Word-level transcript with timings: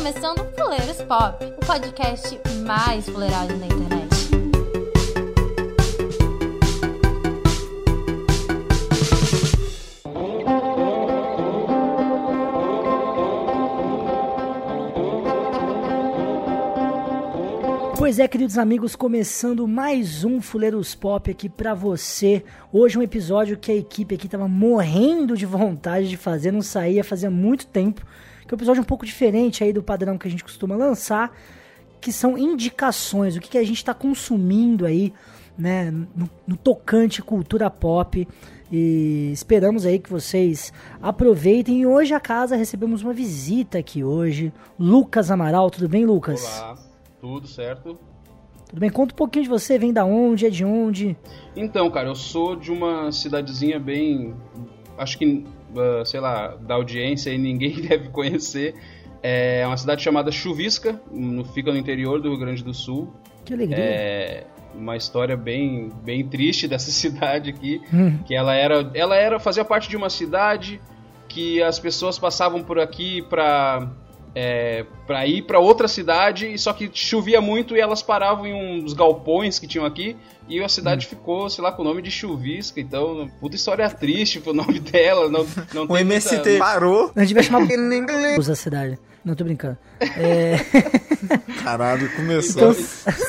começando 0.00 0.38
Fuleiros 0.56 1.02
Pop, 1.02 1.44
o 1.44 1.66
podcast 1.66 2.40
mais 2.64 3.06
fuleirado 3.06 3.54
na 3.58 3.66
internet. 3.66 4.08
Pois 17.98 18.18
é, 18.18 18.26
queridos 18.26 18.56
amigos, 18.56 18.96
começando 18.96 19.68
mais 19.68 20.24
um 20.24 20.40
Fuleiros 20.40 20.94
Pop 20.94 21.30
aqui 21.30 21.50
pra 21.50 21.74
você. 21.74 22.42
Hoje 22.72 22.98
um 22.98 23.02
episódio 23.02 23.58
que 23.58 23.70
a 23.70 23.76
equipe 23.76 24.14
aqui 24.14 24.26
tava 24.26 24.48
morrendo 24.48 25.36
de 25.36 25.44
vontade 25.44 26.08
de 26.08 26.16
fazer, 26.16 26.50
não 26.50 26.62
saía 26.62 27.04
fazia 27.04 27.30
muito 27.30 27.66
tempo. 27.66 28.02
Que 28.50 28.54
é 28.54 28.56
um 28.56 28.58
episódio 28.58 28.82
um 28.82 28.84
pouco 28.84 29.06
diferente 29.06 29.62
aí 29.62 29.72
do 29.72 29.80
padrão 29.80 30.18
que 30.18 30.26
a 30.26 30.30
gente 30.30 30.42
costuma 30.42 30.74
lançar, 30.74 31.32
que 32.00 32.12
são 32.12 32.36
indicações, 32.36 33.36
o 33.36 33.40
que, 33.40 33.48
que 33.48 33.58
a 33.58 33.62
gente 33.62 33.84
tá 33.84 33.94
consumindo 33.94 34.84
aí, 34.84 35.12
né, 35.56 35.92
no, 35.92 36.28
no 36.44 36.56
tocante 36.56 37.22
cultura 37.22 37.70
pop. 37.70 38.26
E 38.72 39.30
esperamos 39.32 39.86
aí 39.86 40.00
que 40.00 40.10
vocês 40.10 40.72
aproveitem. 41.00 41.82
E 41.82 41.86
hoje 41.86 42.12
a 42.12 42.18
casa 42.18 42.56
recebemos 42.56 43.04
uma 43.04 43.12
visita 43.12 43.78
aqui 43.78 44.02
hoje. 44.02 44.52
Lucas 44.76 45.30
Amaral, 45.30 45.70
tudo 45.70 45.88
bem, 45.88 46.04
Lucas? 46.04 46.42
Olá, 46.42 46.76
tudo 47.20 47.46
certo? 47.46 47.96
Tudo 48.68 48.80
bem? 48.80 48.90
Conta 48.90 49.14
um 49.14 49.16
pouquinho 49.16 49.44
de 49.44 49.48
você, 49.48 49.78
vem 49.78 49.92
da 49.92 50.04
onde, 50.04 50.46
é 50.46 50.50
de 50.50 50.64
onde? 50.64 51.16
Então, 51.54 51.88
cara, 51.88 52.08
eu 52.08 52.16
sou 52.16 52.56
de 52.56 52.72
uma 52.72 53.12
cidadezinha 53.12 53.78
bem. 53.78 54.34
Acho 54.98 55.16
que, 55.16 55.46
uh, 55.74 56.04
sei 56.04 56.20
lá, 56.20 56.56
da 56.56 56.74
audiência 56.74 57.30
e 57.30 57.38
ninguém 57.38 57.80
deve 57.82 58.08
conhecer. 58.08 58.74
É 59.22 59.66
uma 59.66 59.76
cidade 59.76 60.02
chamada 60.02 60.32
Chuvisca, 60.32 61.00
no, 61.10 61.44
fica 61.44 61.70
no 61.70 61.78
interior 61.78 62.20
do 62.20 62.30
Rio 62.30 62.38
Grande 62.38 62.64
do 62.64 62.72
Sul. 62.72 63.12
Que 63.44 63.52
alegria. 63.54 63.76
É 63.78 64.46
uma 64.74 64.96
história 64.96 65.36
bem, 65.36 65.90
bem 66.02 66.26
triste 66.26 66.66
dessa 66.68 66.90
cidade 66.90 67.50
aqui, 67.50 67.82
Hum. 67.92 68.18
que 68.24 68.34
ela 68.34 68.54
era, 68.54 68.90
ela 68.94 69.16
era 69.16 69.38
fazia 69.38 69.64
parte 69.64 69.88
de 69.88 69.96
uma 69.96 70.08
cidade 70.08 70.80
que 71.28 71.62
as 71.62 71.78
pessoas 71.78 72.18
passavam 72.18 72.62
por 72.62 72.78
aqui 72.78 73.22
pra 73.22 73.90
é, 74.34 74.84
para 75.06 75.26
ir 75.26 75.42
pra 75.42 75.58
outra 75.58 75.88
cidade, 75.88 76.56
só 76.58 76.72
que 76.72 76.90
chovia 76.92 77.40
muito 77.40 77.76
e 77.76 77.80
elas 77.80 78.02
paravam 78.02 78.46
em 78.46 78.82
uns 78.84 78.92
galpões 78.92 79.58
que 79.58 79.66
tinham 79.66 79.84
aqui 79.84 80.16
e 80.48 80.62
a 80.62 80.68
cidade 80.68 81.06
ficou, 81.06 81.48
sei 81.50 81.62
lá, 81.62 81.70
com 81.72 81.82
o 81.82 81.84
nome 81.84 82.02
de 82.02 82.10
Chuvisca. 82.10 82.80
Então, 82.80 83.30
puta 83.40 83.54
história 83.56 83.88
triste 83.90 84.40
pro 84.40 84.52
nome 84.54 84.78
dela. 84.80 85.28
Não, 85.28 85.46
não 85.74 85.84
O 85.84 85.88
tem 85.88 86.00
MST 86.00 86.34
muita- 86.36 86.58
parou. 86.58 87.12
A 87.14 87.20
gente 87.24 87.34
vai 87.34 87.42
chamar 87.42 87.62
a 88.50 88.54
cidade. 88.56 88.98
Não, 89.24 89.34
tô 89.34 89.44
brincando. 89.44 89.76
É, 90.00 90.56
Caralho, 91.62 92.10
começou. 92.16 92.70
Então, 92.70 92.74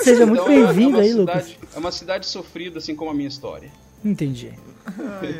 seja 0.04 0.26
muito 0.26 0.42
Então, 0.44 0.54
é- 0.54 0.66
bem-vindo 0.74 0.98
é 0.98 1.02
aí, 1.02 1.10
cidade- 1.10 1.20
Lucas. 1.52 1.76
É 1.76 1.80
uma 1.80 1.92
cidade 1.92 2.26
sofrida, 2.28 2.78
assim 2.78 2.96
como 2.96 3.12
a 3.12 3.14
minha 3.14 3.28
história. 3.28 3.70
Entendi. 4.04 4.52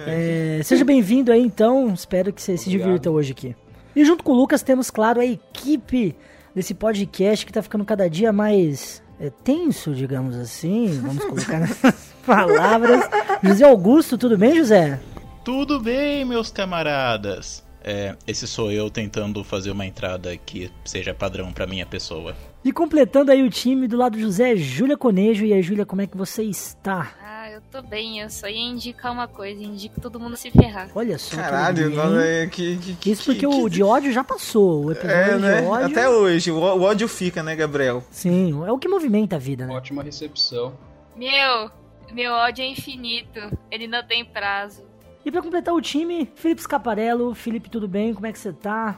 É, 0.08 0.62
seja 0.64 0.84
bem-vindo 0.86 1.32
aí, 1.32 1.42
então. 1.42 1.94
Espero 1.94 2.32
que 2.34 2.42
você 2.42 2.58
se 2.58 2.66
Obrigado. 2.68 2.88
divirta 2.88 3.10
hoje 3.12 3.32
aqui. 3.32 3.56
E 3.96 4.06
junto 4.06 4.24
com 4.24 4.32
o 4.32 4.36
Lucas 4.36 4.62
temos, 4.64 4.90
claro, 4.90 5.20
a 5.20 5.26
equipe 5.26 6.16
desse 6.56 6.74
podcast 6.74 7.46
que 7.46 7.52
tá 7.52 7.62
ficando 7.62 7.86
cada 7.86 8.10
dia 8.10 8.32
mais 8.32 9.02
é, 9.20 9.30
tenso, 9.44 9.94
digamos 9.94 10.36
assim. 10.36 10.88
Vamos 11.02 11.24
colocar 11.24 11.60
nessas 11.60 12.14
palavras. 12.26 13.10
José 13.44 13.66
Augusto, 13.66 14.18
tudo 14.18 14.38
bem, 14.38 14.56
José? 14.56 15.00
Tudo 15.44 15.80
bem, 15.80 16.24
meus 16.26 16.52
camaradas? 16.52 17.64
É, 17.84 18.16
esse 18.28 18.48
sou 18.48 18.72
eu 18.72 18.90
tentando 18.90 19.44
fazer 19.44 19.72
uma 19.72 19.86
entrada 19.86 20.38
que 20.38 20.72
seja 20.86 21.14
padrão 21.14 21.52
pra 21.52 21.66
minha 21.66 21.86
pessoa. 21.86 22.36
E 22.64 22.72
completando 22.72 23.32
aí 23.32 23.42
o 23.42 23.50
time 23.50 23.88
do 23.88 23.98
lado 23.98 24.14
do 24.14 24.20
José, 24.20 24.56
Júlia 24.56 24.96
Conejo. 24.96 25.44
E 25.46 25.52
aí, 25.54 25.64
Júlia, 25.64 25.84
como 25.86 26.02
é 26.04 26.08
que 26.08 26.16
você 26.16 26.44
está? 26.44 27.12
Ah, 27.24 27.50
eu 27.50 27.60
tô 27.72 27.82
bem, 27.82 28.20
eu 28.20 28.30
só 28.30 28.48
ia 28.48 28.60
indicar 28.62 29.12
uma 29.12 29.28
coisa, 29.28 29.64
indico 29.64 30.00
todo 30.00 30.20
mundo 30.20 30.38
se 30.38 30.52
ferrar. 30.52 30.88
Olha 30.94 31.18
só. 31.18 31.36
Caralho, 31.38 31.90
nós 31.90 32.16
é 32.24 32.46
que, 32.46 32.78
que, 32.78 32.94
que- 32.94 33.12
Isso 33.12 33.26
porque 33.26 33.40
que- 33.40 33.46
o 33.48 33.68
de 33.68 33.82
ódio 33.82 34.12
já 34.12 34.24
passou. 34.24 34.86
O 34.86 34.92
episódio 34.92 35.16
É, 35.18 35.38
né? 35.40 35.62
de 35.62 35.68
ódio. 35.68 35.86
Até 35.88 36.08
hoje, 36.08 36.52
o, 36.52 36.58
o 36.58 36.82
ódio 36.84 37.08
fica, 37.08 37.42
né, 37.42 37.56
Gabriel? 37.56 38.04
Sim, 38.12 38.64
é 38.64 38.72
o 38.72 38.78
que 38.78 38.88
movimenta 38.88 39.38
a 39.38 39.40
vida, 39.40 39.66
né? 39.66 39.74
Ótima 39.74 40.04
recepção. 40.04 40.74
Meu, 41.16 41.72
meu 42.14 42.32
ódio 42.32 42.64
é 42.64 42.68
infinito, 42.68 43.40
ele 43.72 43.88
não 43.88 44.04
tem 44.06 44.24
prazo. 44.24 44.84
E 45.26 45.32
pra 45.32 45.42
completar 45.42 45.74
o 45.74 45.82
time, 45.82 46.30
Felipe 46.36 46.62
Scaparello. 46.62 47.34
Felipe, 47.34 47.72
tudo 47.72 47.88
bem? 47.88 48.14
Como 48.14 48.28
é 48.28 48.32
que 48.32 48.38
você 48.40 48.54
tá? 48.54 48.98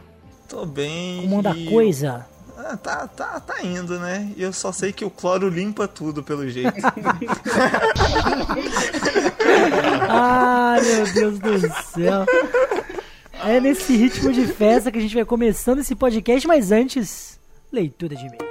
Tô 0.49 0.65
bem. 0.65 1.21
Como 1.21 1.39
anda 1.39 1.51
a 1.51 1.69
coisa? 1.69 2.25
Ah, 2.57 2.77
tá, 2.77 3.07
tá, 3.07 3.39
tá 3.39 3.63
indo, 3.63 3.99
né? 3.99 4.31
E 4.37 4.43
eu 4.43 4.53
só 4.53 4.71
sei 4.71 4.93
que 4.93 5.03
o 5.03 5.09
cloro 5.09 5.49
limpa 5.49 5.87
tudo, 5.87 6.23
pelo 6.23 6.47
jeito. 6.47 6.73
Ai, 10.07 10.81
meu 10.85 11.13
Deus 11.13 11.39
do 11.39 11.59
céu. 11.83 12.25
É 13.43 13.59
nesse 13.59 13.97
ritmo 13.97 14.31
de 14.31 14.45
festa 14.47 14.91
que 14.91 14.99
a 14.99 15.01
gente 15.01 15.15
vai 15.15 15.25
começando 15.25 15.79
esse 15.79 15.95
podcast, 15.95 16.47
mas 16.47 16.71
antes, 16.71 17.39
leitura 17.71 18.15
de 18.15 18.25
e-mail. 18.25 18.49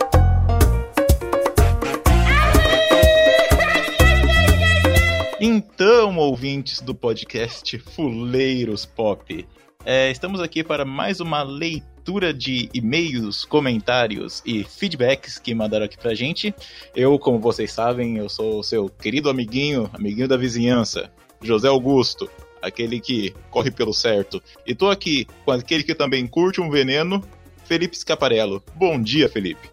Então, 5.41 6.17
ouvintes 6.19 6.81
do 6.81 6.95
podcast 6.95 7.79
Fuleiros 7.79 8.85
Pop, 8.85 9.47
é, 9.85 10.11
estamos 10.11 10.41
aqui 10.41 10.63
para 10.63 10.85
mais 10.85 11.21
uma 11.21 11.43
leitura 11.43 11.92
de 12.37 12.69
e-mails, 12.75 13.45
comentários 13.45 14.43
e 14.45 14.65
feedbacks 14.65 15.39
que 15.39 15.55
mandaram 15.55 15.85
aqui 15.85 15.97
pra 15.97 16.15
gente. 16.15 16.55
Eu, 16.95 17.19
como 17.19 17.39
vocês 17.39 17.73
sabem, 17.73 18.19
eu 18.19 18.29
sou 18.29 18.59
o 18.59 18.63
seu 18.63 18.89
querido 18.89 19.31
amiguinho, 19.31 19.89
amiguinho 19.93 20.29
da 20.29 20.37
vizinhança, 20.37 21.11
José 21.41 21.69
Augusto, 21.69 22.29
aquele 22.61 23.01
que 23.01 23.35
corre 23.51 23.71
pelo 23.71 23.95
certo. 23.95 24.43
E 24.67 24.75
tô 24.75 24.91
aqui 24.91 25.27
com 25.45 25.53
aquele 25.53 25.83
que 25.83 25.95
também 25.95 26.27
curte 26.27 26.61
um 26.61 26.71
veneno, 26.71 27.23
Felipe 27.65 27.97
Scaparello. 27.97 28.63
Bom 28.75 29.01
dia, 29.01 29.29
Felipe. 29.29 29.71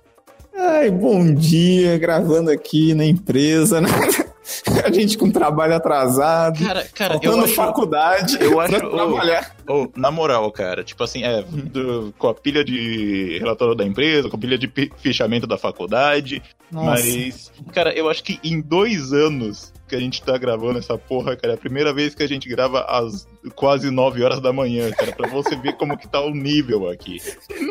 Ai, 0.55 0.91
bom 0.91 1.33
dia, 1.33 1.97
gravando 1.97 2.51
aqui 2.51 2.93
na 2.93 3.05
empresa? 3.05 3.81
A 4.85 4.91
gente 4.91 5.17
com 5.17 5.29
trabalho 5.29 5.75
atrasado. 5.75 6.63
Cara, 6.63 6.83
cara, 6.93 7.13
eu 7.15 7.21
faltando 7.21 7.45
acho... 7.45 7.53
faculdade 7.55 8.37
eu 8.41 8.59
acho- 8.59 8.77
pra 8.77 8.89
trabalhar. 8.89 9.55
Ô, 9.67 9.87
na 9.95 10.09
moral, 10.11 10.51
cara, 10.51 10.83
tipo 10.83 11.03
assim, 11.03 11.23
é, 11.23 11.41
do- 11.43 12.13
com 12.17 12.27
a 12.27 12.33
pilha 12.33 12.63
de 12.63 13.37
relatório 13.39 13.75
da 13.75 13.85
empresa, 13.85 14.29
com 14.29 14.35
a 14.35 14.39
pilha 14.39 14.57
de 14.57 14.71
fichamento 14.97 15.45
da 15.45 15.57
faculdade, 15.57 16.41
Nossa. 16.71 16.89
mas, 17.03 17.51
cara, 17.73 17.93
eu 17.93 18.09
acho 18.09 18.23
que 18.23 18.39
em 18.43 18.59
dois 18.61 19.13
anos 19.13 19.71
que 19.89 19.95
a 19.95 19.99
gente 19.99 20.23
tá 20.23 20.37
gravando 20.37 20.79
essa 20.79 20.97
porra, 20.97 21.35
cara, 21.35 21.53
é 21.53 21.55
a 21.55 21.59
primeira 21.59 21.91
vez 21.91 22.15
que 22.15 22.23
a 22.23 22.27
gente 22.27 22.47
grava 22.47 22.81
às 22.81 23.27
quase 23.55 23.89
9 23.89 24.23
horas 24.23 24.39
da 24.39 24.53
manhã, 24.53 24.91
cara, 24.91 25.11
pra 25.11 25.27
você 25.27 25.55
ver 25.55 25.73
como 25.73 25.97
que 25.97 26.07
tá 26.07 26.21
o 26.21 26.29
nível 26.29 26.89
aqui. 26.89 27.19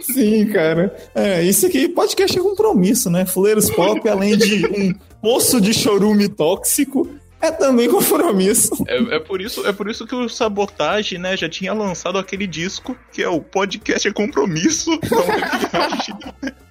Sim, 0.02 0.46
cara. 0.46 0.94
É, 1.14 1.42
isso 1.42 1.66
aqui, 1.66 1.88
podcast 1.88 2.38
é 2.38 2.42
compromisso, 2.42 3.08
né? 3.08 3.24
Fuleiros 3.24 3.70
Pop, 3.70 4.06
além 4.08 4.36
de 4.36 4.66
um 4.66 4.94
poço 5.22 5.60
de 5.60 5.72
chorume 5.72 6.28
tóxico, 6.28 7.08
é 7.40 7.50
também 7.52 7.88
compromisso. 7.88 8.84
É, 8.86 9.16
é 9.16 9.20
por 9.20 9.40
isso, 9.40 9.66
é 9.66 9.72
por 9.72 9.88
isso 9.88 10.06
que 10.06 10.14
o 10.14 10.28
Sabotage, 10.28 11.18
né, 11.18 11.36
já 11.36 11.48
tinha 11.48 11.72
lançado 11.72 12.18
aquele 12.18 12.46
disco, 12.46 12.96
que 13.12 13.22
é 13.22 13.28
o 13.28 13.40
podcast 13.40 14.08
é 14.08 14.12
compromisso. 14.12 14.92
Então, 14.92 16.52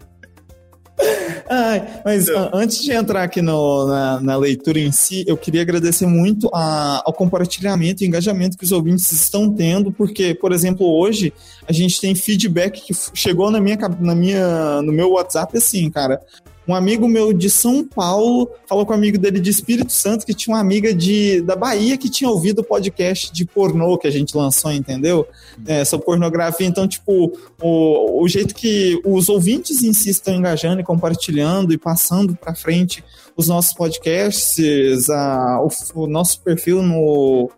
Ai, 1.49 2.01
mas 2.03 2.27
a- 2.29 2.49
antes 2.53 2.81
de 2.81 2.91
entrar 2.91 3.23
aqui 3.23 3.41
no- 3.41 3.87
na, 3.87 4.19
na 4.19 4.35
leitura 4.37 4.79
em 4.79 4.91
si, 4.91 5.23
eu 5.27 5.37
queria 5.37 5.61
agradecer 5.61 6.05
muito 6.05 6.49
a- 6.53 7.03
ao 7.05 7.13
compartilhamento 7.13 8.03
e 8.03 8.07
engajamento 8.07 8.57
que 8.57 8.63
os 8.65 8.71
ouvintes 8.71 9.11
estão 9.11 9.53
tendo, 9.53 9.91
porque, 9.91 10.33
por 10.33 10.51
exemplo, 10.51 10.85
hoje 10.87 11.33
a 11.67 11.71
gente 11.71 12.01
tem 12.01 12.15
feedback 12.15 12.81
que 12.81 12.93
chegou 13.13 13.49
na 13.51 13.61
minha, 13.61 13.77
na 13.99 14.15
minha, 14.15 14.81
no 14.81 14.91
meu 14.91 15.11
WhatsApp 15.11 15.55
assim, 15.57 15.89
cara. 15.89 16.19
Um 16.67 16.75
amigo 16.75 17.07
meu 17.07 17.31
de 17.31 17.49
São 17.49 17.83
Paulo 17.85 18.51
falou 18.67 18.85
com 18.85 18.91
um 18.91 18.95
amigo 18.95 19.17
dele 19.17 19.39
de 19.39 19.49
Espírito 19.49 19.93
Santo 19.93 20.25
que 20.25 20.33
tinha 20.33 20.53
uma 20.53 20.59
amiga 20.59 20.93
de, 20.93 21.41
da 21.41 21.55
Bahia 21.55 21.97
que 21.97 22.09
tinha 22.09 22.29
ouvido 22.29 22.59
o 22.59 22.63
podcast 22.63 23.31
de 23.31 23.45
pornô 23.45 23.97
que 23.97 24.05
a 24.05 24.11
gente 24.11 24.35
lançou, 24.35 24.71
entendeu? 24.73 25.25
É, 25.65 25.85
sobre 25.85 26.05
pornografia. 26.05 26.67
Então, 26.67 26.85
tipo, 26.85 27.31
o, 27.61 28.21
o 28.21 28.27
jeito 28.27 28.53
que 28.53 28.99
os 29.05 29.29
ouvintes 29.29 29.81
em 29.81 29.93
si 29.93 30.09
estão 30.09 30.35
engajando 30.35 30.81
e 30.81 30.83
compartilhando 30.83 31.71
e 31.73 31.77
passando 31.77 32.35
para 32.35 32.53
frente 32.53 33.01
os 33.37 33.47
nossos 33.47 33.73
podcasts, 33.73 35.09
a, 35.09 35.61
o, 35.61 36.01
o 36.01 36.07
nosso 36.07 36.41
perfil 36.41 36.81
no, 36.81 37.49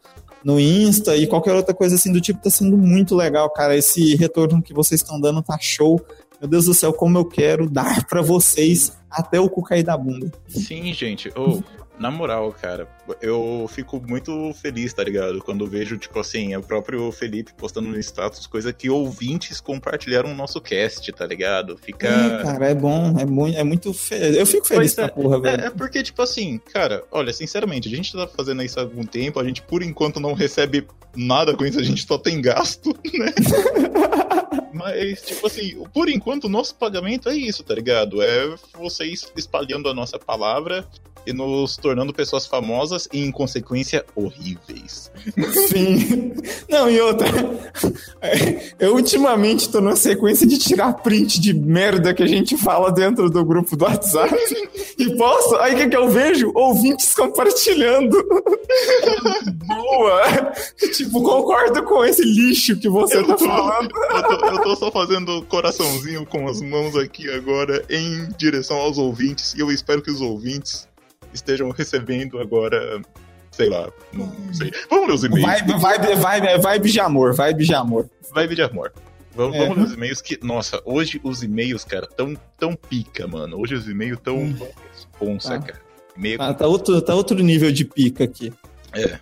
no 0.44 0.60
Insta 0.60 1.16
e 1.16 1.26
qualquer 1.26 1.54
outra 1.56 1.74
coisa 1.74 1.96
assim 1.96 2.12
do 2.12 2.22
tipo, 2.22 2.44
tá 2.44 2.50
sendo 2.52 2.78
muito 2.78 3.16
legal, 3.16 3.50
cara. 3.50 3.76
Esse 3.76 4.16
retorno 4.18 4.62
que 4.62 4.74
vocês 4.74 5.02
estão 5.02 5.20
dando 5.20 5.42
tá 5.42 5.58
show. 5.60 6.00
Meu 6.40 6.48
Deus 6.48 6.66
do 6.66 6.74
céu, 6.74 6.94
como 6.94 7.18
eu 7.18 7.26
quero 7.26 7.68
dar 7.68 8.06
para 8.08 8.22
vocês 8.22 8.99
até 9.10 9.40
o 9.40 9.50
cu 9.50 9.64
cair 9.64 9.84
da 9.84 9.98
bunda. 9.98 10.32
Sim, 10.48 10.94
gente. 10.94 11.30
Ô, 11.30 11.62
na 12.00 12.10
moral, 12.10 12.54
cara, 12.54 12.88
eu 13.22 13.70
fico 13.70 14.02
muito 14.08 14.54
feliz, 14.54 14.94
tá 14.94 15.04
ligado? 15.04 15.40
Quando 15.40 15.68
vejo, 15.68 15.98
tipo 15.98 16.18
assim, 16.18 16.56
o 16.56 16.64
próprio 16.64 17.12
Felipe 17.12 17.54
postando 17.54 17.90
no 17.90 18.00
status 18.00 18.48
coisa 18.48 18.72
que 18.72 18.90
ouvintes 18.90 19.60
compartilharam 19.60 20.32
o 20.32 20.36
nosso 20.36 20.62
cast, 20.62 21.12
tá 21.12 21.28
ligado? 21.28 21.78
Fica. 21.78 22.08
É, 22.08 22.44
cara, 22.44 22.70
é 22.70 22.74
bom, 22.74 23.20
é 23.20 23.26
muito, 23.26 23.58
é 23.58 23.64
muito 23.66 23.94
fe... 23.94 24.16
Eu 24.16 24.46
fico 24.46 24.66
feliz 24.66 24.96
Pois 24.96 24.96
com 24.96 25.02
a 25.02 25.24
porra, 25.24 25.42
velho. 25.42 25.62
É, 25.62 25.66
é 25.68 25.70
porque, 25.70 26.02
tipo 26.02 26.22
assim, 26.22 26.58
cara, 26.72 27.04
olha, 27.12 27.34
sinceramente, 27.34 27.90
a 27.90 27.96
gente 27.96 28.14
tá 28.14 28.26
fazendo 28.28 28.64
isso 28.64 28.80
há 28.80 28.84
algum 28.84 29.04
tempo, 29.04 29.38
a 29.38 29.44
gente 29.44 29.62
por 29.62 29.84
enquanto 29.84 30.22
não 30.22 30.34
recebe 30.34 30.88
nada 31.14 31.54
com 31.54 31.66
isso, 31.66 31.80
a 31.80 31.84
gente 31.84 32.08
só 32.08 32.18
tem 32.18 32.42
gasto, 32.42 32.98
né? 33.14 33.34
Mas, 34.74 35.22
tipo 35.22 35.48
assim, 35.48 35.84
por 35.94 36.10
enquanto 36.10 36.46
o 36.46 36.50
nosso 36.50 36.76
pagamento 36.76 37.30
é 37.30 37.36
isso, 37.36 37.64
tá 37.64 37.74
ligado? 37.74 38.22
É 38.22 38.56
vocês 38.74 39.32
espalhando 39.36 39.90
a 39.90 39.94
nossa 39.94 40.20
palavra 40.20 40.88
e 41.30 41.34
nos 41.34 41.78
tornando 41.78 42.14
pessoas 42.14 42.46
famosas 42.46 43.08
e, 43.14 43.20
em 43.24 43.32
consequência, 43.32 44.04
horríveis. 44.16 45.12
Sim. 45.68 46.34
Não, 46.70 46.90
e 46.90 47.00
outra. 47.00 47.28
é, 48.22 48.74
Eu 48.80 48.96
ultimamente 48.96 49.70
tô 49.70 49.80
numa 49.80 49.96
sequência 49.96 50.48
de 50.48 50.58
tirar 50.58 50.94
print 50.94 51.40
de 51.40 51.54
merda 51.54 52.14
que 52.14 52.24
a 52.24 52.28
gente 52.28 52.58
fala 52.58 52.92
dentro 52.92 53.30
do 53.30 53.46
grupo 53.46 53.76
do 53.76 53.86
WhatsApp. 53.86 54.36
E 54.98 55.16
posso? 55.16 55.56
Aí 55.58 55.76
o 55.76 55.78
que, 55.78 55.90
que 55.90 55.98
eu 55.98 56.10
vejo? 56.10 56.52
Ouvintes 56.56 57.14
compartilhando. 57.14 58.18
Boa! 59.66 60.52
Tipo, 60.94 61.22
concordo 61.22 61.84
com 61.84 62.04
esse 62.04 62.24
lixo 62.24 62.78
que 62.78 62.90
você 62.90 63.24
tá 63.24 63.38
falando. 63.38 63.90
Eu 64.10 64.24
tô, 64.24 64.46
eu 64.46 64.62
tô 64.64 64.76
só 64.76 64.92
fazendo 64.92 65.44
coraçãozinho 65.44 66.26
com 66.26 66.48
as 66.48 66.62
mãos 66.62 66.96
aqui 66.96 67.30
agora 67.30 67.84
em 67.90 68.28
direção 68.38 68.78
aos 68.78 68.98
ouvintes 68.98 69.54
e 69.54 69.60
eu 69.60 69.72
espero 69.72 70.02
que 70.02 70.12
os 70.12 70.22
ouvintes 70.22 70.88
estejam 71.34 71.70
recebendo 71.72 72.40
agora, 72.40 73.02
sei 73.52 73.70
lá, 73.70 73.90
não 74.14 74.32
sei. 74.54 74.72
Vamos 74.90 75.08
ler 75.08 75.14
os 75.14 75.24
e-mails. 75.24 75.62
Vibe, 75.62 75.80
vibe, 75.80 76.16
vibe, 76.16 76.62
vibe 76.62 76.92
de 76.92 77.00
amor, 77.00 77.34
vibe 77.34 77.66
de 77.66 77.74
amor. 77.74 78.10
Vibe 78.34 78.56
de 78.56 78.62
amor. 78.62 78.94
Vamos, 79.36 79.56
É. 79.56 79.60
vamos 79.60 79.78
ler 79.78 79.84
os 79.86 79.94
e-mails 79.94 80.22
que, 80.22 80.40
nossa, 80.44 80.82
hoje 80.84 81.20
os 81.24 81.44
e-mails, 81.44 81.84
cara, 81.86 82.08
tão, 82.08 82.36
tão 82.58 82.76
pica, 82.76 83.28
mano. 83.28 83.58
Hoje 83.60 83.76
os 83.76 83.88
e-mails 83.88 84.20
tão 84.24 84.38
Hum. 84.38 84.56
responsa, 84.92 85.56
Ah. 85.56 85.60
cara. 85.60 85.82
E-mail 86.18 86.42
Ah, 86.42 86.54
tá, 86.54 86.68
outro, 86.68 87.02
tá 87.02 87.16
outro 87.16 87.38
nível 87.42 87.72
de 87.72 87.86
pica 87.86 88.24
aqui. 88.26 88.52
É. 88.94 89.18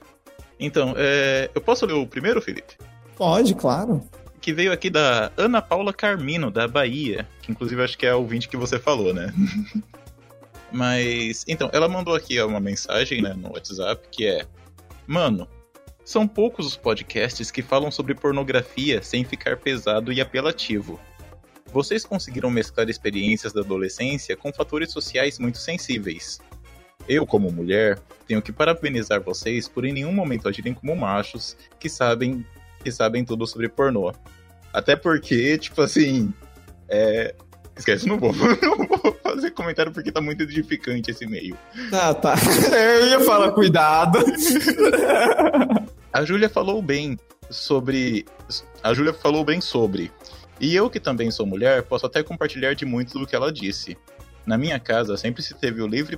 Então, 0.59 0.93
é, 0.97 1.51
eu 1.53 1.61
posso 1.61 1.85
ler 1.85 1.93
o 1.93 2.07
primeiro, 2.07 2.41
Felipe? 2.41 2.73
Pode, 3.15 3.53
claro. 3.53 4.01
Que 4.41 4.51
veio 4.53 4.71
aqui 4.71 4.89
da 4.89 5.31
Ana 5.37 5.61
Paula 5.61 5.93
Carmino, 5.93 6.49
da 6.49 6.67
Bahia. 6.67 7.27
Que 7.41 7.51
inclusive 7.51 7.83
acho 7.83 7.97
que 7.97 8.05
é 8.05 8.09
a 8.11 8.15
ouvinte 8.15 8.47
que 8.47 8.57
você 8.57 8.79
falou, 8.79 9.13
né? 9.13 9.31
Mas, 10.71 11.45
então, 11.47 11.69
ela 11.71 11.87
mandou 11.87 12.13
aqui 12.13 12.41
uma 12.41 12.59
mensagem 12.59 13.21
né, 13.21 13.33
no 13.33 13.53
WhatsApp 13.53 14.07
que 14.11 14.25
é: 14.25 14.45
Mano, 15.05 15.47
são 16.03 16.27
poucos 16.27 16.65
os 16.65 16.77
podcasts 16.77 17.51
que 17.51 17.61
falam 17.61 17.91
sobre 17.91 18.15
pornografia 18.15 19.01
sem 19.01 19.23
ficar 19.23 19.57
pesado 19.57 20.11
e 20.11 20.21
apelativo. 20.21 20.99
Vocês 21.71 22.05
conseguiram 22.05 22.49
mesclar 22.49 22.89
experiências 22.89 23.53
da 23.53 23.61
adolescência 23.61 24.35
com 24.35 24.53
fatores 24.53 24.91
sociais 24.91 25.37
muito 25.37 25.57
sensíveis. 25.57 26.39
Eu, 27.07 27.25
como 27.25 27.51
mulher, 27.51 27.99
tenho 28.27 28.41
que 28.41 28.51
parabenizar 28.51 29.21
vocês 29.21 29.67
por 29.67 29.85
em 29.85 29.93
nenhum 29.93 30.11
momento 30.11 30.47
agirem 30.47 30.73
como 30.73 30.95
machos 30.95 31.55
que 31.79 31.89
sabem 31.89 32.45
que 32.83 32.91
sabem 32.91 33.25
tudo 33.25 33.45
sobre 33.47 33.67
pornô. 33.67 34.13
Até 34.73 34.95
porque, 34.95 35.57
tipo 35.57 35.81
assim, 35.81 36.33
é... 36.87 37.33
Esquece, 37.77 38.07
não 38.07 38.17
vou, 38.17 38.33
não 38.61 38.77
vou 38.87 39.17
fazer 39.21 39.51
comentário 39.51 39.91
porque 39.91 40.11
tá 40.11 40.19
muito 40.19 40.43
edificante 40.43 41.11
esse 41.11 41.25
e-mail. 41.25 41.57
Tá, 41.89 42.13
tá. 42.13 42.35
Eu 42.99 43.07
ia 43.07 43.19
falar, 43.21 43.51
cuidado. 43.51 44.19
A 46.11 46.25
Júlia 46.25 46.49
falou 46.49 46.81
bem 46.81 47.17
sobre. 47.49 48.25
A 48.83 48.93
Júlia 48.93 49.13
falou 49.13 49.43
bem 49.43 49.61
sobre. 49.61 50.11
E 50.59 50.75
eu, 50.75 50.89
que 50.89 50.99
também 50.99 51.29
sou 51.29 51.45
mulher, 51.45 51.83
posso 51.83 52.07
até 52.07 52.23
compartilhar 52.23 52.73
de 52.73 52.83
muito 52.83 53.19
do 53.19 53.27
que 53.27 53.35
ela 53.35 53.51
disse. 53.51 53.95
Na 54.43 54.57
minha 54.57 54.79
casa 54.79 55.15
sempre 55.15 55.43
se 55.43 55.53
teve 55.53 55.81
o 55.81 55.87
livre. 55.87 56.17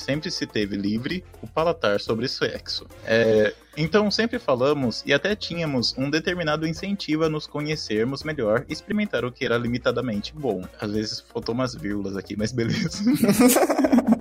Sempre 0.00 0.30
se 0.30 0.46
teve 0.46 0.76
livre 0.76 1.22
o 1.42 1.46
palatar 1.46 2.00
sobre 2.00 2.28
sexo. 2.28 2.86
É, 3.04 3.54
Então 3.76 4.10
sempre 4.10 4.38
falamos 4.38 5.02
e 5.06 5.12
até 5.12 5.36
tínhamos 5.36 5.94
um 5.96 6.10
determinado 6.10 6.66
incentivo 6.66 7.24
a 7.24 7.28
nos 7.28 7.46
conhecermos 7.46 8.24
melhor 8.24 8.64
e 8.68 8.72
experimentar 8.72 9.24
o 9.24 9.32
que 9.32 9.44
era 9.44 9.56
limitadamente 9.56 10.34
bom. 10.34 10.64
Às 10.80 10.92
vezes 10.92 11.20
faltou 11.20 11.54
umas 11.54 11.74
vírgulas 11.74 12.16
aqui, 12.16 12.36
mas 12.36 12.52
beleza. 12.52 13.04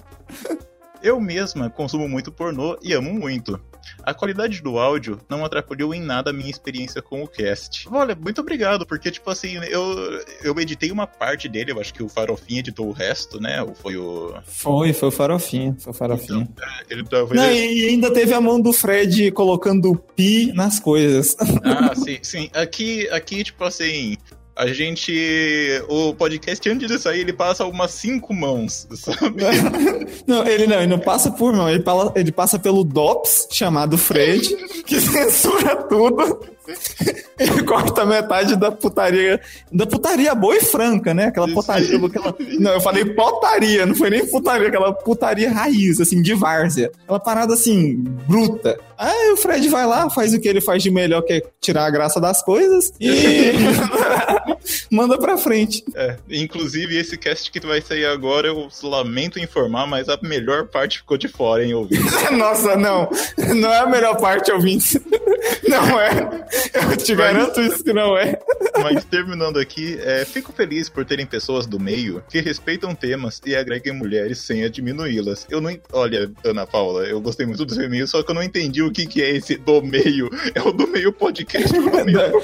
Eu 1.01 1.19
mesma 1.19 1.69
consumo 1.69 2.07
muito 2.07 2.31
pornô 2.31 2.77
e 2.81 2.93
amo 2.93 3.13
muito. 3.13 3.59
A 4.03 4.13
qualidade 4.13 4.61
do 4.61 4.77
áudio 4.77 5.19
não 5.29 5.43
atrapalhou 5.43 5.93
em 5.93 6.01
nada 6.01 6.29
a 6.29 6.33
minha 6.33 6.49
experiência 6.49 7.01
com 7.01 7.23
o 7.23 7.27
cast. 7.27 7.87
Olha, 7.91 8.15
muito 8.15 8.41
obrigado, 8.41 8.85
porque, 8.85 9.11
tipo 9.11 9.29
assim, 9.29 9.57
eu, 9.65 10.21
eu 10.43 10.59
editei 10.59 10.91
uma 10.91 11.07
parte 11.07 11.47
dele, 11.47 11.71
eu 11.71 11.79
acho 11.79 11.93
que 11.93 12.03
o 12.03 12.09
Farofinha 12.09 12.59
editou 12.59 12.87
o 12.87 12.91
resto, 12.91 13.39
né? 13.39 13.61
Ou 13.61 13.73
foi 13.73 13.97
o. 13.97 14.33
Foi, 14.45 14.93
foi 14.93 15.09
o 15.09 15.11
farofinha, 15.11 15.75
foi 15.79 15.91
o 15.91 15.95
farofinha. 15.95 16.47
Ele 16.89 17.03
talvez. 17.03 17.41
Não, 17.41 17.51
e 17.51 17.87
ainda 17.87 18.11
teve 18.11 18.33
a 18.33 18.41
mão 18.41 18.59
do 18.59 18.73
Fred 18.73 19.31
colocando 19.31 19.95
pi 20.15 20.51
nas 20.53 20.79
coisas. 20.79 21.35
Ah, 21.63 21.95
sim, 21.95 22.19
sim. 22.21 22.49
Aqui, 22.53 23.07
aqui, 23.09 23.43
tipo 23.43 23.63
assim. 23.63 24.17
A 24.59 24.67
gente. 24.67 25.81
O 25.87 26.13
podcast, 26.13 26.69
antes 26.69 26.89
de 26.89 26.99
sair, 26.99 27.21
ele 27.21 27.31
passa 27.31 27.65
umas 27.65 27.91
cinco 27.91 28.33
mãos, 28.33 28.85
sabe? 28.93 29.41
Não, 30.27 30.45
ele 30.45 30.67
não, 30.67 30.77
ele 30.77 30.87
não 30.87 30.99
passa 30.99 31.31
por 31.31 31.53
mão, 31.53 31.69
ele 31.69 32.31
passa 32.31 32.59
pelo 32.59 32.83
DOPS, 32.83 33.47
chamado 33.51 33.97
Fred, 33.97 34.53
que 34.85 34.99
censura 35.01 35.77
tudo. 35.83 36.41
Ele 37.39 37.63
corta 37.63 38.05
metade 38.05 38.55
da 38.57 38.69
putaria. 38.69 39.39
Da 39.71 39.85
putaria 39.85 40.35
boa 40.35 40.57
e 40.57 40.61
franca, 40.61 41.13
né? 41.13 41.25
Aquela 41.27 41.47
putaria. 41.47 41.97
aquela- 42.05 42.35
não, 42.59 42.71
eu 42.73 42.81
falei 42.81 43.05
potaria, 43.05 43.85
não 43.85 43.95
foi 43.95 44.09
nem 44.09 44.25
putaria, 44.27 44.67
aquela 44.67 44.91
putaria 44.93 45.49
raiz, 45.49 46.01
assim, 46.01 46.21
de 46.21 46.33
várzea. 46.33 46.91
Aquela 47.03 47.19
parada 47.19 47.53
assim, 47.53 47.95
bruta. 48.27 48.77
Aí 48.97 49.31
o 49.31 49.37
Fred 49.37 49.69
vai 49.69 49.85
lá, 49.85 50.09
faz 50.09 50.33
o 50.33 50.39
que 50.41 50.47
ele 50.49 50.59
faz 50.59 50.83
de 50.83 50.91
melhor, 50.91 51.21
que 51.21 51.31
é 51.31 51.41
tirar 51.61 51.85
a 51.85 51.89
graça 51.89 52.19
das 52.19 52.43
coisas, 52.43 52.91
e 52.99 53.53
manda 54.91 55.17
pra 55.17 55.37
frente. 55.37 55.83
É, 55.95 56.17
inclusive, 56.29 56.97
esse 56.97 57.17
cast 57.17 57.49
que 57.49 57.65
vai 57.65 57.81
sair 57.81 58.05
agora, 58.05 58.47
eu 58.49 58.67
lamento 58.83 59.39
informar, 59.39 59.87
mas 59.87 60.09
a 60.09 60.19
melhor 60.21 60.67
parte 60.67 60.97
ficou 60.99 61.17
de 61.17 61.29
fora, 61.29 61.63
hein, 61.63 61.73
ouvinte? 61.73 62.03
Nossa, 62.35 62.75
não. 62.75 63.09
Não 63.55 63.71
é 63.71 63.77
a 63.79 63.87
melhor 63.87 64.17
parte, 64.19 64.51
ouvinte. 64.51 64.99
Não 65.67 65.99
é. 65.99 66.45
Eu 66.73 66.97
te 66.97 67.15
garanto 67.15 67.61
isso 67.61 67.83
que 67.83 67.93
não 67.93 68.17
é. 68.17 68.39
Mas 68.81 69.03
terminando 69.05 69.57
aqui, 69.57 69.99
é, 70.01 70.25
fico 70.25 70.51
feliz 70.51 70.89
por 70.89 71.05
terem 71.05 71.25
pessoas 71.25 71.65
do 71.65 71.79
meio 71.79 72.23
que 72.29 72.39
respeitam 72.39 72.95
temas 72.95 73.41
e 73.45 73.55
agreguem 73.55 73.93
mulheres 73.93 74.39
sem 74.39 74.69
diminuí-las. 74.69 75.45
Eu 75.49 75.61
não. 75.61 75.77
Olha, 75.91 76.31
Ana 76.43 76.65
Paula, 76.65 77.03
eu 77.03 77.19
gostei 77.21 77.45
muito 77.45 77.65
do 77.65 77.73
seu 77.73 77.83
e-mail, 77.83 78.07
só 78.07 78.23
que 78.23 78.31
eu 78.31 78.35
não 78.35 78.43
entendi 78.43 78.81
o 78.81 78.91
que, 78.91 79.05
que 79.05 79.21
é 79.21 79.29
esse 79.31 79.57
do 79.57 79.81
meio. 79.81 80.29
É 80.53 80.61
o 80.61 80.71
do 80.71 80.87
meio 80.87 81.11
podcast 81.13 81.71
do 81.71 82.05
meio? 82.05 82.19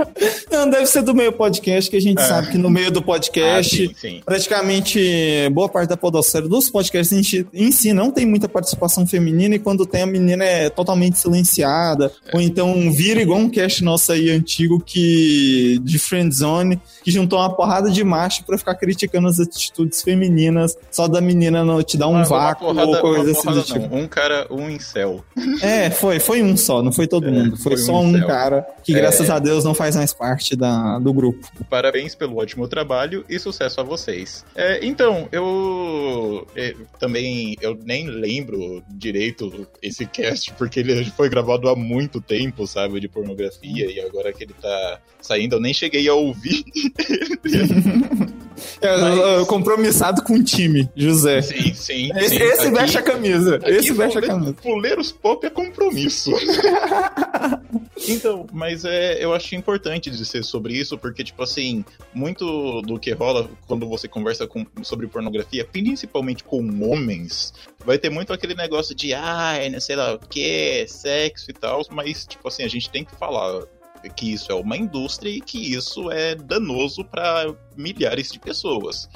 Não, 0.60 0.68
deve 0.68 0.86
ser 0.86 1.02
do 1.02 1.14
meio 1.14 1.32
podcast, 1.32 1.90
que 1.90 1.96
a 1.96 2.00
gente 2.00 2.20
É. 2.20 2.24
sabe 2.26 2.50
que 2.50 2.58
no 2.58 2.68
meio 2.68 2.90
do 2.90 3.00
podcast, 3.00 3.82
Ah, 3.82 3.88
sim, 3.88 3.94
sim. 3.98 4.20
praticamente 4.24 5.48
boa 5.52 5.68
parte 5.68 5.88
da 5.88 5.96
podosfera 5.96 6.46
dos 6.46 6.68
podcasts 6.68 7.12
em 7.16 7.46
em 7.54 7.72
si 7.72 7.92
não 7.92 8.10
tem 8.10 8.26
muita 8.26 8.48
participação 8.48 9.06
feminina 9.06 9.54
e 9.54 9.58
quando 9.58 9.86
tem 9.86 10.02
a 10.02 10.06
menina 10.06 10.44
é 10.44 10.68
totalmente 10.68 11.18
silenciada. 11.18 12.12
Ou 12.34 12.40
então 12.40 12.92
vira 12.92 13.22
igual 13.22 13.38
um 13.38 13.48
cast 13.48 13.82
nosso 13.82 14.12
aí 14.12 14.28
antigo 14.30 14.80
que 14.84 15.80
de 15.82 15.98
Friendzone, 15.98 16.78
que 17.02 17.10
juntou 17.10 17.38
uma 17.38 17.54
porrada 17.54 17.90
de 17.90 18.04
macho 18.04 18.44
pra 18.44 18.58
ficar 18.58 18.74
criticando 18.74 19.28
as 19.28 19.40
atitudes 19.40 20.02
femininas, 20.02 20.76
só 20.90 21.08
da 21.08 21.20
menina 21.20 21.64
não 21.64 21.82
te 21.82 21.96
dar 21.96 22.08
um 22.08 22.12
uma 22.12 22.24
vácuo 22.24 22.66
porrada- 22.66 22.86
ou 22.90 23.00
coisa 23.00 23.30
assim 23.30 23.50
do 23.52 23.62
tipo. 23.62 23.94
Um 23.96 24.06
cara, 24.06 24.46
um 24.50 24.68
incel. 24.68 25.24
É, 25.62 25.88
foi, 25.90 26.20
foi 26.20 26.42
um 26.42 26.56
só, 26.56 26.82
não 26.82 26.92
foi 26.92 27.06
todo 27.06 27.26
É, 27.26 27.30
mundo. 27.30 27.56
Foi, 27.56 27.76
foi 27.76 27.84
só 27.86 28.00
um 28.00 28.10
um 28.10 28.26
cara 28.26 28.66
que, 28.84 28.92
É. 28.92 28.96
graças 29.00 29.30
a 29.30 29.38
Deus, 29.38 29.64
não 29.64 29.72
faz 29.74 29.94
mais 29.96 30.12
parte 30.12 30.49
da, 30.56 30.98
do 30.98 31.12
grupo. 31.12 31.48
Parabéns 31.68 32.14
pelo 32.14 32.36
ótimo 32.36 32.68
trabalho 32.68 33.24
e 33.28 33.38
sucesso 33.38 33.80
a 33.80 33.84
vocês. 33.84 34.44
É, 34.54 34.84
então, 34.84 35.28
eu 35.32 36.46
é, 36.54 36.74
também 36.98 37.56
eu 37.60 37.78
nem 37.84 38.06
lembro 38.06 38.82
direito 38.88 39.66
esse 39.82 40.06
cast, 40.06 40.52
porque 40.54 40.80
ele 40.80 41.04
foi 41.12 41.28
gravado 41.28 41.68
há 41.68 41.76
muito 41.76 42.20
tempo, 42.20 42.66
sabe, 42.66 43.00
de 43.00 43.08
pornografia, 43.08 43.90
e 43.90 44.00
agora 44.00 44.32
que 44.32 44.44
ele 44.44 44.54
tá 44.54 45.00
saindo, 45.20 45.56
eu 45.56 45.60
nem 45.60 45.74
cheguei 45.74 46.08
a 46.08 46.14
ouvir. 46.14 46.64
É, 48.80 48.96
Mas- 49.00 49.46
Compromissado 49.48 50.22
com 50.22 50.34
o 50.34 50.44
time, 50.44 50.88
José. 50.96 51.42
Sim, 51.42 51.74
sim. 51.74 52.10
Esse, 52.16 52.36
sim. 52.36 52.42
esse 52.44 52.60
Aqui- 52.66 52.70
veste 52.70 52.98
a 52.98 53.02
camisa. 53.02 53.56
aqui 53.56 53.70
Esse 53.70 53.92
veste 53.92 54.18
a 54.18 54.22
camisa. 54.22 54.54
Fuleiros 54.62 55.12
Pop 55.12 55.46
é 55.46 55.50
compromisso. 55.50 56.30
então, 58.08 58.46
mas 58.52 58.84
é, 58.84 59.22
eu 59.22 59.32
acho 59.34 59.54
importante 59.54 60.10
dizer 60.10 60.42
sobre 60.42 60.74
isso, 60.74 60.96
porque, 60.98 61.22
tipo 61.24 61.42
assim, 61.42 61.84
muito 62.14 62.82
do 62.82 62.98
que 62.98 63.12
rola 63.12 63.48
quando 63.66 63.88
você 63.88 64.08
conversa 64.08 64.46
com, 64.46 64.66
sobre 64.82 65.06
pornografia, 65.06 65.64
principalmente 65.64 66.44
com 66.44 66.58
homens, 66.90 67.52
vai 67.84 67.98
ter 67.98 68.10
muito 68.10 68.32
aquele 68.32 68.54
negócio 68.54 68.94
de, 68.94 69.12
ai, 69.14 69.68
não 69.68 69.80
sei 69.80 69.96
lá 69.96 70.14
o 70.14 70.18
que, 70.18 70.84
sexo 70.88 71.50
e 71.50 71.54
tal, 71.54 71.82
mas, 71.90 72.24
tipo 72.26 72.46
assim, 72.48 72.62
a 72.64 72.68
gente 72.68 72.90
tem 72.90 73.04
que 73.04 73.14
falar 73.16 73.62
que 74.08 74.32
isso 74.32 74.50
é 74.50 74.54
uma 74.54 74.76
indústria 74.76 75.30
e 75.30 75.40
que 75.40 75.74
isso 75.74 76.10
é 76.10 76.34
danoso 76.34 77.04
para 77.04 77.54
milhares 77.76 78.30
de 78.32 78.38
pessoas. 78.38 79.08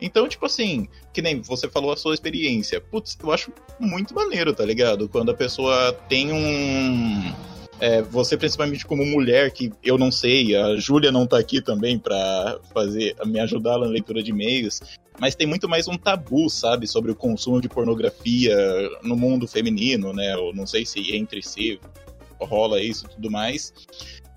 Então, 0.00 0.26
tipo 0.26 0.46
assim, 0.46 0.88
que 1.12 1.20
nem 1.20 1.40
você 1.42 1.68
falou 1.68 1.92
a 1.92 1.96
sua 1.96 2.14
experiência. 2.14 2.80
Putz, 2.80 3.18
eu 3.22 3.30
acho 3.30 3.52
muito 3.78 4.14
maneiro, 4.14 4.54
tá 4.54 4.64
ligado? 4.64 5.08
Quando 5.08 5.30
a 5.30 5.34
pessoa 5.34 5.92
tem 6.08 6.32
um. 6.32 7.32
é, 7.78 8.00
você, 8.02 8.36
principalmente 8.36 8.86
como 8.86 9.04
mulher, 9.04 9.50
que 9.50 9.70
eu 9.82 9.98
não 9.98 10.10
sei, 10.10 10.56
a 10.56 10.76
Júlia 10.76 11.12
não 11.12 11.26
tá 11.26 11.38
aqui 11.38 11.60
também 11.60 11.98
pra 11.98 12.58
fazer, 12.72 13.14
me 13.26 13.38
ajudar 13.40 13.78
na 13.78 13.86
leitura 13.86 14.22
de 14.22 14.30
e-mails, 14.30 14.80
mas 15.18 15.34
tem 15.34 15.46
muito 15.46 15.68
mais 15.68 15.86
um 15.86 15.98
tabu, 15.98 16.48
sabe, 16.48 16.86
sobre 16.86 17.10
o 17.10 17.14
consumo 17.14 17.60
de 17.60 17.68
pornografia 17.68 18.56
no 19.02 19.16
mundo 19.16 19.46
feminino, 19.46 20.14
né? 20.14 20.32
Eu 20.32 20.54
não 20.54 20.66
sei 20.66 20.86
se 20.86 21.14
entre 21.14 21.42
si 21.42 21.78
rola 22.40 22.82
isso 22.82 23.04
e 23.04 23.08
tudo 23.10 23.30
mais. 23.30 23.72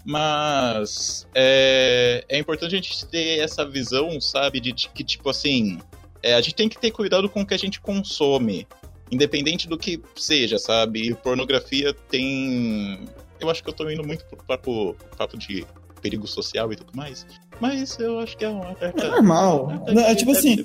Mas 0.06 1.28
é, 1.34 2.26
é 2.28 2.38
importante 2.38 2.74
a 2.74 2.78
gente 2.78 3.06
ter 3.06 3.40
essa 3.40 3.66
visão, 3.66 4.20
sabe, 4.20 4.60
de 4.60 4.74
que, 4.74 5.04
tipo 5.04 5.30
assim, 5.30 5.80
é, 6.22 6.34
a 6.34 6.42
gente 6.42 6.56
tem 6.56 6.70
que 6.70 6.78
ter 6.78 6.92
cuidado 6.92 7.30
com 7.30 7.42
o 7.42 7.46
que 7.46 7.54
a 7.54 7.58
gente 7.58 7.80
consome, 7.80 8.68
independente 9.10 9.68
do 9.68 9.78
que 9.78 10.02
seja, 10.16 10.58
sabe? 10.58 11.14
Pornografia 11.16 11.94
tem. 11.94 13.08
Eu 13.40 13.50
acho 13.50 13.64
que 13.64 13.70
eu 13.70 13.74
tô 13.74 13.90
indo 13.90 14.06
muito 14.06 14.26
pro 14.26 14.44
papo, 14.44 14.96
papo 15.18 15.38
de 15.38 15.66
perigo 16.04 16.28
social 16.28 16.72
e 16.72 16.76
tudo 16.76 16.92
mais, 16.94 17.26
mas 17.60 17.98
eu 17.98 18.20
acho 18.20 18.38
que 18.38 18.44
é 18.46 18.50
uma. 18.50 18.76
É, 18.82 18.94
É 18.96 19.08
normal. 19.10 19.82
deve- 19.86 20.00
É, 20.02 20.14
tipo 20.14 20.32
assim, 20.32 20.58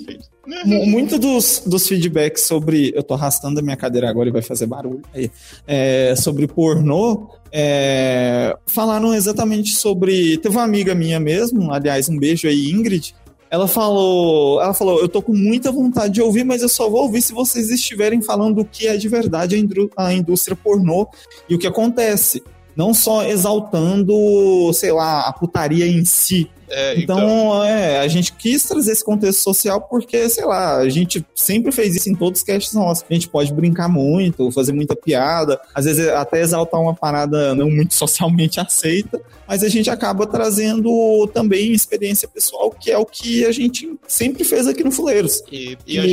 Muito 0.64 1.18
dos, 1.18 1.62
dos 1.64 1.86
feedbacks 1.86 2.42
sobre. 2.42 2.90
Eu 2.94 3.02
tô 3.02 3.14
arrastando 3.14 3.60
a 3.60 3.62
minha 3.62 3.76
cadeira 3.76 4.10
agora 4.10 4.28
e 4.28 4.32
vai 4.32 4.42
fazer 4.42 4.66
barulho 4.66 5.02
aí. 5.14 5.30
É, 5.66 6.14
sobre 6.16 6.46
pornô. 6.46 7.28
é, 7.52 8.56
falaram 8.66 9.14
exatamente 9.14 9.70
sobre. 9.74 10.38
Teve 10.38 10.56
uma 10.56 10.64
amiga 10.64 10.94
minha 10.94 11.20
mesmo, 11.20 11.72
aliás, 11.72 12.08
um 12.08 12.18
beijo 12.18 12.48
aí, 12.48 12.70
Ingrid. 12.70 13.14
Ela 13.50 13.66
falou, 13.66 14.60
ela 14.60 14.74
falou, 14.74 15.00
eu 15.00 15.08
tô 15.08 15.22
com 15.22 15.32
muita 15.32 15.72
vontade 15.72 16.12
de 16.14 16.20
ouvir, 16.20 16.44
mas 16.44 16.60
eu 16.60 16.68
só 16.68 16.90
vou 16.90 17.02
ouvir 17.04 17.22
se 17.22 17.32
vocês 17.32 17.70
estiverem 17.70 18.20
falando 18.20 18.60
o 18.60 18.64
que 18.64 18.86
é 18.86 18.94
de 18.98 19.08
verdade 19.08 19.56
a 19.96 20.12
indústria 20.12 20.54
pornô 20.54 21.08
e 21.48 21.54
o 21.54 21.58
que 21.58 21.66
acontece. 21.66 22.42
Não 22.78 22.94
só 22.94 23.24
exaltando, 23.24 24.72
sei 24.72 24.92
lá, 24.92 25.22
a 25.28 25.32
putaria 25.32 25.86
em 25.86 26.04
si, 26.04 26.48
É, 26.70 27.00
então, 27.00 27.64
é, 27.64 27.98
a 27.98 28.06
gente 28.08 28.30
quis 28.34 28.62
trazer 28.62 28.92
esse 28.92 29.02
contexto 29.02 29.40
social 29.40 29.80
porque, 29.80 30.28
sei 30.28 30.44
lá, 30.44 30.76
a 30.76 30.88
gente 30.90 31.24
sempre 31.34 31.72
fez 31.72 31.96
isso 31.96 32.10
em 32.10 32.14
todos 32.14 32.40
os 32.40 32.44
casts 32.46 32.74
nossos. 32.74 33.04
A 33.10 33.14
gente 33.14 33.26
pode 33.26 33.50
brincar 33.54 33.88
muito, 33.88 34.50
fazer 34.52 34.72
muita 34.74 34.94
piada, 34.94 35.58
às 35.74 35.86
vezes 35.86 36.06
até 36.08 36.42
exaltar 36.42 36.78
uma 36.78 36.94
parada 36.94 37.54
não 37.54 37.70
muito 37.70 37.94
socialmente 37.96 38.60
aceita, 38.60 39.18
mas 39.46 39.62
a 39.62 39.68
gente 39.70 39.88
acaba 39.88 40.26
trazendo 40.26 41.26
também 41.32 41.72
experiência 41.72 42.28
pessoal, 42.28 42.70
que 42.70 42.90
é 42.90 42.98
o 42.98 43.06
que 43.06 43.46
a 43.46 43.50
gente 43.52 43.90
sempre 44.06 44.44
fez 44.44 44.66
aqui 44.66 44.84
no 44.84 44.92
Fuleiros. 44.92 45.42
E, 45.50 45.76
e 45.86 45.98
a 45.98 46.04
E- 46.04 46.08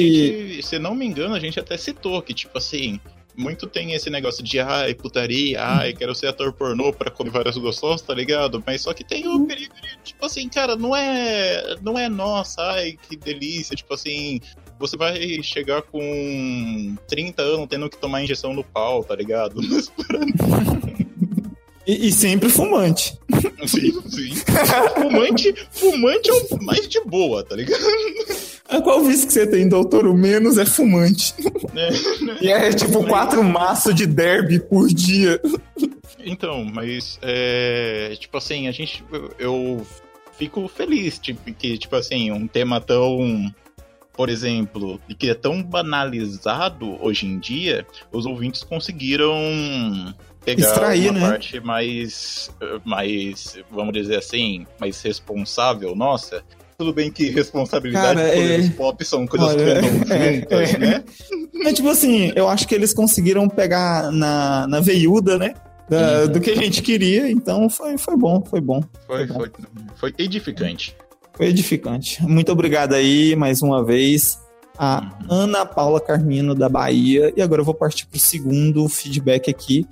gente, 0.56 0.64
se 0.68 0.80
não 0.80 0.96
me 0.96 1.06
engano, 1.06 1.36
a 1.36 1.40
gente 1.40 1.60
até 1.60 1.76
citou 1.78 2.22
que, 2.22 2.34
tipo 2.34 2.58
assim, 2.58 2.98
muito 3.38 3.68
tem 3.68 3.94
esse 3.94 4.10
negócio 4.10 4.44
de, 4.44 4.60
ai, 4.60 4.94
putaria, 4.94 5.62
ai, 5.62 5.94
quero 5.94 6.16
ser 6.16 6.28
ator 6.28 6.54
pornô 6.54 6.94
pra 6.94 7.12
comer 7.12 7.32
várias 7.32 7.58
gostosas, 7.58 8.02
tá 8.02 8.14
ligado? 8.14 8.64
Mas 8.66 8.82
só 8.82 8.94
que 8.94 9.04
tem 9.04 9.28
o 9.28 9.46
perigo 9.46 9.74
de, 9.76 9.98
tipo 10.04 10.26
assim, 10.26 10.48
cara, 10.50 10.76
não 10.76 10.96
é, 10.96 11.76
não 11.82 11.98
é 11.98 12.08
nossa, 12.10 12.62
ai, 12.62 12.98
que 13.10 13.16
delícia, 13.16 13.76
tipo 13.76 13.94
assim, 13.94 14.40
você 14.80 14.98
vai 14.98 15.42
chegar 15.44 15.82
com 15.82 16.96
30 17.08 17.42
anos 17.42 17.68
tendo 17.70 17.90
que 17.90 17.98
tomar 17.98 18.24
injeção 18.24 18.54
no 18.54 18.64
pau, 18.64 19.04
tá 19.04 19.16
ligado? 19.16 19.60
E, 21.88 22.08
e 22.08 22.12
sempre 22.12 22.50
fumante. 22.50 23.18
sim, 23.68 23.92
sim. 24.10 24.34
Fumante, 24.96 25.54
fumante 25.72 26.30
é 26.30 26.34
o 26.34 26.64
mais 26.64 26.88
de 26.88 27.00
boa, 27.02 27.44
tá 27.44 27.56
ligado? 27.56 27.84
A 28.68 28.82
qual 28.82 29.04
vício 29.04 29.28
que 29.28 29.34
você 29.34 29.46
tem, 29.46 29.70
doutor? 29.70 30.08
O 30.08 30.14
menos 30.16 30.58
é 30.58 30.66
fumante. 30.66 31.36
É. 31.76 32.44
E 32.44 32.52
é 32.52 32.74
tipo 32.74 33.06
quatro 33.06 33.44
maços 33.44 33.94
de 33.94 34.08
derby 34.08 34.60
por 34.60 34.88
dia. 34.88 35.40
Então, 36.20 36.66
mas 36.66 37.20
é, 37.22 38.16
tipo 38.20 38.38
assim, 38.38 38.68
a 38.68 38.72
gente 38.72 39.04
eu, 39.12 39.32
eu 39.38 39.88
fico 40.38 40.68
feliz 40.68 41.20
tipo, 41.20 41.54
que 41.54 41.78
tipo 41.78 41.96
assim, 41.96 42.32
um 42.32 42.48
tema 42.48 42.82
tão 42.82 43.54
por 44.16 44.30
exemplo, 44.30 45.00
e 45.10 45.14
que 45.14 45.30
é 45.30 45.34
tão 45.34 45.62
banalizado 45.62 46.98
hoje 47.04 47.26
em 47.26 47.38
dia, 47.38 47.86
os 48.12 48.26
ouvintes 48.26 48.64
conseguiram 48.64 49.36
pegar 50.46 50.68
Extrair, 50.68 51.10
uma 51.12 51.20
né? 51.20 51.30
parte 51.30 51.60
mais 51.60 52.50
mais, 52.86 53.58
vamos 53.72 53.94
dizer 53.94 54.18
assim, 54.18 54.66
mais 54.80 55.02
responsável 55.02 55.96
nossa. 55.96 56.44
Tudo 56.78 56.94
bem 56.94 57.10
que 57.10 57.30
responsabilidade 57.30 58.16
Cara, 58.20 58.36
e 58.36 58.42
poderes 58.42 58.66
é- 58.66 58.70
pop 58.74 59.06
são 59.06 59.26
coisas 59.26 59.50
Olha, 59.50 59.58
que 59.58 59.72
andam 59.88 60.16
é, 60.18 60.34
juntas, 60.34 60.74
é. 60.74 60.78
né? 60.78 61.04
É 61.66 61.74
tipo 61.74 61.88
assim, 61.90 62.32
eu 62.36 62.48
acho 62.50 62.68
que 62.68 62.76
eles 62.76 62.94
conseguiram 62.94 63.48
pegar 63.48 64.12
na, 64.12 64.68
na 64.68 64.80
veiuda, 64.82 65.38
né? 65.38 65.54
da- 65.90 66.24
Uhum. 66.24 66.28
Do 66.34 66.42
que 66.42 66.50
a 66.52 66.56
gente 66.56 66.82
queria, 66.82 67.30
então 67.32 67.70
foi, 67.70 67.98
foi 67.98 68.18
bom, 68.18 68.44
foi 68.44 68.60
bom. 68.60 68.84
Foi, 69.08 69.26
foi, 69.28 69.52
foi 69.96 70.14
edificante. 70.18 70.96
Foi 71.34 71.46
edificante. 71.48 72.22
Muito 72.24 72.52
obrigado 72.52 72.94
aí, 72.94 73.36
mais 73.36 73.62
uma 73.62 73.84
vez, 73.86 74.38
a 74.78 75.00
Uhum. 75.02 75.28
Ana 75.30 75.66
Paula 75.66 76.02
Carmino, 76.02 76.54
da 76.56 76.68
Bahia. 76.68 77.32
E 77.38 77.42
agora 77.42 77.62
eu 77.62 77.66
vou 77.66 77.74
partir 77.74 78.06
pro 78.08 78.20
segundo 78.20 78.88
feedback 78.90 79.50
aqui, 79.50 79.86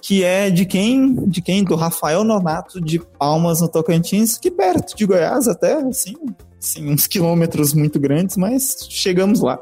que 0.00 0.24
é 0.24 0.50
de 0.50 0.64
quem? 0.64 1.14
De 1.26 1.40
quem? 1.40 1.64
Do 1.64 1.74
Rafael 1.74 2.24
Nonato, 2.24 2.80
de 2.80 2.98
Palmas, 2.98 3.60
no 3.60 3.68
Tocantins, 3.68 4.38
que 4.38 4.50
perto 4.50 4.96
de 4.96 5.06
Goiás 5.06 5.46
até, 5.46 5.74
assim, 5.74 6.14
assim 6.58 6.90
uns 6.90 7.06
quilômetros 7.06 7.72
muito 7.72 7.98
grandes, 7.98 8.36
mas 8.36 8.86
chegamos 8.88 9.40
lá. 9.40 9.58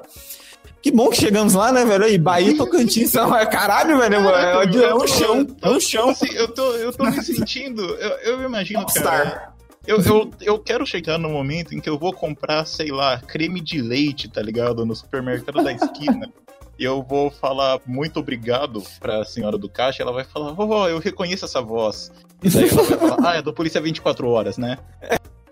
Que 0.81 0.93
bom 0.93 1.11
que 1.11 1.17
chegamos 1.17 1.55
lá, 1.55 1.73
né, 1.73 1.85
velho? 1.85 2.05
Aí, 2.05 2.19
Bahia 2.19 2.53
e 2.53 2.57
Tocantins, 2.57 3.13
não, 3.13 3.37
é 3.37 3.45
caralho, 3.45 3.99
velho, 3.99 4.15
é, 4.15 4.65
é, 4.65 4.85
é 4.85 4.95
um 4.95 5.07
chão, 5.07 5.47
é 5.61 5.69
um 5.69 5.81
chão. 5.81 6.11
Assim, 6.11 6.33
eu 6.33 6.49
tô, 6.49 6.73
eu 6.75 6.93
tô 6.93 7.05
me 7.05 7.23
sentindo. 7.23 7.83
Eu, 7.83 8.11
eu 8.19 8.45
imagino, 8.45 8.87
cara. 8.87 8.93
Popstar. 8.93 9.55
Eu, 9.87 10.03
eu, 10.03 10.31
eu 10.43 10.59
quero 10.59 10.87
chegar 10.87 11.19
no 11.19 11.31
momento 11.31 11.75
em 11.75 11.81
que 11.81 11.89
eu 11.89 11.99
vou 11.99 12.13
comprar, 12.13 12.67
sei 12.67 12.91
lá, 12.91 13.19
creme 13.21 13.61
de 13.61 13.81
leite, 13.81 14.29
tá 14.29 14.43
ligado? 14.43 14.85
No 14.85 14.95
supermercado 14.95 15.65
da 15.65 15.73
esquina. 15.73 16.31
E 16.79 16.85
eu 16.85 17.03
vou 17.03 17.31
falar 17.31 17.81
muito 17.87 18.21
obrigado 18.21 18.83
pra 19.01 19.25
senhora 19.25 19.59
do 19.59 19.69
caixa. 19.69 20.03
Ela 20.03 20.13
vai 20.13 20.25
falar, 20.25 20.55
oh, 20.57 20.87
eu 20.89 20.99
reconheço 20.99 21.45
essa 21.45 21.61
voz. 21.61 22.13
E 22.43 22.49
daí 22.49 22.69
ela 22.69 22.83
vai 22.85 22.99
falar, 22.99 23.31
ah, 23.31 23.37
é 23.37 23.43
da 23.43 23.53
polícia 23.53 23.81
24 23.81 24.29
horas, 24.29 24.57
né? 24.59 24.79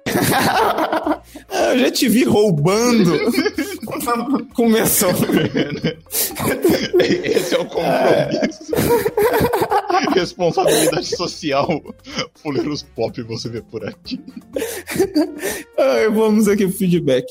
Ah, 1.51 1.73
Eu 1.73 1.79
já 1.81 1.91
te 1.91 2.09
vi 2.09 2.25
roubando. 2.25 3.19
Começou. 4.55 5.11
Esse 7.01 7.55
é 7.55 7.59
o 7.59 7.65
compromisso. 7.67 8.73
Responsabilidade 10.15 11.17
social. 11.17 11.83
Fuleiros 12.37 12.83
pop 12.83 13.21
você 13.23 13.49
vê 13.49 13.61
por 13.61 13.87
aqui. 13.87 14.21
Ah, 15.79 16.09
Vamos 16.13 16.49
aqui 16.49 16.67
pro 16.67 16.77
feedback 16.77 17.27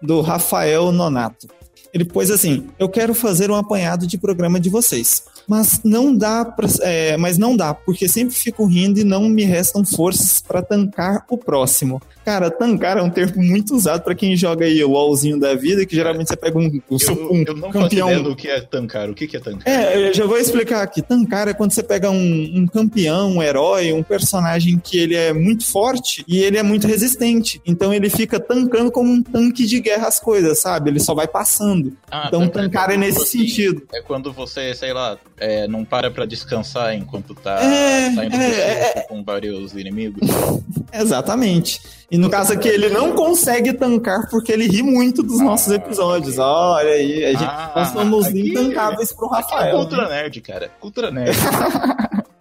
do 0.00 0.20
Rafael 0.20 0.92
Nonato. 0.92 1.48
Ele 1.92 2.04
pôs 2.04 2.30
assim: 2.30 2.68
Eu 2.78 2.88
quero 2.88 3.14
fazer 3.14 3.50
um 3.50 3.56
apanhado 3.56 4.06
de 4.06 4.16
programa 4.16 4.60
de 4.60 4.70
vocês, 4.70 5.24
mas 5.46 5.80
não 5.82 6.14
dá, 6.14 6.44
pra, 6.44 6.68
é, 6.82 7.16
mas 7.16 7.38
não 7.38 7.56
dá, 7.56 7.74
porque 7.74 8.08
sempre 8.08 8.34
fico 8.34 8.64
rindo 8.64 9.00
e 9.00 9.04
não 9.04 9.28
me 9.28 9.44
restam 9.44 9.84
forças 9.84 10.40
para 10.40 10.62
tancar 10.62 11.24
o 11.28 11.36
próximo. 11.36 12.00
Cara, 12.24 12.50
tancar 12.50 12.98
é 12.98 13.02
um 13.02 13.10
termo 13.10 13.42
muito 13.42 13.74
usado 13.74 14.02
para 14.02 14.14
quem 14.14 14.36
joga 14.36 14.64
aí 14.66 14.82
o 14.84 14.90
LOLzinho 14.90 15.38
da 15.40 15.54
vida, 15.54 15.84
que 15.86 15.94
geralmente 15.96 16.28
você 16.28 16.36
pega 16.36 16.58
um, 16.58 16.66
um, 16.66 16.80
Eu, 16.90 17.32
um 17.32 17.44
eu 17.46 17.56
não 17.56 17.70
campeão. 17.70 18.22
do 18.22 18.36
que 18.36 18.48
é 18.48 18.60
tancar. 18.60 19.08
O 19.08 19.14
que, 19.14 19.36
é 19.36 19.40
tancar? 19.40 19.62
É, 19.66 20.08
eu 20.08 20.14
já 20.14 20.26
vou 20.26 20.36
explicar 20.38 20.82
aqui. 20.82 21.00
Tancar 21.02 21.48
é 21.48 21.54
quando 21.54 21.72
você 21.72 21.82
pega 21.82 22.10
um, 22.10 22.52
um 22.54 22.66
campeão, 22.66 23.32
um 23.36 23.42
herói, 23.42 23.92
um 23.92 24.02
personagem 24.02 24.78
que 24.78 24.98
ele 24.98 25.14
é 25.16 25.32
muito 25.32 25.66
forte 25.66 26.24
e 26.28 26.38
ele 26.42 26.58
é 26.58 26.62
muito 26.62 26.86
resistente. 26.86 27.60
Então 27.66 27.92
ele 27.92 28.10
fica 28.10 28.38
tancando 28.38 28.90
como 28.92 29.10
um 29.10 29.22
tanque 29.22 29.66
de 29.66 29.80
guerra 29.80 30.06
as 30.08 30.20
coisas, 30.20 30.58
sabe? 30.60 30.90
Ele 30.90 31.00
só 31.00 31.14
vai 31.14 31.26
passando. 31.26 31.96
Ah, 32.10 32.24
então 32.28 32.46
tancar 32.48 32.90
é 32.90 32.92
quando 32.94 33.00
nesse 33.00 33.18
você- 33.20 33.38
sentido. 33.38 33.82
É 33.94 34.02
quando 34.02 34.32
você, 34.32 34.74
sei 34.74 34.92
lá, 34.92 35.16
é, 35.38 35.66
não 35.66 35.84
para 35.84 36.10
pra 36.10 36.26
descansar 36.26 36.94
enquanto 36.94 37.34
tá 37.34 37.60
É, 37.62 38.12
saindo 38.14 38.36
é, 38.36 38.92
é, 38.98 39.06
com 39.08 39.24
vários 39.24 39.72
inimigos. 39.74 40.20
Exatamente. 40.92 41.80
E 42.10 42.18
no 42.20 42.30
caso 42.30 42.52
aqui, 42.52 42.68
ele 42.68 42.88
não 42.90 43.12
consegue 43.12 43.72
tancar 43.72 44.28
porque 44.30 44.52
ele 44.52 44.66
ri 44.66 44.82
muito 44.82 45.22
dos 45.22 45.40
nossos 45.40 45.72
episódios. 45.72 46.38
Olha 46.38 46.90
aí, 46.92 47.24
a 47.24 47.32
gente, 47.32 47.44
Ah, 47.44 47.72
nós 47.74 47.88
somos 47.88 48.26
aqui- 48.26 48.50
intancáveis 48.50 49.12
pro 49.12 49.26
É 49.26 49.36
Rafael. 49.36 49.76
Cultura 49.76 50.08
né? 50.08 50.22
Nerd, 50.22 50.40
cara. 50.40 50.70
Cultura 50.80 51.10
Nerd. 51.10 51.36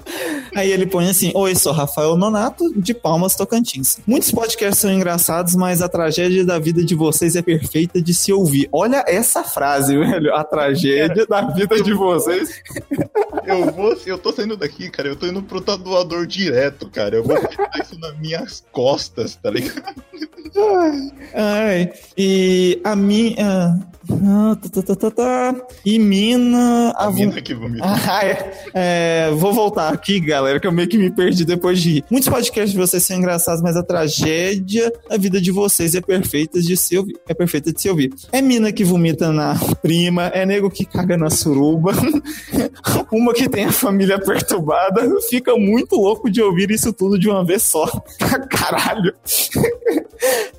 Aí 0.56 0.72
ele 0.72 0.86
põe 0.86 1.10
assim: 1.10 1.32
Oi, 1.34 1.56
sou 1.56 1.72
Rafael 1.72 2.16
Nonato, 2.16 2.63
de 2.75 2.94
Palmas 2.94 3.36
Tocantins. 3.36 4.00
Muitos 4.06 4.32
podcasts 4.32 4.80
são 4.80 4.92
engraçados, 4.92 5.56
mas 5.56 5.82
a 5.82 5.89
tragédia 5.89 6.46
da 6.46 6.60
vida 6.60 6.84
de 6.84 6.96
vocês 6.96 7.36
é 7.36 7.42
perfeita 7.42 8.01
de 8.01 8.13
se 8.13 8.32
ouvir. 8.34 8.68
Olha 8.72 9.04
essa 9.08 9.44
frase, 9.44 9.96
velho. 9.98 10.34
A 10.34 10.44
tragédia 10.44 11.25
da 11.25 11.42
vida 11.42 11.82
de 11.82 11.94
vocês. 11.94 12.62
Eu 13.46 13.72
vou, 13.72 13.96
eu 14.06 14.18
tô 14.18 14.32
saindo 14.32 14.58
daqui, 14.58 14.89
cara. 14.89 15.10
Eu 15.10 15.16
tô 15.16 15.28
indo 15.28 15.42
pro 15.42 15.62
tatuador 15.62 16.25
direto, 16.25 16.89
cara. 16.89 17.16
Eu 17.16 17.24
vou 17.24 17.39
botar 17.42 17.72
isso 17.82 18.00
nas 18.00 18.18
minhas 18.20 18.63
costas, 18.72 19.36
tá 19.36 19.50
ligado? 19.50 19.94
Ai, 21.34 21.92
e 22.18 22.82
a 22.84 22.96
minha. 22.96 23.80
Ah, 24.12 24.58
tá, 24.62 24.70
tá, 24.70 24.82
tá, 24.82 24.96
tá, 24.96 25.12
tá. 25.12 25.56
E 25.86 26.00
mina. 26.00 26.92
A 26.96 27.06
A 27.06 27.12
mina 27.12 27.42
que 27.42 27.54
vomita. 27.54 27.86
Ah, 28.10 28.25
é. 28.25 28.51
É, 28.74 29.32
vou 29.32 29.54
voltar 29.54 29.89
aqui, 30.00 30.20
galera, 30.22 30.60
que 30.60 30.65
eu 30.65 30.72
meio 30.72 30.88
que 30.88 30.98
me 30.98 31.12
perdi 31.12 31.44
depois 31.44 31.82
de 31.82 31.96
rir. 31.96 32.06
Muitos 32.10 32.29
podcasts 32.29 32.72
de 32.72 32.77
vocês 32.77 33.03
são 33.03 33.18
engraçados, 33.18 33.62
mas 33.62 33.75
a 33.75 33.84
tragédia 33.84 34.91
da 35.10 35.18
vida 35.18 35.41
de 35.41 35.51
vocês 35.51 35.94
é 35.94 36.01
perfeita 36.01 36.62
de 36.62 36.75
se 36.77 36.98
ouvir. 36.98 37.20
É 37.27 37.34
perfeita 37.34 37.74
de 37.74 37.82
se 37.82 37.89
ouvir. 37.89 38.13
É 38.32 38.41
mina 38.41 38.72
que 38.72 38.84
vomita 38.84 39.32
na 39.32 39.56
prima, 39.82 40.27
é 40.27 40.46
nego 40.46 40.70
que 40.70 40.86
caga 40.86 41.18
na 41.18 41.29
suruba, 41.29 41.91
uma 43.12 43.34
que 43.34 43.50
tem 43.50 43.65
a 43.65 43.72
família 43.72 44.18
perturbada. 44.18 45.01
Fica 45.29 45.56
muito 45.58 45.96
louco 45.96 46.29
de 46.29 46.41
ouvir 46.41 46.72
isso 46.72 46.94
tudo 46.94 47.20
de 47.20 47.29
uma 47.29 47.44
vez 47.44 47.63
só. 47.63 47.86
Caralho. 48.50 49.13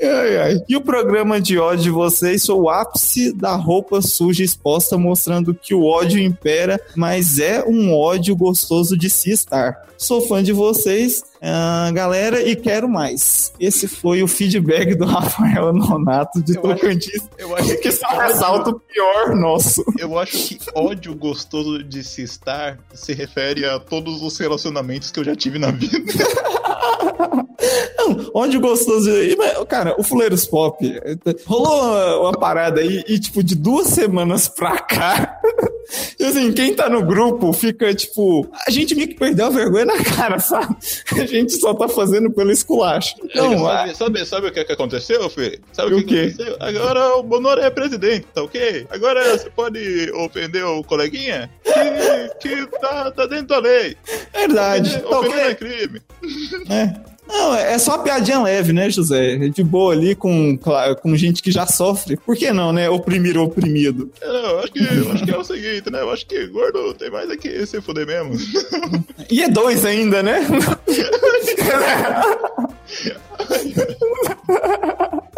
Ai, 0.02 0.36
ai. 0.36 0.64
E 0.68 0.76
o 0.76 0.80
programa 0.80 1.40
de 1.40 1.58
ódio 1.58 1.84
de 1.84 1.90
vocês 1.90 2.44
foi 2.44 2.54
o 2.54 2.68
ápice 2.68 3.32
da 3.32 3.54
roupa 3.54 4.02
suja 4.02 4.44
exposta, 4.44 4.98
mostrando 4.98 5.54
que 5.54 5.74
o 5.74 5.84
ódio 5.84 6.18
impera, 6.18 6.80
mas 6.94 7.38
é 7.38 7.64
um 7.64 7.94
ódio 7.94 8.36
gostoso 8.36 8.96
de 8.96 9.08
se 9.08 9.29
estar. 9.30 9.82
Sou 9.98 10.22
fã 10.22 10.42
de 10.42 10.52
vocês, 10.52 11.22
ah, 11.42 11.90
galera, 11.92 12.40
e 12.42 12.56
quero 12.56 12.88
mais. 12.88 13.52
Esse 13.60 13.86
foi 13.86 14.22
o 14.22 14.28
feedback 14.28 14.94
do 14.94 15.04
Rafael 15.06 15.72
Nonato 15.72 16.42
de 16.42 16.56
Eu 16.56 16.60
acho- 16.70 16.74
Tocantins, 16.80 17.22
Eu 17.38 17.56
acho 17.56 17.76
que 17.78 17.92
só 17.92 18.06
ressalta 18.18 18.70
o 18.70 18.80
pior 18.80 19.34
nosso. 19.36 19.84
Eu 19.98 20.18
acho 20.18 20.32
que 20.32 20.58
ódio 20.74 21.14
gostoso 21.14 21.82
de 21.84 22.02
se 22.02 22.22
estar 22.22 22.78
se 22.94 23.12
refere 23.12 23.64
a 23.66 23.78
todos 23.78 24.22
os 24.22 24.38
relacionamentos 24.38 25.10
que 25.10 25.20
eu 25.20 25.24
já 25.24 25.36
tive 25.36 25.58
na 25.58 25.70
vida. 25.70 25.98
Não, 27.98 28.30
ódio 28.34 28.60
gostoso. 28.60 29.10
E, 29.10 29.36
mas, 29.36 29.52
Cara, 29.68 29.94
o 29.98 30.02
Fuleiros 30.02 30.46
Pop 30.46 30.76
rolou 31.46 31.80
uma, 31.82 32.16
uma 32.20 32.32
parada 32.32 32.80
aí 32.80 33.04
e, 33.06 33.18
tipo, 33.18 33.42
de 33.42 33.54
duas 33.54 33.88
semanas 33.88 34.48
pra 34.48 34.78
cá. 34.78 35.38
E 36.18 36.24
assim, 36.24 36.52
quem 36.52 36.74
tá 36.74 36.88
no 36.88 37.04
grupo 37.04 37.52
fica, 37.52 37.92
tipo, 37.94 38.48
a 38.66 38.70
gente 38.70 38.94
meio 38.94 39.08
que 39.08 39.14
perdeu 39.14 39.46
a 39.46 39.50
vergonha 39.50 39.84
na 39.86 40.02
cara, 40.02 40.38
sabe? 40.38 40.74
A 41.12 41.26
gente 41.26 41.52
só 41.54 41.74
tá 41.74 41.88
fazendo 41.88 42.30
pelo 42.30 42.50
esculacho. 42.50 43.14
Então, 43.24 43.66
a- 43.68 43.78
sabe, 43.88 43.94
sabe, 43.94 44.24
sabe 44.26 44.46
o 44.48 44.52
que, 44.52 44.64
que 44.64 44.72
aconteceu, 44.72 45.28
Fê? 45.28 45.58
Sabe 45.72 45.94
O 45.94 45.98
que, 45.98 46.04
quê? 46.04 46.32
aconteceu? 46.34 46.56
Agora 46.60 47.16
o 47.16 47.22
Bonoro 47.22 47.60
é 47.60 47.70
presidente, 47.70 48.26
tá 48.34 48.42
ok? 48.42 48.86
Agora 48.90 49.36
você 49.38 49.50
pode 49.50 50.10
ofender 50.14 50.64
o 50.64 50.82
coleguinha 50.84 51.50
que, 52.40 52.48
que 52.66 52.66
tá, 52.80 53.10
tá 53.10 53.26
dentro 53.26 53.48
da 53.48 53.58
lei. 53.58 53.96
verdade. 54.34 54.88
Ofender, 54.96 55.10
Tá 55.10 55.18
ofender 55.18 55.38
ok? 55.38 55.50
é 55.50 55.54
crime. 55.54 56.00
É. 56.70 57.09
Não, 57.30 57.54
é 57.54 57.78
só 57.78 57.94
uma 57.94 58.02
piadinha 58.02 58.42
leve, 58.42 58.72
né, 58.72 58.90
José? 58.90 59.36
De 59.36 59.62
boa 59.62 59.92
ali 59.92 60.14
com, 60.14 60.58
com 61.02 61.16
gente 61.16 61.42
que 61.42 61.50
já 61.50 61.66
sofre. 61.66 62.16
Por 62.16 62.36
que 62.36 62.52
não, 62.52 62.72
né? 62.72 62.88
Oprimir 62.88 63.36
o 63.36 63.44
oprimido. 63.44 64.10
É, 64.20 64.26
Não, 64.26 64.50
eu 64.50 64.58
acho 64.60 64.72
que, 64.72 64.78
eu 64.80 65.12
acho 65.12 65.24
que 65.24 65.30
é 65.30 65.36
o 65.36 65.44
seguinte, 65.44 65.90
né? 65.90 66.00
Eu 66.00 66.10
acho 66.10 66.26
que 66.26 66.46
gordo 66.48 66.94
tem 66.94 67.10
mais 67.10 67.30
é 67.30 67.36
que 67.36 67.66
se 67.66 67.80
fuder 67.80 68.06
mesmo. 68.06 68.32
E 69.30 69.42
é 69.42 69.48
dois 69.48 69.84
ainda, 69.84 70.22
né? 70.22 70.40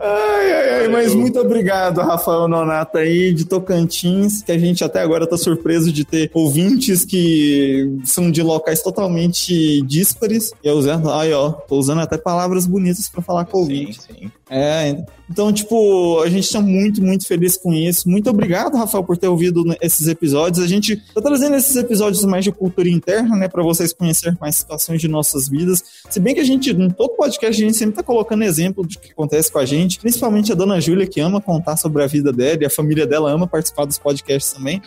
Ai, 0.00 0.52
ai, 0.52 0.70
ai, 0.80 0.88
mas 0.88 1.14
muito 1.14 1.40
obrigado, 1.40 2.00
Rafael 2.00 2.46
Nonato 2.46 2.98
aí 2.98 3.32
de 3.32 3.44
Tocantins, 3.44 4.42
que 4.42 4.52
a 4.52 4.58
gente 4.58 4.84
até 4.84 5.00
agora 5.00 5.26
tá 5.26 5.36
surpreso 5.36 5.92
de 5.92 6.04
ter 6.04 6.30
ouvintes 6.32 7.04
que 7.04 7.98
são 8.04 8.30
de 8.30 8.42
locais 8.42 8.80
totalmente 8.80 9.82
díspares. 9.82 10.52
E 10.62 10.68
eu 10.68 10.74
usando, 10.74 11.10
ai, 11.10 11.32
ó, 11.32 11.50
tô 11.50 11.76
usando 11.76 12.00
até 12.00 12.16
palavras 12.16 12.66
bonitas 12.66 13.08
pra 13.08 13.22
falar 13.22 13.44
com 13.46 13.62
o 13.62 13.66
sim, 13.66 13.72
ouvinte. 13.72 14.00
sim. 14.02 14.30
É, 14.50 15.04
então, 15.30 15.52
tipo, 15.52 16.22
a 16.22 16.28
gente 16.28 16.50
tá 16.50 16.60
muito, 16.60 17.02
muito 17.02 17.26
feliz 17.26 17.56
com 17.56 17.72
isso. 17.72 18.08
Muito 18.08 18.30
obrigado, 18.30 18.76
Rafael, 18.76 19.04
por 19.04 19.16
ter 19.16 19.28
ouvido 19.28 19.62
esses 19.80 20.06
episódios. 20.08 20.64
A 20.64 20.66
gente 20.66 20.96
tá 21.14 21.20
trazendo 21.20 21.54
esses 21.54 21.76
episódios 21.76 22.24
mais 22.24 22.44
de 22.44 22.50
cultura 22.50 22.88
interna, 22.88 23.36
né, 23.36 23.48
pra 23.48 23.62
vocês 23.62 23.92
conhecerem 23.92 24.38
mais 24.40 24.56
situações 24.56 25.00
de 25.00 25.08
nossas 25.08 25.48
vidas. 25.48 25.82
Se 26.08 26.18
bem 26.18 26.34
que 26.34 26.40
a 26.40 26.44
gente, 26.44 26.70
em 26.70 26.88
todo 26.88 27.10
podcast, 27.10 27.62
a 27.62 27.66
gente 27.66 27.76
sempre 27.76 27.96
tá 27.96 28.02
colocando 28.02 28.42
exemplo 28.42 28.82
do 28.84 28.88
que 28.88 29.12
acontece 29.12 29.37
com 29.46 29.58
a 29.58 29.64
gente, 29.64 30.00
principalmente 30.00 30.50
a 30.50 30.54
dona 30.54 30.80
Júlia, 30.80 31.06
que 31.06 31.20
ama 31.20 31.40
contar 31.40 31.76
sobre 31.76 32.02
a 32.02 32.06
vida 32.06 32.32
dela 32.32 32.58
e 32.62 32.66
a 32.66 32.70
família 32.70 33.06
dela 33.06 33.30
ama 33.30 33.46
participar 33.46 33.84
dos 33.84 33.98
podcasts 33.98 34.52
também. 34.52 34.82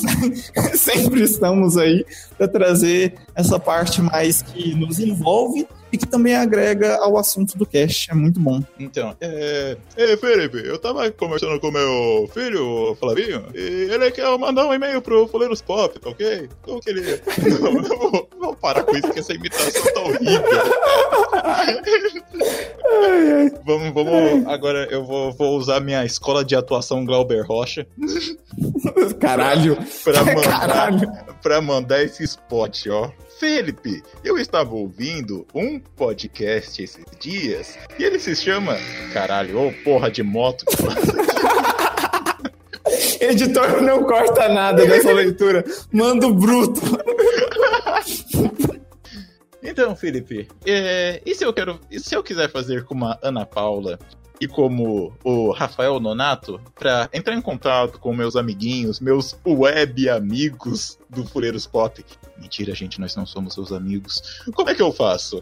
Sempre 0.74 1.22
estamos 1.22 1.76
aí 1.76 2.06
pra 2.38 2.48
trazer 2.48 3.14
essa 3.34 3.58
parte 3.58 4.00
mais 4.00 4.40
que 4.40 4.74
nos 4.74 4.98
envolve 4.98 5.66
e 5.92 5.98
que 5.98 6.06
também 6.06 6.34
agrega 6.34 6.96
ao 6.96 7.18
assunto 7.18 7.56
do 7.58 7.66
cast. 7.66 8.10
É 8.10 8.14
muito 8.14 8.40
bom. 8.40 8.62
Então, 8.78 9.14
é. 9.20 9.76
Ei, 9.96 10.16
Felipe, 10.16 10.58
eu 10.66 10.78
tava 10.78 11.10
conversando 11.10 11.60
com 11.60 11.70
meu 11.70 12.28
filho, 12.32 12.92
o 12.92 12.94
Flavinho, 12.94 13.44
e 13.54 13.88
ele 13.92 14.10
quer 14.10 14.26
mandar 14.38 14.66
um 14.66 14.72
e-mail 14.74 15.02
pro 15.02 15.26
Fuleiros 15.28 15.60
Pop, 15.60 15.98
tá 16.00 16.08
ok? 16.10 16.48
Como 16.62 16.80
que 16.80 16.90
ele. 16.90 17.02
Não, 17.62 17.72
não 17.72 17.98
vou, 17.98 18.28
vou 18.40 18.56
parar 18.56 18.82
com 18.84 18.96
isso, 18.96 19.10
que 19.10 19.20
essa 19.20 19.32
imitação 19.34 19.92
tá 19.92 20.00
horrível. 20.00 20.42
vamos, 23.64 23.92
vamos. 23.92 24.46
Agora 24.46 24.86
eu 24.90 25.04
vou, 25.04 25.32
vou 25.32 25.56
usar 25.56 25.80
minha 25.80 26.04
escola 26.04 26.44
de 26.44 26.54
atuação 26.56 27.04
Glauber 27.04 27.44
Rocha 27.46 27.86
Caralho. 29.20 29.76
pra 30.04 30.24
mandar, 30.34 30.60
Caralho. 30.60 31.12
pra 31.42 31.60
mandar 31.60 32.02
esse 32.02 32.24
spot, 32.24 32.86
ó. 32.88 33.10
Felipe, 33.42 34.04
eu 34.22 34.38
estava 34.38 34.72
ouvindo 34.72 35.44
um 35.52 35.80
podcast 35.80 36.80
esses 36.80 37.04
dias 37.18 37.76
e 37.98 38.04
ele 38.04 38.20
se 38.20 38.36
chama. 38.36 38.76
Caralho, 39.12 39.66
ô 39.66 39.72
porra 39.82 40.08
de 40.08 40.22
moto. 40.22 40.64
Editor 43.20 43.82
não 43.82 44.04
corta 44.04 44.48
nada 44.48 44.86
dessa 44.86 45.12
leitura. 45.12 45.64
Manda 45.90 46.28
o 46.28 46.32
bruto. 46.32 46.80
Então, 49.64 49.96
Felipe, 49.96 50.48
é, 50.66 51.22
e 51.24 51.34
se 51.34 51.44
eu 51.44 51.52
quero. 51.52 51.80
Se 51.98 52.14
eu 52.14 52.22
quiser 52.22 52.50
fazer 52.50 52.84
como 52.84 53.06
a 53.06 53.18
Ana 53.22 53.46
Paula 53.46 53.98
e 54.38 54.46
como 54.46 55.14
o 55.24 55.50
Rafael 55.50 55.98
Nonato, 55.98 56.60
pra 56.74 57.08
entrar 57.12 57.34
em 57.34 57.40
contato 57.40 57.98
com 57.98 58.12
meus 58.12 58.36
amiguinhos, 58.36 59.00
meus 59.00 59.34
web 59.46 60.10
amigos 60.10 60.98
do 61.08 61.24
Fureiros 61.24 61.66
Pop? 61.66 62.04
Mentira, 62.42 62.74
gente, 62.74 63.00
nós 63.00 63.14
não 63.14 63.24
somos 63.24 63.54
seus 63.54 63.70
amigos. 63.70 64.20
Como 64.52 64.68
é 64.68 64.74
que 64.74 64.82
eu 64.82 64.92
faço? 64.92 65.40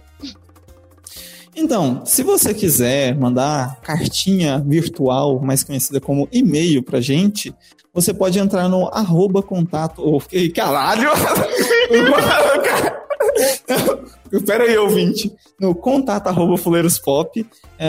Então, 1.56 2.04
se 2.04 2.22
você 2.22 2.52
quiser 2.52 3.16
mandar 3.16 3.80
cartinha 3.80 4.58
virtual, 4.58 5.40
mais 5.40 5.64
conhecida 5.64 5.98
como 5.98 6.28
e-mail 6.30 6.82
pra 6.82 7.00
gente, 7.00 7.54
você 7.92 8.12
pode 8.12 8.38
entrar 8.38 8.68
no 8.68 8.86
arroba 8.88 9.42
contato. 9.42 10.02
Oh, 10.06 10.20
que- 10.20 10.50
caralho! 10.50 11.08
Espera 14.36 14.64
aí, 14.64 14.76
ouvinte. 14.78 15.32
No 15.58 15.74
contato 15.74 16.28
arroba 16.28 16.56
fuleirospop. 16.56 17.46
É, 17.78 17.86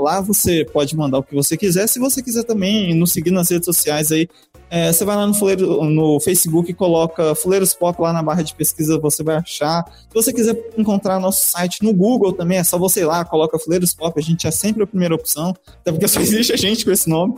lá 0.00 0.20
você 0.20 0.64
pode 0.64 0.96
mandar 0.96 1.18
o 1.18 1.22
que 1.22 1.34
você 1.34 1.56
quiser. 1.56 1.86
Se 1.86 1.98
você 1.98 2.22
quiser 2.22 2.44
também 2.44 2.94
nos 2.94 3.12
seguir 3.12 3.30
nas 3.30 3.50
redes 3.50 3.64
sociais 3.64 4.12
aí, 4.12 4.28
é, 4.70 4.92
você 4.92 5.04
vai 5.04 5.16
lá 5.16 5.26
no, 5.26 5.34
Fuleiro, 5.34 5.84
no 5.84 6.20
Facebook 6.20 6.70
e 6.70 6.74
coloca 6.74 7.34
Fuleiros 7.34 7.74
Pop 7.74 8.00
lá 8.00 8.12
na 8.12 8.22
barra 8.22 8.42
de 8.42 8.54
pesquisa, 8.54 9.00
você 9.00 9.22
vai 9.24 9.36
achar. 9.36 9.84
Se 10.08 10.14
você 10.14 10.32
quiser 10.32 10.56
encontrar 10.78 11.18
nosso 11.18 11.44
site 11.44 11.82
no 11.82 11.92
Google 11.92 12.32
também, 12.32 12.58
é 12.58 12.64
só 12.64 12.78
você 12.78 13.00
ir 13.00 13.04
lá, 13.04 13.24
coloca 13.24 13.58
Fuleiros 13.58 13.92
Pop, 13.92 14.16
a 14.16 14.22
gente 14.22 14.46
é 14.46 14.50
sempre 14.52 14.84
a 14.84 14.86
primeira 14.86 15.12
opção, 15.12 15.56
até 15.80 15.90
porque 15.90 16.06
só 16.06 16.20
existe 16.22 16.52
a 16.52 16.56
gente 16.56 16.84
com 16.84 16.92
esse 16.92 17.08
nome. 17.08 17.34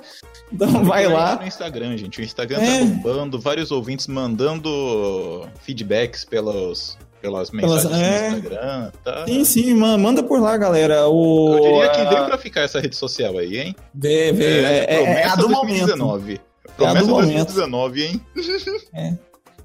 Então 0.53 0.85
vai 0.85 1.09
lá. 1.09 1.37
No 1.37 1.47
Instagram, 1.47 1.97
gente. 1.97 2.21
O 2.21 2.23
Instagram 2.23 2.61
É. 2.61 2.81
tá 2.81 2.85
bombando, 2.85 3.41
vários 3.41 3.71
ouvintes 3.71 4.07
mandando 4.07 5.49
feedbacks 5.63 6.27
pelos, 6.27 6.99
pelas 7.23 7.51
mensagens 7.53 7.93
é. 7.93 8.31
no 8.31 8.37
Instagram. 8.39 8.91
Tá? 9.05 9.25
Sim, 9.27 9.45
sim, 9.45 9.75
ma- 9.75 9.97
manda 9.97 10.23
por 10.23 10.41
lá, 10.41 10.57
galera. 10.57 11.09
O, 11.09 11.55
Eu 11.55 11.61
diria 11.63 11.89
que 11.91 12.05
veio 12.15 12.27
pra 12.27 12.37
ficar 12.37 12.63
essa 12.63 12.81
rede 12.81 12.97
social 12.97 13.39
aí, 13.39 13.59
hein? 13.59 13.77
Vê, 13.95 14.33
vê, 14.33 14.45
é, 14.45 14.87
é- 14.89 15.03
é 15.23 15.25
a 15.27 15.37
do 15.37 15.49
momento. 15.49 15.87
2019. 15.87 16.41
Promessa 16.77 17.07
do 17.07 17.11
momento. 17.13 17.53
2019, 17.55 18.03
hein? 18.03 18.21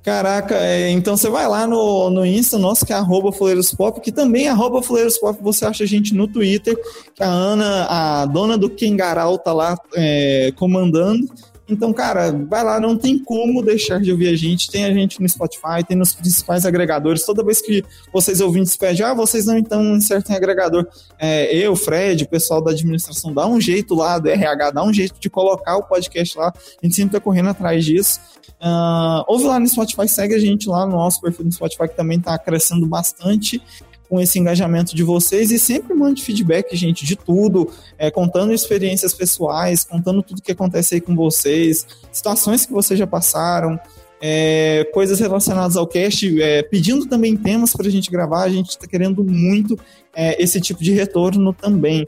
Caraca, 0.04 0.56
é, 0.56 0.90
então 0.90 1.18
você 1.18 1.30
vai 1.30 1.46
lá 1.50 1.68
no, 1.68 2.10
no 2.10 2.26
Insta 2.26 2.58
nosso, 2.58 2.86
que 2.86 2.94
é 2.94 2.96
arroba 2.96 3.30
Fuleirospop, 3.30 4.00
que 4.00 4.10
também 4.10 4.46
é 4.48 4.50
arroba 4.50 4.82
Fuleirospop, 4.82 5.38
você 5.44 5.66
acha 5.66 5.84
a 5.84 5.88
gente 5.88 6.14
no 6.14 6.30
Twitter, 6.30 6.78
que 7.14 7.22
a 7.22 7.28
Ana, 7.28 7.88
a 7.90 8.26
dona 8.26 8.58
do 8.58 8.70
Kengarau, 8.70 9.38
tá 9.38 9.52
lá 9.52 9.78
é, 9.94 10.54
comandando. 10.56 11.28
Então, 11.70 11.92
cara, 11.92 12.32
vai 12.32 12.64
lá, 12.64 12.80
não 12.80 12.98
tem 12.98 13.20
como 13.20 13.62
deixar 13.62 14.00
de 14.00 14.12
ouvir 14.12 14.30
a 14.30 14.36
gente. 14.36 14.72
Tem 14.72 14.86
a 14.86 14.94
gente 14.94 15.22
no 15.22 15.28
Spotify, 15.28 15.84
tem 15.86 15.98
nos 15.98 16.14
principais 16.14 16.66
agregadores. 16.66 17.26
Toda 17.26 17.44
vez 17.44 17.62
que 17.62 17.84
vocês 18.14 18.40
ouvintes 18.40 18.78
pedem, 18.78 19.06
ah, 19.06 19.14
vocês 19.14 19.46
não 19.46 19.58
estão 19.58 20.00
certo 20.00 20.32
em 20.32 20.36
agregador. 20.36 20.88
É, 21.20 21.54
eu, 21.54 21.76
Fred, 21.76 22.24
o 22.24 22.30
pessoal 22.30 22.62
da 22.62 22.72
administração, 22.72 23.34
dá 23.34 23.46
um 23.46 23.60
jeito 23.60 23.96
lá, 23.96 24.18
do 24.18 24.30
RH, 24.30 24.72
dá 24.72 24.84
um 24.84 24.94
jeito 24.94 25.20
de 25.20 25.30
colocar 25.30 25.76
o 25.76 25.84
podcast 25.84 26.38
lá. 26.38 26.54
A 26.82 26.86
gente 26.86 26.96
sempre 26.96 27.12
tá 27.14 27.20
correndo 27.20 27.50
atrás 27.50 27.84
disso. 27.84 28.20
Uh, 28.62 29.24
ouve 29.28 29.44
lá 29.44 29.60
no 29.60 29.68
Spotify, 29.68 30.08
segue 30.08 30.34
a 30.34 30.40
gente 30.40 30.68
lá 30.68 30.86
no 30.86 30.94
nosso 30.94 31.22
perfil 31.22 31.46
no 31.46 31.52
Spotify, 31.52 31.88
que 31.90 31.96
também 31.96 32.20
tá 32.20 32.38
crescendo 32.40 32.88
bastante 32.88 33.62
com 34.10 34.20
esse 34.20 34.40
engajamento 34.40 34.96
de 34.96 35.04
vocês 35.04 35.52
e 35.52 35.60
sempre 35.60 35.94
mande 35.94 36.24
feedback, 36.24 36.76
gente, 36.76 37.06
de 37.06 37.16
tudo, 37.16 37.70
é, 37.98 38.10
contando 38.10 38.54
experiências 38.54 39.14
pessoais, 39.14 39.84
contando 39.84 40.24
tudo 40.24 40.42
que 40.42 40.52
acontece 40.52 40.96
aí 40.96 41.02
com 41.02 41.16
vocês, 41.16 41.86
situações 42.12 42.66
que 42.66 42.72
vocês 42.72 42.98
já 42.98 43.06
passaram, 43.06 43.80
é, 44.22 44.90
coisas 44.94 45.20
relacionadas 45.20 45.78
ao 45.78 45.86
cast, 45.86 46.42
é, 46.42 46.64
pedindo 46.64 47.06
também 47.06 47.36
temas 47.36 47.74
para 47.74 47.88
a 47.88 47.92
gente 47.92 48.10
gravar, 48.10 48.44
a 48.44 48.50
gente 48.50 48.70
está 48.70 48.88
querendo 48.88 49.24
muito 49.24 49.78
é, 50.16 50.42
esse 50.42 50.60
tipo 50.60 50.84
de 50.84 50.92
retorno 50.92 51.54
também. 51.54 52.06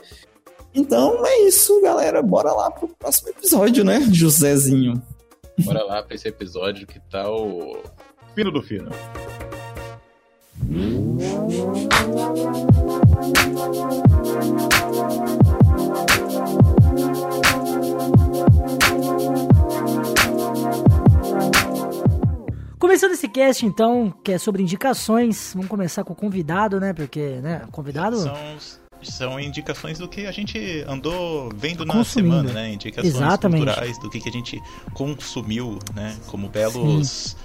Então 0.74 1.26
é 1.26 1.48
isso, 1.48 1.82
galera. 1.82 2.22
Bora 2.22 2.52
lá 2.52 2.72
pro 2.72 2.88
próximo 2.88 3.30
episódio, 3.30 3.84
né, 3.84 4.08
Josézinho? 4.12 5.02
Bora 5.60 5.84
lá 5.84 6.02
pra 6.02 6.16
esse 6.16 6.28
episódio 6.28 6.88
que 6.88 7.00
tá 7.00 7.30
o 7.30 7.78
fino 8.34 8.52
do 8.52 8.62
fino. 8.62 8.90
Começando 22.78 23.12
esse 23.12 23.28
cast, 23.28 23.66
então, 23.66 24.14
que 24.24 24.34
é 24.34 24.38
sobre 24.38 24.62
indicações, 24.62 25.52
vamos 25.54 25.70
começar 25.70 26.04
com 26.04 26.14
o 26.14 26.16
convidado, 26.16 26.80
né? 26.80 26.94
Porque, 26.94 27.40
né, 27.42 27.62
convidado... 27.72 28.18
São, 28.18 28.36
são 29.02 29.40
indicações 29.40 29.98
do 29.98 30.08
que 30.08 30.26
a 30.26 30.32
gente 30.32 30.84
andou 30.88 31.50
vendo 31.56 31.86
na 31.86 31.94
Consumindo. 31.94 32.36
semana, 32.36 32.54
né? 32.54 32.74
Indicações 32.74 33.16
Exatamente. 33.16 33.66
culturais 33.66 33.98
do 34.00 34.10
que, 34.10 34.20
que 34.20 34.30
a 34.30 34.32
gente 34.32 34.62
consumiu, 34.94 35.80
né? 35.96 36.18
Como 36.28 36.50
belos. 36.50 37.38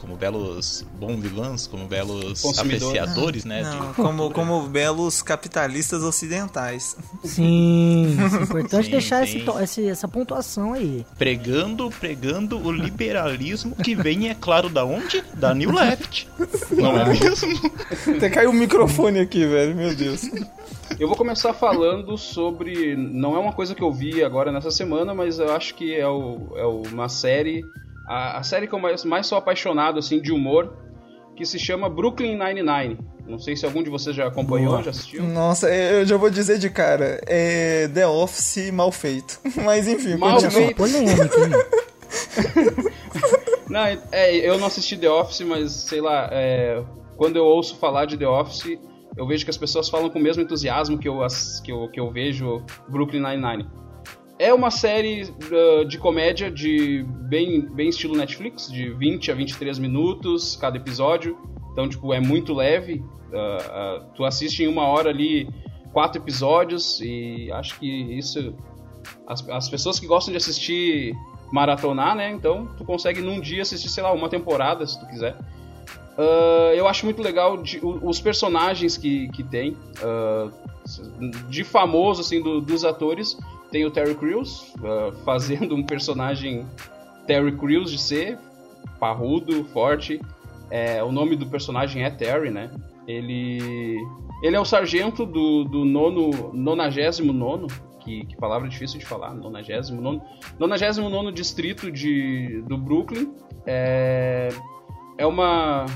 Como 0.00 0.16
belos 0.16 0.84
bom 0.98 1.16
vilãs, 1.16 1.66
como 1.66 1.86
belos 1.86 2.44
apreciadores, 2.58 3.44
né? 3.44 3.62
de 3.62 3.76
Não, 3.76 3.94
como, 3.94 4.30
como 4.30 4.62
belos 4.68 5.22
capitalistas 5.22 6.02
ocidentais. 6.02 6.96
Sim, 7.24 8.16
é 8.38 8.42
importante 8.44 8.84
Sim, 8.86 8.90
deixar 8.90 9.26
sim. 9.26 9.44
esse- 9.62 9.88
essa 9.88 10.06
pontuação 10.06 10.74
aí. 10.74 11.06
Pregando, 11.18 11.90
pregando 11.90 12.58
o 12.58 12.70
liberalismo 12.70 13.74
que 13.76 13.94
vem, 13.94 14.28
é 14.28 14.34
claro, 14.34 14.68
da 14.68 14.84
onde? 14.84 15.22
Da 15.34 15.54
New 15.54 15.72
Left. 15.72 16.28
Não 16.72 16.98
é 16.98 17.06
mesmo? 17.06 17.60
Até 18.16 18.28
caiu 18.30 18.50
o 18.50 18.54
microfone 18.54 19.20
aqui, 19.20 19.46
velho, 19.46 19.74
meu 19.74 19.94
Deus. 19.94 20.22
Eu 20.98 21.08
vou 21.08 21.16
começar 21.16 21.52
falando 21.54 22.16
sobre. 22.18 22.94
Não 22.96 23.34
é 23.34 23.38
uma 23.38 23.52
coisa 23.52 23.74
que 23.74 23.82
eu 23.82 23.90
vi 23.92 24.22
agora 24.22 24.52
nessa 24.52 24.70
semana, 24.70 25.14
mas 25.14 25.38
eu 25.38 25.50
acho 25.54 25.74
que 25.74 25.94
é, 25.94 26.06
o, 26.06 26.52
é 26.56 26.64
uma 26.66 27.08
série. 27.08 27.64
A, 28.06 28.38
a 28.38 28.42
série 28.42 28.66
que 28.66 28.74
eu 28.74 28.78
mais, 28.78 29.04
mais 29.04 29.26
sou 29.26 29.38
apaixonado 29.38 29.98
assim, 29.98 30.20
de 30.20 30.32
humor, 30.32 30.76
que 31.36 31.44
se 31.44 31.58
chama 31.58 31.88
Brooklyn 31.88 32.38
Nine-Nine. 32.38 32.98
Não 33.26 33.38
sei 33.38 33.56
se 33.56 33.64
algum 33.64 33.82
de 33.82 33.88
vocês 33.88 34.14
já 34.14 34.26
acompanhou, 34.26 34.72
Boa. 34.72 34.82
já 34.82 34.90
assistiu. 34.90 35.22
Nossa, 35.24 35.68
eu 35.74 36.04
já 36.04 36.16
vou 36.16 36.28
dizer 36.28 36.58
de 36.58 36.68
cara, 36.68 37.20
é 37.26 37.88
The 37.88 38.06
Office 38.06 38.70
mal 38.70 38.92
feito. 38.92 39.40
Mas 39.64 39.88
enfim, 39.88 40.16
Mal 40.16 40.34
continua. 40.34 40.50
feito. 40.52 40.82
Não, 43.68 43.80
é, 44.12 44.36
eu 44.36 44.58
não 44.58 44.66
assisti 44.66 44.96
The 44.96 45.10
Office, 45.10 45.40
mas 45.40 45.72
sei 45.72 46.00
lá, 46.00 46.28
é, 46.30 46.82
quando 47.16 47.36
eu 47.36 47.44
ouço 47.44 47.76
falar 47.76 48.04
de 48.04 48.16
The 48.16 48.28
Office, 48.28 48.78
eu 49.16 49.26
vejo 49.26 49.44
que 49.44 49.50
as 49.50 49.56
pessoas 49.56 49.88
falam 49.88 50.10
com 50.10 50.18
o 50.18 50.22
mesmo 50.22 50.42
entusiasmo 50.42 50.98
que 50.98 51.08
eu, 51.08 51.18
que 51.64 51.72
eu, 51.72 51.88
que 51.88 51.98
eu 51.98 52.10
vejo 52.10 52.62
Brooklyn 52.88 53.20
Nine-Nine. 53.20 53.66
É 54.38 54.52
uma 54.52 54.70
série 54.70 55.22
uh, 55.24 55.84
de 55.84 55.96
comédia 55.98 56.50
de 56.50 57.04
bem, 57.28 57.60
bem 57.60 57.88
estilo 57.88 58.16
Netflix, 58.16 58.70
de 58.70 58.90
20 58.90 59.30
a 59.30 59.34
23 59.34 59.78
minutos 59.78 60.56
cada 60.56 60.76
episódio. 60.76 61.38
Então, 61.72 61.88
tipo, 61.88 62.12
é 62.12 62.20
muito 62.20 62.52
leve. 62.52 62.94
Uh, 63.32 64.00
uh, 64.00 64.04
tu 64.14 64.24
assiste 64.24 64.62
em 64.62 64.66
uma 64.66 64.86
hora 64.86 65.10
ali 65.10 65.48
quatro 65.92 66.20
episódios 66.20 67.00
e 67.00 67.50
acho 67.52 67.78
que 67.78 67.86
isso 67.86 68.54
as, 69.26 69.48
as 69.48 69.68
pessoas 69.68 70.00
que 70.00 70.06
gostam 70.06 70.32
de 70.32 70.38
assistir 70.38 71.14
maratonar, 71.52 72.16
né? 72.16 72.30
Então 72.32 72.66
tu 72.76 72.84
consegue 72.84 73.20
num 73.20 73.40
dia 73.40 73.62
assistir, 73.62 73.88
sei 73.88 74.02
lá, 74.02 74.12
uma 74.12 74.28
temporada, 74.28 74.84
se 74.86 74.98
tu 74.98 75.06
quiser. 75.06 75.36
Ah, 76.18 76.72
eu 76.74 76.88
acho 76.88 77.04
muito 77.04 77.22
legal 77.22 77.56
de- 77.62 77.80
os 77.82 78.20
personagens 78.20 78.96
que, 78.96 79.28
que 79.28 79.42
tem. 79.44 79.76
ah, 80.02 80.48
de 81.48 81.64
famoso, 81.64 82.20
assim, 82.20 82.42
do- 82.42 82.60
dos 82.60 82.84
atores, 82.84 83.38
tem 83.74 83.84
o 83.84 83.90
Terry 83.90 84.14
Crews, 84.14 84.72
ah, 84.84 85.10
fazendo 85.24 85.74
um 85.74 85.82
personagem 85.82 86.64
Terry 87.26 87.50
Crews 87.56 87.90
de 87.90 87.98
ser 87.98 88.38
parrudo, 89.00 89.64
forte. 89.64 90.20
É, 90.70 91.02
o 91.02 91.10
nome 91.10 91.34
do 91.34 91.46
personagem 91.46 92.04
é 92.04 92.10
Terry, 92.10 92.50
né? 92.50 92.70
Ele, 93.08 93.98
ele 94.44 94.54
é 94.54 94.60
o 94.60 94.64
sargento 94.64 95.26
do, 95.26 95.64
do 95.64 95.84
nono, 95.84 96.52
nonagésimo 96.52 97.32
nono, 97.32 97.66
que, 97.98 98.24
que 98.26 98.36
palavra 98.36 98.68
difícil 98.68 99.00
de 99.00 99.04
falar, 99.04 99.34
nonagésimo 99.34 100.00
nono, 100.00 100.22
nonagésimo 100.56 101.10
nono 101.10 101.32
distrito 101.32 101.90
de, 101.90 102.62
do 102.68 102.78
Brooklyn. 102.78 103.34
É, 103.66 104.50
é 105.18 105.26
uma 105.26 105.86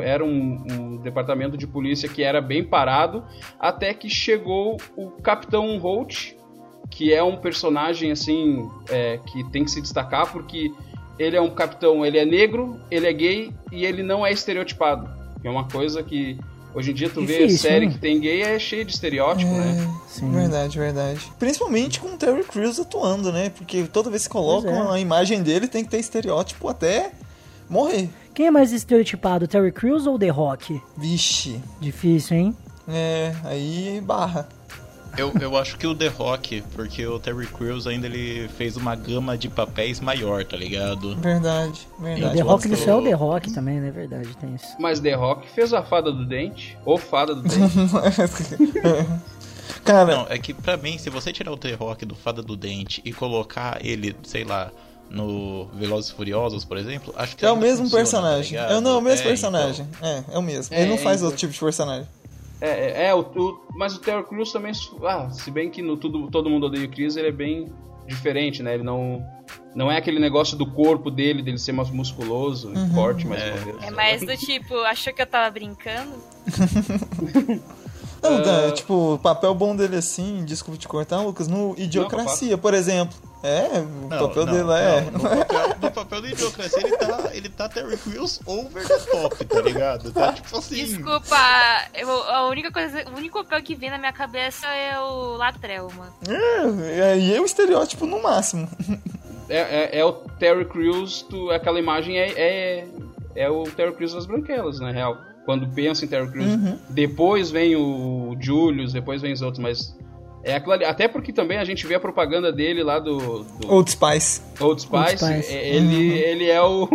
era 0.00 0.24
um, 0.24 0.64
um 0.70 0.96
departamento 0.96 1.58
de 1.58 1.66
polícia 1.66 2.08
que 2.08 2.22
era 2.22 2.40
bem 2.40 2.64
parado 2.64 3.24
até 3.58 3.92
que 3.92 4.08
chegou 4.08 4.78
o 4.96 5.10
Capitão 5.10 5.76
Holt 5.78 6.39
que 6.90 7.12
é 7.12 7.22
um 7.22 7.36
personagem 7.36 8.10
assim 8.10 8.68
é, 8.88 9.18
que 9.26 9.44
tem 9.50 9.64
que 9.64 9.70
se 9.70 9.80
destacar 9.80 10.30
porque 10.30 10.72
ele 11.18 11.36
é 11.36 11.40
um 11.40 11.50
capitão 11.50 12.04
ele 12.04 12.18
é 12.18 12.24
negro 12.24 12.80
ele 12.90 13.06
é 13.06 13.12
gay 13.12 13.54
e 13.70 13.84
ele 13.84 14.02
não 14.02 14.26
é 14.26 14.32
estereotipado 14.32 15.08
que 15.40 15.46
é 15.46 15.50
uma 15.50 15.68
coisa 15.68 16.02
que 16.02 16.36
hoje 16.74 16.90
em 16.90 16.94
dia 16.94 17.08
tu 17.08 17.24
vê 17.24 17.38
Difícil, 17.46 17.58
série 17.70 17.86
né? 17.86 17.92
que 17.92 17.98
tem 17.98 18.20
gay 18.20 18.42
é 18.42 18.58
cheio 18.58 18.84
de 18.84 18.92
estereótipo 18.92 19.50
né 19.50 19.90
Sim. 20.10 20.32
Verdade, 20.32 20.76
verdade. 20.76 21.32
Principalmente 21.38 22.00
com 22.00 22.08
o 22.08 22.16
Terry 22.16 22.42
Crews 22.42 22.80
atuando, 22.80 23.30
né? 23.32 23.48
Porque 23.50 23.84
toda 23.84 24.10
vez 24.10 24.24
que 24.26 24.32
colocam 24.32 24.74
Pois 24.74 24.90
é. 24.90 24.92
a 24.94 24.98
imagem 24.98 25.40
dele 25.40 25.68
tem 25.68 25.84
que 25.84 25.90
ter 25.90 25.98
estereótipo 25.98 26.68
até 26.68 27.12
morrer. 27.68 28.10
Quem 28.34 28.46
é 28.46 28.50
mais 28.50 28.72
estereotipado, 28.72 29.46
Terry 29.46 29.70
Crews 29.70 30.06
ou 30.06 30.18
The 30.18 30.28
Rock? 30.28 30.82
Vixe. 30.96 31.60
Difícil, 31.80 32.36
hein? 32.36 32.56
É, 32.88 33.32
aí 33.44 34.00
barra. 34.02 34.48
Eu, 35.16 35.32
eu 35.40 35.56
acho 35.58 35.76
que 35.76 35.86
o 35.86 35.94
The 35.94 36.06
Rock, 36.08 36.62
porque 36.74 37.06
o 37.06 37.18
Terry 37.18 37.46
Crews 37.46 37.86
ainda 37.86 38.06
ele 38.06 38.48
fez 38.56 38.76
uma 38.76 38.94
gama 38.94 39.36
de 39.36 39.48
papéis 39.48 40.00
maior, 40.00 40.44
tá 40.44 40.56
ligado? 40.56 41.16
Verdade, 41.16 41.86
E 41.98 42.02
verdade. 42.02 42.36
The 42.36 42.42
Rock 42.42 42.66
ele 42.66 42.76
só 42.76 42.90
é 42.90 42.94
o 42.94 43.02
The 43.02 43.12
Rock 43.12 43.52
também, 43.52 43.80
né? 43.80 43.90
Verdade, 43.90 44.28
tem 44.36 44.54
isso. 44.54 44.66
mas 44.78 45.00
The 45.00 45.14
Rock 45.14 45.48
fez 45.50 45.72
a 45.74 45.82
fada 45.82 46.12
do 46.12 46.24
dente 46.24 46.78
ou 46.84 46.96
fada 46.96 47.34
do 47.34 47.42
dente 47.42 47.60
Cara, 49.84 50.16
Não, 50.16 50.26
é 50.28 50.38
que 50.38 50.52
pra 50.52 50.76
mim, 50.76 50.98
se 50.98 51.08
você 51.10 51.32
tirar 51.32 51.52
o 51.52 51.56
The 51.56 51.74
Rock 51.74 52.04
do 52.04 52.14
Fada 52.14 52.42
do 52.42 52.56
Dente 52.56 53.00
e 53.04 53.12
colocar 53.12 53.78
ele, 53.84 54.14
sei 54.24 54.44
lá, 54.44 54.70
no 55.08 55.66
Velozes 55.74 56.10
e 56.10 56.14
Furiosos, 56.14 56.64
por 56.64 56.76
exemplo, 56.76 57.14
acho 57.16 57.36
que 57.36 57.44
é 57.46 57.50
o 57.50 57.56
mesmo 57.56 57.84
funciona, 57.84 58.02
personagem. 58.02 58.58
tá 58.58 58.64
é, 58.74 58.80
não, 58.80 58.92
é 58.92 58.96
o 58.98 59.00
mesmo 59.00 59.24
É, 59.26 59.28
personagem. 59.28 59.88
É, 60.02 60.22
é 60.32 60.38
o 60.38 60.42
mesmo. 60.42 60.74
É, 60.74 60.82
Ele 60.82 60.90
não 60.90 60.98
faz 60.98 61.16
então. 61.16 61.26
outro 61.26 61.38
tipo 61.38 61.52
de 61.52 61.58
personagem. 61.58 62.06
É, 62.60 62.68
é, 62.68 63.06
é, 63.06 63.14
o, 63.14 63.20
o- 63.20 63.60
mas 63.74 63.94
o 63.96 64.00
Terry 64.00 64.22
Crews 64.24 64.52
também. 64.52 64.72
Ah, 65.04 65.30
se 65.30 65.50
bem 65.50 65.70
que 65.70 65.80
no 65.82 65.96
tudo, 65.96 66.30
Todo 66.30 66.50
Mundo 66.50 66.66
Odeia 66.66 66.86
o 66.86 66.90
Chris, 66.90 67.16
ele 67.16 67.28
é 67.28 67.32
bem 67.32 67.72
diferente, 68.06 68.62
né? 68.62 68.74
Ele 68.74 68.82
não. 68.82 69.24
Não 69.74 69.90
é 69.90 69.96
aquele 69.96 70.18
negócio 70.18 70.56
do 70.56 70.66
corpo 70.66 71.10
dele, 71.10 71.42
dele 71.42 71.58
ser 71.58 71.72
mais 71.72 71.90
musculoso, 71.90 72.72
e 72.72 72.94
forte, 72.94 73.26
mais 73.26 73.40
É. 73.42 73.52
vez. 73.52 73.76
É 73.82 73.90
mais 73.92 74.20
do 74.20 74.36
tipo, 74.36 74.74
achou 74.80 75.12
que 75.12 75.22
eu 75.22 75.26
tava 75.26 75.48
brincando? 75.50 76.12
Não, 78.22 78.42
tá, 78.42 78.70
tipo, 78.72 79.14
o 79.14 79.18
papel 79.18 79.54
bom 79.54 79.74
dele 79.76 79.96
assim, 79.96 80.44
desculpa 80.44 80.78
te 80.78 80.88
cortar, 80.88 81.20
Lucas, 81.22 81.46
no 81.48 81.74
Idiocracia, 81.78 82.58
por 82.58 82.74
exemplo. 82.74 83.16
É, 83.42 83.78
o 83.78 84.08
Não, 84.08 84.18
papel 84.28 84.44
não, 84.46 84.52
dele 84.52 84.64
lá 84.64 84.78
é. 84.80 85.00
não, 85.02 85.12
No 85.12 85.20
papel, 85.20 85.68
no 85.80 85.90
papel 85.90 86.20
do 86.20 86.28
Idiocracia, 86.28 86.86
ele 86.86 86.96
tá, 86.96 87.30
ele 87.32 87.48
tá 87.48 87.68
Terry 87.70 87.96
Crews 87.96 88.40
over 88.44 88.86
the 88.86 88.98
top, 88.98 89.44
tá 89.46 89.60
ligado? 89.62 90.12
Tá 90.12 90.32
tipo 90.34 90.58
assim. 90.58 90.74
Desculpa, 90.84 91.36
eu- 91.94 92.10
a 92.24 92.46
única 92.48 92.70
coisa, 92.70 93.02
o 93.10 93.16
único 93.16 93.42
papel 93.42 93.62
que 93.62 93.74
vem 93.74 93.88
na 93.90 93.96
minha 93.98 94.12
cabeça 94.12 94.66
é 94.66 94.98
o 94.98 95.36
Latrell, 95.36 95.88
mano. 95.96 96.12
É, 96.28 96.98
e 96.98 97.02
aí 97.02 97.34
é 97.36 97.40
o 97.40 97.44
estereótipo 97.46 98.04
no 98.06 98.22
máximo. 98.22 98.68
é, 99.48 99.58
é, 99.96 99.98
é 100.00 100.04
o 100.04 100.12
Terry 100.12 100.66
Crews, 100.66 101.22
tu, 101.22 101.50
aquela 101.50 101.78
imagem 101.78 102.18
é, 102.18 102.32
é, 102.36 102.88
é 103.34 103.48
o 103.48 103.64
Terry 103.64 103.92
Crews 103.94 104.12
das 104.12 104.26
branquelas, 104.26 104.78
na 104.80 104.90
real. 104.90 105.16
Quando 105.46 105.66
pensa 105.68 106.04
em 106.04 106.08
Terry 106.08 106.30
Crews. 106.30 106.46
Uhum. 106.46 106.78
Depois 106.90 107.50
vem 107.50 107.74
o 107.74 108.36
Julius, 108.38 108.92
depois 108.92 109.22
vem 109.22 109.32
os 109.32 109.40
outros, 109.40 109.58
mas. 109.62 109.96
É 110.42 110.54
aquilo 110.54 110.72
ali. 110.72 110.84
Até 110.84 111.06
porque 111.08 111.32
também 111.32 111.58
a 111.58 111.64
gente 111.64 111.86
vê 111.86 111.94
a 111.94 112.00
propaganda 112.00 112.50
dele 112.52 112.82
lá 112.82 112.98
do. 112.98 113.44
do 113.44 113.70
Old 113.72 113.90
Spice. 113.90 114.40
Old 114.60 114.80
Spice. 114.82 114.96
Old 114.96 115.10
Spice. 115.18 115.52
é- 115.54 115.76
Ele, 115.76 116.18
ele 116.18 116.50
é 116.50 116.62
o. 116.62 116.88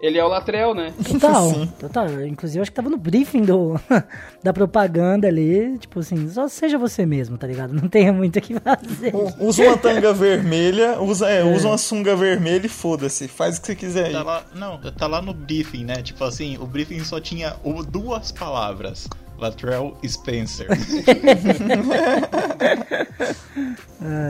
Ele 0.00 0.18
é 0.18 0.24
o 0.24 0.28
Latrell, 0.28 0.74
né? 0.74 0.92
Total, 1.10 1.50
Sim. 1.50 1.72
total. 1.78 2.08
Inclusive, 2.26 2.60
acho 2.60 2.70
que 2.70 2.74
tava 2.76 2.90
no 2.90 2.96
briefing 2.98 3.42
do, 3.42 3.80
da 4.42 4.52
propaganda 4.52 5.26
ali. 5.28 5.78
Tipo 5.78 6.00
assim, 6.00 6.28
só 6.28 6.48
seja 6.48 6.76
você 6.78 7.06
mesmo, 7.06 7.38
tá 7.38 7.46
ligado? 7.46 7.72
Não 7.72 7.88
tenha 7.88 8.12
muito 8.12 8.38
o 8.38 8.42
que 8.42 8.54
fazer. 8.54 9.14
U- 9.14 9.46
Usa 9.46 9.62
uma 9.64 9.76
tanga 9.78 10.12
vermelha, 10.12 11.00
usa, 11.00 11.28
é, 11.28 11.42
usa 11.44 11.68
uma 11.68 11.78
sunga 11.78 12.14
vermelha 12.16 12.66
e 12.66 12.68
foda-se. 12.68 13.26
Faz 13.28 13.56
o 13.58 13.60
que 13.60 13.66
você 13.68 13.74
quiser 13.74 14.06
aí. 14.06 14.12
Tá 14.12 14.22
lá, 14.22 14.42
não, 14.54 14.78
tá 14.92 15.06
lá 15.06 15.22
no 15.22 15.32
briefing, 15.34 15.84
né? 15.84 16.02
Tipo 16.02 16.24
assim, 16.24 16.56
o 16.58 16.66
briefing 16.66 17.02
só 17.04 17.20
tinha 17.20 17.56
duas 17.88 18.32
palavras. 18.32 19.08
Latrell 19.38 19.94
Spencer. 20.06 20.66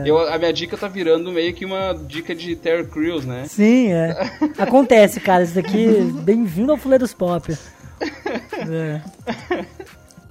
Eu, 0.04 0.18
a 0.18 0.38
minha 0.38 0.52
dica 0.52 0.76
tá 0.76 0.88
virando 0.88 1.30
meio 1.30 1.52
que 1.54 1.64
uma 1.64 1.92
dica 1.92 2.34
de 2.34 2.56
Terry 2.56 2.86
Crews, 2.86 3.24
né? 3.24 3.44
Sim, 3.48 3.92
é. 3.92 4.16
Acontece, 4.58 5.20
cara. 5.20 5.45
Isso 5.46 5.54
daqui, 5.54 5.86
bem-vindo 6.24 6.72
ao 6.72 6.76
Fuleiros 6.76 7.14
Pop. 7.14 7.56
É. 8.68 9.00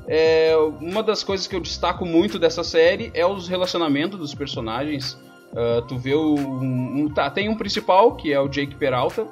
É, 0.07 0.55
uma 0.79 1.01
das 1.01 1.23
coisas 1.23 1.47
que 1.47 1.55
eu 1.55 1.59
destaco 1.59 2.05
muito 2.05 2.37
dessa 2.37 2.63
série 2.63 3.09
é 3.15 3.25
os 3.25 3.47
relacionamentos 3.47 4.19
dos 4.19 4.35
personagens. 4.35 5.17
Ah, 5.55 5.83
tu 5.87 5.97
vê 5.97 6.13
o. 6.13 6.35
Um, 6.35 7.09
tá, 7.09 7.27
tem 7.31 7.49
um 7.49 7.57
principal, 7.57 8.15
que 8.15 8.31
é 8.31 8.39
o 8.39 8.47
Jake 8.47 8.75
Peralta. 8.75 9.25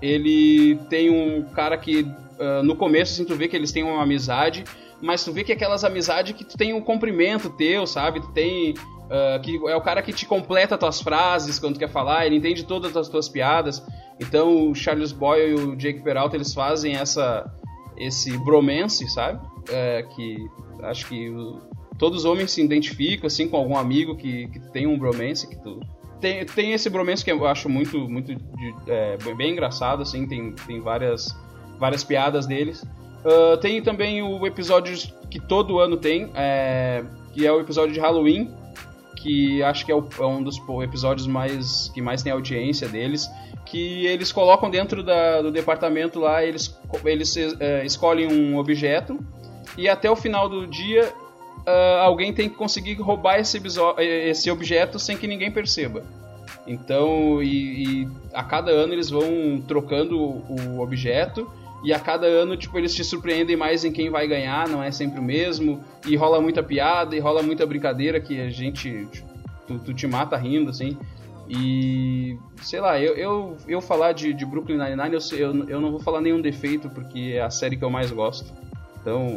Ele 0.00 0.76
tem 0.88 1.10
um 1.10 1.42
cara 1.42 1.76
que 1.76 2.10
ah, 2.40 2.62
no 2.62 2.74
começo 2.74 3.12
assim, 3.12 3.26
tu 3.26 3.36
vê 3.36 3.46
que 3.46 3.54
eles 3.54 3.72
têm 3.72 3.82
uma 3.82 4.02
amizade, 4.02 4.64
mas 5.02 5.22
tu 5.22 5.32
vê 5.32 5.44
que 5.44 5.52
é 5.52 5.54
aquelas 5.54 5.84
amizades 5.84 6.34
que 6.34 6.44
tu 6.44 6.56
tem 6.56 6.72
um 6.72 6.80
cumprimento 6.80 7.50
teu, 7.50 7.86
sabe? 7.86 8.20
Tu 8.20 8.32
tem. 8.32 8.72
Ah, 9.10 9.38
que 9.40 9.56
é 9.68 9.76
o 9.76 9.80
cara 9.80 10.02
que 10.02 10.12
te 10.12 10.26
completa 10.26 10.76
tuas 10.78 11.00
frases 11.00 11.58
quando 11.58 11.74
tu 11.74 11.78
quer 11.80 11.88
falar, 11.90 12.26
ele 12.26 12.36
entende 12.36 12.64
todas 12.64 12.96
as 12.96 13.08
tuas 13.08 13.28
piadas. 13.28 13.82
Então 14.20 14.70
o 14.70 14.74
Charles 14.74 15.12
Boyle 15.12 15.50
e 15.50 15.54
o 15.54 15.76
Jake 15.76 16.00
Peralta 16.02 16.36
eles 16.36 16.52
fazem 16.54 16.94
essa 16.96 17.50
esse 17.96 18.36
bromance, 18.38 19.08
sabe? 19.08 19.40
É, 19.70 20.02
que 20.14 20.36
acho 20.82 21.06
que 21.06 21.30
o- 21.30 21.60
todos 21.98 22.20
os 22.20 22.24
homens 22.26 22.50
se 22.52 22.62
identificam 22.62 23.26
assim 23.26 23.48
com 23.48 23.56
algum 23.56 23.76
amigo 23.76 24.14
que, 24.16 24.48
que 24.48 24.60
tem 24.72 24.86
um 24.86 24.98
bromance 24.98 25.48
que 25.48 25.56
tu 25.56 25.80
tem, 26.20 26.44
tem 26.46 26.72
esse 26.72 26.88
bromance 26.90 27.24
que 27.24 27.30
eu 27.32 27.46
acho 27.46 27.68
muito 27.68 27.98
muito 28.08 28.34
de- 28.34 28.74
é, 28.86 29.16
bem- 29.36 29.52
engraçado 29.52 30.02
assim, 30.02 30.26
tem, 30.26 30.52
tem 30.66 30.80
várias 30.80 31.28
várias 31.78 32.02
piadas 32.04 32.46
deles. 32.46 32.84
Ah, 33.24 33.56
tem 33.58 33.82
também 33.82 34.22
o 34.22 34.46
episódio 34.46 34.94
que 35.30 35.40
todo 35.40 35.78
ano 35.78 35.96
tem, 35.96 36.30
é, 36.34 37.02
que 37.32 37.46
é 37.46 37.52
o 37.52 37.60
episódio 37.60 37.92
de 37.92 38.00
Halloween, 38.00 38.50
que 39.26 39.62
acho 39.62 39.84
que 39.84 39.90
é, 39.90 39.94
o- 39.94 40.06
é 40.20 40.24
um 40.26 40.40
dos 40.42 40.56
episódios 40.84 41.26
mais 41.26 41.90
que 41.92 42.00
mais 42.00 42.22
tem 42.22 42.32
audiência 42.32 42.88
deles, 42.88 43.28
que 43.64 44.06
eles 44.06 44.30
colocam 44.30 44.70
dentro 44.70 45.02
da- 45.02 45.42
do 45.42 45.50
departamento 45.50 46.20
lá, 46.20 46.44
eles, 46.44 46.78
eles 47.04 47.36
eh, 47.58 47.84
escolhem 47.84 48.28
um 48.32 48.56
objeto 48.56 49.18
e 49.76 49.88
até 49.88 50.08
o 50.08 50.14
final 50.14 50.48
do 50.48 50.66
dia 50.66 51.12
ah, 51.66 52.02
alguém 52.04 52.32
tem 52.32 52.48
que 52.48 52.54
conseguir 52.54 52.94
roubar 52.94 53.40
esse, 53.40 53.60
eh, 53.98 54.28
esse 54.28 54.48
objeto 54.50 54.98
sem 55.00 55.16
que 55.16 55.26
ninguém 55.26 55.50
perceba. 55.50 56.04
Então, 56.64 57.42
e, 57.42 58.02
e 58.04 58.08
a 58.32 58.44
cada 58.44 58.70
ano 58.70 58.92
eles 58.92 59.10
vão 59.10 59.60
trocando 59.66 60.16
o 60.18 60.80
objeto 60.80 61.50
e 61.86 61.92
a 61.92 62.00
cada 62.00 62.26
ano, 62.26 62.56
tipo, 62.56 62.76
eles 62.76 62.92
te 62.92 63.04
surpreendem 63.04 63.54
mais 63.54 63.84
em 63.84 63.92
quem 63.92 64.10
vai 64.10 64.26
ganhar, 64.26 64.68
não 64.68 64.82
é 64.82 64.90
sempre 64.90 65.20
o 65.20 65.22
mesmo. 65.22 65.84
E 66.04 66.16
rola 66.16 66.40
muita 66.40 66.60
piada 66.60 67.14
e 67.14 67.20
rola 67.20 67.44
muita 67.44 67.64
brincadeira 67.64 68.20
que 68.20 68.40
a 68.40 68.50
gente. 68.50 69.06
Tu, 69.68 69.78
tu 69.78 69.94
te 69.94 70.04
mata 70.04 70.36
rindo, 70.36 70.68
assim. 70.68 70.98
E. 71.48 72.36
Sei 72.60 72.80
lá, 72.80 73.00
eu, 73.00 73.14
eu, 73.14 73.56
eu 73.68 73.80
falar 73.80 74.10
de, 74.10 74.34
de 74.34 74.44
Brooklyn 74.44 74.78
Nine-Nine, 74.78 75.14
eu, 75.14 75.38
eu, 75.38 75.68
eu 75.68 75.80
não 75.80 75.92
vou 75.92 76.00
falar 76.00 76.20
nenhum 76.20 76.40
defeito, 76.40 76.90
porque 76.90 77.34
é 77.36 77.42
a 77.42 77.50
série 77.50 77.76
que 77.76 77.84
eu 77.84 77.90
mais 77.90 78.10
gosto. 78.10 78.52
Então. 79.00 79.36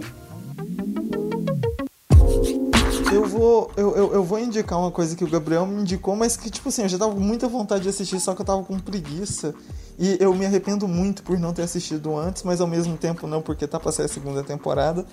Eu 3.12 3.26
vou, 3.26 3.72
eu, 3.76 3.96
eu, 3.96 4.14
eu 4.14 4.24
vou 4.24 4.40
indicar 4.40 4.78
uma 4.78 4.92
coisa 4.92 5.16
que 5.16 5.24
o 5.24 5.30
Gabriel 5.30 5.66
me 5.66 5.82
indicou, 5.82 6.16
mas 6.16 6.38
que, 6.38 6.50
tipo 6.50 6.70
assim, 6.70 6.84
eu 6.84 6.90
já 6.90 6.98
tava 6.98 7.14
com 7.14 7.20
muita 7.20 7.48
vontade 7.48 7.84
de 7.84 7.90
assistir, 7.90 8.20
só 8.20 8.36
que 8.36 8.42
eu 8.42 8.46
tava 8.46 8.64
com 8.64 8.78
preguiça. 8.80 9.56
E 9.98 10.18
eu 10.20 10.34
me 10.34 10.46
arrependo 10.46 10.88
muito 10.88 11.24
por 11.24 11.38
não 11.40 11.52
ter 11.52 11.64
assistido 11.64 12.16
antes, 12.16 12.44
mas 12.44 12.62
ao 12.62 12.68
mesmo 12.68 12.96
tempo 12.98 13.26
não, 13.26 13.42
porque 13.42 13.66
tá 13.66 13.80
pra 13.80 13.92
sair 13.92 14.06
a 14.06 14.10
segunda 14.10 14.44
temporada. 14.44 15.06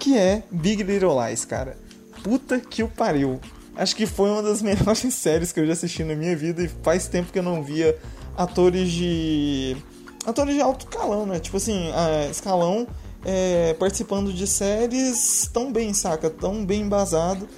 Que 0.00 0.16
é 0.16 0.42
Big 0.50 0.82
Little 0.82 1.14
Lies, 1.22 1.44
cara. 1.44 1.76
Puta 2.22 2.58
que 2.58 2.82
o 2.82 2.88
pariu. 2.88 3.38
Acho 3.76 3.94
que 3.94 4.06
foi 4.06 4.30
uma 4.30 4.42
das 4.42 4.60
melhores 4.62 5.14
séries 5.14 5.52
que 5.52 5.60
eu 5.60 5.66
já 5.66 5.74
assisti 5.74 6.04
na 6.04 6.14
minha 6.14 6.34
vida 6.34 6.62
e 6.62 6.68
faz 6.68 7.06
tempo 7.06 7.30
que 7.30 7.38
eu 7.38 7.42
não 7.42 7.62
via 7.62 7.98
atores 8.36 8.90
de. 8.90 9.76
atores 10.24 10.54
de 10.54 10.60
alto 10.62 10.86
escalão, 10.86 11.26
né? 11.26 11.38
Tipo 11.38 11.58
assim, 11.58 11.90
ah, 11.92 12.28
escalão 12.30 12.86
é, 13.28 13.74
participando 13.74 14.32
de 14.32 14.46
séries 14.46 15.50
tão 15.52 15.72
bem, 15.72 15.92
saca? 15.92 16.30
Tão 16.30 16.64
bem 16.64 16.82
embasado. 16.82 17.48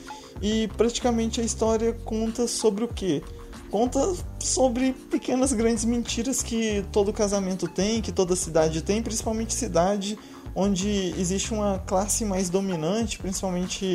E 0.41 0.67
praticamente 0.79 1.43
a 1.43 1.45
história 1.45 1.93
conta 2.07 2.49
sobre 2.49 2.85
o 2.85 2.89
quê? 2.89 3.23
Conta 3.71 4.15
sobre 4.41 4.95
pequenas 5.11 5.53
grandes 5.53 5.85
mentiras 5.85 6.43
que 6.43 6.83
todo 6.91 7.13
casamento 7.13 7.69
tem, 7.69 8.01
que 8.01 8.11
toda 8.11 8.35
cidade 8.35 8.81
tem, 8.81 9.03
principalmente 9.03 9.53
cidade 9.53 10.19
onde 10.61 11.15
existe 11.17 11.55
uma 11.55 11.79
classe 11.87 12.25
mais 12.25 12.51
dominante, 12.51 13.17
principalmente 13.17 13.87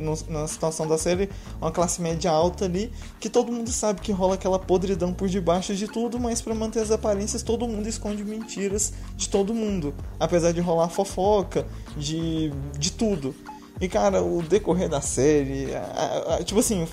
no- 0.00 0.18
na 0.28 0.48
situação 0.48 0.84
da 0.84 0.98
série, 0.98 1.30
uma 1.60 1.70
classe 1.70 2.02
média 2.02 2.28
alta 2.28 2.64
ali, 2.64 2.92
que 3.20 3.30
todo 3.30 3.52
mundo 3.52 3.70
sabe 3.70 4.00
que 4.00 4.10
rola 4.10 4.34
aquela 4.34 4.58
podridão 4.58 5.12
por 5.14 5.28
debaixo 5.28 5.76
de 5.76 5.86
tudo, 5.86 6.18
mas 6.18 6.40
para 6.40 6.56
manter 6.56 6.80
as 6.80 6.90
aparências 6.90 7.42
todo 7.44 7.68
mundo 7.68 7.88
esconde 7.88 8.24
mentiras 8.24 8.92
de 9.16 9.28
todo 9.28 9.54
mundo, 9.54 9.94
apesar 10.18 10.50
de 10.50 10.60
rolar 10.60 10.88
fofoca, 10.88 11.64
de, 11.96 12.52
de 12.76 12.90
tudo. 12.90 13.32
E 13.80 13.86
cara, 13.88 14.20
o 14.20 14.42
decorrer 14.42 14.88
da 14.88 15.00
série, 15.00 15.72
a- 15.72 16.34
a- 16.40 16.42
tipo 16.42 16.58
assim, 16.58 16.84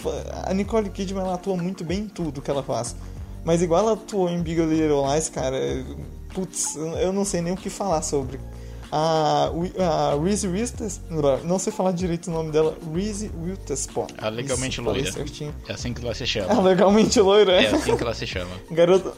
a 0.43 0.53
Nicole 0.53 0.88
Kidman 0.91 1.23
ela 1.23 1.33
atua 1.33 1.57
muito 1.57 1.83
bem 1.83 2.01
em 2.01 2.07
tudo 2.07 2.43
que 2.43 2.51
ela 2.51 2.61
faz. 2.61 2.95
Mas 3.43 3.63
igual 3.63 3.81
ela 3.81 3.93
atuou 3.93 4.29
em 4.29 4.39
Big 4.39 4.61
Little 4.61 5.11
Lies, 5.11 5.29
cara, 5.29 5.57
putz, 6.31 6.75
eu 6.75 7.11
não 7.11 7.25
sei 7.25 7.41
nem 7.41 7.53
o 7.53 7.57
que 7.57 7.71
falar 7.71 8.03
sobre. 8.03 8.39
A, 8.97 9.51
a 9.79 10.23
Reese 10.23 10.47
Witherspoon, 10.47 11.39
não 11.43 11.60
sei 11.60 11.73
falar 11.73 11.91
direito 11.91 12.27
o 12.27 12.31
nome 12.31 12.49
dela, 12.49 12.77
Reese 12.93 13.29
Witherspoon. 13.43 14.08
A 14.17 14.29
legalmente 14.29 14.79
Isso, 14.79 14.81
loira. 14.81 15.12
certinho. 15.12 15.53
É 15.67 15.73
assim 15.73 15.93
que 15.93 16.01
ela 16.01 16.15
se 16.15 16.25
chama. 16.25 16.62
legalmente 16.62 17.19
loira, 17.19 17.51
é. 17.62 17.65
É 17.65 17.75
assim 17.75 17.97
que 17.97 18.03
ela 18.03 18.13
se 18.13 18.25
chama. 18.25 18.51
Garota. 18.71 19.12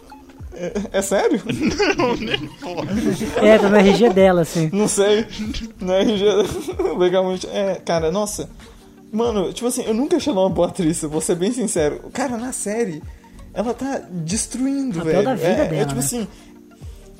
É, 0.54 0.74
é 0.94 1.02
sério? 1.04 1.40
É, 3.40 3.60
tá 3.60 3.70
no 3.70 3.76
RG 3.78 4.10
dela, 4.10 4.42
assim. 4.42 4.68
Não 4.74 4.88
sei. 4.88 5.28
Não 5.80 5.94
é 5.94 6.02
RG. 6.02 6.26
Legalmente. 6.98 7.46
É, 7.48 7.76
cara, 7.76 8.12
nossa. 8.12 8.50
Mano, 9.12 9.54
tipo 9.54 9.68
assim, 9.68 9.84
eu 9.84 9.94
nunca 9.94 10.18
achei 10.18 10.34
ela 10.34 10.42
uma 10.42 10.50
boa 10.50 10.70
atriz, 10.70 11.04
vou 11.04 11.22
ser 11.22 11.36
bem 11.36 11.52
sincero. 11.52 12.02
Cara, 12.12 12.36
na 12.36 12.52
série, 12.52 13.04
ela 13.54 13.76
tá 13.76 14.02
destruindo, 14.10 14.98
Papel 14.98 15.14
velho. 15.14 15.24
da 15.24 15.36
vida 15.36 15.48
é, 15.48 15.66
é 15.66 15.68
dela, 15.68 15.86
tipo 15.86 16.00
né? 16.00 16.00
assim. 16.00 16.28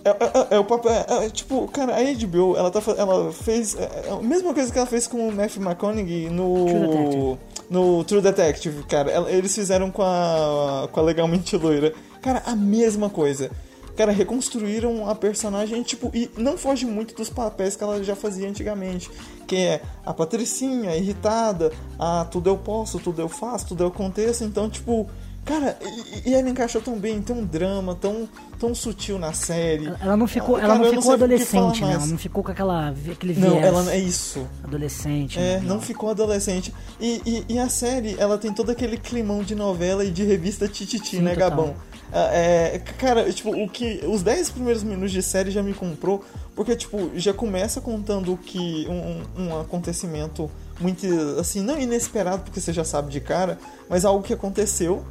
É, 0.06 0.10
é- 0.10 0.56
é 0.56 0.60
o 0.60 0.64
papel. 0.64 0.92
é- 0.92 1.26
é, 1.26 1.30
tipo, 1.30 1.68
cara, 1.68 1.96
a 1.96 2.02
HBO, 2.02 2.56
ela, 2.56 2.72
tá, 2.72 2.82
ela 2.98 3.32
fez. 3.34 3.76
É, 3.76 4.06
é 4.08 4.12
a 4.12 4.22
mesma 4.22 4.54
coisa 4.54 4.72
que 4.72 4.78
ela 4.78 4.88
fez 4.88 5.08
com 5.08 5.28
o 5.28 5.32
Matthew 5.32 5.62
McConaughey 5.64 6.26
True 6.28 6.36
no. 6.36 6.66
Detective. 6.66 7.38
No 7.70 8.04
True 8.06 8.22
Detective, 8.22 8.84
cara. 8.84 9.30
Eles 9.30 9.54
fizeram 9.54 9.92
com 9.92 10.02
a. 10.04 10.88
com 10.92 11.00
a 11.00 11.04
legalmente 11.04 11.58
loira. 11.58 11.94
Cara, 12.22 12.42
a 12.46 12.56
mesma 12.56 13.10
coisa. 13.10 13.52
Cara, 13.98 14.12
reconstruíram 14.12 15.10
a 15.10 15.16
personagem, 15.16 15.82
tipo, 15.82 16.12
e 16.14 16.30
não 16.38 16.56
foge 16.56 16.86
muito 16.86 17.16
dos 17.16 17.30
papéis 17.32 17.76
que 17.76 17.84
ela 17.84 18.04
já 18.04 18.16
fazia 18.16 18.48
antigamente. 18.48 19.10
Que 19.48 19.56
é 19.56 19.82
a 20.06 20.14
Patricinha, 20.14 20.96
irritada, 20.96 21.72
a 21.98 22.24
tudo 22.26 22.48
eu 22.48 22.58
posso, 22.58 23.00
tudo 23.00 23.22
eu 23.22 23.28
faço, 23.28 23.70
tudo 23.70 23.84
eu 23.84 23.88
aconteço. 23.88 24.44
Então, 24.44 24.70
tipo, 24.70 25.10
cara, 25.48 25.78
e, 26.26 26.30
e 26.30 26.34
ela 26.34 26.50
encaixou 26.50 26.82
tão 26.82 26.98
bem, 27.00 27.22
tem 27.22 27.36
um 27.36 27.46
drama 27.46 27.96
tão, 27.96 28.28
tão 28.60 28.76
sutil 28.76 29.18
na 29.18 29.32
série. 29.34 29.88
Ela 30.02 30.18
não 30.18 30.28
ficou, 30.28 30.56
Ah, 30.58 30.60
ela 30.60 30.68
cara, 30.74 30.80
não 30.80 30.86
não 30.86 31.02
ficou 31.02 31.04
sei 31.04 31.12
o 31.12 31.18
que 31.30 31.46
falar 31.48 31.64
adolescente, 31.66 31.86
né? 31.86 31.94
Ela 31.94 32.06
não 32.06 32.18
ficou 32.18 32.44
com 32.44 32.52
aquela, 32.52 32.90
aquele 32.90 33.34
viés 33.34 33.54
Não, 33.54 33.60
ela 33.60 33.94
é 33.94 33.98
isso. 33.98 34.46
adolescente. 34.64 35.40
É, 35.40 35.60
né? 35.60 35.62
não 35.66 35.80
ficou 35.82 36.10
adolescente. 36.10 36.74
E, 37.00 37.22
e, 37.26 37.54
e 37.56 37.60
a 37.60 37.70
série, 37.70 38.16
ela 38.20 38.38
tem 38.38 38.54
todo 38.54 38.70
aquele 38.70 38.98
climão 38.98 39.42
de 39.44 39.56
novela 39.56 40.04
e 40.04 40.12
de 40.12 40.24
revista 40.24 40.68
Tititi, 40.68 41.18
Sim, 41.18 41.22
né, 41.22 41.34
total. 41.34 41.50
Gabão? 41.50 41.76
Ah, 42.12 42.30
É, 42.34 42.80
cara, 42.98 43.32
tipo, 43.34 43.52
o 43.52 43.68
que. 43.70 44.02
Os 44.08 44.22
10 44.24 44.52
primeiros 44.52 44.84
minutos 44.84 45.12
de 45.12 45.22
série 45.22 45.52
já 45.52 45.62
me 45.62 45.74
comprou, 45.74 46.24
porque, 46.56 46.76
tipo, 46.76 47.12
já 47.16 47.34
começa 47.34 47.82
contando 47.82 48.38
que. 48.38 48.88
Um, 48.90 49.44
um 49.44 49.60
acontecimento 49.60 50.50
muito, 50.80 51.06
assim, 51.40 51.62
não 51.62 51.78
inesperado, 51.80 52.44
porque 52.44 52.62
você 52.62 52.72
já 52.72 52.84
sabe 52.86 53.12
de 53.12 53.20
cara, 53.20 53.58
mas 53.90 54.06
algo 54.06 54.24
que 54.24 54.34
aconteceu. 54.34 55.04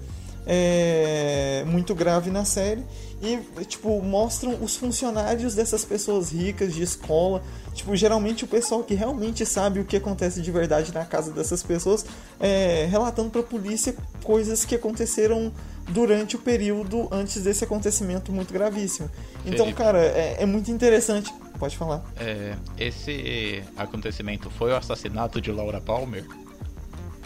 É, 0.46 1.64
muito 1.66 1.94
grave 1.94 2.30
na 2.30 2.44
série. 2.44 2.82
E 3.20 3.38
tipo 3.64 4.00
mostram 4.02 4.62
os 4.62 4.76
funcionários 4.76 5.54
dessas 5.54 5.85
pessoas 5.85 6.30
ricas 6.30 6.74
de 6.74 6.82
escola. 6.82 7.42
Tipo 7.74 7.96
geralmente 7.96 8.44
o 8.44 8.46
pessoal 8.46 8.82
que 8.85 8.94
realmente 8.94 9.44
sabe 9.44 9.80
o 9.80 9.85
que 9.85 9.96
acontece 9.96 10.40
de 10.40 10.50
verdade 10.52 10.92
na 10.92 11.04
casa 11.04 11.32
dessas 11.32 11.62
pessoas 11.62 12.04
é, 12.38 12.87
relatando 12.90 13.30
para 13.30 13.40
a 13.40 13.44
polícia 13.44 13.96
coisas 14.22 14.64
que 14.64 14.74
aconteceram 14.74 15.52
durante 15.88 16.37
o 16.37 16.38
período 16.38 17.09
antes 17.11 17.42
desse 17.42 17.64
acontecimento 17.64 18.30
muito 18.32 18.52
gravíssimo. 18.52 19.11
Então 19.44 19.66
Felipe. 19.66 19.74
cara 19.74 19.98
é, 19.98 20.37
é 20.40 20.46
muito 20.46 20.70
interessante. 20.70 21.32
Pode 21.59 21.76
falar. 21.76 22.04
É, 22.18 22.54
esse 22.78 23.64
acontecimento 23.76 24.50
foi 24.50 24.72
o 24.72 24.76
assassinato 24.76 25.40
de 25.40 25.50
Laura 25.50 25.80
Palmer? 25.80 26.26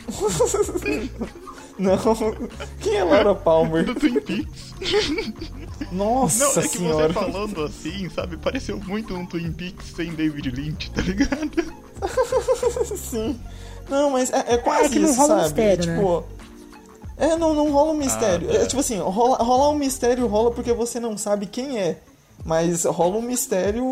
não 1.80 1.96
quem 2.80 2.96
é 2.96 3.04
Laura 3.04 3.34
Palmer 3.34 3.84
Do 3.84 3.94
Twin 3.94 4.20
Peaks. 4.20 4.74
nossa 5.92 6.44
Não, 6.44 6.50
é 6.50 6.68
que 6.68 6.78
senhora 6.78 7.08
você 7.08 7.14
falando 7.14 7.62
assim, 7.64 8.08
sabe? 8.10 8.36
Pareceu 8.36 8.78
muito 8.86 9.14
um 9.14 9.26
Twin 9.26 9.52
Peaks 9.52 9.86
sem 9.96 10.12
David 10.14 10.50
Lynch, 10.50 10.90
tá 10.90 11.02
ligado? 11.02 11.50
Sim. 12.96 13.38
Não, 13.88 14.10
mas 14.10 14.30
é, 14.32 14.54
é 14.54 14.58
quase 14.58 14.86
É 14.86 14.88
que 14.90 14.98
não 14.98 15.10
isso, 15.10 15.18
rola 15.20 15.34
um 15.34 15.38
sabe? 15.38 15.44
mistério, 15.62 15.82
tipo, 15.84 16.24
É, 17.16 17.36
não, 17.36 17.54
não 17.54 17.70
rola 17.72 17.92
um 17.92 17.96
mistério. 17.96 18.48
Ah, 18.50 18.52
tá. 18.54 18.58
É, 18.60 18.66
tipo 18.66 18.80
assim, 18.80 18.98
rola, 18.98 19.36
rolar 19.38 19.70
um 19.70 19.78
mistério 19.78 20.26
rola 20.26 20.50
porque 20.50 20.72
você 20.72 21.00
não 21.00 21.18
sabe 21.18 21.46
quem 21.46 21.78
é. 21.78 21.98
Mas 22.42 22.84
rola 22.86 23.18
um 23.18 23.22
mistério, 23.22 23.84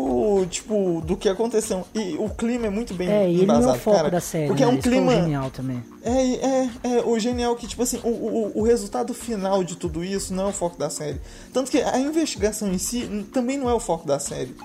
tipo, 0.49 1.01
do 1.05 1.15
que 1.15 1.29
aconteceu. 1.29 1.85
E 1.93 2.15
o 2.17 2.29
clima 2.29 2.65
é 2.65 2.69
muito 2.69 2.95
bem 2.95 3.07
É, 3.07 3.29
e 3.29 3.35
ele 3.35 3.45
não 3.45 3.55
é 3.55 3.57
embasado, 3.59 3.77
o 3.77 3.79
foco 3.79 3.97
cara. 3.97 4.09
da 4.09 4.19
série, 4.19 4.47
Porque 4.47 4.65
né? 4.65 4.71
é 4.71 4.73
um 4.73 4.79
Isso 4.79 4.87
é 4.87 4.91
clima. 4.91 5.11
genial 5.13 5.51
também. 5.51 5.83
É, 6.01 6.11
é, 6.11 6.69
é, 6.97 7.03
o 7.05 7.19
genial 7.19 7.55
que, 7.55 7.67
tipo 7.67 7.83
assim, 7.83 7.99
o, 8.03 8.07
o, 8.09 8.51
o 8.59 8.63
resultado 8.63 9.13
final 9.13 9.63
de 9.63 9.75
tudo 9.75 10.03
isso 10.03 10.33
não 10.33 10.45
é 10.47 10.49
o 10.49 10.51
foco 10.53 10.77
da 10.79 10.89
série. 10.89 11.21
Tanto 11.53 11.69
que 11.69 11.79
a 11.79 11.99
investigação 11.99 12.67
em 12.73 12.79
si 12.79 13.27
também 13.31 13.55
não 13.57 13.69
é 13.69 13.73
o 13.73 13.79
foco 13.79 14.07
da 14.07 14.17
série. 14.17 14.55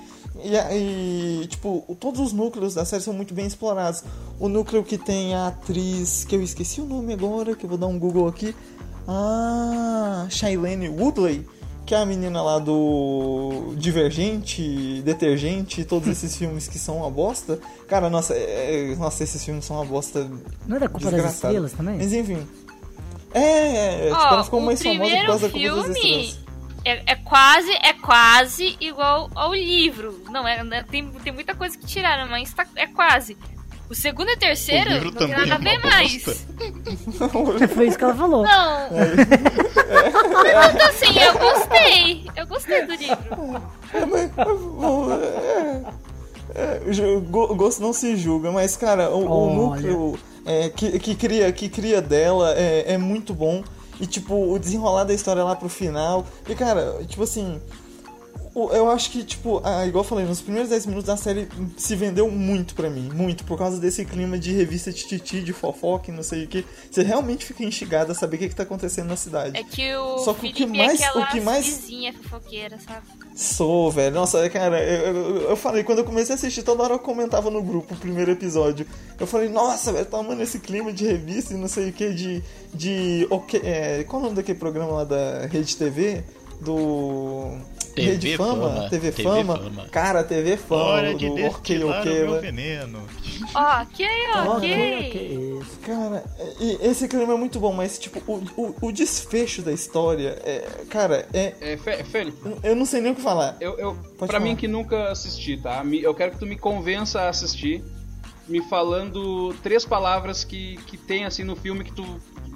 E, 0.42 0.56
e, 1.42 1.46
tipo, 1.46 1.84
todos 2.00 2.20
os 2.20 2.32
núcleos 2.32 2.74
da 2.74 2.84
série 2.86 3.02
são 3.02 3.12
muito 3.12 3.34
bem 3.34 3.46
explorados. 3.46 4.02
O 4.40 4.48
núcleo 4.48 4.82
que 4.82 4.96
tem 4.96 5.34
a 5.34 5.48
atriz, 5.48 6.24
que 6.24 6.34
eu 6.34 6.42
esqueci 6.42 6.80
o 6.80 6.86
nome 6.86 7.12
agora, 7.12 7.54
que 7.54 7.64
eu 7.64 7.68
vou 7.68 7.78
dar 7.78 7.86
um 7.86 7.98
Google 7.98 8.26
aqui. 8.28 8.54
Ah, 9.06 10.26
Shailene 10.30 10.88
Woodley, 10.88 11.46
que 11.86 11.94
é 11.94 11.98
a 11.98 12.06
menina 12.06 12.40
lá 12.42 12.58
do 12.58 13.74
Divergente, 13.76 15.02
Detergente, 15.02 15.84
todos 15.84 16.08
esses 16.08 16.36
filmes 16.36 16.66
que 16.68 16.78
são 16.78 16.98
uma 16.98 17.10
bosta. 17.10 17.58
Cara, 17.88 18.08
nossa, 18.08 18.34
é- 18.34 18.92
é- 18.92 18.96
nossa, 18.96 19.22
esses 19.24 19.44
filmes 19.44 19.64
são 19.64 19.76
uma 19.76 19.84
bosta 19.84 20.30
Não 20.66 20.76
é 20.76 20.80
da 20.80 20.88
culpa 20.88 21.10
das 21.10 21.34
estrelas 21.34 21.72
também? 21.72 21.96
mas 21.96 22.12
enfim. 22.12 22.46
É, 23.32 24.06
é, 24.06 24.10
tipo, 24.10 24.16
Ó, 24.22 24.28
ela 24.34 24.44
ficou 24.44 24.60
o 24.60 24.62
mais 24.66 24.82
famosa 24.82 25.16
por 25.16 25.26
causa 25.26 25.48
da 25.48 25.52
culpa 25.52 25.66
das 25.88 25.98
filme 25.98 26.24
estrelas. 26.24 26.38
é, 26.84 27.02
é 27.12 27.14
quase 27.16 27.72
é 27.72 27.92
quase 27.94 28.76
igual 28.80 29.28
ao 29.34 29.52
livro. 29.54 30.22
Não, 30.30 30.46
é, 30.46 30.62
né, 30.62 30.84
tem, 30.90 31.08
tem 31.10 31.32
muita 31.32 31.54
coisa 31.54 31.76
que 31.76 31.84
tiraram, 31.84 32.30
mas 32.30 32.52
tá- 32.54 32.66
é 32.76 32.86
quase. 32.86 33.36
O 33.88 33.94
segundo 33.94 34.30
e 34.30 34.34
o 34.34 34.38
terceiro 34.38 34.90
O 34.90 35.04
não 35.04 35.12
tem 35.12 35.28
nada 35.28 35.54
a 35.54 35.56
é 35.56 35.58
ver 35.58 35.78
mais. 35.78 36.24
bosta. 36.24 37.68
Foi 37.68 37.86
isso 37.88 37.98
que 37.98 38.04
ela 38.04 38.14
falou. 38.14 38.44
Não. 38.44 38.88
Então, 40.74 40.88
assim, 40.88 41.18
eu 41.18 41.38
gostei. 41.38 42.26
Eu 42.36 42.46
gostei 42.46 42.86
do 42.86 42.94
livro. 42.94 43.62
É, 43.92 43.98
é, 46.54 46.76
é, 46.76 47.20
gosto 47.56 47.82
não 47.82 47.92
se 47.92 48.16
julga, 48.16 48.50
mas 48.52 48.76
cara, 48.76 49.10
o, 49.10 49.24
o 49.26 49.54
núcleo 49.54 50.18
é, 50.44 50.68
que, 50.68 50.98
que, 50.98 51.14
cria, 51.14 51.50
que 51.52 51.68
cria 51.68 52.00
dela 52.00 52.54
é, 52.56 52.94
é 52.94 52.98
muito 52.98 53.34
bom. 53.34 53.62
E 54.00 54.06
tipo, 54.06 54.52
o 54.52 54.58
desenrolar 54.58 55.04
da 55.04 55.14
história 55.14 55.44
lá 55.44 55.54
pro 55.54 55.68
final. 55.68 56.26
E 56.48 56.54
cara, 56.54 56.98
tipo 57.06 57.22
assim. 57.22 57.60
Eu 58.56 58.88
acho 58.88 59.10
que, 59.10 59.24
tipo, 59.24 59.60
ah, 59.64 59.84
igual 59.84 60.04
eu 60.04 60.08
falei, 60.08 60.24
nos 60.24 60.40
primeiros 60.40 60.70
10 60.70 60.86
minutos 60.86 61.06
da 61.06 61.16
série 61.16 61.48
se 61.76 61.96
vendeu 61.96 62.30
muito 62.30 62.74
pra 62.74 62.88
mim. 62.88 63.10
Muito, 63.12 63.42
por 63.44 63.58
causa 63.58 63.80
desse 63.80 64.04
clima 64.04 64.38
de 64.38 64.52
revista 64.52 64.92
tititi, 64.92 65.42
de 65.42 65.52
fofoca 65.52 66.10
e 66.10 66.14
não 66.14 66.22
sei 66.22 66.44
o 66.44 66.46
que. 66.46 66.64
Você 66.88 67.02
realmente 67.02 67.44
fica 67.44 67.64
instigado 67.64 68.12
a 68.12 68.14
saber 68.14 68.36
o 68.36 68.38
que, 68.38 68.48
que 68.50 68.54
tá 68.54 68.62
acontecendo 68.62 69.08
na 69.08 69.16
cidade. 69.16 69.56
É 69.58 69.64
que 69.64 69.92
o 69.96 70.18
Só 70.18 70.32
que 70.34 70.46
o 70.46 70.52
que 70.52 70.66
Felipe 70.66 70.78
mais- 70.78 71.00
é 71.00 71.10
o 71.12 71.26
que 71.26 71.40
mais- 71.40 71.66
vizinha 71.66 72.12
fofoqueira, 72.12 72.78
sabe? 72.78 73.06
Sou, 73.34 73.90
velho. 73.90 74.14
Nossa, 74.14 74.48
cara, 74.48 74.80
eu, 74.80 75.14
eu, 75.16 75.36
eu 75.50 75.56
falei, 75.56 75.82
quando 75.82 75.98
eu 75.98 76.04
comecei 76.04 76.34
a 76.34 76.36
assistir, 76.36 76.62
toda 76.62 76.84
hora 76.84 76.94
eu 76.94 76.98
comentava 77.00 77.50
no 77.50 77.60
grupo 77.60 77.94
o 77.94 77.96
primeiro 77.96 78.30
episódio. 78.30 78.86
Eu 79.18 79.26
falei, 79.26 79.48
nossa, 79.48 79.92
velho, 79.92 80.06
tá 80.06 80.18
amando 80.18 80.40
esse 80.42 80.60
clima 80.60 80.92
de 80.92 81.04
revista 81.04 81.54
e 81.54 81.56
não 81.56 81.66
sei 81.66 81.88
o 81.88 81.92
que, 81.92 82.12
de. 82.14 82.42
de 82.72 83.26
ok, 83.30 83.60
é, 83.64 84.04
qual 84.04 84.20
é 84.20 84.22
o 84.22 84.24
nome 84.26 84.36
daquele 84.36 84.58
programa 84.60 84.92
lá 84.92 85.04
da 85.04 85.46
Rede 85.46 85.76
TV? 85.76 86.22
Do. 86.60 87.58
TV 87.94 88.10
Rede 88.10 88.36
Fama? 88.36 88.68
Fama, 88.70 88.90
TV, 88.90 89.12
TV 89.12 89.22
Fama. 89.22 89.56
Fama. 89.58 89.88
Cara, 89.88 90.24
TV 90.24 90.56
Fama. 90.56 90.82
Hora 90.82 91.14
de 91.14 91.26
do 91.28 91.32
Ok, 91.34 91.42
destilar 91.50 92.00
Ok. 92.00 92.12
o 92.12 92.30
meu 92.30 92.40
veneno. 92.40 93.02
Ó, 93.54 93.82
ok, 93.82 94.06
ok. 94.34 94.50
Ok, 94.50 95.08
ok. 95.08 95.58
isso. 95.62 95.78
Cara, 95.80 96.24
e 96.60 96.78
esse 96.86 97.06
clima 97.08 97.32
é 97.34 97.36
muito 97.36 97.58
bom, 97.60 97.72
mas, 97.72 97.98
tipo, 97.98 98.20
o, 98.30 98.42
o, 98.56 98.74
o 98.88 98.92
desfecho 98.92 99.62
da 99.62 99.72
história, 99.72 100.38
é, 100.44 100.66
cara, 100.88 101.26
é. 101.32 101.54
É, 101.60 101.76
Fe- 101.76 102.02
Felipe, 102.04 102.38
Eu 102.62 102.74
não 102.76 102.84
sei 102.86 103.00
nem 103.00 103.12
o 103.12 103.14
que 103.14 103.20
falar. 103.22 103.56
eu, 103.60 103.78
eu, 103.78 103.94
Pode 103.94 104.16
pra 104.18 104.26
falar. 104.26 104.40
mim 104.40 104.56
que 104.56 104.66
nunca 104.68 105.10
assisti, 105.10 105.56
tá? 105.56 105.82
Me- 105.84 106.02
Eu 106.02 106.14
quero 106.14 106.32
que 106.32 106.38
tu 106.38 106.46
me 106.46 106.56
convença 106.56 107.22
a 107.22 107.28
assistir, 107.28 107.84
me 108.48 108.60
falando 108.68 109.54
três 109.62 109.84
palavras 109.84 110.44
que, 110.44 110.76
que 110.86 110.96
tem 110.96 111.24
assim 111.24 111.44
no 111.44 111.56
filme 111.56 111.84
que 111.84 111.92
tu. 111.92 112.04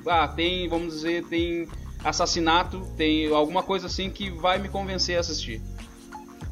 Ah, 0.07 0.29
tem, 0.29 0.69
vamos 0.69 0.95
dizer, 0.95 1.25
tem 1.25 1.67
assassinato, 2.05 2.81
tem 2.97 3.33
alguma 3.33 3.63
coisa 3.63 3.87
assim 3.87 4.11
que 4.11 4.31
vai 4.31 4.59
me 4.59 4.69
convencer 4.69 5.17
a 5.17 5.21
assistir. 5.21 5.61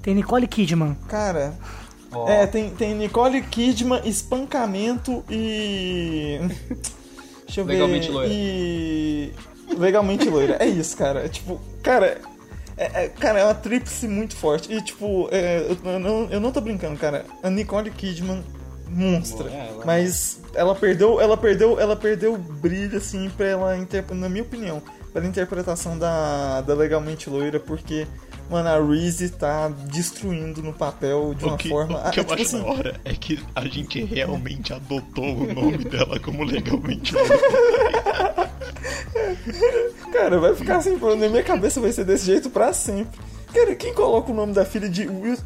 Tem 0.02 0.14
Nicole 0.14 0.46
Kidman. 0.46 0.96
Cara, 1.08 1.54
Ó, 2.12 2.28
É, 2.28 2.46
tem, 2.46 2.70
tem 2.70 2.94
Nicole 2.94 3.42
Kidman, 3.42 4.00
espancamento 4.04 5.24
e. 5.28 6.38
Deixa 7.44 7.60
eu 7.60 7.64
ver. 7.64 7.72
Legalmente 7.74 8.10
loira. 8.10 8.28
E. 8.32 9.32
Legalmente 9.76 10.28
loira. 10.28 10.56
É 10.60 10.66
isso, 10.66 10.96
cara. 10.96 11.24
É, 11.24 11.28
tipo, 11.28 11.60
cara. 11.82 12.20
É, 12.76 13.04
é- 13.04 13.08
cara, 13.08 13.40
é 13.40 13.44
uma 13.44 13.54
tríplice 13.54 14.06
muito 14.06 14.36
forte. 14.36 14.72
E, 14.72 14.80
tipo, 14.82 15.28
é, 15.32 15.66
eu, 15.68 15.90
eu 15.92 15.98
não, 15.98 16.28
eu 16.30 16.40
não 16.40 16.52
tô 16.52 16.60
brincando, 16.60 16.96
cara. 16.98 17.24
A 17.42 17.50
Nicole 17.50 17.90
Kidman, 17.90 18.44
monstra. 18.88 19.48
É, 19.50 19.68
ela- 19.70 19.84
Mas 19.84 20.40
ela 20.54 20.74
perdeu, 20.74 21.20
ela 21.20 21.36
perdeu, 21.36 21.80
ela 21.80 21.96
perdeu 21.96 22.34
o 22.34 22.38
brilho, 22.38 22.98
assim, 22.98 23.28
pra 23.30 23.46
ela 23.46 23.76
interpretar, 23.76 24.16
na 24.20 24.28
minha 24.28 24.42
opinião, 24.44 24.80
pela 25.16 25.26
interpretação 25.26 25.96
da, 25.98 26.60
da 26.60 26.74
Legalmente 26.74 27.30
Loira, 27.30 27.58
porque, 27.58 28.06
mano, 28.50 28.68
a 28.68 28.78
Reese 28.78 29.30
tá 29.30 29.68
destruindo 29.90 30.62
no 30.62 30.74
papel 30.74 31.32
de 31.32 31.42
uma 31.46 31.54
o 31.54 31.56
que, 31.56 31.70
forma. 31.70 31.96
o 32.06 32.10
que 32.10 32.20
ah, 32.20 32.20
eu 32.20 32.24
tipo 32.24 32.34
acho 32.34 32.42
assim, 32.42 32.60
da 32.60 32.66
hora 32.66 33.00
é 33.02 33.14
que 33.14 33.42
a 33.54 33.64
gente 33.64 34.04
realmente 34.04 34.74
adotou 34.74 35.24
o 35.24 35.54
nome 35.54 35.78
dela 35.88 36.20
como 36.20 36.44
legalmente 36.44 37.14
loira. 37.14 37.38
Cara, 40.12 40.38
vai 40.38 40.54
ficar 40.54 40.76
assim, 40.76 40.98
na 40.98 41.28
minha 41.30 41.42
cabeça 41.42 41.80
vai 41.80 41.92
ser 41.92 42.04
desse 42.04 42.26
jeito 42.26 42.50
pra 42.50 42.74
sempre. 42.74 43.18
Cara, 43.54 43.74
quem 43.74 43.94
coloca 43.94 44.30
o 44.30 44.34
nome 44.34 44.52
da 44.52 44.66
filha 44.66 44.86
de 44.86 45.08
Will... 45.08 45.38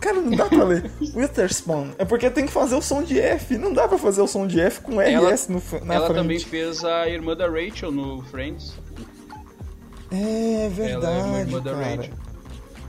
Cara, 0.00 0.22
não 0.22 0.30
dá 0.30 0.46
pra 0.46 0.64
ler. 0.64 0.90
Witherspoon. 1.14 1.88
É 1.98 2.04
porque 2.04 2.30
tem 2.30 2.46
que 2.46 2.52
fazer 2.52 2.74
o 2.74 2.80
som 2.80 3.02
de 3.02 3.20
F. 3.20 3.58
Não 3.58 3.74
dá 3.74 3.86
pra 3.86 3.98
fazer 3.98 4.22
o 4.22 4.26
som 4.26 4.46
de 4.46 4.58
F 4.58 4.80
com 4.80 4.98
Ela- 4.98 5.30
RS 5.34 5.48
no, 5.48 5.58
f- 5.58 5.78
na 5.84 5.96
ela 5.96 6.06
frente. 6.06 6.18
também 6.18 6.38
fez 6.38 6.82
a 6.82 7.06
irmã 7.10 7.36
da 7.36 7.46
Rachel 7.46 7.92
no 7.92 8.22
Friends. 8.22 8.72
É 10.10 10.70
Ela 10.90 11.10
é 11.10 11.24
uma 11.24 11.38
verdade, 11.38 11.38
irmã 11.38 11.60
da 11.60 11.74
cara. 11.74 11.96
Rachel. 11.96 12.14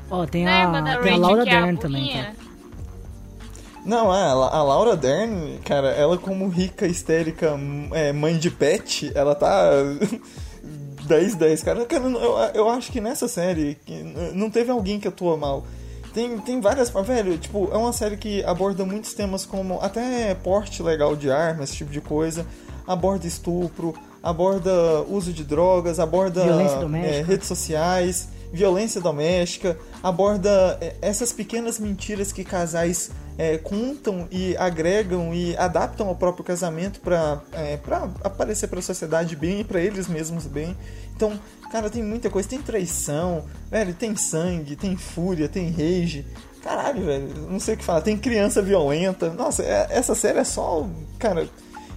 Ó, 0.09 0.25
tem 0.25 0.45
Não 0.45 0.51
é 0.51 0.63
a 0.63 0.67
a, 0.93 0.97
tem 0.97 1.13
a 1.13 1.17
Rachel, 1.17 1.17
Laura 1.17 1.45
é 1.45 1.55
a 1.55 1.61
Dern 1.61 1.77
também, 1.77 2.03
burrinha? 2.05 2.23
cara. 2.23 2.35
Não, 3.85 4.11
a, 4.11 4.21
a 4.57 4.63
Laura 4.63 4.95
Dern, 4.97 5.59
cara, 5.63 5.89
ela 5.89 6.17
como 6.17 6.47
rica, 6.49 6.85
histérica, 6.85 7.57
é, 7.93 8.11
mãe 8.13 8.37
de 8.37 8.51
pet, 8.51 9.11
ela 9.15 9.33
tá 9.35 9.71
10-10, 11.07 11.63
cara. 11.63 11.85
Cara, 11.85 12.03
eu, 12.05 12.37
eu 12.53 12.69
acho 12.69 12.91
que 12.91 13.01
nessa 13.01 13.27
série 13.27 13.77
não 14.33 14.49
teve 14.49 14.71
alguém 14.71 14.99
que 14.99 15.07
atua 15.07 15.37
mal. 15.37 15.65
Tem, 16.13 16.37
tem 16.39 16.59
várias. 16.59 16.89
Velho, 16.89 17.37
tipo, 17.37 17.69
é 17.71 17.77
uma 17.77 17.93
série 17.93 18.17
que 18.17 18.43
aborda 18.43 18.83
muitos 18.85 19.13
temas 19.13 19.45
como 19.45 19.79
até 19.79 20.33
porte 20.35 20.81
legal 20.83 21.15
de 21.15 21.31
arma, 21.31 21.63
esse 21.63 21.75
tipo 21.75 21.91
de 21.91 22.01
coisa. 22.01 22.45
Aborda 22.87 23.27
estupro, 23.27 23.93
aborda 24.21 25.01
uso 25.07 25.31
de 25.33 25.43
drogas, 25.43 25.99
aborda 25.99 26.43
é, 27.05 27.21
redes 27.21 27.47
sociais, 27.47 28.27
violência 28.51 28.99
doméstica, 28.99 29.77
aborda 30.03 30.77
é, 30.81 30.95
essas 31.01 31.31
pequenas 31.31 31.79
mentiras 31.79 32.31
que 32.31 32.43
casais 32.43 33.11
é, 33.37 33.57
contam 33.57 34.27
e 34.31 34.55
agregam 34.57 35.33
e 35.33 35.55
adaptam 35.55 36.07
ao 36.07 36.15
próprio 36.15 36.43
casamento 36.43 36.99
para 36.99 37.41
é, 37.53 37.77
pra 37.77 38.09
aparecer 38.23 38.67
para 38.67 38.79
a 38.79 38.81
sociedade 38.81 39.35
bem 39.35 39.61
e 39.61 39.63
para 39.63 39.79
eles 39.79 40.07
mesmos 40.07 40.45
bem. 40.45 40.75
Então, 41.15 41.39
cara, 41.71 41.89
tem 41.89 42.03
muita 42.03 42.29
coisa. 42.29 42.47
Tem 42.47 42.61
traição, 42.61 43.45
velho, 43.69 43.93
tem 43.93 44.15
sangue, 44.15 44.75
tem 44.75 44.95
fúria, 44.97 45.47
tem 45.47 45.69
rage. 45.69 46.25
Caralho, 46.63 47.05
velho, 47.05 47.47
não 47.49 47.59
sei 47.59 47.75
o 47.75 47.77
que 47.77 47.83
falar. 47.83 48.01
Tem 48.01 48.17
criança 48.17 48.61
violenta. 48.61 49.29
Nossa, 49.29 49.63
é- 49.63 49.87
essa 49.89 50.13
série 50.15 50.39
é 50.39 50.43
só. 50.43 50.85
Cara, 51.17 51.47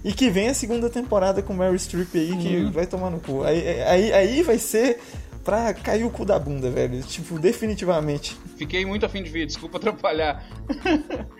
E 0.03 0.11
que 0.11 0.29
vem 0.29 0.49
a 0.49 0.53
segunda 0.53 0.89
temporada 0.89 1.41
com 1.41 1.53
Mary 1.53 1.79
Streep 1.79 2.13
aí, 2.15 2.35
que 2.37 2.57
Uhum. 2.57 2.71
vai 2.71 2.85
tomar 2.85 3.09
no 3.09 3.19
cu. 3.19 3.43
Aí, 3.43 3.81
aí, 3.83 4.11
aí 4.13 4.43
vai 4.43 4.57
ser 4.57 4.99
pra 5.45 5.73
cair 5.73 6.03
o 6.03 6.09
cu 6.09 6.25
da 6.25 6.37
bunda, 6.37 6.69
velho. 6.69 7.01
Tipo, 7.03 7.39
definitivamente. 7.39 8.37
Fiquei 8.57 8.85
muito 8.85 9.05
afim 9.05 9.23
de 9.23 9.29
ver, 9.29 9.45
desculpa 9.45 9.77
atrapalhar. 9.77 10.45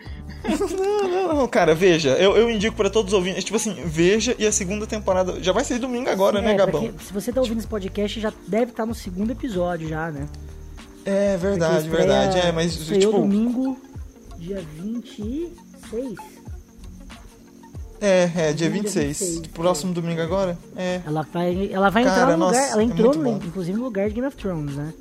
Não, 0.43 1.07
não, 1.09 1.35
não, 1.35 1.47
cara, 1.47 1.73
veja. 1.73 2.09
Eu, 2.17 2.35
eu 2.35 2.49
indico 2.49 2.75
pra 2.75 2.89
todos 2.89 3.13
os 3.13 3.17
ouvintes. 3.17 3.45
Tipo 3.45 3.55
assim, 3.55 3.75
veja 3.85 4.35
e 4.37 4.45
a 4.45 4.51
segunda 4.51 4.85
temporada. 4.85 5.41
Já 5.41 5.53
vai 5.53 5.63
sair 5.63 5.79
domingo 5.79 6.09
agora, 6.09 6.41
né, 6.41 6.51
É, 6.51 6.55
pra 6.55 6.65
Gabão? 6.65 6.81
quem- 6.81 6.99
se 6.99 7.13
você 7.13 7.31
tá 7.31 7.39
ouvindo 7.39 7.59
esse 7.59 7.67
podcast, 7.67 8.19
já 8.19 8.33
deve 8.45 8.71
estar 8.71 8.85
no 8.85 8.93
segundo 8.93 9.31
episódio 9.31 9.87
já, 9.87 10.11
né? 10.11 10.27
É 11.05 11.37
verdade, 11.37 11.85
estreia- 11.87 11.97
verdade. 11.97 12.39
É, 12.39 12.51
mas 12.51 12.73
estreou 12.75 12.99
tipo. 12.99 13.11
domingo, 13.21 13.77
dia 14.37 14.61
26. 14.75 16.15
É, 18.03 18.23
é, 18.35 18.53
dia 18.53 18.53
Dia 18.53 18.69
26. 18.69 19.19
26, 19.19 19.47
Próximo 19.47 19.93
domingo 19.93 20.21
agora? 20.21 20.57
É. 20.75 20.99
Ela 21.05 21.25
vai, 21.33 21.69
ela 21.71 21.89
vai 21.89 22.03
Cara, 22.03 22.21
entrar 22.21 22.31
no 22.33 22.37
nossa, 22.37 22.57
lugar. 22.59 22.71
Ela 22.73 22.81
é 22.81 22.85
entrou, 22.85 23.13
no- 23.15 23.23
bom. 23.23 23.39
inclusive, 23.45 23.77
no 23.77 23.83
lugar 23.85 24.09
de 24.09 24.15
Game 24.15 24.27
of 24.27 24.35
Thrones, 24.35 24.75
né? 24.75 24.93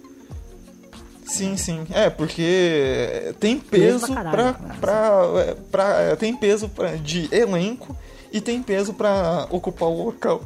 Sim, 1.26 1.56
sim. 1.56 1.86
É, 1.90 2.10
porque 2.10 3.34
tem 3.40 3.58
Peso 3.58 4.00
peso 4.06 4.12
pra 4.12 4.30
pra. 4.30 4.52
caralho, 4.52 4.76
pra, 4.80 5.54
pra- 5.70 6.00
é, 6.00 6.16
tem 6.16 6.36
peso 6.36 6.68
pra, 6.68 6.96
de 6.96 7.28
elenco 7.34 7.96
e 8.30 8.40
tem 8.40 8.62
peso 8.62 8.92
pra 8.92 9.46
ocupar 9.50 9.88
o 9.88 10.04
local. 10.04 10.42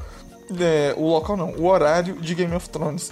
é, 0.60 0.94
o 0.96 1.08
local 1.08 1.36
não, 1.36 1.50
o 1.58 1.66
horário 1.66 2.14
de 2.20 2.34
Game 2.34 2.54
of 2.54 2.68
Thrones. 2.70 3.10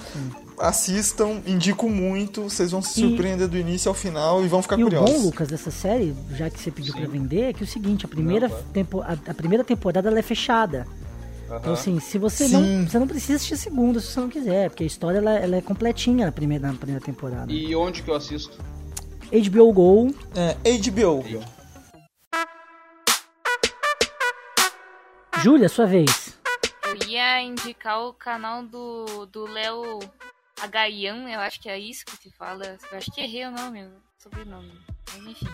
Assistam, 0.58 1.42
indico 1.46 1.88
muito, 1.90 2.42
vocês 2.44 2.70
vão 2.70 2.80
se 2.80 3.00
E- 3.04 3.08
surpreender 3.08 3.48
do 3.48 3.56
início 3.58 3.88
ao 3.88 3.94
final 3.94 4.44
e 4.44 4.48
vão 4.48 4.62
ficar 4.62 4.78
E 4.78 4.82
o 4.82 4.86
curiosos. 4.86 5.10
bom, 5.16 5.22
Lucas, 5.26 5.48
dessa 5.48 5.70
série, 5.70 6.14
já 6.32 6.48
que 6.48 6.60
você 6.60 6.70
pediu 6.70 6.92
Sim. 6.94 7.00
pra 7.00 7.08
vender, 7.08 7.42
é 7.42 7.52
que 7.52 7.62
é 7.62 7.64
o 7.64 7.68
seguinte, 7.68 8.04
a 8.04 8.08
primeira, 8.08 8.48
Não, 8.48 8.62
tempo, 8.72 9.00
a, 9.00 9.12
a 9.28 9.34
primeira 9.34 9.64
temporada 9.64 10.08
ela 10.08 10.18
é 10.18 10.22
fechada. 10.22 10.86
Então, 11.56 11.72
assim, 11.74 12.00
se 12.00 12.18
você 12.18 12.48
Sim. 12.48 12.52
não. 12.80 12.88
Você 12.88 12.98
não 12.98 13.06
precisa 13.06 13.34
assistir 13.34 13.54
a 13.54 13.56
segunda 13.58 14.00
se 14.00 14.06
você 14.06 14.20
não 14.20 14.28
quiser, 14.28 14.70
porque 14.70 14.82
a 14.84 14.86
história 14.86 15.18
ela, 15.18 15.32
ela 15.32 15.56
é 15.56 15.60
completinha 15.60 16.26
na 16.26 16.32
primeira, 16.32 16.68
na 16.68 16.74
primeira 16.74 17.04
temporada. 17.04 17.52
E 17.52 17.74
onde 17.76 18.02
que 18.02 18.10
eu 18.10 18.14
assisto? 18.14 18.56
HBO 19.30 19.72
Go, 19.72 20.14
É, 20.34 20.56
HBO. 20.78 21.24
Júlia, 25.42 25.68
sua 25.68 25.86
vez. 25.86 26.34
Eu 26.86 27.08
ia 27.08 27.42
indicar 27.42 28.00
o 28.06 28.12
canal 28.12 28.62
do 28.62 29.26
do 29.26 29.44
Léo 29.46 29.98
Agaian, 30.60 31.28
eu 31.28 31.40
acho 31.40 31.60
que 31.60 31.68
é 31.68 31.78
isso 31.78 32.04
que 32.06 32.16
se 32.16 32.30
fala. 32.30 32.78
Eu 32.90 32.98
acho 32.98 33.10
que 33.10 33.20
errei 33.20 33.44
o 33.46 33.50
nome, 33.50 33.84
o 33.84 33.92
sobrenome. 34.18 34.72
Mas 35.12 35.26
enfim. 35.26 35.46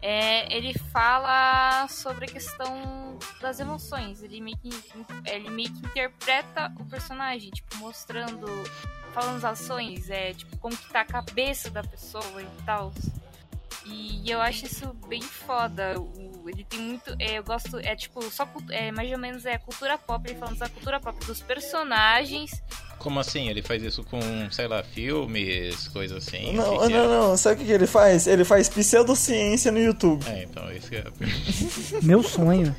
É, 0.00 0.54
ele 0.54 0.72
fala 0.92 1.88
sobre 1.88 2.26
a 2.26 2.28
questão 2.28 3.18
das 3.40 3.58
emoções. 3.58 4.22
Ele 4.22 4.40
meio, 4.40 4.56
que, 4.58 4.70
ele 5.26 5.50
meio 5.50 5.72
que 5.72 5.86
interpreta 5.86 6.72
o 6.78 6.84
personagem, 6.84 7.50
tipo, 7.50 7.76
mostrando, 7.78 8.46
falando 9.12 9.38
as 9.38 9.44
ações, 9.44 10.08
é, 10.10 10.34
tipo, 10.34 10.56
como 10.58 10.76
que 10.76 10.88
tá 10.90 11.00
a 11.00 11.04
cabeça 11.04 11.68
da 11.70 11.82
pessoa 11.82 12.42
e 12.42 12.62
tal. 12.64 12.92
E 13.86 14.30
eu 14.30 14.40
acho 14.40 14.66
isso 14.66 14.92
bem 15.08 15.22
foda. 15.22 15.98
O- 15.98 16.48
ele 16.48 16.64
tem 16.64 16.80
muito. 16.80 17.14
é, 17.18 17.38
eu 17.38 17.44
gosto. 17.44 17.78
É 17.78 17.96
tipo, 17.96 18.22
só 18.30 18.48
é, 18.70 18.90
mais 18.92 19.10
ou 19.10 19.18
menos 19.18 19.44
é 19.46 19.58
cultura 19.58 19.98
pop, 19.98 20.28
ele 20.28 20.38
falando 20.38 20.58
da 20.58 20.68
cultura 20.68 21.00
pop 21.00 21.18
dos 21.26 21.40
personagens. 21.42 22.62
Como 22.98 23.20
assim? 23.20 23.48
Ele 23.48 23.62
faz 23.62 23.82
isso 23.82 24.02
com, 24.04 24.20
sei 24.50 24.66
lá, 24.66 24.82
filmes, 24.82 25.88
coisas 25.88 26.26
assim? 26.26 26.54
Não, 26.54 26.78
que 26.78 26.86
que 26.86 26.92
não, 26.92 27.04
é? 27.04 27.06
não. 27.06 27.36
Sabe 27.36 27.54
o 27.54 27.58
que, 27.58 27.64
que 27.64 27.72
ele 27.72 27.86
faz? 27.86 28.26
Ele 28.26 28.44
faz 28.44 28.68
pseudociência 28.68 29.70
no 29.70 29.78
YouTube. 29.78 30.24
É, 30.26 30.44
então, 30.44 30.70
isso 30.72 30.88
que 30.88 30.96
é... 30.96 31.04
Meu 32.02 32.22
sonho. 32.22 32.74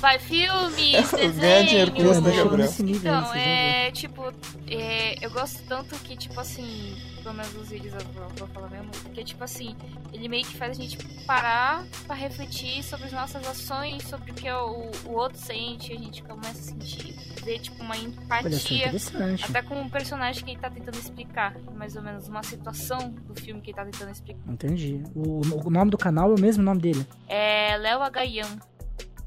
Vai, 0.00 0.18
filmes, 0.18 1.10
desenhos. 1.12 1.36
né, 1.36 1.66
Chegou 1.66 2.14
Gabriel? 2.14 2.56
nesse 2.56 2.82
nível 2.82 3.12
Então, 3.14 3.34
é 3.34 3.90
tipo, 3.90 4.32
é, 4.66 5.24
eu 5.24 5.30
gosto 5.30 5.62
tanto 5.68 5.94
que, 6.00 6.16
tipo 6.16 6.38
assim, 6.40 6.96
pelo 7.22 7.34
menos 7.34 7.52
nos 7.54 7.68
vídeos 7.68 7.92
eu 7.94 8.00
vou, 8.12 8.28
vou 8.36 8.48
falar 8.48 8.68
mesmo, 8.70 8.90
porque, 9.02 9.22
tipo 9.24 9.42
assim, 9.44 9.76
ele 10.12 10.28
meio 10.28 10.44
que 10.44 10.56
faz 10.56 10.78
a 10.78 10.80
gente 10.82 10.96
parar 11.26 11.84
pra 12.06 12.14
refletir 12.14 12.82
sobre 12.82 13.06
as 13.06 13.12
nossas 13.12 13.46
ações, 13.46 14.02
sobre 14.04 14.30
o 14.30 14.34
que 14.34 14.50
o, 14.50 14.90
o 15.06 15.12
outro 15.12 15.38
sente, 15.38 15.92
a 15.92 15.98
gente 15.98 16.22
começa 16.22 16.50
a 16.50 16.62
sentir, 16.62 17.14
ver, 17.44 17.58
tipo, 17.58 17.82
uma 17.82 17.94
Olha 17.94 18.02
só, 18.02 18.08
empatia. 18.08 18.76
interessante. 18.86 19.44
Até 19.44 19.62
com 19.62 19.82
o 19.82 19.90
personagem 19.90 20.44
que 20.44 20.50
ele 20.52 20.60
tá 20.60 20.70
tentando 20.70 20.96
explicar, 20.98 21.54
mais 21.74 21.94
ou 21.96 22.02
menos, 22.02 22.26
uma 22.28 22.42
situação 22.42 23.10
do 23.10 23.34
filme 23.34 23.60
que 23.60 23.70
ele 23.70 23.76
tá 23.76 23.84
tentando 23.84 24.10
explicar. 24.10 24.40
Entendi. 24.50 25.02
O, 25.14 25.40
o 25.66 25.70
nome 25.70 25.90
do 25.90 25.98
canal 25.98 26.30
é 26.30 26.34
o 26.34 26.40
mesmo 26.40 26.62
nome 26.62 26.80
dele. 26.80 27.06
É 27.28 27.76
Léo 27.76 28.00
Agaian. 28.02 28.46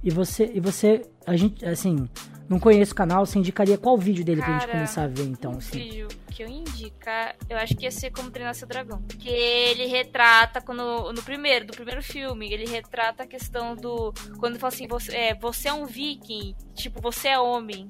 E 0.03 0.11
você, 0.11 0.51
e 0.53 0.59
você, 0.59 1.01
a 1.25 1.35
gente, 1.37 1.65
assim, 1.65 2.09
não 2.49 2.59
conhece 2.59 2.91
o 2.91 2.95
canal, 2.95 3.25
você 3.25 3.39
indicaria 3.39 3.77
qual 3.77 3.97
vídeo 3.97 4.25
dele 4.25 4.41
pra 4.41 4.51
gente 4.51 4.65
Cara, 4.65 4.71
começar 4.73 5.03
a 5.03 5.07
ver, 5.07 5.23
então, 5.23 5.53
um 5.53 5.57
assim? 5.57 5.79
vídeo 5.79 6.07
que 6.29 6.43
eu 6.43 6.49
indicar, 6.49 7.35
eu 7.49 7.57
acho 7.57 7.75
que 7.75 7.85
ia 7.85 7.91
ser 7.91 8.11
como 8.11 8.29
treinar 8.29 8.53
seu 8.53 8.67
dragão. 8.67 9.01
Que 9.19 9.29
ele 9.29 9.85
retrata 9.85 10.59
quando 10.59 11.13
no 11.13 11.23
primeiro, 11.23 11.65
do 11.65 11.73
primeiro 11.73 12.03
filme, 12.03 12.51
ele 12.51 12.65
retrata 12.65 13.23
a 13.23 13.27
questão 13.27 13.75
do 13.75 14.11
quando 14.39 14.59
fala 14.59 14.73
assim, 14.73 14.87
você 14.87 15.15
é, 15.15 15.35
você 15.35 15.69
é 15.69 15.73
um 15.73 15.85
viking, 15.85 16.55
tipo, 16.75 17.01
você 17.01 17.29
é 17.29 17.39
homem. 17.39 17.87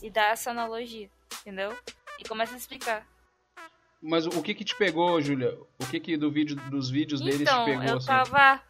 E 0.00 0.10
dá 0.10 0.28
essa 0.28 0.52
analogia, 0.52 1.10
entendeu? 1.40 1.76
E 2.20 2.28
começa 2.28 2.54
a 2.54 2.56
explicar. 2.56 3.04
Mas 4.00 4.26
o 4.26 4.40
que 4.42 4.54
que 4.54 4.64
te 4.64 4.76
pegou, 4.76 5.20
Júlia? 5.20 5.58
O 5.80 5.86
que 5.86 5.98
que 5.98 6.16
do 6.16 6.30
vídeo, 6.30 6.54
dos 6.70 6.88
vídeos 6.88 7.20
dele 7.20 7.42
então, 7.42 7.64
te 7.64 7.70
pegou? 7.72 7.84
eu 7.84 7.96
assim? 7.96 8.06
tava 8.06 8.62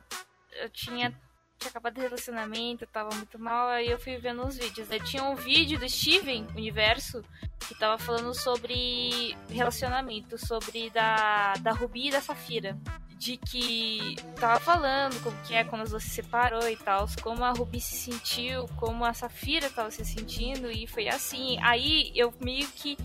eu 0.62 0.70
tinha 0.70 1.14
tinha 1.58 1.70
acabado 1.70 1.94
de 1.94 2.00
relacionamento, 2.00 2.86
tava 2.86 3.14
muito 3.14 3.38
mal, 3.38 3.68
aí 3.68 3.90
eu 3.90 3.98
fui 3.98 4.16
vendo 4.16 4.46
os 4.46 4.56
vídeos. 4.56 4.90
Aí 4.90 5.00
tinha 5.00 5.24
um 5.24 5.34
vídeo 5.34 5.78
do 5.78 5.88
Steven 5.88 6.46
Universo 6.54 7.22
que 7.66 7.74
tava 7.74 7.98
falando 7.98 8.32
sobre 8.32 9.36
relacionamento, 9.50 10.38
sobre 10.38 10.88
da, 10.90 11.54
da 11.54 11.72
Rubi 11.72 12.08
e 12.08 12.10
da 12.12 12.20
Safira. 12.20 12.78
De 13.16 13.36
que 13.36 14.14
tava 14.36 14.60
falando 14.60 15.20
como 15.24 15.36
que 15.42 15.52
é 15.52 15.64
quando 15.64 15.82
as 15.82 15.90
duas 15.90 16.04
se 16.04 16.10
separou 16.10 16.68
e 16.68 16.76
tal, 16.76 17.04
como 17.20 17.44
a 17.44 17.50
Rubi 17.50 17.80
se 17.80 17.96
sentiu, 17.96 18.66
como 18.76 19.04
a 19.04 19.12
Safira 19.12 19.68
tava 19.68 19.90
se 19.90 20.04
sentindo, 20.04 20.70
e 20.70 20.86
foi 20.86 21.08
assim. 21.08 21.58
Aí 21.60 22.12
eu 22.14 22.32
meio 22.40 22.68
que. 22.68 22.96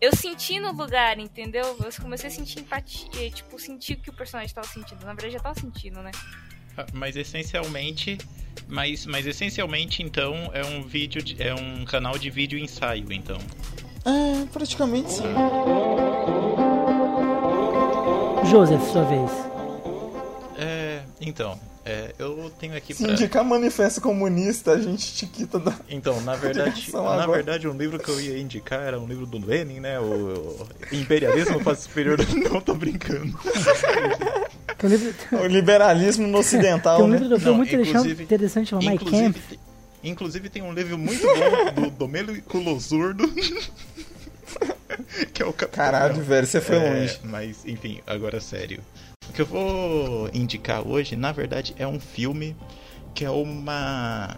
Eu 0.00 0.16
senti 0.16 0.58
no 0.58 0.72
lugar, 0.72 1.18
entendeu? 1.18 1.76
Eu 1.78 1.92
comecei 2.00 2.28
a 2.28 2.32
sentir 2.32 2.60
empatia, 2.60 3.30
tipo, 3.30 3.58
sentir 3.58 3.98
o 3.98 4.00
que 4.00 4.08
o 4.08 4.14
personagem 4.14 4.54
tava 4.54 4.66
sentindo. 4.66 5.04
Na 5.04 5.12
verdade, 5.12 5.34
já 5.34 5.40
tava 5.40 5.60
sentindo, 5.60 6.02
né? 6.02 6.12
Mas 6.92 7.16
essencialmente... 7.16 8.18
Mas, 8.68 9.06
mas 9.06 9.26
essencialmente, 9.26 10.02
então, 10.02 10.50
é 10.52 10.64
um 10.64 10.82
vídeo... 10.82 11.22
De, 11.22 11.42
é 11.42 11.54
um 11.54 11.84
canal 11.84 12.18
de 12.18 12.30
vídeo 12.30 12.58
ensaio, 12.58 13.12
então. 13.12 13.38
É, 14.04 14.44
praticamente 14.52 15.10
sim. 15.12 15.24
Joseph, 18.50 18.82
sua 18.90 19.04
vez. 19.04 19.30
É... 20.58 21.02
Então... 21.20 21.58
É, 21.82 22.14
eu 22.18 22.52
tenho 22.58 22.76
aqui 22.76 22.92
Se 22.92 23.02
pra... 23.02 23.12
indicar 23.12 23.42
manifesto 23.42 24.00
comunista, 24.02 24.72
a 24.72 24.80
gente 24.80 25.14
te 25.14 25.26
quita 25.26 25.58
da. 25.58 25.74
Então, 25.88 26.20
na 26.20 26.36
verdade, 26.36 26.92
na 26.92 27.00
agora. 27.00 27.32
verdade, 27.32 27.66
um 27.66 27.76
livro 27.76 27.98
que 27.98 28.08
eu 28.10 28.20
ia 28.20 28.38
indicar 28.38 28.82
era 28.82 29.00
um 29.00 29.06
livro 29.06 29.24
do 29.24 29.44
Lenin, 29.44 29.80
né? 29.80 29.98
O, 29.98 30.04
o 30.04 30.68
Imperialismo 30.92 31.58
Fase 31.60 31.82
Superior. 31.82 32.18
Não 32.52 32.60
tô 32.60 32.74
brincando. 32.74 33.38
Tem 34.80 34.88
um 34.88 34.92
livro, 34.92 35.14
O 35.32 35.46
liberalismo 35.46 36.26
no 36.26 36.32
tem 36.32 36.40
ocidental, 36.40 37.02
um 37.02 37.06
né? 37.06 37.12
livro 37.18 37.28
do 37.28 37.34
autor 37.34 37.48
Não, 37.50 37.56
muito 37.58 37.74
inclusive- 37.76 38.22
interessante 38.24 38.70
chamado 38.70 38.84
My 38.90 38.98
Camp. 38.98 39.06
Inclusive, 39.08 39.58
inclusive 40.02 40.48
tem 40.48 40.62
um 40.62 40.72
livro 40.72 40.96
muito 40.98 41.22
bom 41.22 41.82
do 41.82 41.90
Domênico 41.90 42.58
Losurdo. 42.58 43.28
que 45.32 45.42
é 45.42 45.46
o 45.46 45.52
Capitão. 45.52 45.84
Caralho, 45.84 46.22
velho, 46.22 46.46
você 46.46 46.60
foi 46.60 46.76
É, 46.76 47.00
longe. 47.00 47.20
Mas, 47.24 47.64
enfim, 47.66 48.00
agora 48.06 48.40
sério. 48.40 48.80
O 49.28 49.32
que 49.32 49.42
eu 49.42 49.46
vou 49.46 50.28
indicar 50.32 50.86
hoje, 50.86 51.16
na 51.16 51.32
verdade, 51.32 51.74
é 51.78 51.86
um 51.86 52.00
filme 52.00 52.56
que 53.14 53.24
é 53.24 53.30
uma. 53.30 54.36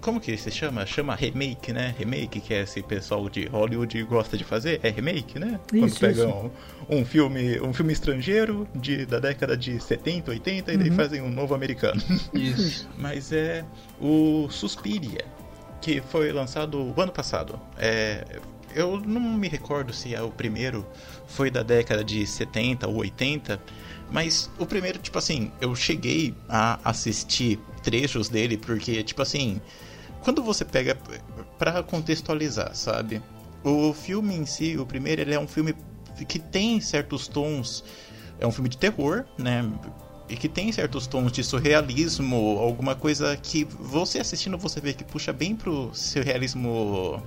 Como 0.00 0.20
que 0.20 0.36
se 0.36 0.50
chama? 0.50 0.84
Chama 0.86 1.14
remake, 1.14 1.72
né? 1.72 1.94
Remake, 1.98 2.40
que 2.40 2.52
é 2.54 2.62
esse 2.62 2.82
pessoal 2.82 3.28
de 3.28 3.46
Hollywood 3.46 4.02
gosta 4.04 4.36
de 4.36 4.44
fazer. 4.44 4.80
É 4.82 4.90
remake, 4.90 5.38
né? 5.38 5.58
Quando 5.70 5.86
Isso, 5.86 6.00
pegam 6.00 6.50
um 6.88 7.04
filme, 7.04 7.60
um 7.60 7.72
filme 7.72 7.92
estrangeiro 7.92 8.66
de, 8.74 9.04
da 9.06 9.18
década 9.18 9.56
de 9.56 9.80
70, 9.80 10.30
80 10.30 10.72
e 10.72 10.76
daí 10.76 10.90
Uhum. 10.90 10.96
fazem 10.96 11.22
um 11.22 11.30
novo 11.30 11.54
americano. 11.54 12.00
Isso. 12.34 12.88
Mas 12.98 13.32
é 13.32 13.64
o 14.00 14.48
Suspiria, 14.50 15.24
que 15.80 16.00
foi 16.00 16.32
lançado 16.32 16.92
o 16.96 17.00
ano 17.00 17.12
passado. 17.12 17.58
É, 17.78 18.24
eu 18.74 19.00
não 19.00 19.20
me 19.20 19.48
recordo 19.48 19.92
se 19.92 20.14
é 20.14 20.22
o 20.22 20.30
primeiro 20.30 20.86
foi 21.26 21.50
da 21.50 21.62
década 21.62 22.04
de 22.04 22.26
70 22.26 22.86
ou 22.88 22.96
80, 22.98 23.60
mas 24.10 24.50
o 24.58 24.64
primeiro, 24.64 24.98
tipo 24.98 25.18
assim, 25.18 25.52
eu 25.60 25.74
cheguei 25.76 26.34
a 26.48 26.78
assistir 26.82 27.58
trechos 27.88 28.28
dele 28.28 28.58
porque, 28.58 29.02
tipo 29.02 29.22
assim, 29.22 29.60
quando 30.22 30.42
você 30.42 30.64
pega 30.64 30.96
pra 31.58 31.82
contextualizar, 31.82 32.74
sabe? 32.74 33.22
O 33.64 33.94
filme 33.94 34.34
em 34.34 34.44
si, 34.44 34.76
o 34.76 34.84
primeiro, 34.84 35.22
ele 35.22 35.34
é 35.34 35.40
um 35.40 35.48
filme 35.48 35.74
que 36.28 36.38
tem 36.38 36.80
certos 36.80 37.26
tons. 37.26 37.82
É 38.38 38.46
um 38.46 38.52
filme 38.52 38.68
de 38.68 38.76
terror, 38.76 39.24
né? 39.38 39.64
e 40.28 40.36
que 40.36 40.46
tem 40.46 40.70
certos 40.70 41.06
tons 41.06 41.32
de 41.32 41.42
surrealismo, 41.42 42.58
alguma 42.58 42.94
coisa 42.94 43.34
que 43.36 43.64
você 43.64 44.18
assistindo 44.18 44.58
você 44.58 44.78
vê 44.78 44.92
que 44.92 45.02
puxa 45.02 45.32
bem 45.32 45.56
pro 45.56 45.90
surrealismo 45.94 47.22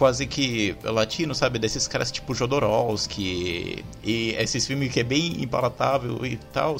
quase 0.00 0.26
que 0.26 0.74
latino, 0.82 1.34
sabe? 1.34 1.58
Desses 1.58 1.86
caras 1.86 2.10
tipo 2.10 2.34
Jodorowsky 2.34 3.84
e 4.02 4.30
esses 4.30 4.66
filmes 4.66 4.90
que 4.90 5.00
é 5.00 5.04
bem 5.04 5.42
impalatável 5.42 6.24
e 6.24 6.38
tal. 6.54 6.78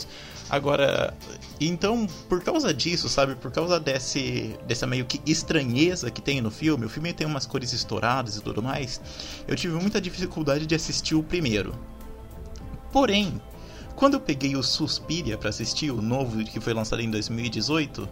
Agora, 0.49 1.13
então, 1.61 2.07
por 2.31 2.43
causa 2.43 2.73
disso, 2.73 3.11
sabe? 3.11 3.35
Por 3.35 3.53
causa 3.53 3.79
desse, 3.79 4.57
dessa 4.67 4.87
meio 4.87 5.05
que 5.05 5.21
estranheza 5.31 6.11
que 6.11 6.23
tem 6.23 6.41
no 6.41 6.51
filme, 6.51 6.87
o 6.87 6.89
filme 6.89 7.13
tem 7.13 7.27
umas 7.27 7.45
cores 7.45 7.75
estouradas 7.75 8.37
e 8.37 8.41
tudo 8.41 8.63
mais, 8.63 9.03
eu 9.47 9.55
tive 9.55 9.75
muita 9.75 10.01
dificuldade 10.01 10.65
de 10.65 10.75
assistir 10.75 11.15
o 11.15 11.23
primeiro. 11.23 11.79
Porém, 12.91 13.39
quando 13.97 14.15
eu 14.15 14.21
peguei 14.21 14.57
o 14.57 14.63
Suspiria 14.63 15.37
para 15.37 15.51
assistir, 15.51 15.91
o 15.91 16.01
novo 16.01 16.43
que 16.43 16.59
foi 16.59 16.73
lançado 16.73 17.03
em 17.03 17.11
2018, 17.11 18.09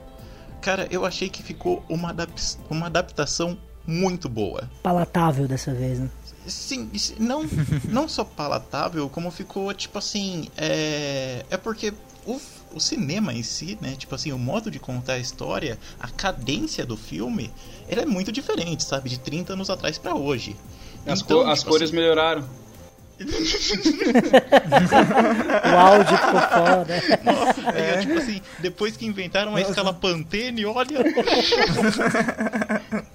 cara, 0.60 0.86
eu 0.90 1.06
achei 1.06 1.30
que 1.30 1.42
ficou 1.42 1.82
uma, 1.88 2.10
adap 2.10 2.30
uma 2.68 2.86
adaptação 2.86 3.58
muito 3.88 4.28
boa. 4.28 4.70
Palatável 4.82 5.48
dessa 5.48 5.72
vez, 5.72 5.98
né? 5.98 6.10
Sim, 6.46 6.90
não, 7.18 7.46
não 7.88 8.06
só 8.06 8.22
palatável, 8.22 9.08
como 9.08 9.30
ficou, 9.30 9.72
tipo 9.72 9.96
assim, 9.96 10.48
é, 10.58 11.42
é 11.48 11.56
porque 11.56 11.94
o, 12.26 12.38
o 12.74 12.80
cinema 12.80 13.32
em 13.32 13.42
si, 13.42 13.78
né, 13.80 13.94
tipo 13.96 14.14
assim, 14.14 14.30
o 14.30 14.38
modo 14.38 14.70
de 14.70 14.78
contar 14.78 15.14
a 15.14 15.18
história, 15.18 15.78
a 15.98 16.08
cadência 16.08 16.84
do 16.84 16.98
filme, 16.98 17.50
ela 17.88 18.02
é 18.02 18.06
muito 18.06 18.30
diferente, 18.30 18.84
sabe, 18.84 19.08
de 19.08 19.18
30 19.18 19.54
anos 19.54 19.70
atrás 19.70 19.96
para 19.96 20.14
hoje. 20.14 20.54
As, 21.06 21.22
então, 21.22 21.44
co 21.44 21.50
as 21.50 21.60
tipo 21.60 21.70
cores 21.70 21.88
assim, 21.88 21.96
melhoraram. 21.96 22.44
o 23.18 23.22
áudio 25.76 26.16
ficou 26.16 26.40
foda. 26.40 27.02
Nossa, 27.24 27.60
é. 27.76 27.98
tipo 27.98 28.16
assim, 28.16 28.40
depois 28.60 28.96
que 28.96 29.04
inventaram 29.06 29.56
a 29.56 29.60
escala 29.60 29.92
Pantene, 29.92 30.64
olha. 30.64 31.00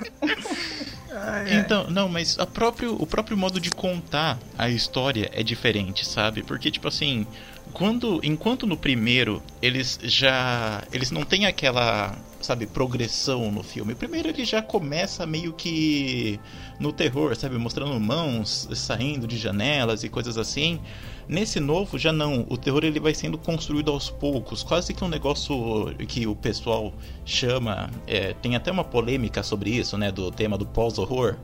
então, 1.59 1.89
não, 1.89 2.09
mas 2.09 2.37
a 2.39 2.45
próprio, 2.45 2.95
o 3.01 3.05
próprio 3.05 3.37
modo 3.37 3.59
de 3.59 3.69
contar 3.69 4.37
a 4.57 4.69
história 4.69 5.29
é 5.33 5.43
diferente, 5.43 6.05
sabe? 6.05 6.43
Porque, 6.43 6.69
tipo 6.69 6.87
assim, 6.87 7.25
quando 7.71 8.19
enquanto 8.23 8.67
no 8.67 8.77
primeiro 8.77 9.41
eles 9.61 9.99
já 10.03 10.83
eles 10.91 11.11
não 11.11 11.23
têm 11.23 11.45
aquela 11.45 12.15
sabe 12.43 12.67
progressão 12.67 13.51
no 13.51 13.63
filme. 13.63 13.95
Primeiro 13.95 14.29
ele 14.29 14.45
já 14.45 14.61
começa 14.61 15.25
meio 15.25 15.53
que 15.53 16.39
no 16.79 16.91
terror, 16.91 17.35
sabe, 17.35 17.57
mostrando 17.57 17.99
mãos 17.99 18.67
saindo 18.75 19.27
de 19.27 19.37
janelas 19.37 20.03
e 20.03 20.09
coisas 20.09 20.37
assim. 20.37 20.79
Nesse 21.27 21.59
novo 21.59 21.97
já 21.97 22.11
não, 22.11 22.45
o 22.49 22.57
terror 22.57 22.83
ele 22.83 22.99
vai 22.99 23.13
sendo 23.13 23.37
construído 23.37 23.91
aos 23.91 24.09
poucos, 24.09 24.61
quase 24.61 24.93
que 24.93 25.03
um 25.03 25.07
negócio 25.07 25.95
que 26.07 26.27
o 26.27 26.35
pessoal 26.35 26.93
chama, 27.25 27.89
é, 28.05 28.33
tem 28.33 28.55
até 28.55 28.71
uma 28.71 28.83
polêmica 28.83 29.41
sobre 29.41 29.69
isso, 29.69 29.97
né, 29.97 30.11
do 30.11 30.29
tema 30.31 30.57
do 30.57 30.65
pós-horror. 30.65 31.37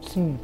Sim 0.00 0.38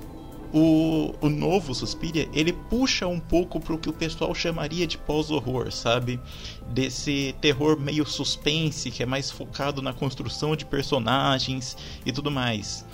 o, 0.53 1.15
o 1.21 1.29
novo 1.29 1.75
Suspiria, 1.75 2.29
ele 2.33 2.53
puxa 2.53 3.07
um 3.07 3.19
pouco 3.19 3.59
pro 3.59 3.79
que 3.79 3.89
o 3.89 3.93
pessoal 3.93 4.35
chamaria 4.35 4.87
de 4.87 4.99
pós-horror, 4.99 5.73
sabe? 5.73 6.21
Desse 6.69 7.35
terror 7.41 7.81
meio 7.81 8.07
suspense, 8.07 8.91
que 8.91 9.03
é 9.03 9.07
mais 9.07 9.31
focado 9.31 9.81
na 9.81 9.95
construção 9.95 10.55
de 10.55 10.67
personagens 10.67 11.77
e 12.05 12.13
tudo 12.13 12.31
mais. 12.31 12.85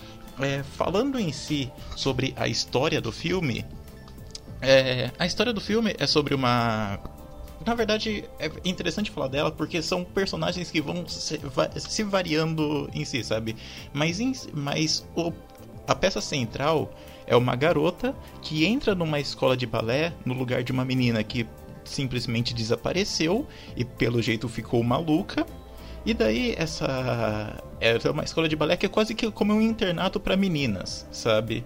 É, 0.41 0.63
falando 0.63 1.19
em 1.19 1.33
si 1.33 1.71
sobre 1.97 2.33
a 2.37 2.47
história 2.47 3.01
do 3.01 3.11
filme, 3.11 3.65
é, 4.61 5.11
a 5.19 5.27
história 5.27 5.53
do 5.53 5.61
filme 5.61 5.95
é 5.99 6.07
sobre 6.07 6.35
uma 6.35 7.01
na 7.67 7.75
verdade, 7.75 8.25
é 8.39 8.51
interessante 8.65 9.11
falar 9.11 9.27
dela 9.27 9.51
porque 9.51 9.83
são 9.83 10.05
personagens 10.05 10.71
que 10.71 10.81
vão 10.81 11.07
se, 11.09 11.41
se 11.77 12.03
variando 12.05 12.89
em 12.95 13.05
si, 13.05 13.23
sabe? 13.25 13.57
Mas, 13.93 14.21
em, 14.21 14.33
mas 14.55 15.05
o, 15.17 15.33
a 15.87 15.95
peça 15.95 16.21
central 16.21 16.91
é 17.29 17.37
uma 17.37 17.55
garota 17.55 18.17
que 18.41 18.65
entra 18.65 18.95
numa 18.95 19.21
escola 19.21 19.57
de 19.57 19.67
balé 19.67 20.13
no 20.25 20.35
lugar 20.35 20.65
de 20.65 20.73
uma 20.73 20.85
menina 20.85 21.23
que 21.23 21.47
simplesmente 21.85 22.55
desapareceu 22.55 23.47
e 23.77 23.85
pelo 23.85 24.21
jeito 24.21 24.49
ficou 24.49 24.83
maluca. 24.83 25.47
E 26.07 26.15
daí 26.15 26.55
essa 26.57 27.63
é 27.81 28.11
uma 28.11 28.25
escola 28.25 28.49
de 28.49 28.57
balé 28.57 28.77
que 28.77 28.87
é 28.87 28.89
quase 28.89 29.15
que 29.15 29.31
como 29.31 29.53
um 29.53 29.61
internato 29.61 30.19
para 30.19 30.37
meninas, 30.37 31.07
sabe? 31.13 31.65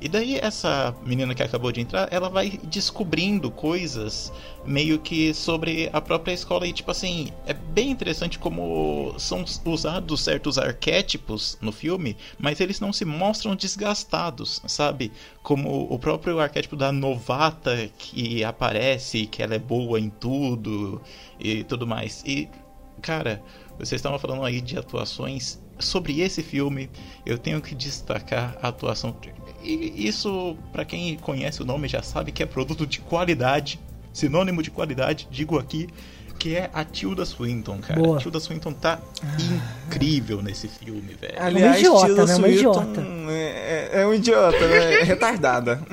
E 0.00 0.08
daí 0.08 0.36
essa 0.36 0.94
menina 1.04 1.34
que 1.34 1.42
acabou 1.42 1.72
de 1.72 1.80
entrar, 1.80 2.12
ela 2.12 2.28
vai 2.28 2.60
descobrindo 2.64 3.50
coisas 3.50 4.30
meio 4.64 4.98
que 4.98 5.32
sobre 5.32 5.88
a 5.92 6.00
própria 6.00 6.34
escola 6.34 6.66
e 6.66 6.72
tipo 6.72 6.90
assim, 6.90 7.32
é 7.46 7.54
bem 7.54 7.90
interessante 7.90 8.38
como 8.38 9.14
são 9.18 9.44
usados 9.64 10.20
certos 10.20 10.58
arquétipos 10.58 11.56
no 11.62 11.72
filme, 11.72 12.16
mas 12.38 12.60
eles 12.60 12.78
não 12.78 12.92
se 12.92 13.06
mostram 13.06 13.56
desgastados, 13.56 14.60
sabe? 14.66 15.10
Como 15.42 15.90
o 15.90 15.98
próprio 15.98 16.40
arquétipo 16.40 16.76
da 16.76 16.92
novata 16.92 17.90
que 17.96 18.44
aparece, 18.44 19.26
que 19.26 19.42
ela 19.42 19.54
é 19.54 19.58
boa 19.58 19.98
em 19.98 20.10
tudo 20.10 21.00
e 21.40 21.64
tudo 21.64 21.86
mais. 21.86 22.22
E 22.26 22.48
cara, 23.00 23.42
vocês 23.78 23.98
estavam 23.98 24.18
falando 24.18 24.44
aí 24.44 24.60
de 24.60 24.78
atuações 24.78 25.58
sobre 25.78 26.20
esse 26.20 26.42
filme, 26.42 26.90
eu 27.24 27.38
tenho 27.38 27.60
que 27.60 27.74
destacar 27.74 28.58
a 28.62 28.68
atuação 28.68 29.12
e 29.66 30.06
isso, 30.06 30.56
para 30.72 30.84
quem 30.84 31.16
conhece 31.16 31.62
o 31.62 31.64
nome, 31.64 31.88
já 31.88 32.02
sabe 32.02 32.32
que 32.32 32.42
é 32.42 32.46
produto 32.46 32.86
de 32.86 33.00
qualidade, 33.00 33.80
sinônimo 34.12 34.62
de 34.62 34.70
qualidade, 34.70 35.26
digo 35.30 35.58
aqui, 35.58 35.88
que 36.38 36.54
é 36.54 36.70
a 36.72 36.84
Tilda 36.84 37.24
Swinton, 37.24 37.78
cara. 37.78 38.00
Boa. 38.00 38.18
A 38.18 38.20
Tilda 38.20 38.40
Swinton 38.40 38.72
tá 38.72 38.98
incrível 39.86 40.42
nesse 40.42 40.68
filme, 40.68 41.14
velho. 41.20 41.34
Aliás, 41.38 41.70
uma 41.70 41.78
idiota, 41.78 42.06
Tilda 42.06 42.26
né? 42.26 42.36
Uma 42.36 42.48
idiota. 42.48 43.06
É, 43.28 43.90
é, 43.92 44.02
é 44.02 44.06
um 44.06 44.14
idiota, 44.14 44.68
né? 44.68 45.00
É 45.00 45.02
retardada. 45.02 45.80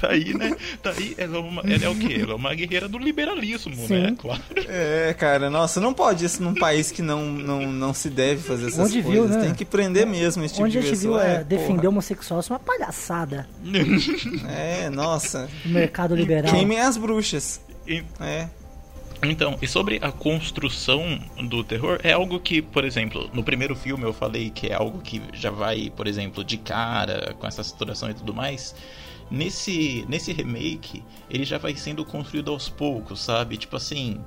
tá 0.00 0.10
aí, 0.10 0.34
né? 0.34 0.56
Tá 0.82 0.90
aí, 0.90 1.14
ela 1.18 1.36
é, 1.36 1.40
uma, 1.40 1.62
ela 1.62 1.84
é 1.84 1.88
o 1.88 1.94
quê? 1.94 2.20
Ela 2.22 2.32
é 2.32 2.34
uma 2.34 2.54
guerreira 2.54 2.88
do 2.88 2.98
liberalismo, 2.98 3.74
né? 3.74 3.86
Sim. 3.86 4.02
né? 4.02 4.14
Claro. 4.18 4.42
É, 4.68 5.14
cara, 5.18 5.50
nossa, 5.50 5.80
não 5.80 5.92
pode 5.92 6.24
isso 6.24 6.42
num 6.42 6.54
país 6.54 6.90
que 6.90 7.02
não, 7.02 7.26
não, 7.26 7.72
não 7.72 7.94
se 7.94 8.08
deve 8.08 8.42
fazer 8.42 8.68
essas 8.68 8.78
Onde 8.78 9.02
coisas. 9.02 9.30
Viu, 9.30 9.38
né? 9.38 9.46
Tem 9.46 9.54
que 9.54 9.64
prender 9.64 10.06
mesmo 10.06 10.44
esse 10.44 10.54
tipo 10.54 10.64
Onde 10.64 10.72
de 10.72 10.78
a 10.78 10.82
gente 10.82 10.96
viu 10.96 11.18
é, 11.18 11.44
defender 11.44 11.88
homossexual, 11.88 12.40
isso 12.40 12.52
é 12.52 12.54
uma 12.54 12.60
palhaçada. 12.60 13.46
é, 14.48 14.90
nossa. 14.90 15.48
O 15.64 15.68
mercado 15.68 16.14
liberal. 16.14 16.52
Queimem 16.52 16.80
as 16.80 16.96
bruxas. 16.96 17.60
E... 17.88 18.04
É. 18.20 18.48
Então, 19.22 19.58
e 19.60 19.66
sobre 19.66 19.98
a 20.00 20.12
construção 20.12 21.18
do 21.48 21.64
terror, 21.64 21.98
é 22.04 22.12
algo 22.12 22.38
que, 22.38 22.62
por 22.62 22.84
exemplo, 22.84 23.28
no 23.32 23.42
primeiro 23.42 23.74
filme 23.74 24.04
eu 24.04 24.12
falei 24.12 24.48
que 24.48 24.68
é 24.68 24.74
algo 24.74 25.00
que 25.00 25.20
já 25.32 25.50
vai, 25.50 25.90
por 25.96 26.06
exemplo, 26.06 26.44
de 26.44 26.56
cara 26.56 27.34
com 27.36 27.46
essa 27.46 27.64
saturação 27.64 28.08
e 28.10 28.14
tudo 28.14 28.32
mais. 28.32 28.76
Nesse, 29.28 30.06
nesse 30.08 30.32
remake, 30.32 31.02
ele 31.28 31.44
já 31.44 31.58
vai 31.58 31.74
sendo 31.74 32.04
construído 32.04 32.52
aos 32.52 32.68
poucos, 32.68 33.20
sabe? 33.20 33.56
Tipo 33.56 33.76
assim. 33.76 34.20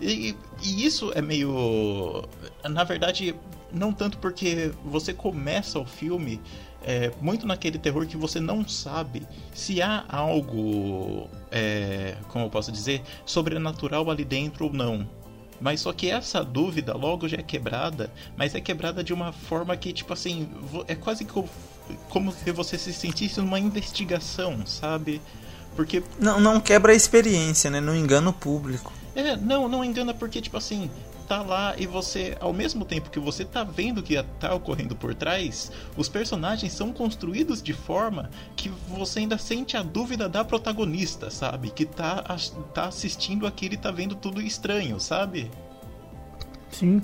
E, 0.00 0.34
e 0.62 0.84
isso 0.84 1.12
é 1.14 1.22
meio. 1.22 2.24
Na 2.68 2.82
verdade, 2.82 3.36
não 3.72 3.92
tanto 3.92 4.18
porque 4.18 4.72
você 4.84 5.14
começa 5.14 5.78
o 5.78 5.84
filme 5.84 6.40
é, 6.86 7.10
muito 7.20 7.46
naquele 7.46 7.78
terror 7.78 8.06
que 8.06 8.16
você 8.16 8.38
não 8.38 8.66
sabe 8.68 9.26
se 9.52 9.80
há 9.80 10.04
algo, 10.08 11.28
é, 11.50 12.16
como 12.28 12.46
eu 12.46 12.50
posso 12.50 12.70
dizer, 12.70 13.02
sobrenatural 13.24 14.10
ali 14.10 14.24
dentro 14.24 14.66
ou 14.66 14.72
não. 14.72 15.08
Mas 15.60 15.80
só 15.80 15.92
que 15.92 16.10
essa 16.10 16.44
dúvida 16.44 16.94
logo 16.94 17.28
já 17.28 17.38
é 17.38 17.42
quebrada, 17.42 18.10
mas 18.36 18.54
é 18.54 18.60
quebrada 18.60 19.02
de 19.02 19.14
uma 19.14 19.32
forma 19.32 19.76
que, 19.76 19.92
tipo 19.92 20.12
assim, 20.12 20.48
é 20.86 20.94
quase 20.94 21.26
como 22.08 22.32
se 22.32 22.50
você 22.52 22.76
se 22.76 22.92
sentisse 22.92 23.40
numa 23.40 23.58
investigação, 23.58 24.66
sabe? 24.66 25.22
Porque. 25.76 26.02
Não, 26.18 26.40
não 26.40 26.60
quebra 26.60 26.92
a 26.92 26.94
experiência, 26.94 27.70
né? 27.70 27.80
Não 27.80 27.96
engana 27.96 28.30
o 28.30 28.32
público. 28.32 28.92
É, 29.14 29.36
não, 29.36 29.68
não 29.68 29.84
engana 29.84 30.12
porque, 30.12 30.40
tipo 30.40 30.56
assim, 30.56 30.90
tá 31.24 31.42
lá 31.42 31.74
e 31.76 31.86
você, 31.86 32.36
ao 32.40 32.52
mesmo 32.52 32.84
tempo 32.84 33.10
que 33.10 33.18
você 33.18 33.44
tá 33.44 33.64
vendo 33.64 34.02
que 34.02 34.22
tá 34.38 34.54
ocorrendo 34.54 34.94
por 34.94 35.14
trás, 35.14 35.72
os 35.96 36.08
personagens 36.08 36.72
são 36.72 36.92
construídos 36.92 37.62
de 37.62 37.72
forma 37.72 38.30
que 38.56 38.68
você 38.88 39.20
ainda 39.20 39.38
sente 39.38 39.76
a 39.76 39.82
dúvida 39.82 40.28
da 40.28 40.44
protagonista, 40.44 41.30
sabe? 41.30 41.70
Que 41.70 41.84
tá, 41.84 42.22
tá 42.72 42.86
assistindo 42.86 43.46
aquilo 43.46 43.74
e 43.74 43.78
tá 43.78 43.90
vendo 43.90 44.14
tudo 44.14 44.40
estranho, 44.40 45.00
sabe? 45.00 45.50
Sim. 46.70 47.02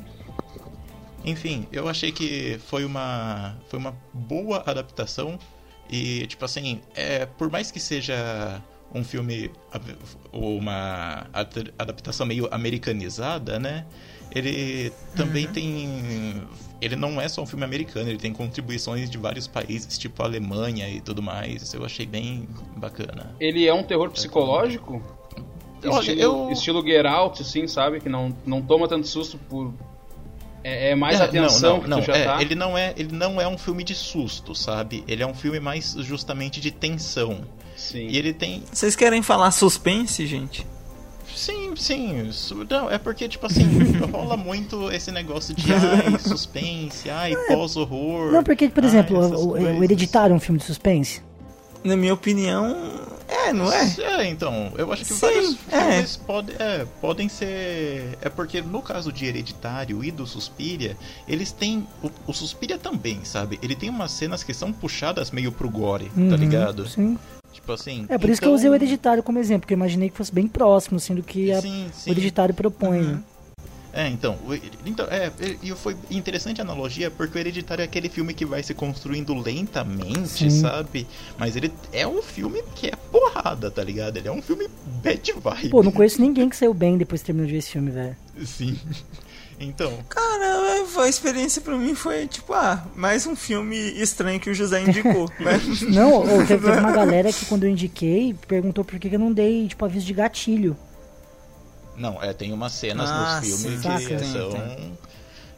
Enfim, 1.25 1.67
eu 1.71 1.89
achei 1.89 2.13
que 2.13 2.59
foi 2.67 2.85
uma, 2.85 3.57
foi 3.69 3.79
uma 3.79 3.95
boa 4.13 4.63
adaptação 4.67 5.39
e, 5.89 6.27
tipo 6.27 6.45
assim, 6.45 6.81
é, 6.95 7.27
por 7.27 7.51
mais 7.51 7.71
que 7.71 7.81
seja 7.81 8.63
um 8.95 9.05
filme, 9.05 9.51
uma 10.33 11.27
adaptação 11.79 12.27
meio 12.27 12.49
americanizada, 12.51 13.59
né? 13.59 13.87
Ele 14.35 14.93
também 15.17 15.47
uhum. 15.47 15.53
tem. 15.53 16.43
Ele 16.81 16.97
não 16.97 17.21
é 17.21 17.29
só 17.29 17.43
um 17.43 17.47
filme 17.47 17.65
americano, 17.65 18.09
ele 18.09 18.19
tem 18.19 18.33
contribuições 18.33 19.11
de 19.11 19.19
vários 19.19 19.47
países, 19.47 19.99
tipo 19.99 20.23
a 20.23 20.27
Alemanha 20.27 20.89
e 20.89 21.01
tudo 21.01 21.21
mais. 21.21 21.75
Eu 21.75 21.85
achei 21.85 22.07
bem 22.07 22.49
bacana. 22.77 23.35
Ele 23.39 23.67
é 23.67 23.75
um 23.75 23.83
terror 23.83 24.11
psicológico? 24.11 25.03
Olha, 25.85 26.01
estilo, 26.01 26.21
eu- 26.21 26.51
estilo 26.51 26.83
Get 26.83 27.07
Out, 27.07 27.43
assim, 27.43 27.67
sabe? 27.67 28.01
Que 28.01 28.09
não, 28.09 28.35
não 28.47 28.63
toma 28.63 28.87
tanto 28.89 29.07
susto 29.07 29.39
por. 29.39 29.73
É, 30.63 30.91
é 30.91 30.95
mais 30.95 31.21
É, 31.21 31.25
atenção 31.25 31.75
não, 31.75 31.81
que 31.83 31.89
não, 31.89 32.01
tu 32.01 32.07
já 32.07 32.17
é, 32.17 32.25
tá. 32.25 32.43
Ele 32.43 32.55
não 32.55 32.77
é, 32.77 32.93
ele 32.97 33.15
não 33.15 33.41
é 33.41 33.49
um 33.49 33.57
filme 33.57 33.83
de 33.83 33.95
susto, 33.95 34.55
sabe? 34.55 35.03
Ele 35.09 35.23
é 35.23 35.27
um 35.27 35.35
filme 35.35 35.59
mais 35.61 35.93
justamente 36.01 36.61
de 36.61 36.71
tensão. 36.71 37.41
Sim. 37.77 38.09
E 38.09 38.17
ele 38.19 38.33
tem, 38.35 38.63
Vocês 38.71 38.95
querem 38.95 39.23
falar 39.23 39.51
suspense, 39.51 40.27
gente? 40.27 40.67
sim, 41.35 41.75
sim, 41.77 42.29
isso, 42.29 42.67
não, 42.69 42.91
é 42.91 42.99
porque 42.99 43.27
tipo 43.27 43.47
assim, 43.47 43.65
rola 44.13 44.37
muito 44.37 44.91
esse 44.93 45.11
negócio 45.11 45.55
de 45.55 45.73
ai, 45.73 46.19
suspense, 46.21 47.09
ai, 47.09 47.35
pós-horror. 47.49 48.31
Não, 48.33 48.45
porque, 48.45 48.69
por 48.69 48.83
ai, 48.83 48.91
exemplo, 48.91 49.19
o, 49.19 49.53
o. 49.53 49.85
Hereditário 49.85 50.35
é 50.35 50.37
um 50.37 50.41
filme 50.41 50.59
de 50.59 50.67
suspense. 50.67 51.23
Na 51.83 51.97
minha 51.97 52.13
opinião, 52.13 52.77
é, 53.31 53.53
não 53.53 53.73
é? 53.73 53.95
É, 53.99 54.27
então, 54.27 54.73
eu 54.77 54.93
acho 54.93 55.05
que 55.05 55.13
Sim, 55.15 55.21
vários 55.21 55.57
é. 55.71 55.91
filmes 55.93 56.17
pode- 56.17 56.53
é, 56.59 56.87
podem 57.01 57.29
ser. 57.29 58.19
É 58.21 58.29
porque 58.29 58.61
no 58.61 58.83
caso 58.83 59.13
de 59.13 59.27
Hereditário 59.27 60.03
e 60.05 60.11
do 60.11 60.27
Suspiria, 60.27 60.97
eles 61.29 61.53
têm. 61.53 61.87
O, 62.03 62.11
o 62.27 62.33
Suspiria 62.33 62.79
também, 62.79 63.21
sabe? 63.25 63.59
Ele 63.63 63.75
tem 63.75 63.89
umas 63.91 64.11
cenas 64.11 64.43
que 64.43 64.53
são 64.55 64.73
puxadas 64.73 65.31
meio 65.31 65.53
pro 65.53 65.69
gore, 65.71 66.11
Uhum, 66.17 66.31
tá 66.31 66.37
ligado? 66.37 66.89
Sim. 66.89 67.19
Tipo 67.53 67.73
assim. 67.73 68.07
É 68.09 68.17
por 68.17 68.31
isso 68.31 68.41
que 68.41 68.47
eu 68.47 68.53
usei 68.53 68.69
o 68.71 68.75
então- 68.75 68.87
Hereditário 68.87 69.23
como 69.23 69.39
exemplo, 69.39 69.63
porque 69.63 69.75
eu 69.75 69.77
imaginei 69.77 70.09
que 70.09 70.17
fosse 70.17 70.33
bem 70.33 70.47
próximo, 70.47 70.97
assim, 70.99 71.15
do 71.15 71.23
que 71.23 71.51
a- 71.53 71.61
Sim, 71.61 71.87
o 71.89 71.93
sim. 71.95 72.11
Hereditário 72.11 72.55
propõe. 72.55 73.01
né? 73.03 73.21
É, 73.93 74.07
então, 74.09 74.39
o- 74.47 74.55
então 74.87 75.07
é, 75.07 75.33
e 75.63 75.71
foi 75.75 75.97
interessante 76.11 76.61
a 76.61 76.65
analogia 76.65 77.11
porque 77.11 77.37
o 77.37 77.41
Hereditário 77.41 77.83
é 77.83 77.85
aquele 77.85 78.09
filme 78.09 78.33
que 78.33 78.45
vai 78.45 78.63
se 78.63 78.73
construindo 78.73 79.35
lentamente, 79.35 80.29
Sim. 80.29 80.51
sabe? 80.51 81.07
Mas 81.37 81.57
ele 81.57 81.73
é 81.93 82.07
um 82.07 82.23
filme 82.23 82.63
que 82.75 82.87
é 82.87 82.93
porrada, 83.11 83.71
tá 83.71 83.83
ligado? 83.83 84.17
Ele 84.17 84.29
é 84.29 84.33
um 84.33 84.41
filme 84.43 84.69
bad 85.03 85.33
vibe. 85.33 85.69
Pô, 85.71 85.83
não 85.83 85.91
conheço 85.93 86.21
ninguém 86.21 86.49
que 86.49 86.57
saiu 86.57 86.73
bem 86.73 86.97
depois 86.97 87.21
que 87.21 87.27
terminou 87.27 87.47
de 87.47 87.53
ver 87.53 87.59
esse 87.59 87.71
filme, 87.73 87.91
velho. 87.91 88.17
Sim. 88.45 88.79
Então, 89.63 89.93
Cara, 90.09 90.83
a 91.03 91.09
experiência 91.09 91.61
pra 91.61 91.77
mim 91.77 91.95
foi 91.95 92.27
tipo, 92.27 92.55
ah, 92.55 92.83
mais 92.97 93.27
um 93.27 93.37
filme 93.37 93.77
estranho 94.01 94.41
que 94.41 94.49
o 94.49 94.55
José 94.55 94.83
indicou. 94.83 95.29
né? 95.39 95.61
Não, 95.91 96.23
teve, 96.47 96.65
teve 96.67 96.79
uma 96.81 96.93
galera 96.93 97.31
que 97.31 97.45
quando 97.45 97.65
eu 97.65 97.71
indiquei, 97.71 98.35
perguntou 98.49 98.85
por 98.85 98.99
que 98.99 99.11
que 99.11 99.17
eu 99.17 99.21
não 99.21 99.33
dei, 99.33 99.69
tipo, 99.69 99.85
aviso 99.85 100.07
de 100.07 100.15
gatilho. 100.15 100.77
Não, 102.01 102.23
é, 102.23 102.33
tem 102.33 102.53
umas 102.53 102.73
cenas 102.73 103.09
Ah, 103.11 103.41
nos 103.41 103.47
filmes 103.63 103.83
sim. 103.83 104.07
que. 104.07 104.17
Tem, 104.17 104.33
são. 104.33 104.51
tem. 104.51 104.99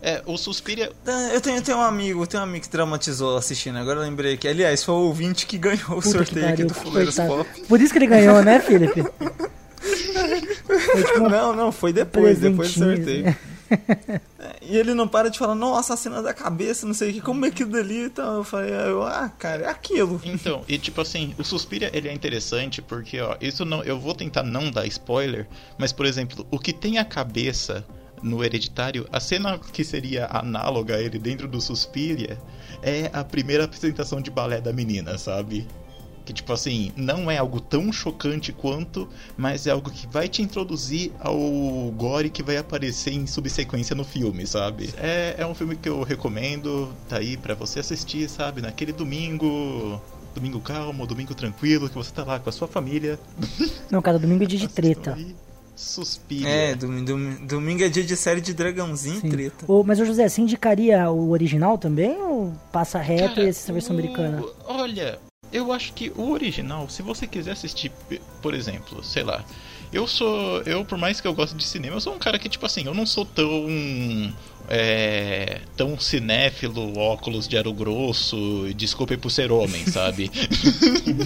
É, 0.03 0.21
o 0.27 0.37
Suspiria. 0.37 0.91
Eu 1.33 1.41
tenho, 1.41 1.57
eu 1.57 1.63
tenho 1.63 1.79
um 1.79 1.83
amigo, 1.83 2.27
tenho 2.27 2.43
um 2.43 2.47
amigo 2.47 2.65
que 2.65 2.69
traumatizou 2.71 3.37
assistindo, 3.37 3.79
agora 3.79 4.01
eu 4.01 4.03
lembrei 4.03 4.37
que, 4.37 4.49
aliás, 4.49 4.83
foi 4.83 4.95
o 4.97 4.99
ouvinte 4.99 5.47
que 5.47 5.57
ganhou 5.57 5.79
o 5.81 6.03
Puta 6.03 6.03
que 6.03 6.11
sorteio 6.11 6.49
aqui 6.49 6.65
do 6.65 6.75
Fuleiros. 6.75 7.15
Pop. 7.15 7.49
Por 7.69 7.81
isso 7.81 7.93
que 7.93 7.99
ele 8.01 8.09
ganhou, 8.09 8.43
né, 8.43 8.59
Felipe? 8.59 9.05
Foi 10.67 11.05
tipo 11.05 11.19
uma 11.19 11.29
Não, 11.29 11.53
não, 11.55 11.73
foi 11.73 11.93
depois, 11.93 12.39
depois 12.39 12.75
do 12.75 12.85
sorteio. 12.85 13.37
E 14.69 14.77
ele 14.77 14.95
não 14.95 15.09
para 15.09 15.29
de 15.29 15.39
falar, 15.39 15.55
nossa, 15.55 15.95
a 15.95 15.97
cena 15.97 16.23
da 16.23 16.33
cabeça, 16.33 16.87
não 16.87 16.95
sei 16.95 17.11
o 17.11 17.15
que, 17.15 17.21
como 17.21 17.45
é 17.45 17.49
aquilo 17.49 17.71
dali 17.71 18.05
e 18.05 18.11
tal. 18.11 18.37
Eu 18.37 18.45
falei, 18.45 18.73
eu, 18.73 19.03
ah, 19.03 19.29
cara, 19.29 19.65
é 19.65 19.69
aquilo. 19.69 20.21
Então, 20.25 20.65
e 20.69 20.79
tipo 20.79 21.01
assim, 21.01 21.35
o 21.39 21.45
Suspiria 21.45 21.91
ele 21.93 22.09
é 22.09 22.13
interessante 22.13 22.81
porque, 22.81 23.21
ó, 23.21 23.37
isso 23.41 23.65
não. 23.65 23.83
Eu 23.83 23.99
vou 23.99 24.15
tentar 24.15 24.43
não 24.43 24.71
dar 24.71 24.87
spoiler, 24.87 25.49
mas 25.79 25.93
por 25.93 26.07
exemplo, 26.07 26.47
o 26.51 26.59
que 26.59 26.73
tem 26.73 26.99
a 26.99 27.05
cabeça 27.05 27.85
no 28.23 28.43
Hereditário, 28.45 29.07
a 29.13 29.19
cena 29.19 29.59
que 29.59 29.83
seria 29.83 30.27
análoga 30.27 30.97
a 30.97 31.01
ele 31.01 31.19
dentro 31.19 31.49
do 31.49 31.61
Suspiria 31.61 32.39
é 32.81 33.11
a 33.13 33.25
primeira 33.25 33.65
apresentação 33.65 34.21
de 34.21 34.31
balé 34.31 34.61
da 34.61 34.73
menina, 34.73 35.19
sabe? 35.19 35.67
Que 36.25 36.33
tipo 36.33 36.53
assim, 36.53 36.93
não 36.97 37.29
é 37.31 37.39
algo 37.39 37.61
tão 37.61 37.93
chocante 37.93 38.53
quanto, 38.53 39.09
mas 39.37 39.67
é 39.67 39.71
algo 39.71 39.91
que 39.91 40.07
vai 40.07 40.29
te 40.29 40.41
introduzir 40.41 41.11
ao 41.19 41.37
gore 41.97 42.31
que 42.31 42.43
vai 42.45 42.57
aparecer 42.57 43.13
em 43.13 43.27
subsequência 43.27 43.95
no 43.97 44.05
filme, 44.05 44.47
sabe? 44.47 44.95
É, 44.99 45.35
é 45.39 45.47
um 45.47 45.55
filme 45.55 45.75
que 45.77 45.89
eu 45.89 46.03
recomendo, 46.03 46.93
tá 47.09 47.17
aí 47.17 47.37
pra 47.37 47.55
você 47.55 47.81
assistir, 47.81 48.29
sabe? 48.29 48.61
Naquele 48.63 48.93
domingo. 48.93 50.01
Domingo 50.35 50.61
calmo, 50.61 51.07
domingo 51.07 51.35
tranquilo, 51.35 51.91
que 51.91 51.95
você 51.95 52.11
tá 52.11 52.25
lá 52.25 52.39
com 52.41 52.49
a 52.49 52.53
sua 52.53 52.67
família. 52.67 53.19
Não, 53.91 54.01
cada 54.01 54.19
domingo 54.19 54.45
é 54.45 54.47
dia 54.47 54.59
de 54.61 54.69
treta. 54.69 55.13
aí. 55.15 55.35
Suspira. 55.77 56.49
É, 56.49 56.75
dom- 56.75 57.05
dom- 57.05 57.47
domingo 57.47 57.83
é 57.83 57.89
dia 57.89 58.05
de 58.05 58.17
série 58.17 58.41
de 58.41 58.55
dragãozinho 58.55 59.21
Sim. 59.21 59.27
e 59.27 59.31
treta. 59.31 59.65
Ô, 59.67 59.83
mas, 59.83 59.99
ô 60.01 60.05
José, 60.05 60.29
você 60.29 60.41
indicaria 60.41 61.11
o 61.11 61.31
original 61.31 61.77
também 61.77 62.17
ou 62.23 62.53
passa 62.71 62.99
reto 62.99 63.35
Cara, 63.35 63.43
e 63.45 63.49
assiste 63.51 63.71
a 63.71 63.75
versão 63.75 63.95
o- 63.97 63.99
americana? 63.99 64.43
Olha, 64.67 65.19
eu 65.53 65.73
acho 65.73 65.93
que 65.93 66.11
o 66.17 66.31
original, 66.31 66.89
se 66.89 67.03
você 67.03 67.27
quiser 67.27 67.53
assistir, 67.53 67.93
por 68.41 68.55
exemplo, 68.55 69.05
sei 69.05 69.23
lá, 69.23 69.45
eu 69.93 70.07
sou. 70.07 70.63
Eu, 70.63 70.85
por 70.85 70.97
mais 70.97 71.21
que 71.21 71.29
eu 71.29 71.35
goste 71.35 71.55
de 71.55 71.65
cinema, 71.65 71.97
eu 71.97 72.01
sou 72.01 72.15
um 72.15 72.19
cara 72.19 72.39
que, 72.39 72.49
tipo 72.49 72.65
assim, 72.65 72.87
eu 72.87 72.95
não 72.95 73.05
sou 73.05 73.27
tão. 73.27 73.67
É, 74.69 75.61
tão 75.77 75.99
cinéfilo, 75.99 76.97
óculos 76.97 77.49
de 77.49 77.59
aro 77.59 77.73
grosso, 77.75 78.67
e 78.69 78.73
desculpe 78.73 79.17
por 79.17 79.29
ser 79.29 79.51
homem, 79.51 79.85
sabe? 79.87 80.31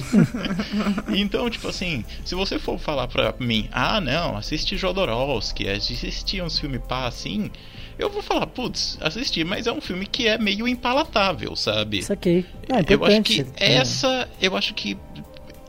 então, 1.14 1.48
tipo 1.50 1.68
assim, 1.68 2.02
se 2.24 2.34
você 2.34 2.58
for 2.58 2.78
falar 2.78 3.06
pra 3.06 3.34
mim, 3.38 3.68
ah, 3.70 4.00
não, 4.00 4.38
assiste 4.38 4.76
Jodorowsky, 4.76 5.68
assiste 5.68 6.40
uns 6.40 6.58
filmes 6.58 6.80
pá 6.88 7.06
assim, 7.06 7.50
eu 7.98 8.10
vou 8.10 8.22
falar, 8.22 8.46
putz, 8.46 8.98
assisti, 9.00 9.44
mas 9.44 9.66
é 9.66 9.72
um 9.72 9.80
filme 9.80 10.06
que 10.06 10.26
é 10.26 10.38
meio 10.38 10.66
impalatável, 10.68 11.54
sabe? 11.56 12.02
Saquei. 12.02 12.44
Ah, 12.70 12.82
eu 12.88 13.04
acho 13.04 13.22
que. 13.22 13.46
É. 13.56 13.74
essa, 13.74 14.28
eu 14.40 14.56
acho 14.56 14.74
que 14.74 14.96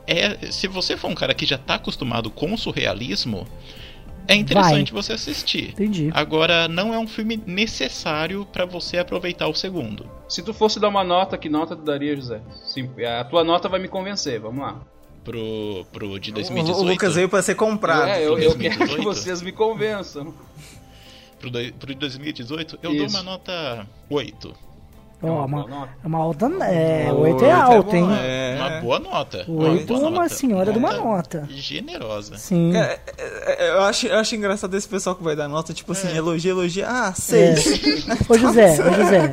é, 0.06 0.50
se 0.50 0.66
você 0.68 0.96
for 0.96 1.10
um 1.10 1.14
cara 1.14 1.34
que 1.34 1.44
já 1.46 1.58
tá 1.58 1.74
acostumado 1.74 2.30
com 2.30 2.52
o 2.52 2.58
surrealismo, 2.58 3.46
é 4.26 4.34
interessante 4.34 4.92
você 4.92 5.14
assistir. 5.14 5.70
Entendi. 5.70 6.10
Agora, 6.12 6.68
não 6.68 6.92
é 6.92 6.98
um 6.98 7.06
filme 7.06 7.42
necessário 7.46 8.46
pra 8.52 8.64
você 8.66 8.98
aproveitar 8.98 9.48
o 9.48 9.54
segundo. 9.54 10.06
Se 10.28 10.42
tu 10.42 10.52
fosse 10.52 10.78
dar 10.78 10.88
uma 10.88 11.02
nota, 11.04 11.36
que 11.38 11.48
nota 11.48 11.74
tu 11.74 11.82
daria, 11.82 12.14
José? 12.14 12.40
Sim, 12.66 12.90
a 13.04 13.24
tua 13.24 13.42
nota 13.42 13.68
vai 13.68 13.80
me 13.80 13.88
convencer, 13.88 14.38
vamos 14.38 14.60
lá. 14.60 14.80
Pro, 15.24 15.84
pro 15.92 16.18
de 16.18 16.30
O, 16.30 16.34
2018. 16.34 16.78
o 16.78 16.82
Lucas 16.90 17.14
veio 17.14 17.28
pra 17.28 17.42
ser 17.42 17.54
comprado. 17.54 18.08
é, 18.08 18.18
eu, 18.22 18.38
eu 18.38 18.56
quero 18.56 18.78
2018? 18.78 18.96
que 18.98 19.04
vocês 19.04 19.42
me 19.42 19.52
convençam. 19.52 20.32
Pro, 21.38 21.50
pro 21.50 21.86
de 21.88 21.94
2018, 21.94 22.78
eu 22.82 22.92
Isso. 22.92 22.98
dou 22.98 23.08
uma 23.08 23.22
nota 23.22 23.86
8. 24.10 24.54
Ó, 25.20 25.26
uma 25.26 25.44
uma, 25.46 25.62
boa 25.64 25.68
nota. 25.80 25.92
é 26.02 26.06
uma 26.06 26.18
alta. 26.18 26.46
É, 26.64 27.12
Oito 27.12 27.20
oito 27.22 27.44
é 27.44 27.48
é 27.48 27.52
alto, 27.52 27.90
bom, 27.90 27.96
hein? 27.96 28.08
é. 28.22 28.56
Uma 28.56 28.80
boa 28.80 28.98
nota. 29.00 29.38
Oito 29.48 29.86
boa 29.86 29.98
é 29.98 30.02
uma 30.02 30.10
nota. 30.22 30.28
senhora 30.28 30.72
de 30.72 30.78
uma 30.78 30.92
nota. 30.92 31.48
Generosa. 31.50 32.36
Sim. 32.38 32.76
É- 32.76 33.00
é- 33.18 33.70
eu, 33.70 33.82
acho, 33.82 34.06
eu 34.06 34.16
acho 34.16 34.36
engraçado 34.36 34.76
esse 34.76 34.88
pessoal 34.88 35.16
que 35.16 35.24
vai 35.24 35.34
dar 35.34 35.48
nota, 35.48 35.74
tipo 35.74 35.90
assim, 35.90 36.14
elogia, 36.16 36.52
elogia, 36.52 36.86
ah, 36.88 37.12
seis. 37.14 37.66
Ô 38.30 38.38
José, 38.38 38.76
ô 38.80 38.92
José. 38.92 39.32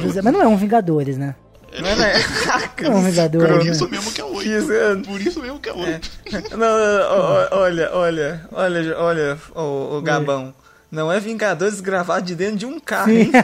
José, 0.00 0.20
mas 0.22 0.32
não 0.32 0.42
é 0.42 0.48
um 0.48 0.56
Vingadores, 0.56 1.16
né? 1.16 1.36
Não 1.80 1.88
é, 1.88 1.96
né? 1.96 2.12
Não 2.82 2.92
é 2.92 2.94
um 2.96 3.02
Vingadores. 3.02 3.56
Por 3.56 3.64
né? 3.64 3.70
isso 3.70 3.88
mesmo 3.88 4.12
que 4.12 4.20
é 4.20 4.24
8. 4.24 4.48
Isso, 4.48 4.72
é. 4.72 4.96
Por 4.96 5.20
isso 5.20 5.40
mesmo 5.40 5.58
que 5.60 5.68
é 5.68 5.72
8. 5.72 6.10
Não, 6.52 6.58
não, 6.58 6.68
ó, 7.10 7.48
olha, 7.58 7.90
olha, 7.92 8.48
olha, 8.52 8.98
olha, 8.98 9.38
o, 9.56 9.96
o 9.98 10.02
Gabão. 10.02 10.54
Não 10.94 11.10
é 11.10 11.18
Vingadores 11.18 11.80
gravado 11.80 12.24
de 12.24 12.36
dentro 12.36 12.56
de 12.56 12.66
um 12.66 12.78
carro, 12.78 13.10
hein? 13.10 13.32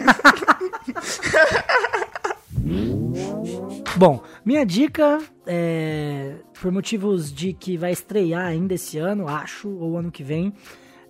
Bom, 3.96 4.22
minha 4.44 4.64
dica 4.64 5.18
é, 5.44 6.36
por 6.60 6.70
motivos 6.70 7.32
de 7.32 7.52
que 7.52 7.76
vai 7.76 7.90
estrear 7.90 8.46
ainda 8.46 8.74
esse 8.74 8.98
ano, 8.98 9.26
acho, 9.26 9.68
ou 9.68 9.98
ano 9.98 10.12
que 10.12 10.22
vem, 10.22 10.54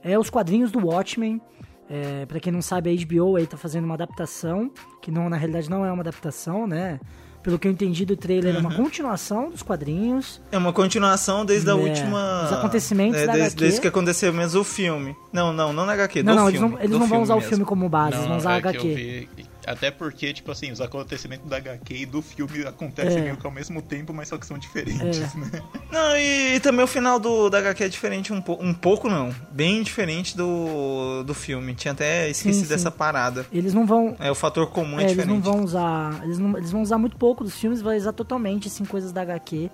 é 0.03 0.19
os 0.19 0.31
quadrinhos 0.31 0.73
do 0.73 0.79
Watchmen. 0.87 1.43
É, 1.91 2.25
para 2.25 2.41
quem 2.41 2.51
não 2.51 2.63
sabe, 2.63 2.89
a 2.89 2.95
HBO 3.05 3.37
aí 3.37 3.47
tá 3.47 3.59
fazendo 3.59 3.85
uma 3.85 3.93
adaptação, 3.95 4.73
que 5.03 5.11
não, 5.11 5.29
na 5.29 5.37
realidade 5.37 5.69
não 5.69 5.85
é 5.85 5.93
uma 5.93 6.01
adaptação, 6.01 6.67
né? 6.67 6.99
Pelo 7.43 7.59
que 7.59 7.67
eu 7.67 7.73
entendi 7.73 8.05
do 8.05 8.17
trailer, 8.17 8.55
é 8.55 8.59
uma 8.59 8.75
continuação 8.75 9.51
dos 9.51 9.63
quadrinhos. 9.63 10.41
É 10.53 10.59
uma 10.59 10.73
continuação 10.75 11.45
desde 11.45 11.71
a 11.71 11.73
É, 11.73 11.75
última. 11.75 12.45
os 12.45 12.53
acontecimentos 12.53 13.17
é, 13.19 13.27
da 13.27 13.33
desde, 13.33 13.49
HQ. 13.49 13.61
desde 13.65 13.81
que 13.81 13.89
aconteceu 13.89 14.31
mesmo 14.33 14.61
o 14.61 14.65
filme. 14.65 15.17
Não, 15.33 15.51
não, 15.53 15.73
não 15.73 15.87
na 15.87 15.93
HQ, 15.95 16.23
não, 16.23 16.35
do 16.35 16.41
não, 16.41 16.49
eles 16.49 16.61
filme. 16.61 16.75
não, 16.75 16.81
eles 16.83 16.91
do 16.91 16.99
não 16.99 17.07
vão 17.07 17.23
usar 17.23 17.35
o 17.35 17.37
mesmo. 17.39 17.49
filme 17.49 17.65
como 17.65 17.89
base, 17.89 18.17
eles 18.17 18.27
vão 18.27 18.37
usar 18.37 18.51
a 18.53 18.57
é 18.57 18.61
que 18.61 18.67
eu 18.67 18.71
HQ. 18.73 18.95
vi- 18.95 19.29
até 19.71 19.91
porque, 19.91 20.33
tipo 20.33 20.51
assim, 20.51 20.71
os 20.71 20.81
acontecimentos 20.81 21.49
da 21.49 21.57
HQ 21.59 21.95
e 21.95 22.07
do 22.07 22.21
filme 22.23 22.65
acontecem 22.67 23.19
É. 23.19 23.23
meio 23.23 23.37
que 23.37 23.47
ao 23.47 23.53
mesmo 23.53 23.81
tempo, 23.81 24.13
mas 24.13 24.29
só 24.29 24.37
que 24.39 24.47
são 24.47 24.59
diferentes, 24.59 25.19
É. 25.35 25.39
né? 25.39 25.63
Não, 25.91 26.17
e, 26.17 26.57
e 26.57 26.61
também 26.61 26.85
o 26.85 26.89
final 26.89 27.19
do, 27.19 27.49
da 27.49 27.59
HQ 27.59 27.85
é 27.85 27.89
diferente 27.89 28.33
um, 28.33 28.41
po- 28.41 28.59
um 28.61 28.73
pouco, 28.75 29.09
não. 29.09 29.35
Bem 29.51 29.83
diferente 29.83 30.37
do, 30.37 31.23
do 31.25 31.35
filme. 31.35 31.75
Tinha 31.75 31.93
até 31.93 32.29
esquecido 32.31 32.65
sim. 32.65 32.69
dessa 32.69 32.91
parada. 32.91 33.47
Eles 33.53 33.73
não 33.75 33.87
vão. 33.87 34.17
É, 34.19 34.31
o 34.31 34.35
fator 34.35 34.69
comum 34.71 34.99
é, 35.01 35.05
É, 35.05 35.11
eles 35.11 35.17
não 35.27 35.37
diferente. 35.39 35.43
vão 35.57 35.65
usar. 35.65 36.21
Eles, 36.25 36.39
não, 36.39 36.57
eles 36.57 36.71
vão 36.71 36.83
usar 36.83 36.99
muito 36.99 37.17
pouco 37.17 37.43
dos 37.45 37.55
filmes, 37.59 37.81
vai 37.83 37.97
usar 37.97 38.13
totalmente 38.13 38.69
assim, 38.69 38.85
coisas 38.85 39.13
da 39.13 39.23
HQ. 39.23 39.71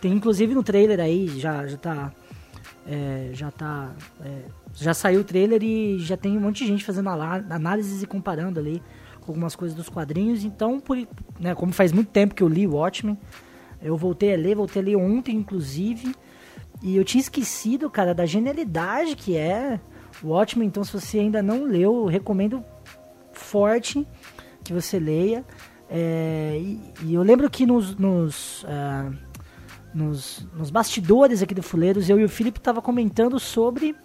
Tem 0.00 0.12
inclusive 0.12 0.54
no 0.54 0.62
trailer 0.62 0.98
aí, 1.00 1.28
já, 1.38 1.66
já 1.66 1.76
tá. 1.76 2.12
é, 2.86 3.30
já 3.32 3.50
tá. 3.50 3.90
é, 4.24 4.38
já 4.74 4.94
saiu 4.94 5.20
o 5.20 5.24
trailer 5.24 5.62
e 5.62 5.98
já 5.98 6.16
tem 6.16 6.36
um 6.36 6.40
monte 6.40 6.58
de 6.64 6.68
gente 6.70 6.84
fazendo 6.84 7.08
análises 7.10 8.02
e 8.02 8.06
comparando 8.06 8.58
ali 8.60 8.80
com 9.20 9.32
algumas 9.32 9.54
coisas 9.54 9.76
dos 9.76 9.88
quadrinhos. 9.88 10.44
Então, 10.44 10.80
por, 10.80 10.96
né, 11.38 11.54
como 11.54 11.72
faz 11.72 11.92
muito 11.92 12.08
tempo 12.08 12.34
que 12.34 12.42
eu 12.42 12.48
li 12.48 12.66
o 12.66 12.74
Watchmen, 12.74 13.18
eu 13.82 13.96
voltei 13.96 14.34
a 14.34 14.36
ler, 14.36 14.56
voltei 14.56 14.82
a 14.82 14.84
ler 14.84 14.96
ontem, 14.96 15.36
inclusive. 15.36 16.14
E 16.82 16.96
eu 16.96 17.04
tinha 17.04 17.20
esquecido, 17.20 17.90
cara, 17.90 18.14
da 18.14 18.26
genialidade 18.26 19.16
que 19.16 19.36
é 19.36 19.80
o 20.22 20.28
Watchmen. 20.28 20.66
Então, 20.66 20.84
se 20.84 20.92
você 20.92 21.18
ainda 21.18 21.42
não 21.42 21.64
leu, 21.64 22.02
eu 22.02 22.06
recomendo 22.06 22.64
forte 23.32 24.06
que 24.64 24.72
você 24.72 24.98
leia. 24.98 25.44
É, 25.88 26.56
e, 26.60 26.80
e, 27.02 27.14
eu 27.14 27.22
lembro 27.22 27.50
que 27.50 27.66
nos, 27.66 27.96
nos, 27.96 28.62
uh, 28.62 29.12
nos, 29.92 30.46
nos, 30.56 30.70
bastidores 30.70 31.42
aqui 31.42 31.52
do 31.52 31.64
Fuleiros, 31.64 32.08
eu 32.08 32.20
e 32.20 32.24
o 32.24 32.28
Felipe 32.28 32.60
tava 32.60 32.80
comentando 32.80 33.40
sobre 33.40 33.96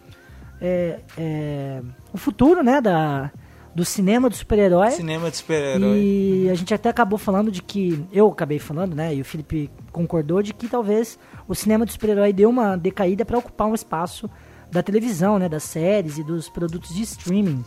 é, 0.59 0.99
é, 1.15 1.81
o 2.11 2.17
futuro, 2.17 2.63
né, 2.63 2.81
da, 2.81 3.31
do 3.75 3.83
cinema 3.83 4.29
do 4.29 4.35
super-herói. 4.35 4.91
Cinema 4.91 5.29
de 5.29 5.37
super-herói. 5.37 5.99
E 5.99 6.49
a 6.49 6.55
gente 6.55 6.73
até 6.73 6.87
acabou 6.87 7.19
falando 7.19 7.51
de 7.51 7.61
que. 7.61 8.03
Eu 8.11 8.27
acabei 8.27 8.57
falando, 8.57 8.95
né? 8.95 9.13
E 9.13 9.19
o 9.19 9.25
Felipe 9.25 9.69
concordou 9.91 10.41
de 10.41 10.53
que 10.53 10.69
talvez 10.69 11.19
o 11.45 11.53
cinema 11.53 11.85
do 11.85 11.91
super-herói 11.91 12.31
deu 12.31 12.49
uma 12.49 12.77
decaída 12.77 13.25
para 13.25 13.37
ocupar 13.37 13.67
um 13.67 13.75
espaço 13.75 14.29
da 14.71 14.81
televisão, 14.81 15.37
né? 15.37 15.49
Das 15.49 15.63
séries 15.63 16.17
e 16.17 16.23
dos 16.23 16.47
produtos 16.47 16.95
de 16.95 17.01
streaming. 17.01 17.65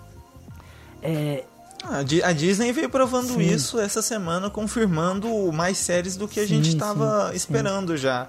É, 1.02 1.44
ah, 1.84 1.98
a 1.98 2.32
Disney 2.32 2.72
veio 2.72 2.88
provando 2.88 3.34
sim. 3.34 3.40
isso 3.40 3.78
essa 3.78 4.02
semana, 4.02 4.50
confirmando 4.50 5.52
mais 5.52 5.78
séries 5.78 6.16
do 6.16 6.26
que 6.26 6.40
a 6.40 6.46
gente 6.46 6.70
estava 6.70 7.30
esperando 7.34 7.92
sim. 7.92 7.98
já. 7.98 8.28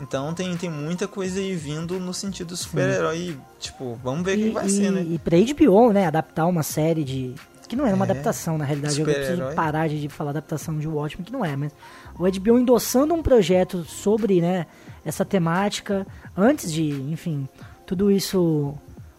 Então 0.00 0.32
tem, 0.32 0.56
tem 0.56 0.70
muita 0.70 1.06
coisa 1.06 1.38
aí 1.38 1.54
vindo 1.54 2.00
no 2.00 2.14
sentido 2.14 2.56
super-herói. 2.56 3.36
Tipo, 3.58 3.98
vamos 4.02 4.24
ver 4.24 4.38
o 4.38 4.42
que 4.42 4.50
vai 4.50 4.66
e, 4.66 4.70
ser, 4.70 4.90
né? 4.90 5.02
E 5.02 5.18
pra 5.18 5.36
HBO, 5.36 5.92
né, 5.92 6.06
adaptar 6.06 6.46
uma 6.46 6.62
série 6.62 7.04
de. 7.04 7.34
Que 7.68 7.76
não 7.76 7.86
é 7.86 7.94
uma 7.94 8.04
é, 8.04 8.10
adaptação, 8.10 8.58
na 8.58 8.64
realidade. 8.64 8.98
Eu 8.98 9.06
preciso 9.06 9.54
parar 9.54 9.88
de 9.88 10.08
falar 10.08 10.30
adaptação 10.30 10.76
de 10.76 10.88
Watchmen, 10.88 11.24
que 11.24 11.32
não 11.32 11.44
é, 11.44 11.54
mas. 11.54 11.72
O 12.18 12.28
HBO 12.28 12.58
endossando 12.58 13.14
um 13.14 13.22
projeto 13.22 13.84
sobre, 13.84 14.40
né, 14.40 14.66
essa 15.04 15.24
temática, 15.24 16.06
antes 16.36 16.72
de, 16.72 16.90
enfim, 16.90 17.48
tudo 17.86 18.10
isso. 18.10 18.74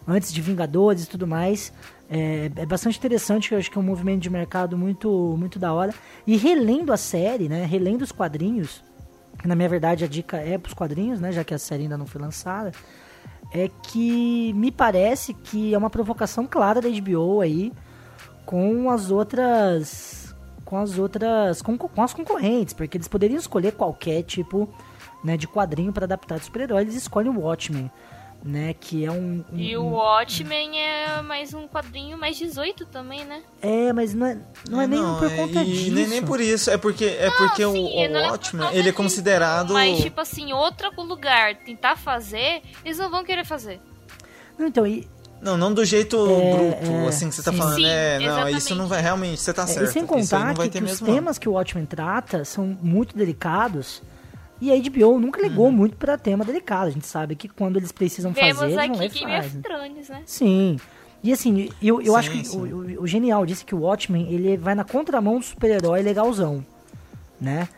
Antes 0.06 0.32
de 0.32 0.42
Vingadores 0.42 1.04
e 1.04 1.08
tudo 1.08 1.26
mais. 1.28 1.72
É, 2.10 2.50
é, 2.56 2.66
bastante 2.66 2.98
interessante, 2.98 3.52
eu 3.52 3.58
acho 3.58 3.70
que 3.70 3.78
é 3.78 3.80
um 3.80 3.84
movimento 3.84 4.20
de 4.20 4.28
mercado 4.28 4.76
muito, 4.76 5.34
muito 5.38 5.58
da 5.58 5.72
hora. 5.72 5.94
E 6.26 6.36
relendo 6.36 6.92
a 6.92 6.96
série, 6.98 7.48
né? 7.48 7.64
Relendo 7.64 8.02
os 8.02 8.12
quadrinhos, 8.12 8.82
na 9.48 9.54
minha 9.54 9.68
verdade 9.68 10.04
a 10.04 10.08
dica 10.08 10.36
é 10.36 10.56
para 10.58 10.68
os 10.68 10.74
quadrinhos, 10.74 11.20
né, 11.20 11.32
já 11.32 11.44
que 11.44 11.54
a 11.54 11.58
série 11.58 11.84
ainda 11.84 11.98
não 11.98 12.06
foi 12.06 12.20
lançada, 12.20 12.72
é 13.52 13.68
que 13.82 14.52
me 14.54 14.70
parece 14.70 15.34
que 15.34 15.74
é 15.74 15.78
uma 15.78 15.90
provocação 15.90 16.46
clara 16.46 16.80
da 16.80 16.88
HBO 16.88 17.40
aí 17.40 17.72
com 18.46 18.90
as 18.90 19.10
outras 19.10 20.34
com 20.64 20.78
as 20.78 20.98
outras 20.98 21.60
com, 21.60 21.76
com 21.76 22.02
as 22.02 22.14
concorrentes, 22.14 22.72
porque 22.72 22.96
eles 22.96 23.08
poderiam 23.08 23.38
escolher 23.38 23.72
qualquer 23.72 24.22
tipo 24.22 24.68
né, 25.22 25.36
de 25.36 25.46
quadrinho 25.46 25.92
para 25.92 26.04
adaptar 26.04 26.38
de 26.38 26.46
super-herói, 26.46 26.82
eles 26.82 26.94
escolhem 26.94 27.30
o 27.30 27.40
Watchmen 27.40 27.90
né? 28.44 28.74
Que 28.74 29.04
é 29.04 29.10
um. 29.10 29.44
um 29.52 29.58
e 29.58 29.76
o 29.76 29.84
Watchmen 29.84 30.78
é 30.78 31.22
mais 31.22 31.54
um 31.54 31.68
quadrinho 31.68 32.18
mais 32.18 32.36
18 32.36 32.86
também, 32.86 33.24
né? 33.24 33.42
É, 33.60 33.92
mas 33.92 34.12
não 34.14 34.26
é, 34.26 34.38
não 34.68 34.80
é, 34.80 34.84
é 34.84 34.86
nem 34.86 35.00
não, 35.00 35.18
por 35.18 35.34
conta 35.34 35.60
é, 35.60 35.64
disso. 35.64 35.92
Nem, 35.92 36.06
nem 36.08 36.22
por 36.22 36.40
isso, 36.40 36.70
é 36.70 36.76
porque, 36.76 37.04
é 37.04 37.30
não, 37.30 37.36
porque 37.36 37.62
sim, 37.62 37.68
o, 37.68 38.10
o 38.10 38.30
Watchmen, 38.30 38.68
é 38.68 38.76
ele 38.76 38.88
é 38.88 38.92
considerado. 38.92 39.72
Mas, 39.72 40.00
tipo 40.00 40.20
assim, 40.20 40.52
outro 40.52 40.90
lugar 41.02 41.56
tentar 41.56 41.96
fazer, 41.96 42.62
eles 42.84 42.98
não 42.98 43.10
vão 43.10 43.24
querer 43.24 43.44
fazer. 43.44 43.80
Não, 44.58 44.66
então, 44.66 44.86
e. 44.86 45.08
Não, 45.40 45.56
não 45.56 45.74
do 45.74 45.84
jeito 45.84 46.16
é, 46.16 46.52
bruto, 46.52 46.92
é, 46.92 47.08
assim 47.08 47.28
que 47.28 47.34
você 47.34 47.42
tá 47.42 47.50
sim, 47.50 47.58
falando. 47.58 47.74
Sim, 47.74 47.84
é, 47.84 48.18
não, 48.20 48.26
exatamente. 48.26 48.58
isso 48.58 48.74
não 48.76 48.86
vai 48.86 49.02
realmente, 49.02 49.40
você 49.40 49.52
tá 49.52 49.66
certo. 49.66 49.88
E 49.88 49.92
sem 49.92 50.06
contar 50.06 50.54
que, 50.54 50.68
que 50.68 50.84
os 50.84 51.00
temas 51.00 51.36
que 51.36 51.48
o 51.48 51.52
Watchmen 51.52 51.84
trata 51.84 52.44
são 52.44 52.78
muito 52.80 53.16
delicados 53.16 54.00
e 54.62 54.70
a 54.70 54.76
HBO 54.76 55.18
nunca 55.18 55.42
ligou 55.42 55.66
uhum. 55.66 55.72
muito 55.72 55.96
para 55.96 56.16
tema 56.16 56.44
delicado. 56.44 56.86
A 56.86 56.90
gente 56.90 57.04
sabe 57.04 57.34
que 57.34 57.48
quando 57.48 57.78
eles 57.78 57.90
precisam 57.90 58.32
Vemos 58.32 58.60
fazer, 58.60 58.74
eles 58.74 58.88
não 58.88 59.02
é 59.02 59.08
Game 59.08 59.38
of 59.40 59.58
Thrones, 59.58 60.08
né? 60.08 60.22
Sim. 60.24 60.76
E 61.20 61.32
assim, 61.32 61.68
eu, 61.82 62.00
eu 62.00 62.12
sim, 62.12 62.18
acho 62.18 62.30
que 62.30 62.56
o, 62.56 62.60
o, 62.60 63.02
o, 63.02 63.06
genial 63.06 63.44
disse 63.44 63.64
que 63.64 63.74
o 63.74 63.80
Watchmen 63.80 64.32
ele 64.32 64.56
vai 64.56 64.76
na 64.76 64.84
contramão 64.84 65.40
do 65.40 65.44
super-herói 65.44 66.00
legalzão, 66.02 66.64
né? 67.40 67.68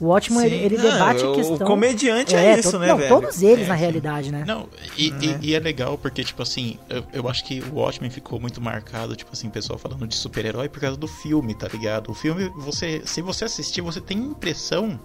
O 0.00 0.06
Watchmen, 0.06 0.44
ele, 0.44 0.56
ele 0.56 0.76
debate 0.76 1.24
a 1.24 1.32
questão... 1.32 1.54
O 1.54 1.58
comediante 1.60 2.34
é, 2.34 2.46
é 2.46 2.58
isso, 2.58 2.78
né, 2.78 2.88
não, 2.88 2.96
velho? 2.96 3.08
todos 3.08 3.42
eles, 3.42 3.66
é, 3.66 3.68
na 3.68 3.74
realidade, 3.74 4.32
né? 4.32 4.44
Não, 4.46 4.68
e, 4.98 5.10
uhum. 5.10 5.18
e, 5.20 5.50
e, 5.50 5.54
é 5.54 5.60
legal 5.60 5.96
porque, 5.96 6.24
tipo 6.24 6.42
assim, 6.42 6.78
eu, 6.88 7.04
eu 7.12 7.28
acho 7.28 7.44
que 7.44 7.60
o 7.60 7.76
Watchmen 7.76 8.10
ficou 8.10 8.40
muito 8.40 8.60
marcado, 8.60 9.14
tipo 9.14 9.30
assim, 9.32 9.48
pessoal 9.48 9.78
falando 9.78 10.06
de 10.06 10.16
super-herói 10.16 10.68
por 10.68 10.80
causa 10.80 10.96
do 10.96 11.06
filme, 11.06 11.54
tá 11.54 11.68
ligado? 11.68 12.10
O 12.10 12.14
filme, 12.14 12.50
você, 12.56 13.02
se 13.04 13.22
você 13.22 13.44
assistir, 13.44 13.82
você 13.82 14.00
tem 14.00 14.18
a 14.18 14.22
impressão 14.22 14.98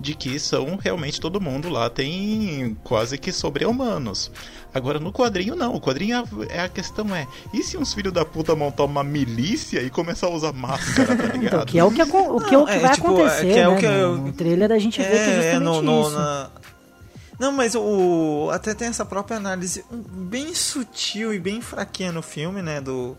de 0.00 0.14
que 0.14 0.38
são 0.40 0.76
realmente 0.76 1.20
todo 1.20 1.40
mundo 1.40 1.68
lá 1.68 1.88
tem 1.88 2.76
quase 2.82 3.16
que 3.18 3.30
sobre-humanos. 3.30 4.30
Agora, 4.74 4.98
no 4.98 5.12
quadrinho, 5.12 5.54
não. 5.54 5.74
O 5.74 5.80
quadrinho, 5.80 6.24
é 6.48 6.60
a 6.60 6.68
questão 6.68 7.14
é, 7.14 7.26
e 7.52 7.62
se 7.62 7.76
uns 7.76 7.92
filhos 7.92 8.12
da 8.12 8.24
puta 8.24 8.54
montar 8.56 8.84
uma 8.84 9.04
milícia 9.04 9.82
e 9.82 9.90
começar 9.90 10.28
a 10.28 10.30
usar 10.30 10.52
máscara, 10.52 11.14
tá 11.14 11.26
ligado? 11.36 11.54
Então, 11.54 11.66
que 11.66 11.78
é 11.78 11.84
o 11.84 11.90
que, 11.90 12.02
o 12.02 12.40
que, 12.40 12.54
é 12.54 12.58
o 12.58 12.66
que 12.66 12.78
vai 12.78 12.94
tipo, 12.94 13.06
acontecer, 13.08 13.52
que 13.52 13.58
é 13.58 13.68
o 13.68 13.72
né? 13.72 13.80
que 13.80 13.86
eu... 13.86 14.16
No 14.16 14.32
trailer 14.32 14.72
a 14.72 14.78
gente 14.78 15.00
vê 15.00 15.08
que 15.08 15.14
é, 15.14 15.18
é 15.18 15.42
justamente 15.42 15.64
no, 15.64 15.82
no, 15.82 16.00
isso. 16.00 16.10
Na... 16.12 16.50
Não, 17.38 17.52
mas 17.52 17.74
o 17.74 18.48
até 18.52 18.72
tem 18.72 18.88
essa 18.88 19.04
própria 19.04 19.36
análise 19.36 19.84
bem 19.90 20.54
sutil 20.54 21.34
e 21.34 21.38
bem 21.38 21.60
fraquinha 21.60 22.12
no 22.12 22.22
filme, 22.22 22.62
né, 22.62 22.80
do 22.80 23.16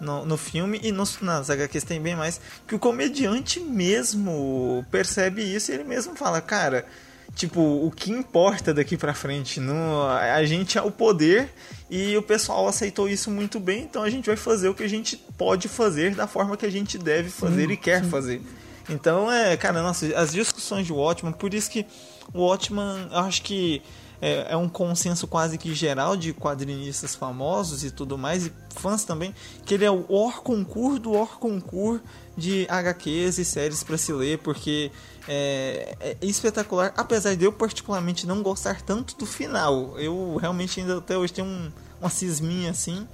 no, 0.00 0.24
no 0.24 0.36
filme 0.36 0.80
e 0.82 0.90
nos, 0.90 1.20
nas 1.20 1.50
HQs 1.50 1.84
tem 1.84 2.00
bem 2.00 2.16
mais 2.16 2.40
que 2.66 2.74
o 2.74 2.78
comediante 2.78 3.60
mesmo 3.60 4.84
percebe 4.90 5.42
isso 5.42 5.70
e 5.70 5.74
ele 5.74 5.84
mesmo 5.84 6.14
fala, 6.14 6.40
cara, 6.40 6.86
tipo, 7.34 7.60
o 7.60 7.90
que 7.90 8.10
importa 8.10 8.72
daqui 8.72 8.96
para 8.96 9.12
frente? 9.14 9.60
No, 9.60 10.06
a 10.06 10.44
gente 10.44 10.78
é 10.78 10.82
o 10.82 10.90
poder 10.90 11.50
e 11.90 12.16
o 12.16 12.22
pessoal 12.22 12.66
aceitou 12.68 13.08
isso 13.08 13.30
muito 13.30 13.58
bem, 13.60 13.82
então 13.82 14.02
a 14.02 14.10
gente 14.10 14.26
vai 14.26 14.36
fazer 14.36 14.68
o 14.68 14.74
que 14.74 14.82
a 14.82 14.88
gente 14.88 15.16
pode 15.36 15.68
fazer 15.68 16.14
da 16.14 16.26
forma 16.26 16.56
que 16.56 16.64
a 16.64 16.70
gente 16.70 16.96
deve 16.96 17.28
fazer 17.30 17.66
sim, 17.66 17.72
e 17.72 17.76
quer 17.76 18.04
sim. 18.04 18.10
fazer. 18.10 18.42
Então, 18.88 19.30
é, 19.30 19.56
cara, 19.56 19.82
nossa, 19.82 20.06
as 20.18 20.32
discussões 20.32 20.86
de 20.86 20.92
Watchman, 20.92 21.32
por 21.32 21.54
isso 21.54 21.70
que 21.70 21.86
o 22.32 22.40
Watchman, 22.40 23.08
eu 23.10 23.18
acho 23.18 23.42
que 23.42 23.82
é, 24.24 24.52
é, 24.52 24.56
um 24.56 24.70
consenso 24.70 25.26
quase 25.26 25.58
que 25.58 25.74
geral 25.74 26.16
de 26.16 26.32
quadrinistas 26.32 27.14
famosos 27.14 27.84
e 27.84 27.90
tudo 27.90 28.16
mais, 28.16 28.46
e 28.46 28.52
fãs 28.70 29.04
também, 29.04 29.34
que 29.66 29.74
ele 29.74 29.84
é 29.84 29.90
o 29.90 30.06
or 30.08 30.42
concurso 30.42 30.98
do 30.98 31.12
or 31.12 31.38
concurso 31.38 32.02
de 32.34 32.66
HQs 32.70 33.36
e 33.36 33.44
séries 33.44 33.84
para 33.84 33.98
se 33.98 34.14
ler, 34.14 34.38
porque 34.38 34.90
é, 35.28 35.94
é, 36.00 36.16
espetacular, 36.22 36.94
apesar 36.96 37.36
de 37.36 37.44
eu 37.44 37.52
particularmente 37.52 38.26
não 38.26 38.42
gostar 38.42 38.80
tanto 38.80 39.14
do 39.14 39.26
final. 39.26 40.00
Eu 40.00 40.36
realmente 40.40 40.80
ainda 40.80 40.96
até 40.96 41.18
hoje 41.18 41.34
tenho 41.34 41.46
um, 41.46 41.70
uma 42.00 42.08
cisminha 42.08 42.70
assim, 42.70 43.06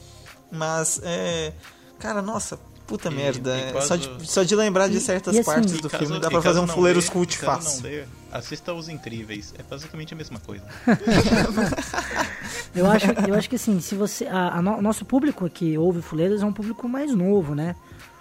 mas 0.48 1.00
é, 1.02 1.52
cara, 1.98 2.22
nossa, 2.22 2.56
Puta 2.86 3.08
e, 3.08 3.14
merda. 3.14 3.56
E 3.56 3.76
é, 3.76 3.80
só, 3.80 3.96
de, 3.96 4.30
só 4.30 4.42
de 4.44 4.54
lembrar 4.54 4.88
de 4.88 5.00
certas 5.00 5.34
assim, 5.34 5.44
partes 5.44 5.80
do 5.80 5.90
caso, 5.90 6.04
filme 6.04 6.20
dá 6.20 6.30
pra 6.30 6.40
fazer 6.40 6.61
um 6.61 6.68
fuleiros 6.68 7.08
cult 7.08 7.36
fácil. 7.36 7.82
Ler, 7.82 8.08
assista 8.33 8.72
Os 8.72 8.89
Incríveis. 8.89 9.55
É 9.59 9.62
basicamente 9.62 10.14
a 10.14 10.16
mesma 10.16 10.39
coisa. 10.41 10.64
eu, 12.74 12.91
acho, 12.91 13.07
eu 13.28 13.35
acho 13.35 13.49
que 13.49 13.57
assim, 13.57 13.81
se 13.81 13.95
você. 13.95 14.26
A, 14.26 14.59
a 14.59 14.62
no, 14.62 14.81
nosso 14.81 15.05
público 15.05 15.49
que 15.49 15.76
ouve 15.76 16.03
Fuleiros 16.03 16.43
é 16.43 16.47
um 16.47 16.53
público 16.53 16.89
mais 16.89 17.14
novo, 17.14 17.55
né? 17.55 17.74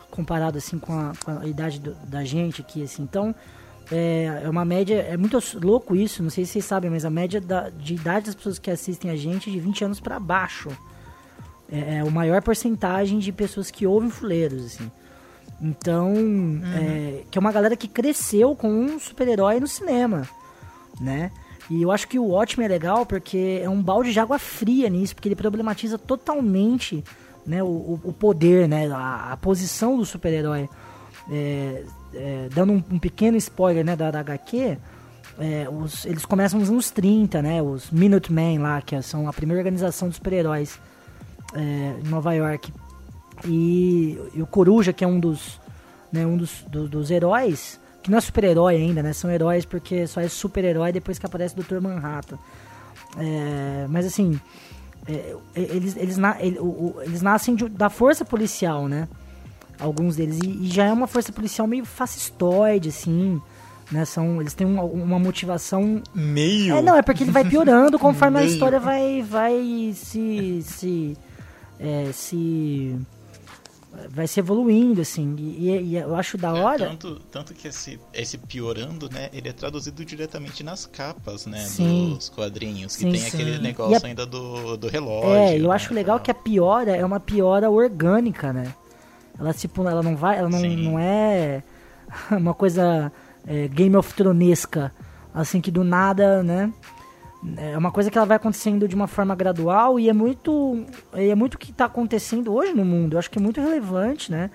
Comparado 0.10 0.58
assim 0.58 0.78
com 0.80 0.94
a, 0.94 1.14
com 1.24 1.40
a 1.40 1.46
idade 1.46 1.80
do, 1.80 1.94
da 2.06 2.24
gente 2.24 2.62
aqui, 2.62 2.84
assim. 2.84 3.04
Então. 3.04 3.34
É, 3.92 4.44
é 4.44 4.48
uma 4.48 4.64
média, 4.64 5.02
é 5.02 5.18
muito 5.18 5.40
louco 5.60 5.96
isso, 5.96 6.22
não 6.22 6.30
sei 6.30 6.46
se 6.46 6.52
vocês 6.52 6.66
sabem, 6.66 6.92
mas 6.92 7.06
a 7.06 7.10
média 7.10 7.42
da, 7.42 7.72
de 7.72 7.96
idade 7.96 8.28
das 8.28 8.36
pessoas 8.36 8.60
que 8.60 8.70
assistem 8.70 9.10
a 9.10 9.16
gente 9.16 9.50
é 9.50 9.52
de 9.52 9.60
20 9.60 9.84
anos 9.84 10.00
para 10.00 10.20
baixo 10.20 10.70
é, 11.72 11.98
é 11.98 12.04
o 12.04 12.12
maior 12.12 12.42
porcentagem 12.42 13.20
de 13.20 13.32
pessoas 13.32 13.72
que 13.72 13.86
ouvem 13.86 14.10
fuleiros, 14.10 14.66
assim. 14.66 14.92
Então, 15.62 16.14
uhum. 16.14 16.62
é, 16.76 17.24
que 17.30 17.38
é 17.38 17.42
uma 17.42 17.52
galera 17.52 17.76
que 17.76 17.88
cresceu 17.88 18.56
com 18.56 18.70
um 18.70 19.00
super-herói 19.00 19.60
no 19.60 19.68
cinema, 19.68 20.28
né? 21.00 21.32
E 21.70 21.84
eu 21.84 21.92
acho 21.92 22.08
que 22.08 22.18
o 22.18 22.30
Watchmen 22.30 22.66
é 22.66 22.70
legal 22.70 23.06
porque 23.06 23.62
é 23.64 23.70
um 23.70 23.82
balde 23.82 24.12
de 24.12 24.20
água 24.20 24.40
fria 24.40 24.90
nisso, 24.90 25.14
porque 25.14 25.28
ele 25.28 25.36
problematiza 25.36 26.00
totalmente 26.00 27.04
né, 27.46 27.62
o, 27.62 28.00
o 28.04 28.14
poder, 28.14 28.68
né, 28.68 28.92
a, 28.92 29.34
a 29.34 29.38
posição 29.38 29.98
do 29.98 30.06
super-herói. 30.06 30.68
É, 31.32 31.84
é, 32.14 32.50
dando 32.52 32.74
um, 32.74 32.84
um, 32.92 32.98
pequeno 32.98 33.38
spoiler 33.38 33.86
né, 33.86 33.96
da, 33.96 34.10
da 34.10 34.20
HQ, 34.22 34.78
é, 35.40 35.68
os, 35.70 36.06
eles 36.06 36.26
começam 36.26 36.60
nos 36.60 36.70
anos 36.70 36.90
30, 36.90 37.42
né, 37.42 37.62
os 37.62 37.92
Minutemen 37.92 38.58
lá, 38.58 38.82
que 38.82 39.00
são 39.04 39.28
a 39.30 39.34
primeira 39.34 39.60
organização 39.60 40.08
dos 40.08 40.18
super-heróis 40.18 40.80
é, 41.54 41.60
em 42.04 42.10
Nova 42.10 42.34
York. 42.34 42.74
E, 43.46 44.20
e, 44.34 44.42
o 44.42 44.48
Coruja, 44.48 44.92
que 44.92 45.04
é 45.04 45.08
um 45.08 45.20
dos, 45.20 45.60
né, 46.12 46.26
um 46.26 46.38
dos, 46.38 46.64
do, 46.68 46.88
dos 46.88 47.10
heróis, 47.12 47.80
que 48.02 48.12
não 48.12 48.18
é 48.18 48.22
super-herói 48.22 48.76
ainda, 48.76 49.04
né? 49.04 49.14
São 49.14 49.30
heróis 49.30 49.66
porque 49.66 50.08
só 50.08 50.22
é 50.22 50.28
super-herói 50.28 50.92
depois 50.92 51.20
que 51.20 51.26
aparece 51.26 51.60
o 51.60 51.64
Dr. 51.64 51.80
Manhattan. 51.80 52.38
É, 53.18 53.88
mas 53.90 54.06
assim, 54.06 54.40
é, 55.08 55.36
eles, 55.56 55.98
eles, 55.98 56.18
na, 56.18 56.38
ele, 56.40 56.60
o, 56.60 56.64
o, 56.64 56.96
eles 57.02 57.22
nascem 57.22 57.56
de, 57.56 57.68
da 57.68 57.90
força 57.90 58.24
policial, 58.24 58.88
né? 58.88 59.08
Alguns 59.80 60.16
deles. 60.16 60.40
E, 60.44 60.66
e, 60.66 60.68
já 60.68 60.86
é 60.86 60.94
uma 60.94 61.08
força 61.08 61.32
policial 61.32 61.68
meio 61.68 61.86
fascistoide, 61.86 62.90
assim, 62.90 63.42
Né? 63.92 64.06
São, 64.06 64.40
eles 64.40 64.54
têm 64.54 64.68
uma, 64.68 64.84
uma 64.84 65.18
motivação. 65.18 66.02
Meio? 66.14 66.76
É, 66.76 66.82
não, 66.82 66.96
é 66.96 67.02
porque 67.02 67.24
ele 67.24 67.32
vai 67.32 67.44
piorando 67.44 67.98
conforme 68.00 68.40
a 68.40 68.44
história 68.44 68.80
vai, 68.80 69.24
vai 69.24 69.92
se. 69.96 70.62
se. 70.64 71.18
é, 71.80 72.12
se. 72.14 72.96
Vai 74.10 74.28
se 74.28 74.40
evoluindo, 74.40 75.02
assim. 75.02 75.36
E, 75.38 75.70
e- 75.70 75.96
eu 75.96 76.16
acho 76.16 76.38
da 76.38 76.50
É, 76.50 76.52
hora. 76.62 76.88
tanto, 76.90 77.16
tanto 77.32 77.54
que 77.54 77.68
esse, 77.68 78.00
esse 78.14 78.38
piorando, 78.38 79.10
né? 79.10 79.30
Ele 79.34 79.50
é 79.50 79.54
traduzido 79.54 80.06
diretamente 80.06 80.64
nas 80.64 80.86
capas, 80.86 81.46
né? 81.46 81.60
Sim. 81.66 82.14
Dos 82.16 82.30
quadrinhos. 82.30 82.96
Que 82.96 83.04
Sim, 83.04 83.12
tem 83.12 83.20
sim. 83.22 83.28
aquele 83.28 83.58
negócio 83.60 84.06
a- 84.06 84.08
ainda 84.08 84.26
do, 84.26 84.78
do 84.78 84.88
relógio. 84.88 85.34
É, 85.34 85.58
eu 85.58 85.68
né, 85.70 85.76
acho 85.76 85.94
legal 85.94 86.18
tal. 86.18 86.24
que 86.26 86.32
a 86.32 86.36
piora 86.36 86.96
é 86.96 87.04
uma 87.04 87.20
piora 87.20 87.70
orgânica, 87.70 88.54
né? 88.54 88.74
Ela 89.40 89.54
tipo, 89.54 89.88
ela 89.88 90.04
não 90.04 90.16
vai, 90.16 90.38
ela 90.38 90.50
não, 90.50 90.60
não 90.62 91.00
é 91.00 91.64
uma 92.32 92.54
coisa 92.54 93.12
é, 93.48 93.68
Game 93.70 93.96
of 93.96 94.14
Thronesca, 94.14 94.94
assim 95.34 95.62
que 95.62 95.72
do 95.72 95.84
nada, 95.84 96.44
né? 96.44 96.72
É 97.56 97.78
uma 97.78 97.92
coisa 97.92 98.12
que 98.12 98.18
ela 98.18 98.28
vai 98.28 98.36
acontecendo 98.36 98.88
de 98.88 98.96
uma 98.96 99.08
forma 99.08 99.34
gradual 99.34 99.98
e 99.98 100.10
é 100.10 100.14
muito 100.14 100.86
é 101.14 101.34
muito 101.36 101.54
o 101.54 101.58
que 101.58 101.72
está 101.72 101.86
acontecendo 101.86 102.54
hoje 102.54 102.74
no 102.74 102.84
mundo. 102.84 103.14
Eu 103.14 103.20
acho 103.20 103.32
que 103.32 103.40
é 103.40 103.42
muito 103.42 103.62
relevante, 103.62 104.30
né? 104.32 104.52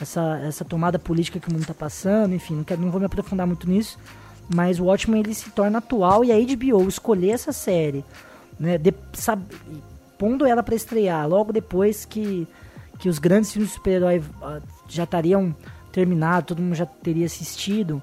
Essa, 0.00 0.40
essa 0.44 0.64
tomada 0.64 0.98
política 0.98 1.38
que 1.38 1.48
o 1.48 1.52
mundo 1.52 1.62
está 1.62 1.74
passando, 1.74 2.34
enfim, 2.34 2.56
não, 2.56 2.64
quero, 2.64 2.80
não 2.80 2.90
vou 2.90 2.98
me 2.98 3.06
aprofundar 3.06 3.46
muito 3.46 3.70
nisso, 3.70 3.96
mas 4.52 4.80
o 4.80 4.86
Watchmen 4.86 5.20
ele 5.20 5.34
se 5.34 5.50
torna 5.50 5.78
atual 5.78 6.24
e 6.24 6.32
a 6.32 6.56
HBO 6.56 6.88
escolher 6.88 7.30
essa 7.30 7.52
série, 7.52 8.04
né, 8.58 8.76
de, 8.76 8.92
sabe, 9.12 9.44
pondo 10.18 10.44
ela 10.44 10.64
para 10.64 10.74
estrear 10.74 11.28
logo 11.28 11.52
depois 11.52 12.04
que, 12.04 12.48
que 12.98 13.08
os 13.08 13.20
grandes 13.20 13.52
filmes 13.52 13.70
de 13.70 13.76
super-herói 13.76 14.20
ah, 14.42 14.60
já 14.88 15.04
estariam 15.04 15.54
terminados, 15.92 16.48
todo 16.48 16.60
mundo 16.60 16.74
já 16.74 16.86
teria 16.86 17.26
assistido, 17.26 18.02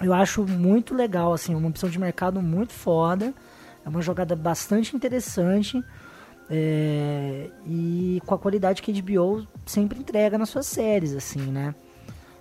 eu 0.00 0.14
acho 0.14 0.42
muito 0.44 0.94
legal, 0.94 1.34
assim, 1.34 1.54
uma 1.54 1.68
opção 1.68 1.90
de 1.90 1.98
mercado 1.98 2.40
muito 2.40 2.72
foda, 2.72 3.34
é 3.86 3.88
uma 3.88 4.02
jogada 4.02 4.34
bastante 4.36 4.94
interessante 4.96 5.80
é, 6.50 7.48
e 7.64 8.20
com 8.26 8.34
a 8.34 8.38
qualidade 8.38 8.82
que 8.82 8.90
a 8.90 8.94
HBO 9.02 9.46
sempre 9.64 9.98
entrega 9.98 10.36
nas 10.36 10.48
suas 10.48 10.66
séries, 10.66 11.14
assim, 11.14 11.40
né? 11.40 11.74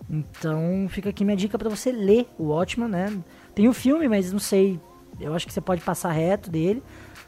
Então 0.09 0.85
fica 0.89 1.09
aqui 1.09 1.23
minha 1.25 1.37
dica 1.37 1.57
para 1.57 1.69
você 1.69 1.91
ler 1.91 2.27
o 2.37 2.45
Watchman, 2.49 2.87
né? 2.89 3.17
Tem 3.55 3.67
o 3.67 3.73
filme, 3.73 4.07
mas 4.07 4.31
não 4.31 4.39
sei, 4.39 4.79
eu 5.19 5.33
acho 5.33 5.47
que 5.47 5.53
você 5.53 5.61
pode 5.61 5.81
passar 5.81 6.11
reto 6.11 6.49
dele. 6.51 6.83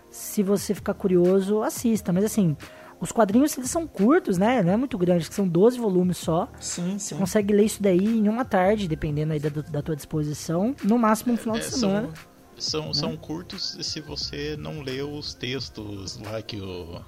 Se 0.10 0.44
você 0.44 0.74
ficar 0.74 0.94
curioso, 0.94 1.64
assista. 1.64 2.14
Mas 2.14 2.24
assim, 2.24 2.56
os 3.00 3.12
quadrinhos 3.12 3.58
eles 3.58 3.70
são 3.72 3.88
curtos, 3.88 4.38
né? 4.38 4.62
Não 4.62 4.74
é 4.74 4.78
muito 4.78 4.98
grande, 4.98 5.26
são 5.34 5.48
12 5.48 5.80
volumes 5.80 6.18
só. 6.18 6.48
Sim, 6.60 6.98
Você 7.00 7.16
sim. 7.16 7.18
consegue 7.18 7.54
ler 7.54 7.66
isso 7.66 7.82
daí 7.82 8.06
em 8.20 8.30
uma 8.30 8.46
tarde, 8.46 8.88
dependendo 8.88 9.34
aí 9.34 9.40
da, 9.40 9.50
da 9.50 9.82
tua 9.82 9.96
disposição. 9.96 10.76
No 10.84 10.98
máximo 11.00 11.34
um 11.34 11.38
final 11.38 11.56
É, 11.56 11.60
de 11.60 11.66
semana. 11.66 12.02
São, 12.08 12.37
são, 12.58 12.94
são 12.94 13.16
curtos 13.18 13.78
se 13.82 14.00
você 14.02 14.56
não 14.58 14.82
leu 14.82 15.14
os 15.14 15.34
textos 15.34 16.20
lá 16.20 16.42
que 16.42 16.58
o. 16.60 17.00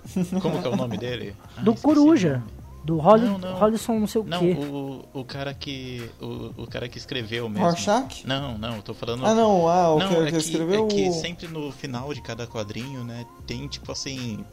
Como 0.41 0.62
que 0.62 0.68
é 0.68 0.72
o 0.72 0.76
nome 0.76 0.97
dele? 0.97 1.36
Ah, 1.58 1.62
Do 1.62 1.72
esqueci 1.72 1.84
Coruja. 1.86 2.43
Do 2.84 2.97
Holly, 2.97 3.26
Não, 3.26 3.38
não. 3.38 3.60
Não 4.00 4.08
sei 4.08 4.22
o 4.22 4.24
Não, 4.24 4.39
quê. 4.39 4.54
o, 4.58 5.04
o 5.14 5.24
cara 5.26 5.54
que. 5.54 6.10
O, 6.22 6.64
o 6.64 6.68
cara 6.68 6.88
que 6.88 6.97
escreveu 6.97 7.50
mesmo. 7.50 7.66
Rorschach? 7.66 8.26
Não, 8.26 8.58
não, 8.58 8.78
eu 8.78 8.82
tô 8.82 8.93
falando. 8.93 9.26
Ah, 9.26 9.36
não, 9.36 9.68
ah, 9.68 9.93
o 9.93 10.00
Não, 10.00 10.08
que, 10.08 10.16
é 10.16 10.26
que 10.26 10.32
que, 10.32 10.38
escreveu 10.38 10.86
é 10.86 10.88
que 10.88 11.10
o- 11.10 11.14
sempre 11.14 11.47
no 11.47 11.72
final 11.72 12.14
de 12.14 12.22
cada 12.22 12.47
quadrinho, 12.47 13.04
né, 13.04 13.26
tem 13.45 13.68
tipo 13.68 13.91
assim 13.91 14.43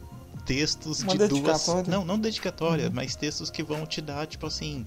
textos 0.45 1.01
Uma 1.03 1.11
de 1.13 1.17
duas, 1.27 1.29
dedicatória? 1.41 1.83
Uhum. 1.83 1.89
não, 1.99 2.05
não 2.05 2.19
dedicatória, 2.19 2.89
mas 2.93 3.15
textos 3.15 3.49
que 3.49 3.63
vão 3.63 3.85
te 3.85 4.01
dar 4.01 4.25
tipo 4.27 4.45
assim 4.45 4.85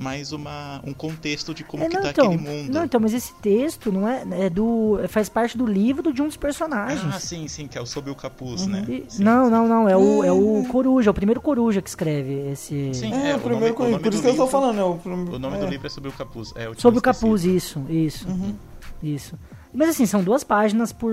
mais 0.00 0.32
uma 0.32 0.80
um 0.84 0.94
contexto 0.94 1.52
de 1.52 1.62
como 1.62 1.84
É, 1.84 1.88
que 1.88 1.94
não, 1.94 2.02
tá 2.02 2.10
então, 2.10 2.26
aquele 2.32 2.42
mundo. 2.42 2.72
não, 2.72 2.84
então, 2.84 2.98
mas 3.00 3.12
esse 3.12 3.34
texto 3.34 3.92
não 3.92 4.08
é, 4.08 4.24
é 4.46 4.50
do 4.50 4.98
faz 5.08 5.28
parte 5.28 5.58
do 5.58 5.66
livro 5.66 6.12
de 6.12 6.22
um 6.22 6.26
dos 6.26 6.36
personagens. 6.36 7.14
ah, 7.14 7.20
sim, 7.20 7.46
sim, 7.48 7.68
que 7.68 7.76
é 7.76 7.80
o 7.80 7.86
sob 7.86 8.10
o 8.10 8.14
capuz, 8.14 8.66
né? 8.66 8.84
E- 8.88 9.04
Sim, 9.08 9.22
não, 9.22 9.44
sim. 9.44 9.50
não, 9.50 9.68
não, 9.68 9.88
é 9.88 9.96
o, 9.96 10.24
é 10.24 10.32
o 10.32 10.64
Coruja, 10.68 11.10
é 11.10 11.12
o 11.12 11.14
primeiro 11.14 11.40
Coruja 11.40 11.82
que 11.82 11.88
escreve 11.88 12.32
esse. 12.50 12.94
Sim. 12.94 13.12
É, 13.12 13.30
É, 13.30 13.34
o 13.34 13.38
o 13.38 13.40
primeiro 13.42 13.78
nome 13.78 13.98
Por 13.98 14.12
isso 14.12 14.22
do 14.22 14.22
que 14.22 14.28
eu 14.30 14.36
tô 14.36 14.44
livro- 14.44 14.46
falando, 14.48 14.78
é 14.80 14.84
o, 14.84 15.00
O 15.34 15.38
nome 15.38 15.56
é. 15.56 15.60
do 15.60 15.66
livro 15.66 15.86
é 15.86 15.90
sob 15.90 16.08
o 16.08 16.12
capuz. 16.12 16.52
É, 16.56 16.70
Sobre 16.76 16.98
o 16.98 17.02
capuz, 17.02 17.44
isso, 17.44 17.84
isso. 17.88 18.26
Uhum. 18.28 18.54
Isso. 19.02 19.38
Mas 19.72 19.90
assim, 19.90 20.06
são 20.06 20.22
duas 20.22 20.42
páginas 20.42 20.92
por 20.92 21.12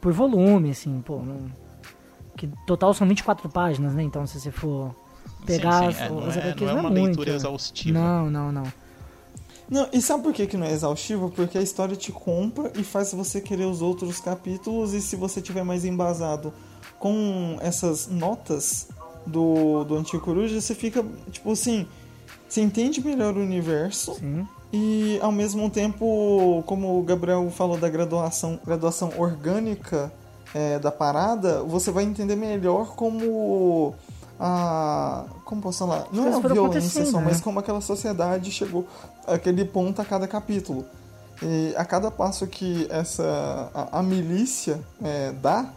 por 0.00 0.12
volume, 0.12 0.70
assim, 0.70 1.02
pô. 1.04 1.16
Não, 1.20 1.46
que 2.36 2.48
total 2.66 2.92
são 2.94 3.08
24 3.08 3.48
páginas, 3.48 3.94
né? 3.94 4.02
Então 4.02 4.26
se 4.26 4.38
você 4.38 4.50
for 4.50 4.94
pegar 5.46 5.92
Sim, 5.92 5.98
sim, 5.98 6.04
é, 6.04 6.08
não 6.10 6.26
as 6.26 6.36
é- 6.36 6.40
HQs 6.40 6.60
não 6.60 6.68
é 6.68 6.80
uma 6.80 6.90
muito. 6.90 7.04
leitura 7.04 7.30
exaustiva. 7.34 7.98
Não, 7.98 8.30
não, 8.30 8.52
não. 8.52 8.72
Não, 9.68 9.88
e 9.92 10.00
sabe 10.00 10.22
por 10.22 10.32
que, 10.32 10.46
que 10.46 10.56
não 10.56 10.66
é 10.66 10.72
exaustivo? 10.72 11.30
Porque 11.34 11.58
a 11.58 11.62
história 11.62 11.96
te 11.96 12.12
compra 12.12 12.70
e 12.76 12.84
faz 12.84 13.12
você 13.12 13.40
querer 13.40 13.64
os 13.64 13.82
outros 13.82 14.20
capítulos, 14.20 14.92
e 14.94 15.00
se 15.00 15.16
você 15.16 15.40
tiver 15.40 15.64
mais 15.64 15.84
embasado 15.84 16.52
com 17.00 17.56
essas 17.60 18.06
notas 18.06 18.88
do, 19.26 19.82
do 19.84 19.96
Antigo 19.96 20.22
Coruja, 20.22 20.60
você 20.60 20.72
fica, 20.74 21.04
tipo 21.32 21.50
assim, 21.50 21.84
você 22.48 22.60
entende 22.60 23.04
melhor 23.04 23.34
o 23.36 23.40
universo 23.40 24.14
Sim. 24.14 24.46
e 24.72 25.18
ao 25.20 25.32
mesmo 25.32 25.68
tempo, 25.68 26.62
como 26.64 27.00
o 27.00 27.02
Gabriel 27.02 27.50
falou 27.50 27.76
da 27.76 27.88
graduação, 27.88 28.60
graduação 28.64 29.12
orgânica 29.18 30.12
é, 30.54 30.78
da 30.78 30.92
parada, 30.92 31.64
você 31.64 31.90
vai 31.90 32.04
entender 32.04 32.36
melhor 32.36 32.94
como 32.94 33.94
a. 34.38 35.24
Como 35.44 35.62
posso 35.62 35.78
falar? 35.80 36.06
Não 36.12 36.26
é 36.28 36.34
a 36.34 36.38
violência 36.40 37.04
só, 37.06 37.18
né? 37.18 37.24
mas 37.26 37.40
como 37.40 37.58
aquela 37.58 37.80
sociedade 37.80 38.50
chegou 38.50 38.86
àquele 39.26 39.64
ponto 39.64 40.00
a 40.00 40.04
cada 40.04 40.26
capítulo. 40.26 40.84
E 41.42 41.74
a 41.76 41.84
cada 41.84 42.10
passo 42.10 42.46
que 42.46 42.86
essa 42.90 43.70
a, 43.74 43.98
a 43.98 44.02
milícia 44.02 44.80
é, 45.02 45.32
dá, 45.32 45.70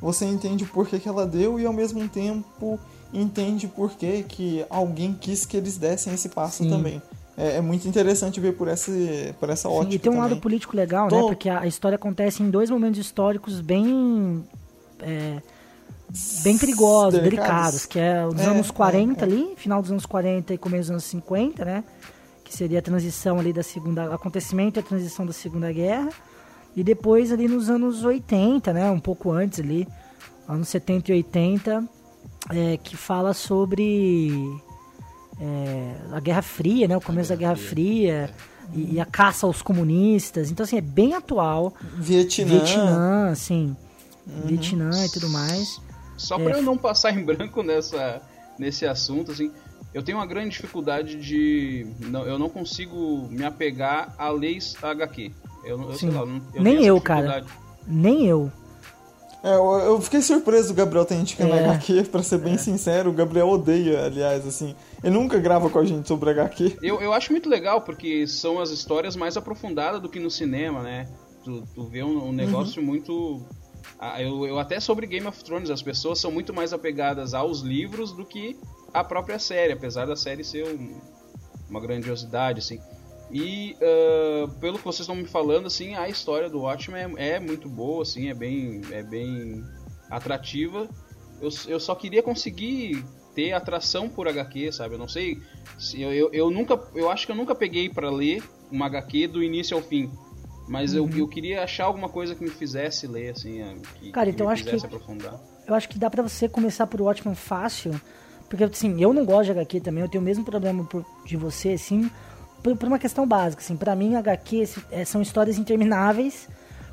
você 0.00 0.26
entende 0.26 0.64
por 0.66 0.86
que, 0.86 0.98
que 0.98 1.08
ela 1.08 1.26
deu 1.26 1.58
e 1.58 1.64
ao 1.64 1.72
mesmo 1.72 2.06
tempo 2.08 2.78
entende 3.14 3.66
por 3.66 3.92
que, 3.92 4.22
que 4.24 4.66
alguém 4.68 5.14
quis 5.18 5.46
que 5.46 5.56
eles 5.56 5.78
dessem 5.78 6.12
esse 6.12 6.28
passo 6.28 6.64
Sim. 6.64 6.68
também. 6.70 7.02
É, 7.38 7.56
é 7.56 7.60
muito 7.60 7.86
interessante 7.88 8.40
ver 8.40 8.56
por 8.56 8.68
essa, 8.68 8.90
por 9.40 9.48
essa 9.50 9.68
Sim, 9.68 9.74
ótica 9.74 9.94
e 9.94 9.98
tem 9.98 10.12
um 10.12 10.16
lado 10.18 10.28
também. 10.28 10.40
político 10.40 10.76
legal, 10.76 11.10
né? 11.10 11.20
Tô- 11.20 11.28
Porque 11.28 11.48
a, 11.48 11.60
a 11.60 11.66
história 11.66 11.96
acontece 11.96 12.42
em 12.42 12.50
dois 12.50 12.68
momentos 12.70 12.98
históricos 13.00 13.60
bem. 13.60 14.44
é, 15.00 15.40
bem 16.42 16.56
perigosos, 16.58 17.20
Delicados. 17.20 17.46
delicados, 17.50 17.86
que 17.86 17.98
é 17.98 18.26
os 18.26 18.40
É, 18.40 18.44
anos 18.46 18.68
é, 18.70 18.72
40 18.72 19.24
é. 19.24 19.28
ali, 19.28 19.54
final 19.56 19.82
dos 19.82 19.90
anos 19.90 20.06
40 20.06 20.54
e 20.54 20.58
começo 20.58 20.82
dos 20.82 20.90
anos 20.90 21.04
50, 21.04 21.64
né? 21.64 21.84
Que 22.44 22.54
seria 22.56 22.78
a 22.78 22.82
transição 22.82 23.38
ali 23.38 23.52
da 23.52 23.62
segunda. 23.62 24.14
acontecimento 24.14 24.78
e 24.78 24.80
a 24.80 24.82
transição 24.82 25.26
da 25.26 25.32
Segunda 25.32 25.72
Guerra. 25.72 26.08
E 26.76 26.84
depois 26.84 27.32
ali 27.32 27.48
nos 27.48 27.68
anos 27.70 28.04
80, 28.04 28.72
né? 28.72 28.90
Um 28.90 29.00
pouco 29.00 29.30
antes 29.32 29.58
ali, 29.60 29.88
anos 30.48 30.68
70 30.68 31.10
e 31.10 31.14
80, 31.16 31.84
é, 32.50 32.76
que 32.76 32.96
fala 32.96 33.34
sobre 33.34 34.30
é, 35.40 35.94
a 36.12 36.20
Guerra 36.20 36.42
Fria, 36.42 36.86
né? 36.86 36.96
O 36.96 37.00
começo 37.00 37.30
da 37.30 37.36
Guerra 37.36 37.56
Fria. 37.56 38.30
E, 38.74 38.94
e 38.94 39.00
a 39.00 39.04
caça 39.04 39.46
aos 39.46 39.62
comunistas. 39.62 40.50
Então, 40.50 40.64
assim, 40.64 40.76
é 40.76 40.80
bem 40.80 41.14
atual. 41.14 41.72
Vietnã. 41.98 42.48
Vietnã, 42.48 43.30
assim. 43.30 43.76
Vietnã 44.44 44.90
e 45.04 45.08
tudo 45.08 45.28
mais. 45.30 45.80
Só 46.16 46.36
É. 46.38 46.44
pra 46.44 46.58
eu 46.58 46.62
não 46.62 46.76
passar 46.76 47.16
em 47.16 47.24
branco 47.24 47.62
nessa, 47.62 48.22
nesse 48.58 48.86
assunto, 48.86 49.32
assim, 49.32 49.50
eu 49.92 50.02
tenho 50.02 50.18
uma 50.18 50.26
grande 50.26 50.50
dificuldade 50.50 51.16
de. 51.16 51.86
Não, 52.00 52.24
eu 52.24 52.38
não 52.38 52.48
consigo 52.48 53.26
me 53.30 53.44
apegar 53.44 54.14
a 54.18 54.28
leis 54.30 54.76
HQ. 54.82 55.32
Eu, 55.64 55.80
eu 55.82 55.94
sei 55.94 56.10
Sim. 56.10 56.16
lá, 56.16 56.20
eu 56.54 56.62
Nem 56.62 56.84
eu, 56.84 57.00
cara. 57.00 57.44
Nem 57.86 58.26
eu. 58.26 58.50
É, 59.42 59.54
eu, 59.54 60.00
fiquei 60.00 60.20
surpreso 60.22 60.68
do 60.68 60.74
Gabriel 60.74 61.04
ter 61.04 61.14
indicado 61.14 61.52
É. 61.52 61.64
HQ, 61.64 62.04
pra 62.10 62.22
ser 62.22 62.38
bem 62.38 62.58
sincero. 62.58 63.10
O 63.10 63.12
Gabriel 63.12 63.48
odeia, 63.48 64.04
aliás, 64.04 64.44
assim. 64.46 64.74
Ele 65.04 65.14
nunca 65.14 65.38
grava 65.38 65.70
com 65.70 65.78
a 65.78 65.84
gente 65.84 66.08
sobre 66.08 66.30
HQ. 66.30 66.78
Eu, 66.82 67.00
eu 67.00 67.12
acho 67.12 67.30
muito 67.30 67.48
legal, 67.48 67.80
porque 67.80 68.26
são 68.26 68.58
as 68.58 68.70
histórias 68.70 69.14
mais 69.14 69.36
aprofundadas 69.36 70.00
do 70.02 70.08
que 70.08 70.18
no 70.18 70.30
cinema, 70.30 70.82
né? 70.82 71.08
Tu, 71.44 71.62
tu 71.74 71.84
vê 71.84 72.02
um, 72.02 72.28
um 72.28 72.32
negócio 72.32 72.82
muito. 72.82 73.40
Ah, 73.98 74.20
eu, 74.22 74.46
eu 74.46 74.58
até 74.58 74.78
sobre 74.80 75.06
Game 75.06 75.26
of 75.26 75.42
Thrones, 75.42 75.70
as 75.70 75.82
pessoas 75.82 76.20
são 76.20 76.30
muito 76.30 76.52
mais 76.52 76.72
apegadas 76.72 77.32
aos 77.34 77.60
livros 77.60 78.12
do 78.12 78.24
que 78.24 78.56
à 78.92 79.02
própria 79.02 79.38
série, 79.38 79.72
apesar 79.72 80.06
da 80.06 80.16
série 80.16 80.44
ser 80.44 80.64
um- 80.66 81.00
uma 81.68 81.80
grandiosidade, 81.80 82.58
assim. 82.60 82.78
E 83.30 83.76
ah, 83.82 84.48
pelo 84.60 84.78
que 84.78 84.84
vocês 84.84 85.00
estão 85.00 85.16
me 85.16 85.26
falando, 85.26 85.66
assim, 85.66 85.94
a 85.94 86.08
história 86.08 86.48
do 86.48 86.60
Watchmen 86.60 87.14
é, 87.16 87.30
é 87.30 87.40
muito 87.40 87.68
boa, 87.68 88.02
assim, 88.02 88.28
é 88.28 88.34
bem, 88.34 88.82
é 88.90 89.02
bem 89.02 89.64
atrativa. 90.10 90.88
Eu, 91.40 91.50
eu 91.68 91.80
só 91.80 91.94
queria 91.94 92.22
conseguir 92.22 93.04
ter 93.34 93.52
atração 93.52 94.08
por 94.08 94.26
HQ, 94.28 94.72
sabe? 94.72 94.94
Eu 94.94 94.98
não 94.98 95.08
sei 95.08 95.38
se 95.78 96.00
eu, 96.00 96.12
eu, 96.12 96.30
eu 96.32 96.50
nunca, 96.50 96.80
eu 96.94 97.10
acho 97.10 97.26
que 97.26 97.32
eu 97.32 97.36
nunca 97.36 97.54
peguei 97.54 97.88
pra 97.90 98.10
ler 98.10 98.42
uma 98.70 98.86
HQ 98.86 99.28
do 99.28 99.42
início 99.42 99.76
ao 99.76 99.82
fim. 99.82 100.10
Mas 100.68 100.94
eu, 100.94 101.08
eu 101.10 101.28
queria 101.28 101.62
achar 101.62 101.84
alguma 101.84 102.08
coisa 102.08 102.34
que 102.34 102.42
me 102.42 102.50
fizesse 102.50 103.06
ler, 103.06 103.30
assim, 103.30 103.60
eh, 103.62 103.74
que, 104.00 104.10
Cara, 104.10 104.26
que 104.26 104.32
então 104.34 104.46
me 104.48 104.52
acho 104.52 104.64
que- 104.64 104.70
fizesse 104.70 104.86
aprofundar. 104.86 105.38
Eu 105.66 105.74
acho 105.74 105.88
que 105.88 105.98
dá 105.98 106.08
pra 106.10 106.22
você 106.22 106.48
começar 106.48 106.86
por 106.86 107.00
Watchmen 107.00 107.34
fácil. 107.34 108.00
Porque, 108.48 108.62
assim, 108.64 109.00
eu 109.02 109.12
não 109.12 109.24
gosto 109.24 109.46
de 109.46 109.50
HQ 109.52 109.80
também. 109.80 110.02
Eu 110.02 110.08
tenho 110.08 110.22
o 110.22 110.24
mesmo 110.24 110.44
problema 110.44 110.84
por- 110.84 111.04
de 111.24 111.36
você, 111.36 111.70
assim. 111.70 112.10
por, 112.62 112.76
por 112.76 112.88
uma 112.88 112.98
questão 112.98 113.26
básica, 113.28 113.62
assim, 113.62 113.76
para 113.76 113.94
mim 113.94 114.16
HQ 114.16 114.68
é, 114.90 115.04
são 115.04 115.22
histórias 115.22 115.56
intermináveis 115.56 116.48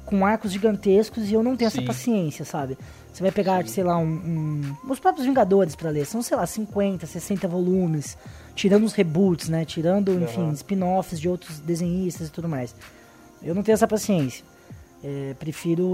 com 0.06 0.24
arcos 0.24 0.52
gigantescos 0.52 1.30
e 1.30 1.34
eu 1.34 1.42
não 1.42 1.56
tenho 1.56 1.68
essa 1.68 1.80
Sim. 1.80 1.86
paciência, 1.86 2.46
sabe? 2.46 2.78
Você 3.12 3.24
vai 3.24 3.32
pegar, 3.32 3.66
sei 3.68 3.84
lá, 3.84 3.98
um, 3.98 4.06
um- 4.06 4.76
os 4.92 5.00
próprios 5.00 5.26
Vingadores 5.26 5.76
pra 5.76 5.90
ler, 5.90 6.06
são, 6.06 6.22
sei 6.22 6.38
lá, 6.38 6.46
50, 6.46 7.08
60 7.08 7.48
volumes, 7.48 8.16
tirando 8.54 8.84
os 8.84 8.94
reboots, 8.94 9.50
né? 9.50 9.66
Tirando, 9.66 10.12
enfim, 10.22 10.52
spin-offs 10.52 11.20
de 11.20 11.28
outros 11.30 11.60
desenhistas 11.60 12.28
e 12.28 12.32
tudo 12.32 12.48
mais. 12.48 12.76
Eu 13.44 13.54
não 13.56 13.64
tenho 13.64 13.74
essa 13.74 13.88
paciência. 13.88 14.44
É, 15.04 15.34
prefiro 15.38 15.86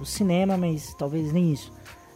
o 0.00 0.04
cinema, 0.04 0.56
mas 0.56 0.94
talvez 0.98 1.32
nem 1.32 1.52
isso. 1.52 1.72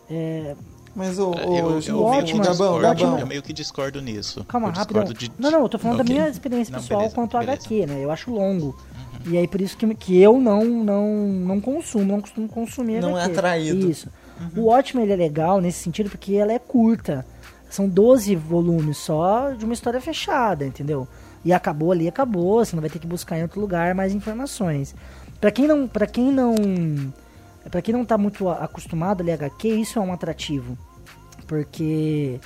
É, 0.08 0.54
Mas 0.94 1.18
o, 1.18 1.32
É, 1.34 1.46
o, 1.46 1.56
eu, 1.56 1.66
o, 1.66 1.80
eu, 1.80 2.00
o 2.06 2.10
meio 2.10 2.22
ótimo, 2.22 2.38
Gabão, 2.42 2.52
discordo, 2.78 2.80
Gabão. 3.02 3.18
eu 3.18 3.26
meio 3.26 3.42
que 3.42 3.52
discordo 3.52 4.00
nisso. 4.00 4.44
Calma, 4.44 4.68
eu 4.68 4.72
discordo 4.72 5.12
de- 5.12 5.32
Não, 5.38 5.50
não, 5.50 5.62
eu 5.62 5.68
tô 5.68 5.78
falando 5.78 6.00
Ok. 6.00 6.08
da 6.14 6.14
minha 6.20 6.30
experiência 6.30 6.72
Não, 6.72 6.80
pessoal 6.80 7.00
beleza, 7.00 7.14
quanto 7.16 7.36
a 7.36 7.40
beleza. 7.40 7.58
HQ, 7.62 7.86
né? 7.86 8.02
Eu 8.02 8.10
acho 8.10 8.30
longo. 8.30 8.78
E 9.26 9.36
aí 9.36 9.48
por 9.48 9.60
isso 9.60 9.76
que, 9.76 9.92
que 9.96 10.16
eu 10.18 10.40
não, 10.40 10.64
não, 10.64 11.08
não 11.28 11.60
consumo, 11.60 12.04
não 12.04 12.20
costumo 12.20 12.48
consumir 12.48 13.00
Não 13.00 13.18
é 13.18 13.22
HQ. 13.24 13.32
atraído. 13.38 13.90
Isso. 13.90 14.08
O 14.56 14.66
Watchmen 14.66 15.02
ele 15.04 15.12
é 15.14 15.16
legal 15.16 15.60
nesse 15.60 15.80
sentido 15.80 16.08
porque 16.10 16.34
ela 16.34 16.52
é 16.52 16.58
curta. 16.60 17.26
São 17.68 17.88
12 17.88 18.36
volumes 18.36 18.96
só 18.98 19.50
de 19.50 19.64
uma 19.64 19.74
história 19.74 20.00
fechada, 20.00 20.64
entendeu? 20.64 21.08
E 21.46 21.52
acabou 21.52 21.92
ali, 21.92 22.08
acabou, 22.08 22.64
você 22.64 22.74
não 22.74 22.80
vai 22.80 22.90
ter 22.90 22.98
que 22.98 23.06
buscar 23.06 23.38
em 23.38 23.42
outro 23.42 23.60
lugar 23.60 23.94
mais 23.94 24.12
informações. 24.12 24.96
Pra 25.40 25.52
quem 25.52 25.68
não, 25.68 25.86
para 25.86 26.04
quem 26.04 26.32
não, 26.32 26.56
para 27.70 27.80
quem 27.80 27.94
não 27.94 28.04
tá 28.04 28.18
muito 28.18 28.48
acostumado 28.48 29.20
a 29.20 29.24
ler 29.24 29.34
HQ, 29.34 29.68
isso 29.68 29.96
é 29.96 30.02
um 30.02 30.12
atrativo. 30.12 30.76
Porque 31.46 32.40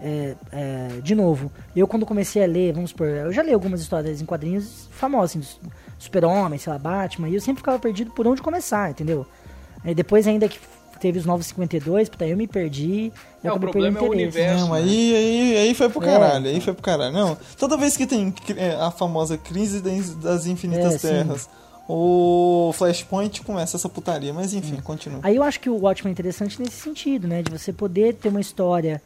é, 0.00 0.34
é, 0.50 0.88
de 1.02 1.14
novo, 1.14 1.52
eu 1.76 1.86
quando 1.86 2.06
comecei 2.06 2.42
a 2.42 2.46
ler, 2.46 2.72
vamos 2.72 2.92
supor, 2.92 3.08
eu 3.08 3.30
já 3.30 3.42
li 3.42 3.52
algumas 3.52 3.82
histórias 3.82 4.22
em 4.22 4.24
quadrinhos 4.24 4.88
famosas, 4.90 5.36
assim, 5.36 5.70
Super-Homem, 5.98 6.58
sei 6.58 6.72
lá, 6.72 6.78
Batman, 6.78 7.28
e 7.28 7.34
eu 7.34 7.42
sempre 7.42 7.60
ficava 7.60 7.78
perdido 7.78 8.10
por 8.12 8.26
onde 8.26 8.40
começar, 8.40 8.90
entendeu? 8.90 9.26
Aí 9.84 9.94
depois 9.94 10.26
ainda 10.26 10.48
que 10.48 10.58
teve 10.98 11.18
os 11.18 11.26
novos 11.26 11.44
52, 11.48 12.08
puta, 12.08 12.26
eu 12.26 12.38
me 12.38 12.46
perdi, 12.46 13.12
É, 13.46 13.52
o 13.52 13.60
problema 13.60 13.98
é 13.98 14.02
o 14.02 14.06
interesse. 14.06 14.24
universo. 14.38 14.66
Não, 14.66 14.74
aí, 14.74 15.14
aí, 15.16 15.56
aí 15.58 15.74
foi 15.74 15.88
pro 15.88 16.02
É, 16.02 16.06
caralho, 16.06 16.46
aí 16.46 16.52
então. 16.52 16.64
foi 16.64 16.74
pro 16.74 16.82
caralho. 16.82 17.12
Não, 17.12 17.36
toda 17.58 17.76
vez 17.76 17.96
que 17.96 18.06
tem 18.06 18.32
é, 18.56 18.74
a 18.74 18.90
famosa 18.90 19.36
crise 19.38 19.80
das, 19.80 20.46
infinitas 20.46 20.94
É, 20.94 20.98
sim. 20.98 21.08
terras, 21.08 21.48
o 21.88 22.72
Flashpoint 22.74 23.42
começa 23.42 23.76
essa 23.76 23.88
putaria, 23.88 24.32
mas 24.32 24.52
enfim, 24.52 24.76
continua. 24.82 25.20
Aí 25.22 25.36
eu 25.36 25.42
acho 25.42 25.60
que 25.60 25.70
o 25.70 25.76
Watchmen 25.76 26.10
é 26.10 26.12
interessante 26.12 26.60
nesse 26.60 26.76
sentido, 26.80 27.28
né? 27.28 27.42
De 27.42 27.50
você 27.50 27.72
poder 27.72 28.14
ter 28.14 28.28
uma 28.28 28.40
história 28.40 29.00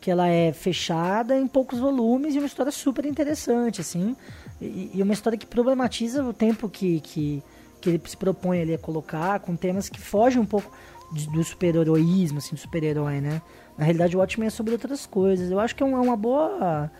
que 0.00 0.10
ela 0.10 0.28
é 0.28 0.52
fechada 0.52 1.38
em 1.38 1.46
poucos 1.46 1.78
volumes 1.78 2.34
e 2.34 2.38
uma 2.38 2.46
história 2.46 2.72
super 2.72 3.06
interessante, 3.06 3.80
assim. 3.80 4.14
E, 4.60 4.90
e 4.94 5.02
uma 5.02 5.12
história 5.14 5.38
que 5.38 5.46
problematiza 5.46 6.22
o 6.24 6.32
tempo 6.32 6.68
que, 6.68 7.00
que, 7.00 7.42
que 7.80 7.88
ele 7.88 8.00
se 8.04 8.16
propõe 8.16 8.60
ali 8.60 8.74
a 8.74 8.78
colocar, 8.78 9.38
com 9.40 9.54
temas 9.56 9.88
que 9.88 10.00
fogem 10.00 10.40
um 10.40 10.44
pouco 10.46 10.70
de- 11.12 11.30
do 11.30 11.42
super-heroísmo, 11.44 12.38
assim, 12.38 12.54
do 12.54 12.60
super-herói, 12.60 13.20
né? 13.20 13.40
Na 13.76 13.84
realidade, 13.84 14.16
o 14.16 14.20
Watchmen 14.20 14.46
é 14.46 14.50
sobre 14.50 14.72
outras 14.72 15.04
coisas. 15.06 15.50
Eu 15.50 15.58
acho 15.60 15.74
que 15.74 15.82
é, 15.82 15.86
é 15.90 15.94
uma 15.94 16.16
boa... 16.16 16.90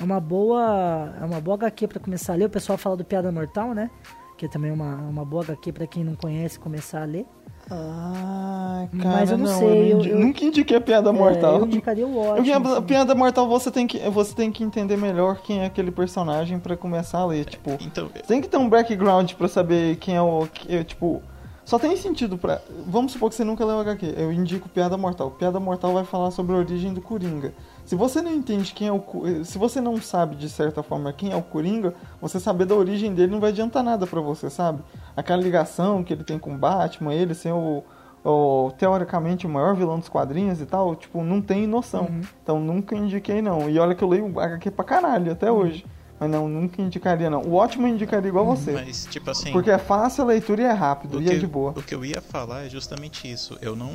É 0.00 0.04
uma 0.04 0.20
boa... 0.20 1.14
É 1.20 1.24
uma 1.24 1.40
boa 1.40 1.56
HQ 1.56 1.88
pra 1.88 2.00
começar 2.00 2.32
a 2.34 2.36
ler. 2.36 2.44
O 2.46 2.50
pessoal 2.50 2.78
fala 2.78 2.96
do 2.96 3.04
Piada 3.04 3.30
Mortal, 3.32 3.74
né? 3.74 3.90
Que 4.38 4.46
é 4.46 4.48
também 4.48 4.70
uma, 4.70 4.94
uma 4.96 5.24
boa 5.24 5.42
HQ 5.42 5.72
pra 5.72 5.86
quem 5.86 6.02
não 6.04 6.14
conhece 6.14 6.58
começar 6.58 7.02
a 7.02 7.04
ler. 7.04 7.26
Ah, 7.70 8.88
cara, 9.00 9.16
Mas 9.16 9.30
eu 9.30 9.38
não 9.38 9.44
não, 9.46 9.58
sei, 9.58 9.68
eu, 9.68 9.74
eu- 9.74 9.96
indi- 9.98 10.08
eu- 10.10 10.18
nunca 10.18 10.44
indiquei 10.44 10.76
a 10.76 10.80
piada 10.80 11.10
É, 11.10 11.12
mortal. 11.12 11.58
eu 11.58 11.66
indicaria 11.66 12.06
o 12.06 12.10
Eu 12.14 12.18
ótimo. 12.20 12.42
vi 12.44 12.52
a 12.52 12.58
assim. 12.58 12.82
piada 12.82 13.14
mortal, 13.14 13.46
você 13.48 13.70
tem 13.70 13.86
que, 13.86 13.98
você 14.10 14.34
tem 14.34 14.50
que 14.50 14.64
entender 14.64 14.96
melhor 14.96 15.40
quem 15.42 15.60
é 15.60 15.66
aquele 15.66 15.90
personagem 15.90 16.58
pra 16.58 16.76
começar 16.76 17.18
a 17.18 17.26
ler, 17.26 17.44
tipo... 17.44 17.70
Então, 17.80 18.08
Tem 18.26 18.40
que 18.40 18.48
ter 18.48 18.56
um 18.56 18.68
background 18.68 19.32
pra 19.34 19.46
saber 19.46 19.96
quem 19.96 20.16
é 20.16 20.22
o. 20.22 20.46
que- 20.52 20.84
tipo. 20.84 21.22
Só 21.70 21.78
tem 21.78 21.96
sentido 21.96 22.36
pra. 22.36 22.60
Vamos 22.88 23.12
supor 23.12 23.28
que 23.30 23.36
você 23.36 23.44
nunca 23.44 23.64
leu 23.64 23.78
HQ. 23.78 24.14
Eu 24.16 24.32
indico 24.32 24.68
Piada 24.68 24.96
Mortal. 24.96 25.30
Piada 25.30 25.60
Mortal 25.60 25.92
vai 25.94 26.02
falar 26.04 26.32
sobre 26.32 26.52
a 26.52 26.58
origem 26.58 26.92
do 26.92 27.00
Coringa. 27.00 27.54
Se 27.84 27.94
você 27.94 28.20
não 28.20 28.32
entende 28.32 28.72
quem 28.74 28.88
é 28.88 28.92
o. 28.92 29.00
Se 29.44 29.56
você 29.56 29.80
não 29.80 30.02
sabe, 30.02 30.34
de 30.34 30.48
certa 30.48 30.82
forma, 30.82 31.12
quem 31.12 31.30
é 31.30 31.36
o 31.36 31.42
Coringa, 31.42 31.94
você 32.20 32.40
saber 32.40 32.64
da 32.64 32.74
origem 32.74 33.14
dele 33.14 33.30
não 33.30 33.38
vai 33.38 33.50
adiantar 33.50 33.84
nada 33.84 34.04
pra 34.04 34.20
você, 34.20 34.50
sabe? 34.50 34.82
Aquela 35.16 35.40
ligação 35.40 36.02
que 36.02 36.12
ele 36.12 36.24
tem 36.24 36.40
com 36.40 36.52
o 36.52 36.58
Batman, 36.58 37.14
ele 37.14 37.34
ser 37.34 37.52
o. 37.52 37.84
o- 38.24 38.72
teoricamente 38.76 39.46
o 39.46 39.48
maior 39.48 39.76
vilão 39.76 40.00
dos 40.00 40.08
quadrinhos 40.08 40.60
e 40.60 40.66
tal, 40.66 40.96
tipo, 40.96 41.22
não 41.22 41.40
tem 41.40 41.68
noção. 41.68 42.06
Uhum. 42.06 42.20
Então 42.42 42.58
nunca 42.58 42.96
indiquei 42.96 43.40
não. 43.40 43.70
E 43.70 43.78
olha 43.78 43.94
que 43.94 44.02
eu 44.02 44.08
leio 44.08 44.40
HQ 44.40 44.72
pra 44.72 44.84
caralho 44.84 45.30
até 45.30 45.48
Uhum. 45.52 45.58
hoje. 45.58 45.86
Mas 46.20 46.30
não, 46.30 46.46
nunca 46.46 46.82
indicaria 46.82 47.30
não. 47.30 47.40
O 47.40 47.54
ótimo 47.54 47.86
indicaria 47.88 48.28
igual 48.28 48.44
você. 48.44 48.72
mas 48.72 49.06
tipo 49.10 49.30
assim... 49.30 49.50
Porque 49.52 49.70
é 49.70 49.78
fácil 49.78 50.22
a 50.24 50.26
leitura 50.26 50.60
e 50.60 50.64
é 50.66 50.72
rápido, 50.72 51.16
O 51.16 51.22
e 51.22 51.24
que, 51.24 51.30
é 51.30 51.38
de 51.38 51.46
boa. 51.46 51.70
o 51.74 51.82
que 51.82 51.94
eu 51.94 52.04
ia 52.04 52.20
falar 52.20 52.66
é 52.66 52.68
justamente 52.68 53.26
isso. 53.30 53.56
Eu 53.62 53.74
não 53.74 53.90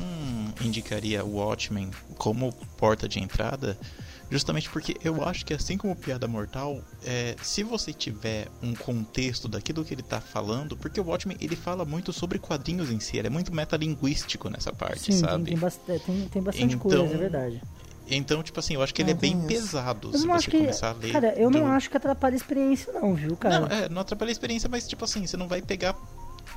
indicaria 0.60 1.24
o 1.24 1.36
Watchmen 1.36 1.88
como 2.18 2.52
porta 2.76 3.08
de 3.08 3.20
entrada, 3.20 3.78
justamente 4.28 4.68
porque 4.68 4.96
eu 5.04 5.22
acho 5.24 5.46
que 5.46 5.54
assim 5.54 5.78
como 5.78 5.94
Piada 5.94 6.26
Mortal, 6.26 6.80
é, 7.04 7.36
se 7.40 7.62
você 7.62 7.92
tiver 7.92 8.48
um 8.60 8.74
contexto 8.74 9.46
daquilo 9.46 9.84
que 9.84 9.94
ele 9.94 10.02
tá 10.02 10.20
falando, 10.20 10.76
porque 10.76 11.00
o 11.00 11.04
Watchmen 11.04 11.36
ele 11.40 11.54
fala 11.54 11.84
muito 11.84 12.12
sobre 12.12 12.40
quadrinhos 12.40 12.90
em 12.90 12.98
si, 12.98 13.16
ele 13.18 13.28
é 13.28 13.30
muito 13.30 13.54
metalinguístico 13.54 14.50
nessa 14.50 14.72
parte, 14.72 14.98
Sim, 14.98 15.12
tem, 15.12 15.20
sabe? 15.20 15.44
tem, 15.44 15.56
bast- 15.58 15.80
é, 15.88 15.98
tem, 16.00 16.20
tem 16.28 16.42
bastante 16.42 16.74
Então, 16.74 16.78
coisa, 16.90 17.14
é 17.14 17.18
verdade. 17.18 17.62
Então, 18.08 18.42
tipo 18.42 18.58
assim, 18.60 18.74
eu 18.74 18.82
acho 18.82 18.94
que 18.94 19.02
ele 19.02 19.10
É, 19.10 19.14
é 19.14 19.16
bem 19.16 19.40
pesado 19.46 20.10
Eu 20.12 20.18
se 20.18 20.26
não 20.26 20.34
você 20.34 20.38
acho 20.38 20.50
que. 20.50 20.58
começar 20.58 20.90
a 20.90 20.92
ler. 20.92 21.12
Cara, 21.12 21.34
eu 21.36 21.50
não 21.50 21.60
do- 21.60 21.66
acho 21.66 21.90
que 21.90 21.96
atrapalha 21.96 22.34
a 22.34 22.36
experiência, 22.36 22.92
não, 22.92 23.14
viu, 23.14 23.36
cara? 23.36 23.60
Não, 23.60 23.66
é, 23.66 23.88
não 23.88 24.00
atrapalha 24.02 24.30
a 24.30 24.32
experiência, 24.32 24.68
mas 24.68 24.86
tipo 24.86 25.04
assim, 25.04 25.26
você 25.26 25.36
não 25.36 25.48
vai 25.48 25.60
pegar 25.60 25.94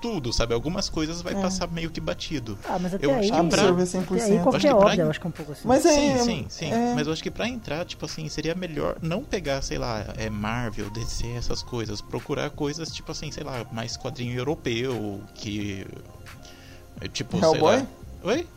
tudo, 0.02 0.32
sabe? 0.32 0.54
Algumas 0.54 0.88
coisas 0.88 1.22
vai 1.22 1.34
É. 1.34 1.42
passar 1.42 1.68
meio 1.68 1.90
que 1.92 2.00
batido. 2.00 2.58
Ah, 2.70 2.78
mas 2.80 2.94
até 2.94 3.06
eu 3.06 3.10
aí. 3.12 3.18
acho 3.20 3.28
que 3.28 3.32
pra- 3.34 3.40
Absorver 3.40 3.72
até 3.72 3.82
aí 3.82 3.88
100%. 3.88 4.44
qualquer 4.44 4.58
Acho 4.58 4.68
que 4.68 4.74
pra 4.74 4.78
obra, 4.92 4.96
eu 5.04 5.10
acho 5.10 5.20
que 5.20 5.26
é 5.26 5.30
um 5.30 5.32
pouco 5.32 5.52
assim. 5.52 5.68
Mas 5.68 5.86
é. 5.86 5.92
Sim, 5.94 6.24
sim, 6.24 6.46
sim. 6.50 6.72
é- 6.72 6.94
Mas 6.96 7.08
eu 7.08 7.12
acho 7.14 7.22
que 7.24 7.32
pra 7.32 7.48
entrar, 7.50 7.84
tipo 7.86 8.06
assim, 8.06 8.30
seria 8.30 8.56
melhor 8.56 8.96
não 9.02 9.24
pegar, 9.26 9.62
sei 9.62 9.78
lá, 9.78 10.06
é 10.16 10.30
Marvel, 10.30 10.90
DC, 10.92 11.28
essas 11.36 11.62
coisas. 11.64 12.00
Procurar 12.00 12.50
coisas, 12.52 12.90
tipo 12.92 13.12
assim, 13.12 13.30
sei 13.32 13.44
lá, 13.44 13.66
mais 13.74 13.98
quadrinho 13.98 14.38
europeu, 14.38 15.20
que. 15.34 15.86
é, 17.02 17.08
Tipo, 17.10 17.38
sei 17.40 17.46
Hellboy? 17.50 17.78
lá. 17.78 17.88
Oi? 18.24 18.48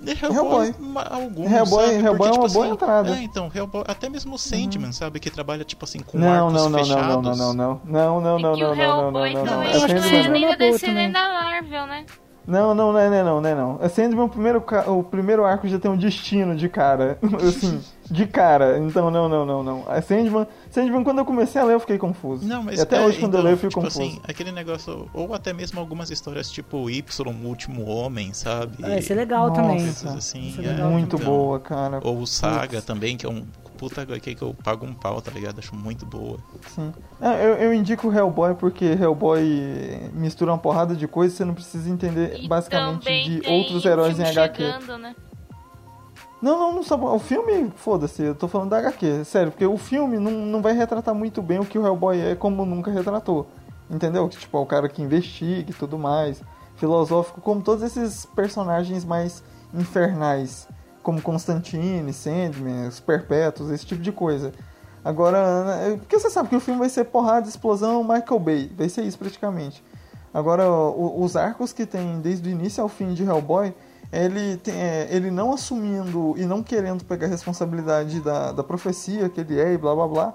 De 0.00 0.12
Hellboy. 0.12 0.74
ma- 0.78 1.06
Alguns, 1.10 1.50
Hellboy- 1.50 1.84
sabe? 1.86 1.94
Hellboy 2.04 2.28
é 2.28 2.30
tipo 2.32 2.42
uma 2.44 2.48
boa 2.48 2.64
assim, 2.64 2.72
entrada. 2.74 3.10
É, 3.10 3.22
então, 3.22 3.50
Hellboy, 3.54 3.84
até 3.86 4.08
mesmo 4.08 4.34
o 4.34 4.38
Sandman, 4.38 4.92
sabe? 4.92 5.20
Que 5.20 5.30
trabalha, 5.30 5.62
tipo 5.64 5.84
assim, 5.84 5.98
com 6.00 6.16
Não, 6.18 6.28
arcos 6.48 6.52
não, 6.54 6.62
não, 6.62 6.70
não, 6.70 6.78
fechados. 6.86 7.38
não, 7.38 7.54
não, 7.54 7.54
não, 7.54 7.80
não, 7.84 8.20
não, 8.20 8.38
não, 8.38 8.38
e 8.38 8.42
não, 8.42 8.56
não, 8.56 8.56
não, 8.56 9.10
não, 9.12 9.26
Hellboy 9.26 9.34
não, 9.34 9.44
não, 9.44 9.62
é 9.62 9.72
não 9.74 9.80
o 9.82 9.84
é 9.84 9.88
Sandman. 10.00 10.28
Nem 10.30 10.44
é 10.46 10.48
da 10.48 10.56
DC 10.56 10.86
também. 10.86 10.94
nem 11.02 11.12
da 11.12 11.20
Marvel, 11.28 11.86
né? 11.86 12.06
Não, 12.46 12.74
não, 12.74 12.92
não 12.92 12.98
é, 12.98 13.08
não 13.10 13.16
é 13.16 13.22
não, 13.22 13.40
não 13.40 13.48
é 13.50 13.54
não. 13.54 13.78
É 13.82 13.88
Sandman, 13.88 14.24
o 14.24 14.28
primeiro, 14.28 14.60
ca- 14.62 14.90
o 14.90 15.04
primeiro 15.04 15.44
arco 15.44 15.68
já 15.68 15.78
tem 15.78 15.90
um 15.90 15.96
destino 15.96 16.56
de 16.56 16.68
cara. 16.68 17.18
Assim, 17.46 17.80
de 18.10 18.26
cara. 18.26 18.78
Então, 18.78 19.10
não, 19.10 19.28
não, 19.28 19.46
não, 19.46 19.62
não. 19.62 19.84
É 19.88 20.00
Sandman, 20.00 20.46
Sandman, 20.70 21.04
quando 21.04 21.18
eu 21.18 21.24
comecei 21.24 21.60
a 21.60 21.64
ler, 21.64 21.74
eu 21.74 21.80
fiquei 21.80 21.96
confuso. 21.98 22.46
Não, 22.46 22.62
mas 22.62 22.78
e 22.78 22.82
até 22.82 22.96
é, 22.96 23.06
hoje, 23.06 23.18
quando 23.18 23.34
eu 23.34 23.40
então, 23.40 23.44
leio, 23.44 23.54
eu 23.54 23.58
fico 23.58 23.68
tipo 23.68 23.80
confuso. 23.82 24.02
assim, 24.02 24.20
aquele 24.26 24.52
negócio, 24.52 25.08
ou 25.14 25.34
até 25.34 25.52
mesmo 25.52 25.78
algumas 25.78 26.10
histórias 26.10 26.50
tipo 26.50 26.90
Y, 26.90 27.02
o 27.28 27.46
último 27.46 27.86
homem, 27.86 28.32
sabe? 28.32 28.78
Ah, 28.82 28.98
esse 28.98 29.12
é 29.12 29.16
legal 29.16 29.48
Nossa. 29.48 29.62
também. 29.62 29.88
Assim, 29.88 30.48
Isso 30.48 30.60
é 30.60 30.64
é, 30.64 30.68
legal 30.72 30.90
Muito 30.90 31.16
então. 31.16 31.26
boa, 31.26 31.60
cara. 31.60 32.00
Ou 32.02 32.18
o 32.20 32.26
Saga 32.26 32.74
Putz. 32.78 32.84
também, 32.84 33.16
que 33.16 33.24
é 33.24 33.28
um 33.28 33.44
puta 33.78 34.02
HQ 34.02 34.34
que 34.34 34.42
eu 34.42 34.54
pago 34.62 34.84
um 34.84 34.92
pau, 34.92 35.22
tá 35.22 35.30
ligado? 35.30 35.58
Acho 35.58 35.74
muito 35.74 36.04
boa. 36.04 36.36
Sim. 36.74 36.92
Ah, 37.18 37.34
eu, 37.36 37.54
eu 37.54 37.72
indico 37.72 38.08
o 38.08 38.14
Hellboy 38.14 38.54
porque 38.54 38.84
Hellboy 38.84 40.10
mistura 40.12 40.52
uma 40.52 40.58
porrada 40.58 40.94
de 40.94 41.08
coisas 41.08 41.38
você 41.38 41.46
não 41.46 41.54
precisa 41.54 41.88
entender 41.88 42.40
E 42.42 42.46
basicamente 42.48 43.40
de 43.40 43.48
outros 43.50 43.82
heróis 43.86 44.18
em 44.18 44.24
HQ. 44.24 44.62
chegando, 44.62 44.98
né? 44.98 45.14
Não, 46.40 46.58
não, 46.58 46.74
não 46.76 46.82
sabe. 46.82 47.04
O 47.04 47.18
filme, 47.18 47.70
foda-se, 47.76 48.22
eu 48.22 48.34
tô 48.34 48.48
falando 48.48 48.70
da 48.70 48.78
HQ, 48.78 49.24
sério, 49.24 49.52
porque 49.52 49.66
o 49.66 49.76
filme 49.76 50.18
não, 50.18 50.30
não 50.30 50.62
vai 50.62 50.72
retratar 50.72 51.14
muito 51.14 51.42
bem 51.42 51.58
o 51.58 51.66
que 51.66 51.78
o 51.78 51.86
Hellboy 51.86 52.18
é 52.18 52.34
como 52.34 52.64
nunca 52.64 52.90
retratou. 52.90 53.46
Entendeu? 53.90 54.28
Que, 54.28 54.38
tipo, 54.38 54.56
é 54.56 54.60
o 54.60 54.66
cara 54.66 54.88
que 54.88 55.02
investiga 55.02 55.70
e 55.70 55.74
tudo 55.74 55.98
mais, 55.98 56.42
filosófico, 56.76 57.40
como 57.40 57.60
todos 57.60 57.82
esses 57.82 58.24
personagens 58.24 59.04
mais 59.04 59.42
infernais, 59.74 60.66
como 61.02 61.20
Constantine, 61.20 62.12
Sandman, 62.12 62.88
os 62.88 63.00
Perpétuos, 63.00 63.70
esse 63.70 63.84
tipo 63.84 64.00
de 64.00 64.12
coisa. 64.12 64.52
Agora, 65.04 65.64
né, 65.64 65.96
porque 65.96 66.18
você 66.18 66.30
sabe 66.30 66.48
que 66.48 66.56
o 66.56 66.60
filme 66.60 66.78
vai 66.78 66.88
ser 66.88 67.04
porrada, 67.04 67.48
explosão, 67.48 68.02
Michael 68.02 68.38
Bay, 68.38 68.72
vai 68.76 68.88
ser 68.88 69.02
isso 69.02 69.18
praticamente. 69.18 69.82
Agora, 70.32 70.70
os 70.70 71.36
arcos 71.36 71.72
que 71.72 71.84
tem 71.84 72.20
desde 72.20 72.48
o 72.48 72.52
início 72.52 72.82
ao 72.82 72.88
fim 72.88 73.12
de 73.12 73.24
Hellboy, 73.24 73.74
ele, 74.12 74.56
tem- 74.56 74.74
é, 74.74 75.08
ele 75.10 75.30
não 75.30 75.52
assumindo 75.52 76.34
e 76.36 76.44
não 76.44 76.62
querendo 76.62 77.04
pegar 77.04 77.26
a 77.26 77.30
responsabilidade 77.30 78.20
da, 78.20 78.52
da 78.52 78.62
profecia 78.64 79.28
que 79.28 79.40
ele 79.40 79.58
é 79.60 79.72
e 79.74 79.78
blá 79.78 79.94
blá 79.94 80.08
blá, 80.08 80.34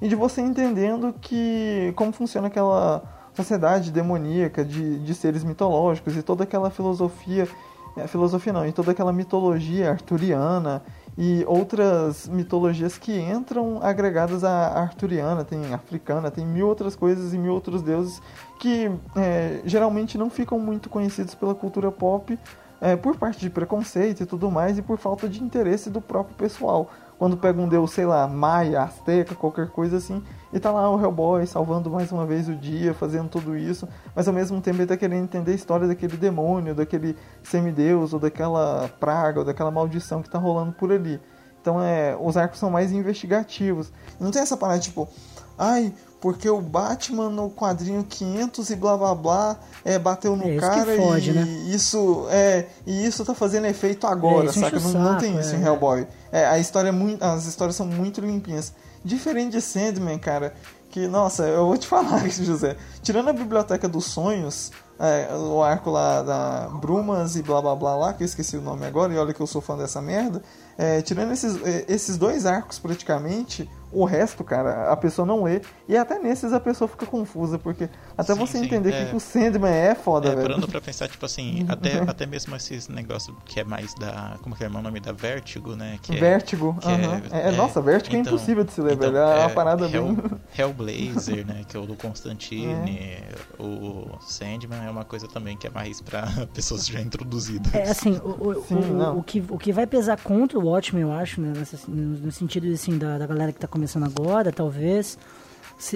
e 0.00 0.08
de 0.08 0.14
você 0.14 0.40
entendendo 0.40 1.14
que 1.20 1.92
como 1.94 2.12
funciona 2.12 2.48
aquela 2.48 3.02
sociedade 3.34 3.90
demoníaca 3.90 4.64
de, 4.64 4.98
de 4.98 5.14
seres 5.14 5.44
mitológicos 5.44 6.16
e 6.16 6.22
toda 6.22 6.44
aquela 6.44 6.70
filosofia, 6.70 7.48
é, 7.96 8.06
filosofia 8.06 8.52
não, 8.52 8.66
e 8.66 8.72
toda 8.72 8.90
aquela 8.90 9.12
mitologia 9.12 9.90
arturiana 9.90 10.82
e 11.16 11.44
outras 11.46 12.26
mitologias 12.26 12.96
que 12.98 13.16
entram 13.18 13.78
agregadas 13.82 14.42
à 14.44 14.80
arturiana, 14.80 15.44
tem 15.44 15.72
africana, 15.72 16.30
tem 16.30 16.44
mil 16.44 16.66
outras 16.66 16.96
coisas 16.96 17.34
e 17.34 17.38
mil 17.38 17.52
outros 17.52 17.82
deuses 17.82 18.20
que 18.58 18.90
é, 19.14 19.60
geralmente 19.64 20.16
não 20.16 20.30
ficam 20.30 20.58
muito 20.58 20.88
conhecidos 20.88 21.34
pela 21.34 21.54
cultura 21.54 21.92
pop 21.92 22.38
é, 22.82 22.96
por 22.96 23.16
parte 23.16 23.38
de 23.38 23.48
preconceito 23.48 24.24
e 24.24 24.26
tudo 24.26 24.50
mais 24.50 24.76
e 24.76 24.82
por 24.82 24.98
falta 24.98 25.28
de 25.28 25.40
interesse 25.40 25.88
do 25.88 26.00
próprio 26.00 26.34
pessoal. 26.34 26.90
Quando 27.16 27.36
pega 27.36 27.60
um 27.60 27.68
deus, 27.68 27.92
sei 27.92 28.04
lá, 28.04 28.26
maia, 28.26 28.82
azteca, 28.82 29.36
qualquer 29.36 29.68
coisa 29.68 29.98
assim, 29.98 30.20
e 30.52 30.58
tá 30.58 30.72
lá 30.72 30.90
o 30.90 31.00
Hellboy 31.00 31.46
salvando 31.46 31.88
mais 31.88 32.10
uma 32.10 32.26
vez 32.26 32.48
o 32.48 32.56
dia, 32.56 32.92
fazendo 32.92 33.28
tudo 33.28 33.56
isso, 33.56 33.88
mas 34.16 34.26
ao 34.26 34.34
mesmo 34.34 34.60
tempo 34.60 34.78
ele 34.78 34.88
tá 34.88 34.96
querendo 34.96 35.22
entender 35.22 35.52
a 35.52 35.54
história 35.54 35.86
daquele 35.86 36.16
demônio, 36.16 36.74
daquele 36.74 37.16
semideus, 37.44 38.12
ou 38.12 38.18
daquela 38.18 38.90
praga, 38.98 39.38
ou 39.38 39.44
daquela 39.46 39.70
maldição 39.70 40.20
que 40.20 40.28
tá 40.28 40.38
rolando 40.40 40.72
por 40.72 40.90
ali. 40.90 41.20
Então 41.60 41.80
é, 41.80 42.16
os 42.20 42.36
arcos 42.36 42.58
são 42.58 42.68
mais 42.68 42.90
investigativos. 42.90 43.92
Não 44.18 44.32
tem 44.32 44.42
essa 44.42 44.56
parada 44.56 44.80
tipo, 44.80 45.08
ai, 45.56 45.94
porque 46.22 46.48
o 46.48 46.60
Batman 46.60 47.28
no 47.28 47.50
quadrinho 47.50 48.04
500 48.04 48.70
e 48.70 48.76
blá 48.76 48.96
blá 48.96 49.12
blá 49.12 49.56
é, 49.84 49.98
bateu 49.98 50.36
no 50.36 50.44
É, 50.44 50.50
isso 50.54 50.60
cara 50.60 50.96
fode, 50.96 51.30
e 51.30 51.32
né? 51.32 51.42
isso 51.68 52.26
é 52.30 52.66
e 52.86 53.04
isso 53.04 53.24
tá 53.24 53.34
fazendo 53.34 53.66
efeito 53.66 54.06
agora, 54.06 54.46
É, 54.46 54.50
isso 54.50 54.60
saca? 54.60 54.78
Não, 54.78 54.92
não 54.92 55.18
tem 55.18 55.36
isso 55.40 55.56
é. 55.56 55.58
em 55.58 55.64
Hellboy. 55.64 56.06
É, 56.30 56.46
a 56.46 56.60
história 56.60 56.90
é 56.90 56.92
muito, 56.92 57.20
as 57.22 57.44
histórias 57.46 57.74
são 57.74 57.84
muito 57.84 58.20
limpinhas. 58.20 58.72
Diferente 59.04 59.50
de 59.50 59.60
Sandman, 59.60 60.16
cara, 60.16 60.54
que 60.90 61.08
nossa, 61.08 61.42
eu 61.42 61.66
vou 61.66 61.76
te 61.76 61.88
falar, 61.88 62.28
José. 62.30 62.76
Tirando 63.02 63.30
a 63.30 63.32
biblioteca 63.32 63.88
dos 63.88 64.04
sonhos, 64.04 64.70
é, 65.00 65.34
o 65.34 65.60
arco 65.60 65.90
lá 65.90 66.22
da 66.22 66.68
Brumas 66.68 67.34
e 67.34 67.42
blá 67.42 67.60
blá 67.60 67.74
blá 67.74 67.96
lá, 67.96 68.12
que 68.12 68.22
eu 68.22 68.26
esqueci 68.26 68.56
o 68.56 68.62
nome 68.62 68.86
agora, 68.86 69.12
e 69.12 69.18
olha 69.18 69.34
que 69.34 69.40
eu 69.40 69.46
sou 69.48 69.60
fã 69.60 69.76
dessa 69.76 70.00
merda. 70.00 70.40
é, 70.78 71.02
tirando 71.02 71.32
esses, 71.32 71.60
é, 71.66 71.84
esses 71.88 72.16
dois 72.16 72.46
arcos 72.46 72.78
praticamente, 72.78 73.68
o 73.92 74.04
resto, 74.04 74.42
cara, 74.42 74.90
a 74.90 74.96
pessoa 74.96 75.24
não 75.26 75.42
lê. 75.44 75.60
E 75.88 75.96
até 75.96 76.18
nesses 76.18 76.52
a 76.52 76.60
pessoa 76.60 76.88
fica 76.88 77.04
confusa, 77.06 77.58
porque 77.58 77.88
até 78.16 78.32
Sim, 78.34 78.40
você 78.40 78.58
sim, 78.58 78.64
entender 78.64 78.92
é. 78.92 79.04
que, 79.04 79.10
que 79.10 79.16
o 79.16 79.20
Sandman 79.20 79.70
é 79.72 79.94
foda, 79.94 80.28
É, 80.28 80.30
velho. 80.34 80.42
parando 80.48 80.66
pra 80.68 80.80
pensar, 80.80 81.08
tipo 81.08 81.24
assim, 81.26 81.64
até, 81.68 81.98
até 82.00 82.26
mesmo 82.26 82.54
esses 82.56 82.88
negócios 82.88 83.36
que 83.44 83.60
é 83.60 83.64
mais 83.64 83.94
da. 83.94 84.36
Como 84.42 84.56
que 84.56 84.64
é 84.64 84.68
o 84.68 84.70
nome 84.70 85.00
da 85.00 85.12
Vertigo, 85.12 85.76
né? 85.76 85.98
Que 86.02 86.16
é- 86.16 86.20
Vértigo, 86.20 86.76
que 86.80 86.88
aham. 86.88 87.20
é- 87.30 87.48
é, 87.48 87.52
nossa, 87.52 87.80
Vértigo 87.80 88.16
então- 88.16 88.32
é 88.32 88.34
impossível 88.34 88.64
de 88.64 88.72
se 88.72 88.80
ler, 88.80 88.94
então, 88.94 89.10
velho. 89.12 89.22
É 89.22 89.34
uma 89.40 89.50
é, 89.50 89.54
parada 89.54 89.88
Hell- 89.88 90.14
bem. 90.14 90.30
Hellblazer, 90.58 91.46
né? 91.46 91.62
Que 91.68 91.76
é 91.76 91.80
o 91.80 91.86
do 91.86 91.94
Constantine. 91.96 93.18
O 93.58 94.18
Sandman 94.20 94.84
é 94.86 94.90
uma 94.90 95.04
coisa 95.04 95.26
também 95.28 95.56
que 95.56 95.66
é 95.66 95.70
mais 95.70 96.00
pra 96.00 96.22
pessoas 96.54 96.86
já 96.86 97.00
introduzidas. 97.00 97.72
É 97.74 97.90
assim, 97.90 98.20
o, 98.24 98.48
o, 98.50 98.62
Sim, 98.64 98.74
o- 98.76 99.18
o 99.18 99.22
que, 99.22 99.44
o 99.48 99.58
que 99.58 99.72
vai 99.72 99.86
pesar 99.86 100.18
contra 100.22 100.58
o 100.58 100.66
Watchmen, 100.66 101.02
eu 101.02 101.12
acho, 101.12 101.40
né, 101.40 101.52
nessa- 101.56 101.78
no, 101.88 102.18
no 102.18 102.32
sentido 102.32 102.66
assim, 102.72 102.96
da, 102.98 103.18
da 103.18 103.26
galera 103.26 103.52
que 103.52 103.58
tá 103.58 103.66
começando 103.68 103.81
agora, 104.04 104.52
talvez, 104.52 105.18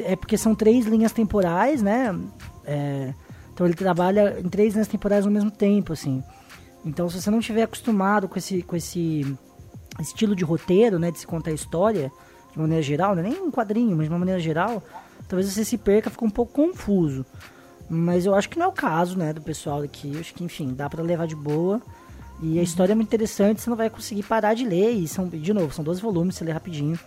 é 0.05 0.17
porque 0.17 0.37
são 0.37 0.55
três 0.55 0.87
linhas 0.87 1.13
temporais, 1.13 1.83
né? 1.83 2.19
É, 2.65 3.15
então 3.53 3.67
ele 3.67 3.75
trabalha 3.75 4.39
em 4.41 4.49
três 4.49 4.75
linhas 4.75 4.89
temporais 4.89 5.25
ao 5.25 5.33
mesmo 5.33 5.51
tempo, 5.51 5.93
assim. 5.93 6.23
Então 6.85 7.09
se 7.09 7.21
você 7.21 7.31
não 7.31 7.41
estiver 7.41 7.63
acostumado 7.63 8.29
com 8.29 8.39
esse, 8.39 8.63
com 8.63 8.77
esse 8.77 9.37
estilo 10.01 10.37
de 10.37 10.45
roteiro, 10.45 10.99
né, 10.99 11.11
de 11.11 11.19
se 11.19 11.27
contar 11.27 11.51
a 11.51 11.55
história, 11.55 12.11
de 12.53 12.59
maneira 12.59 12.83
geral, 12.83 13.15
não 13.15 13.23
é 13.23 13.29
nem 13.29 13.43
um 13.43 13.51
quadrinho, 13.51 13.97
mas 13.97 14.07
de 14.07 14.13
uma 14.13 14.19
maneira 14.19 14.41
geral, 14.41 14.83
talvez 15.29 15.51
você 15.51 15.65
se 15.65 15.79
perca, 15.79 16.11
fica 16.11 16.25
um 16.25 16.31
pouco 16.31 16.53
confuso. 16.53 17.25
Mas 17.89 18.27
eu 18.27 18.35
acho 18.35 18.49
que 18.49 18.59
não 18.59 18.67
é 18.67 18.69
o 18.69 18.73
caso, 18.73 19.17
né, 19.17 19.33
do 19.33 19.41
pessoal 19.41 19.83
aqui. 19.83 20.13
Eu 20.13 20.21
acho 20.21 20.35
que, 20.35 20.43
enfim, 20.43 20.75
dá 20.75 20.89
pra 20.91 21.03
levar 21.03 21.27
de 21.27 21.37
boa. 21.37 21.81
E 22.43 22.59
a 22.61 22.63
história 22.63 22.93
é 22.93 22.95
muito 22.95 23.09
interessante, 23.09 23.61
você 23.63 23.71
não 23.71 23.77
vai 23.77 23.89
conseguir 23.89 24.23
parar 24.23 24.53
de 24.55 24.65
ler. 24.65 24.91
E 24.93 25.09
são, 25.09 25.27
de 25.29 25.53
novo, 25.55 25.73
são 25.73 25.83
12 25.85 26.01
volumes, 26.03 26.35
você 26.35 26.45
lê 26.45 26.53
rapidinho. 26.53 26.99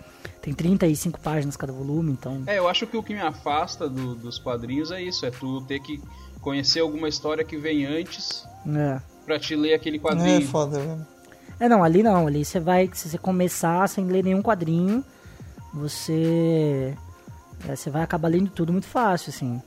Tem 0.41 0.53
35 0.53 1.19
páginas 1.19 1.55
cada 1.55 1.71
volume, 1.71 2.11
então. 2.11 2.41
É, 2.47 2.57
eu 2.57 2.67
acho 2.67 2.87
que 2.87 2.97
o 2.97 3.03
que 3.03 3.13
me 3.13 3.19
afasta 3.21 3.87
do- 3.87 4.15
dos 4.15 4.39
quadrinhos 4.39 4.91
é 4.91 5.01
isso, 5.01 5.25
é 5.25 5.29
tu 5.31 5.61
ter 5.61 5.79
que 5.81 6.01
conhecer 6.41 6.79
alguma 6.79 7.07
história 7.07 7.43
que 7.43 7.57
vem 7.57 7.85
antes 7.85 8.43
É. 8.65 8.99
pra 9.25 9.37
te 9.37 9.55
ler 9.55 9.73
aquele 9.75 9.97
É 9.97 9.99
quadrinho. 9.99 10.47
foda, 10.47 10.79
velho. 10.79 11.05
É, 11.59 11.67
não, 11.69 11.83
ali 11.83 12.01
não. 12.01 12.25
Ali 12.25 12.43
você 12.45 12.59
vai, 12.59 12.89
se 12.93 13.09
você 13.09 13.17
começar 13.17 13.87
sem 13.89 14.05
ler 14.05 14.23
nenhum 14.23 14.41
quadrinho, 14.41 15.03
você. 15.73 16.95
é, 17.67 17.75
você 17.75 17.89
vai 17.89 18.01
acabar 18.01 18.29
lendo 18.29 18.49
tudo 18.49 18.71
muito 18.71 18.87
fácil, 18.87 19.29
assim. 19.29 19.61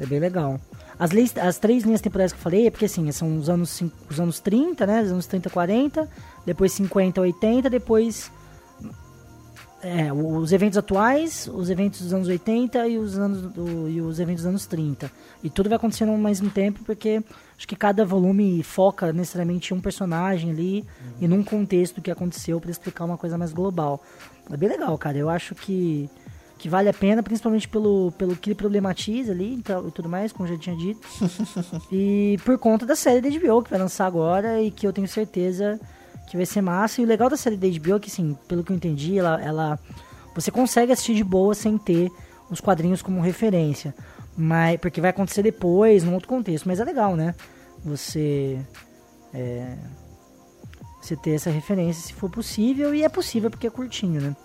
É 0.00 0.06
bem 0.06 0.18
legal. 0.18 0.58
As, 0.98 1.12
leis, 1.12 1.36
as 1.36 1.58
três 1.58 1.84
linhas 1.84 2.00
temporais 2.00 2.32
que 2.32 2.38
eu 2.38 2.42
falei 2.42 2.66
é 2.66 2.70
porque, 2.70 2.86
assim, 2.86 3.10
são 3.12 3.36
os 3.38 3.48
anos, 3.48 3.82
os 4.10 4.18
anos 4.18 4.40
30, 4.40 4.86
né? 4.86 5.02
Os 5.02 5.12
anos 5.12 5.26
30, 5.26 5.48
40, 5.48 6.08
depois 6.44 6.72
50, 6.72 7.20
80, 7.20 7.70
depois. 7.70 8.30
É, 9.80 10.12
os 10.12 10.50
eventos 10.50 10.76
atuais, 10.76 11.48
os 11.54 11.70
eventos 11.70 12.00
dos 12.02 12.12
anos 12.12 12.26
80 12.26 12.88
e 12.88 12.98
os, 12.98 13.16
anos 13.16 13.42
do- 13.52 13.88
e 13.88 14.00
os 14.00 14.18
eventos 14.18 14.42
dos 14.42 14.48
anos 14.48 14.66
30. 14.66 15.08
E 15.40 15.48
tudo 15.48 15.68
vai 15.68 15.76
acontecendo 15.76 16.10
ao 16.10 16.18
mesmo 16.18 16.50
tempo, 16.50 16.80
porque 16.84 17.22
acho 17.56 17.68
que 17.68 17.76
cada 17.76 18.04
volume 18.04 18.60
foca 18.64 19.12
necessariamente 19.12 19.72
um 19.72 19.80
personagem 19.80 20.50
ali 20.50 20.84
e 21.20 21.28
num 21.28 21.44
contexto 21.44 22.02
que 22.02 22.10
aconteceu 22.10 22.60
para 22.60 22.72
explicar 22.72 23.04
uma 23.04 23.16
coisa 23.16 23.38
mais 23.38 23.52
global. 23.52 24.02
É 24.50 24.56
bem 24.56 24.68
legal, 24.68 24.98
cara. 24.98 25.16
Eu 25.16 25.30
acho 25.30 25.54
que, 25.54 26.10
que 26.58 26.68
vale 26.68 26.88
a 26.88 26.92
pena, 26.92 27.22
principalmente 27.22 27.68
pelo, 27.68 28.12
pelo 28.18 28.34
que 28.36 28.50
ele 28.50 28.54
problematiza 28.54 29.32
ali 29.32 29.54
e 29.54 29.62
tal- 29.62 29.86
e 29.86 29.90
tudo 29.92 30.08
mais, 30.08 30.32
como 30.32 30.48
eu 30.48 30.54
já 30.54 30.58
tinha 30.60 30.76
dito. 30.76 31.00
e 31.92 32.36
por 32.44 32.58
conta 32.58 32.84
da 32.84 32.96
série 32.96 33.20
da 33.20 33.28
HBO 33.30 33.62
que 33.62 33.70
vai 33.70 33.78
lançar 33.78 34.06
agora 34.06 34.60
e 34.60 34.70
que 34.70 34.86
eu 34.86 34.92
tenho 34.92 35.06
certeza 35.08 35.80
que 36.28 36.36
vai 36.36 36.44
ser 36.44 36.60
massa. 36.60 37.00
E 37.00 37.04
o 37.04 37.06
legal 37.06 37.30
da 37.30 37.36
série 37.36 37.56
da 37.56 37.66
HBO 37.68 37.96
é 37.96 38.00
que, 38.00 38.10
assim, 38.10 38.36
pelo 38.48 38.64
que 38.64 38.72
eu 38.72 38.76
entendi, 38.76 39.18
ela, 39.18 39.40
ela 39.40 39.78
você 40.34 40.50
consegue 40.50 40.92
assistir 40.92 41.14
de 41.14 41.24
boa 41.24 41.54
sem 41.54 41.78
ter 41.78 42.10
os 42.50 42.60
quadrinhos 42.60 43.02
como 43.02 43.20
referência. 43.20 43.94
Mas, 44.36 44.78
porque 44.80 45.00
vai 45.00 45.10
acontecer 45.10 45.42
depois, 45.42 46.04
num 46.04 46.14
outro 46.14 46.28
contexto. 46.28 46.66
Mas 46.66 46.80
é 46.80 46.84
legal, 46.84 47.16
né? 47.16 47.34
Você. 47.84 48.58
É, 49.32 49.76
você 51.00 51.16
ter 51.16 51.30
essa 51.32 51.50
referência 51.50 52.02
se 52.02 52.12
for 52.12 52.30
possível. 52.30 52.94
E 52.94 53.02
é 53.02 53.08
possível 53.08 53.50
porque 53.50 53.66
é 53.66 53.70
curtinho, 53.70 54.20
né? 54.20 54.36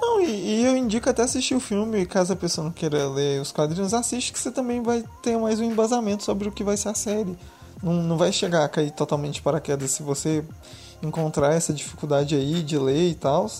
Não, 0.00 0.20
e, 0.22 0.26
e 0.60 0.64
eu 0.66 0.76
indico 0.76 1.08
até 1.10 1.22
assistir 1.22 1.54
o 1.54 1.60
filme, 1.60 2.06
caso 2.06 2.32
a 2.32 2.36
pessoa 2.36 2.64
não 2.64 2.72
queira 2.72 3.08
ler 3.08 3.40
os 3.40 3.52
quadrinhos, 3.52 3.92
assiste 3.94 4.32
que 4.32 4.38
você 4.38 4.50
também 4.50 4.82
vai 4.82 5.04
ter 5.22 5.36
mais 5.38 5.60
um 5.60 5.64
embasamento 5.64 6.24
sobre 6.24 6.48
o 6.48 6.52
que 6.52 6.64
vai 6.64 6.76
ser 6.76 6.88
a 6.88 6.94
série. 6.94 7.36
Não, 7.82 7.92
não 7.94 8.16
vai 8.16 8.32
chegar 8.32 8.64
a 8.64 8.68
cair 8.68 8.90
totalmente 8.90 9.40
paraquedas 9.42 9.90
se 9.90 10.02
você 10.02 10.44
encontrar 11.02 11.54
essa 11.54 11.72
dificuldade 11.72 12.34
aí 12.34 12.62
de 12.62 12.78
ler 12.78 13.08
e 13.10 13.14
tal. 13.14 13.50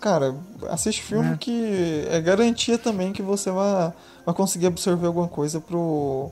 Cara, 0.00 0.34
assiste 0.68 1.02
filme 1.02 1.32
É. 1.34 1.36
que 1.36 2.04
é 2.10 2.20
garantia 2.20 2.78
também 2.78 3.12
que 3.12 3.22
você 3.22 3.50
vai, 3.50 3.92
vai 4.24 4.34
conseguir 4.34 4.66
absorver 4.66 5.06
alguma 5.08 5.26
coisa 5.28 5.60
pro, 5.60 6.30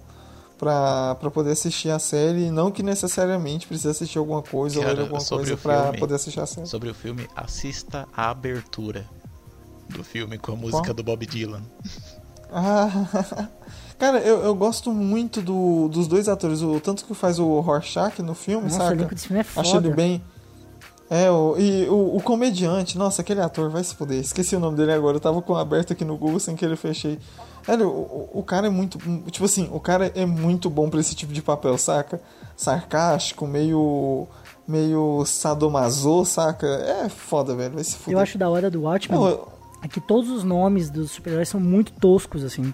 pra, 0.58 1.16
pra 1.16 1.30
poder 1.30 1.50
assistir 1.52 1.90
a 1.90 1.98
série. 1.98 2.50
Não 2.50 2.70
que 2.70 2.82
necessariamente 2.82 3.66
precisa 3.66 3.90
assistir 3.90 4.18
alguma 4.18 4.42
coisa 4.42 4.78
ou 4.78 4.82
Cara, 4.84 4.94
ler 4.94 5.02
alguma 5.02 5.24
coisa 5.24 5.56
filme- 5.56 5.98
poder 5.98 6.14
assistir 6.14 6.40
a 6.40 6.46
série. 6.46 6.66
Sobre 6.66 6.90
o 6.90 6.94
filme, 6.94 7.28
assista 7.34 8.06
a 8.16 8.30
abertura 8.30 9.04
do 9.88 10.02
filme 10.04 10.38
com 10.38 10.52
a 10.52 10.56
música 10.56 10.82
Qual? 10.82 10.94
do 10.94 11.02
Bob 11.02 11.26
Dylan. 11.26 11.62
Ah, 12.52 13.48
cara, 13.98 14.18
eu, 14.18 14.38
eu 14.44 14.54
gosto 14.54 14.92
muito 14.92 15.40
do, 15.42 15.88
dos 15.88 16.06
dois 16.06 16.28
atores, 16.28 16.62
o 16.62 16.78
tanto 16.80 17.04
que 17.04 17.14
faz 17.14 17.38
o 17.38 17.60
Rorschach 17.60 18.20
no 18.22 18.34
filme, 18.34 18.64
Nossa, 18.64 18.76
o 18.76 18.82
saca? 18.82 18.94
elenco 18.94 19.14
desse 19.14 19.26
filme 19.26 19.40
é 19.40 19.44
foda. 19.44 19.66
Acho 19.68 19.76
ele 19.78 19.90
bem. 19.90 20.22
É, 21.08 21.30
o, 21.30 21.56
e 21.56 21.88
o, 21.88 22.16
o 22.16 22.20
comediante, 22.20 22.98
nossa, 22.98 23.22
aquele 23.22 23.40
ator, 23.40 23.70
vai 23.70 23.82
se 23.84 23.94
fuder. 23.94 24.18
Esqueci 24.18 24.56
o 24.56 24.60
nome 24.60 24.76
dele 24.76 24.92
agora, 24.92 25.16
eu 25.16 25.20
tava 25.20 25.40
com 25.40 25.54
aberto 25.54 25.92
aqui 25.92 26.04
no 26.04 26.16
Google 26.16 26.40
sem 26.40 26.56
querer 26.56 26.76
fechei. 26.76 27.18
Velho, 27.62 27.88
o, 27.88 28.28
o- 28.34 28.40
o 28.40 28.42
cara 28.42 28.66
é 28.66 28.70
muito. 28.70 28.98
Tipo 29.30 29.44
assim, 29.44 29.68
o 29.72 29.78
cara 29.78 30.10
é 30.16 30.26
muito 30.26 30.68
bom 30.68 30.90
pra 30.90 30.98
esse 30.98 31.14
tipo 31.14 31.32
de 31.32 31.42
papel, 31.42 31.78
saca? 31.78 32.20
Sarcástico, 32.56 33.46
meio. 33.46 34.26
meio 34.66 35.24
sadomaso, 35.26 36.24
saca? 36.24 36.66
É 36.66 37.08
foda, 37.08 37.54
velho, 37.54 37.74
vai 37.74 37.84
se 37.84 37.96
fuder. 37.96 38.14
Eu 38.14 38.18
acho 38.20 38.36
da 38.36 38.48
hora 38.48 38.68
do 38.68 38.82
Watchmen 38.82 39.16
Não, 39.18 39.28
eu- 39.28 39.48
é 39.86 39.88
que 39.88 40.00
todos 40.00 40.30
os 40.30 40.44
nomes 40.44 40.90
dos 40.90 41.10
super-heróis 41.12 41.48
são 41.48 41.60
muito 41.60 41.92
toscos, 41.92 42.44
assim. 42.44 42.72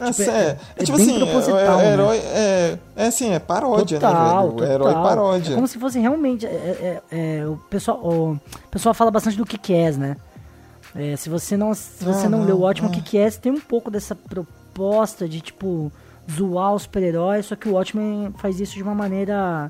É, 0.00 0.10
Tipo, 0.12 0.22
é, 0.22 0.26
é- 0.26 0.38
é 0.40 0.58
é 0.76 0.84
tipo 0.84 0.96
bem 0.96 1.06
assim, 1.10 1.16
é, 1.16 1.24
proposital, 1.26 1.80
é, 1.80 1.82
né? 1.82 1.92
herói, 1.92 2.16
é, 2.18 2.78
é 2.94 3.06
assim, 3.06 3.32
é 3.32 3.38
paródia, 3.40 3.98
total, 3.98 4.46
né, 4.46 4.54
velho? 4.54 4.64
É 4.70 4.74
herói 4.74 4.86
total. 4.88 5.02
paródia. 5.02 5.52
É 5.52 5.54
como 5.56 5.66
se 5.66 5.78
fosse 5.78 5.98
realmente. 5.98 6.46
é- 6.46 7.00
é- 7.10 7.38
é- 7.40 7.46
o, 7.46 7.56
pessoal, 7.68 7.98
o 7.98 8.38
pessoal 8.70 8.94
fala 8.94 9.10
bastante 9.10 9.36
do 9.36 9.44
Kick-Ass, 9.44 9.96
né? 9.96 10.16
É, 10.94 11.16
se 11.16 11.28
você 11.28 11.56
não, 11.56 11.74
se 11.74 12.04
você 12.04 12.26
Ah, 12.26 12.28
não, 12.28 12.38
não, 12.40 12.46
leu 12.46 12.60
o 12.60 12.70
é. 12.70 12.70
o 12.70 12.90
Kick-Ass 12.90 13.38
tem 13.38 13.50
um 13.50 13.60
pouco 13.60 13.90
dessa 13.90 14.14
proposta 14.14 15.28
de, 15.28 15.40
tipo, 15.40 15.90
zoar 16.30 16.74
os 16.74 16.82
super-heróis, 16.82 17.46
só 17.46 17.56
que 17.56 17.68
o 17.68 17.72
Watchmen 17.72 18.32
faz 18.38 18.60
isso 18.60 18.74
de 18.74 18.82
uma 18.84 18.94
maneira 18.94 19.68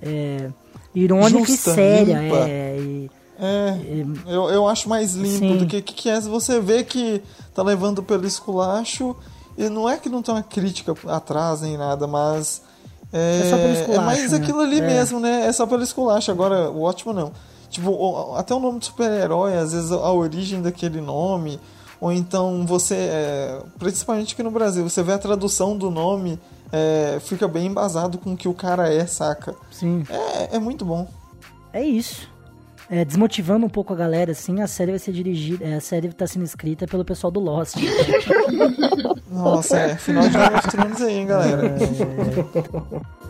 é, 0.00 0.48
irônica 0.94 1.38
Justa, 1.44 1.70
e 1.72 1.74
séria. 1.74 2.18
limpa. 2.20 2.36
É, 2.48 2.76
e- 2.78 3.10
É, 3.38 3.78
eu, 4.26 4.48
eu 4.48 4.66
acho 4.66 4.88
mais 4.88 5.14
limpo 5.14 5.38
Sim. 5.38 5.56
do 5.58 5.66
que 5.66 5.82
que, 5.82 5.92
que 5.94 6.08
é 6.08 6.20
você 6.20 6.58
vê 6.60 6.82
que 6.82 7.22
tá 7.54 7.62
levando 7.62 8.02
pelo 8.02 8.26
esculacho 8.26 9.14
e 9.58 9.68
não 9.68 9.88
é 9.88 9.96
que 9.98 10.08
não 10.08 10.22
tem 10.22 10.34
uma 10.34 10.42
crítica 10.42 10.94
atrás 11.08 11.60
nem 11.60 11.76
nada, 11.76 12.06
mas 12.06 12.62
É, 13.12 13.40
É 13.44 13.50
só 13.50 13.56
pelo 13.56 13.72
esculacho, 13.72 14.00
É 14.00 14.04
mais 14.04 14.32
né? 14.32 14.38
aquilo 14.38 14.60
ali 14.60 14.78
É. 14.78 14.86
mesmo, 14.86 15.20
né? 15.20 15.46
É 15.46 15.52
só 15.52 15.66
pelo 15.66 15.82
esculacho. 15.82 16.30
Agora, 16.30 16.70
o 16.70 16.82
ótimo 16.82 17.12
não. 17.12 17.30
Tipo, 17.70 18.34
até 18.36 18.54
o 18.54 18.58
nome 18.60 18.78
de 18.78 18.86
super-herói, 18.86 19.56
às 19.56 19.72
vezes 19.72 19.92
a 19.92 20.10
origem 20.12 20.62
daquele 20.62 21.00
nome, 21.00 21.60
ou 22.00 22.10
então 22.12 22.64
você, 22.66 22.94
é, 22.94 23.62
principalmente 23.78 24.32
aqui 24.34 24.42
no 24.42 24.50
Brasil, 24.50 24.88
você 24.88 25.02
vê 25.02 25.12
a 25.12 25.18
tradução 25.18 25.76
do 25.76 25.90
nome, 25.90 26.38
é, 26.72 27.18
fica 27.20 27.46
bem 27.46 27.66
embasado 27.66 28.18
com 28.18 28.32
o 28.32 28.36
que 28.36 28.48
o 28.48 28.54
cara 28.54 28.92
é, 28.92 29.06
saca? 29.06 29.54
Sim. 29.70 30.04
É, 30.08 30.56
é 30.56 30.58
muito 30.58 30.84
bom. 30.84 31.06
É 31.72 31.82
isso. 31.82 32.28
É, 32.88 33.04
desmotivando 33.04 33.66
um 33.66 33.68
pouco 33.68 33.92
a 33.92 33.96
galera, 33.96 34.30
assim, 34.30 34.60
a 34.60 34.66
série 34.66 34.92
vai 34.92 34.98
ser 34.98 35.12
dirigida. 35.12 35.64
é, 35.64 35.74
a 35.74 35.80
série 35.80 36.12
tá 36.12 36.26
sendo 36.26 36.44
escrita 36.44 36.86
pelo 36.86 37.04
pessoal 37.04 37.30
do 37.30 37.40
Lost. 37.40 37.76
Nossa, 39.30 39.78
é, 39.78 39.96
final 39.96 40.28
de 40.28 40.38
Game 40.38 40.54
of 40.54 40.68
Thrones 40.68 41.02
aí, 41.02 41.14
hein, 41.18 41.26
galera. 41.26 41.66
É, 41.66 43.25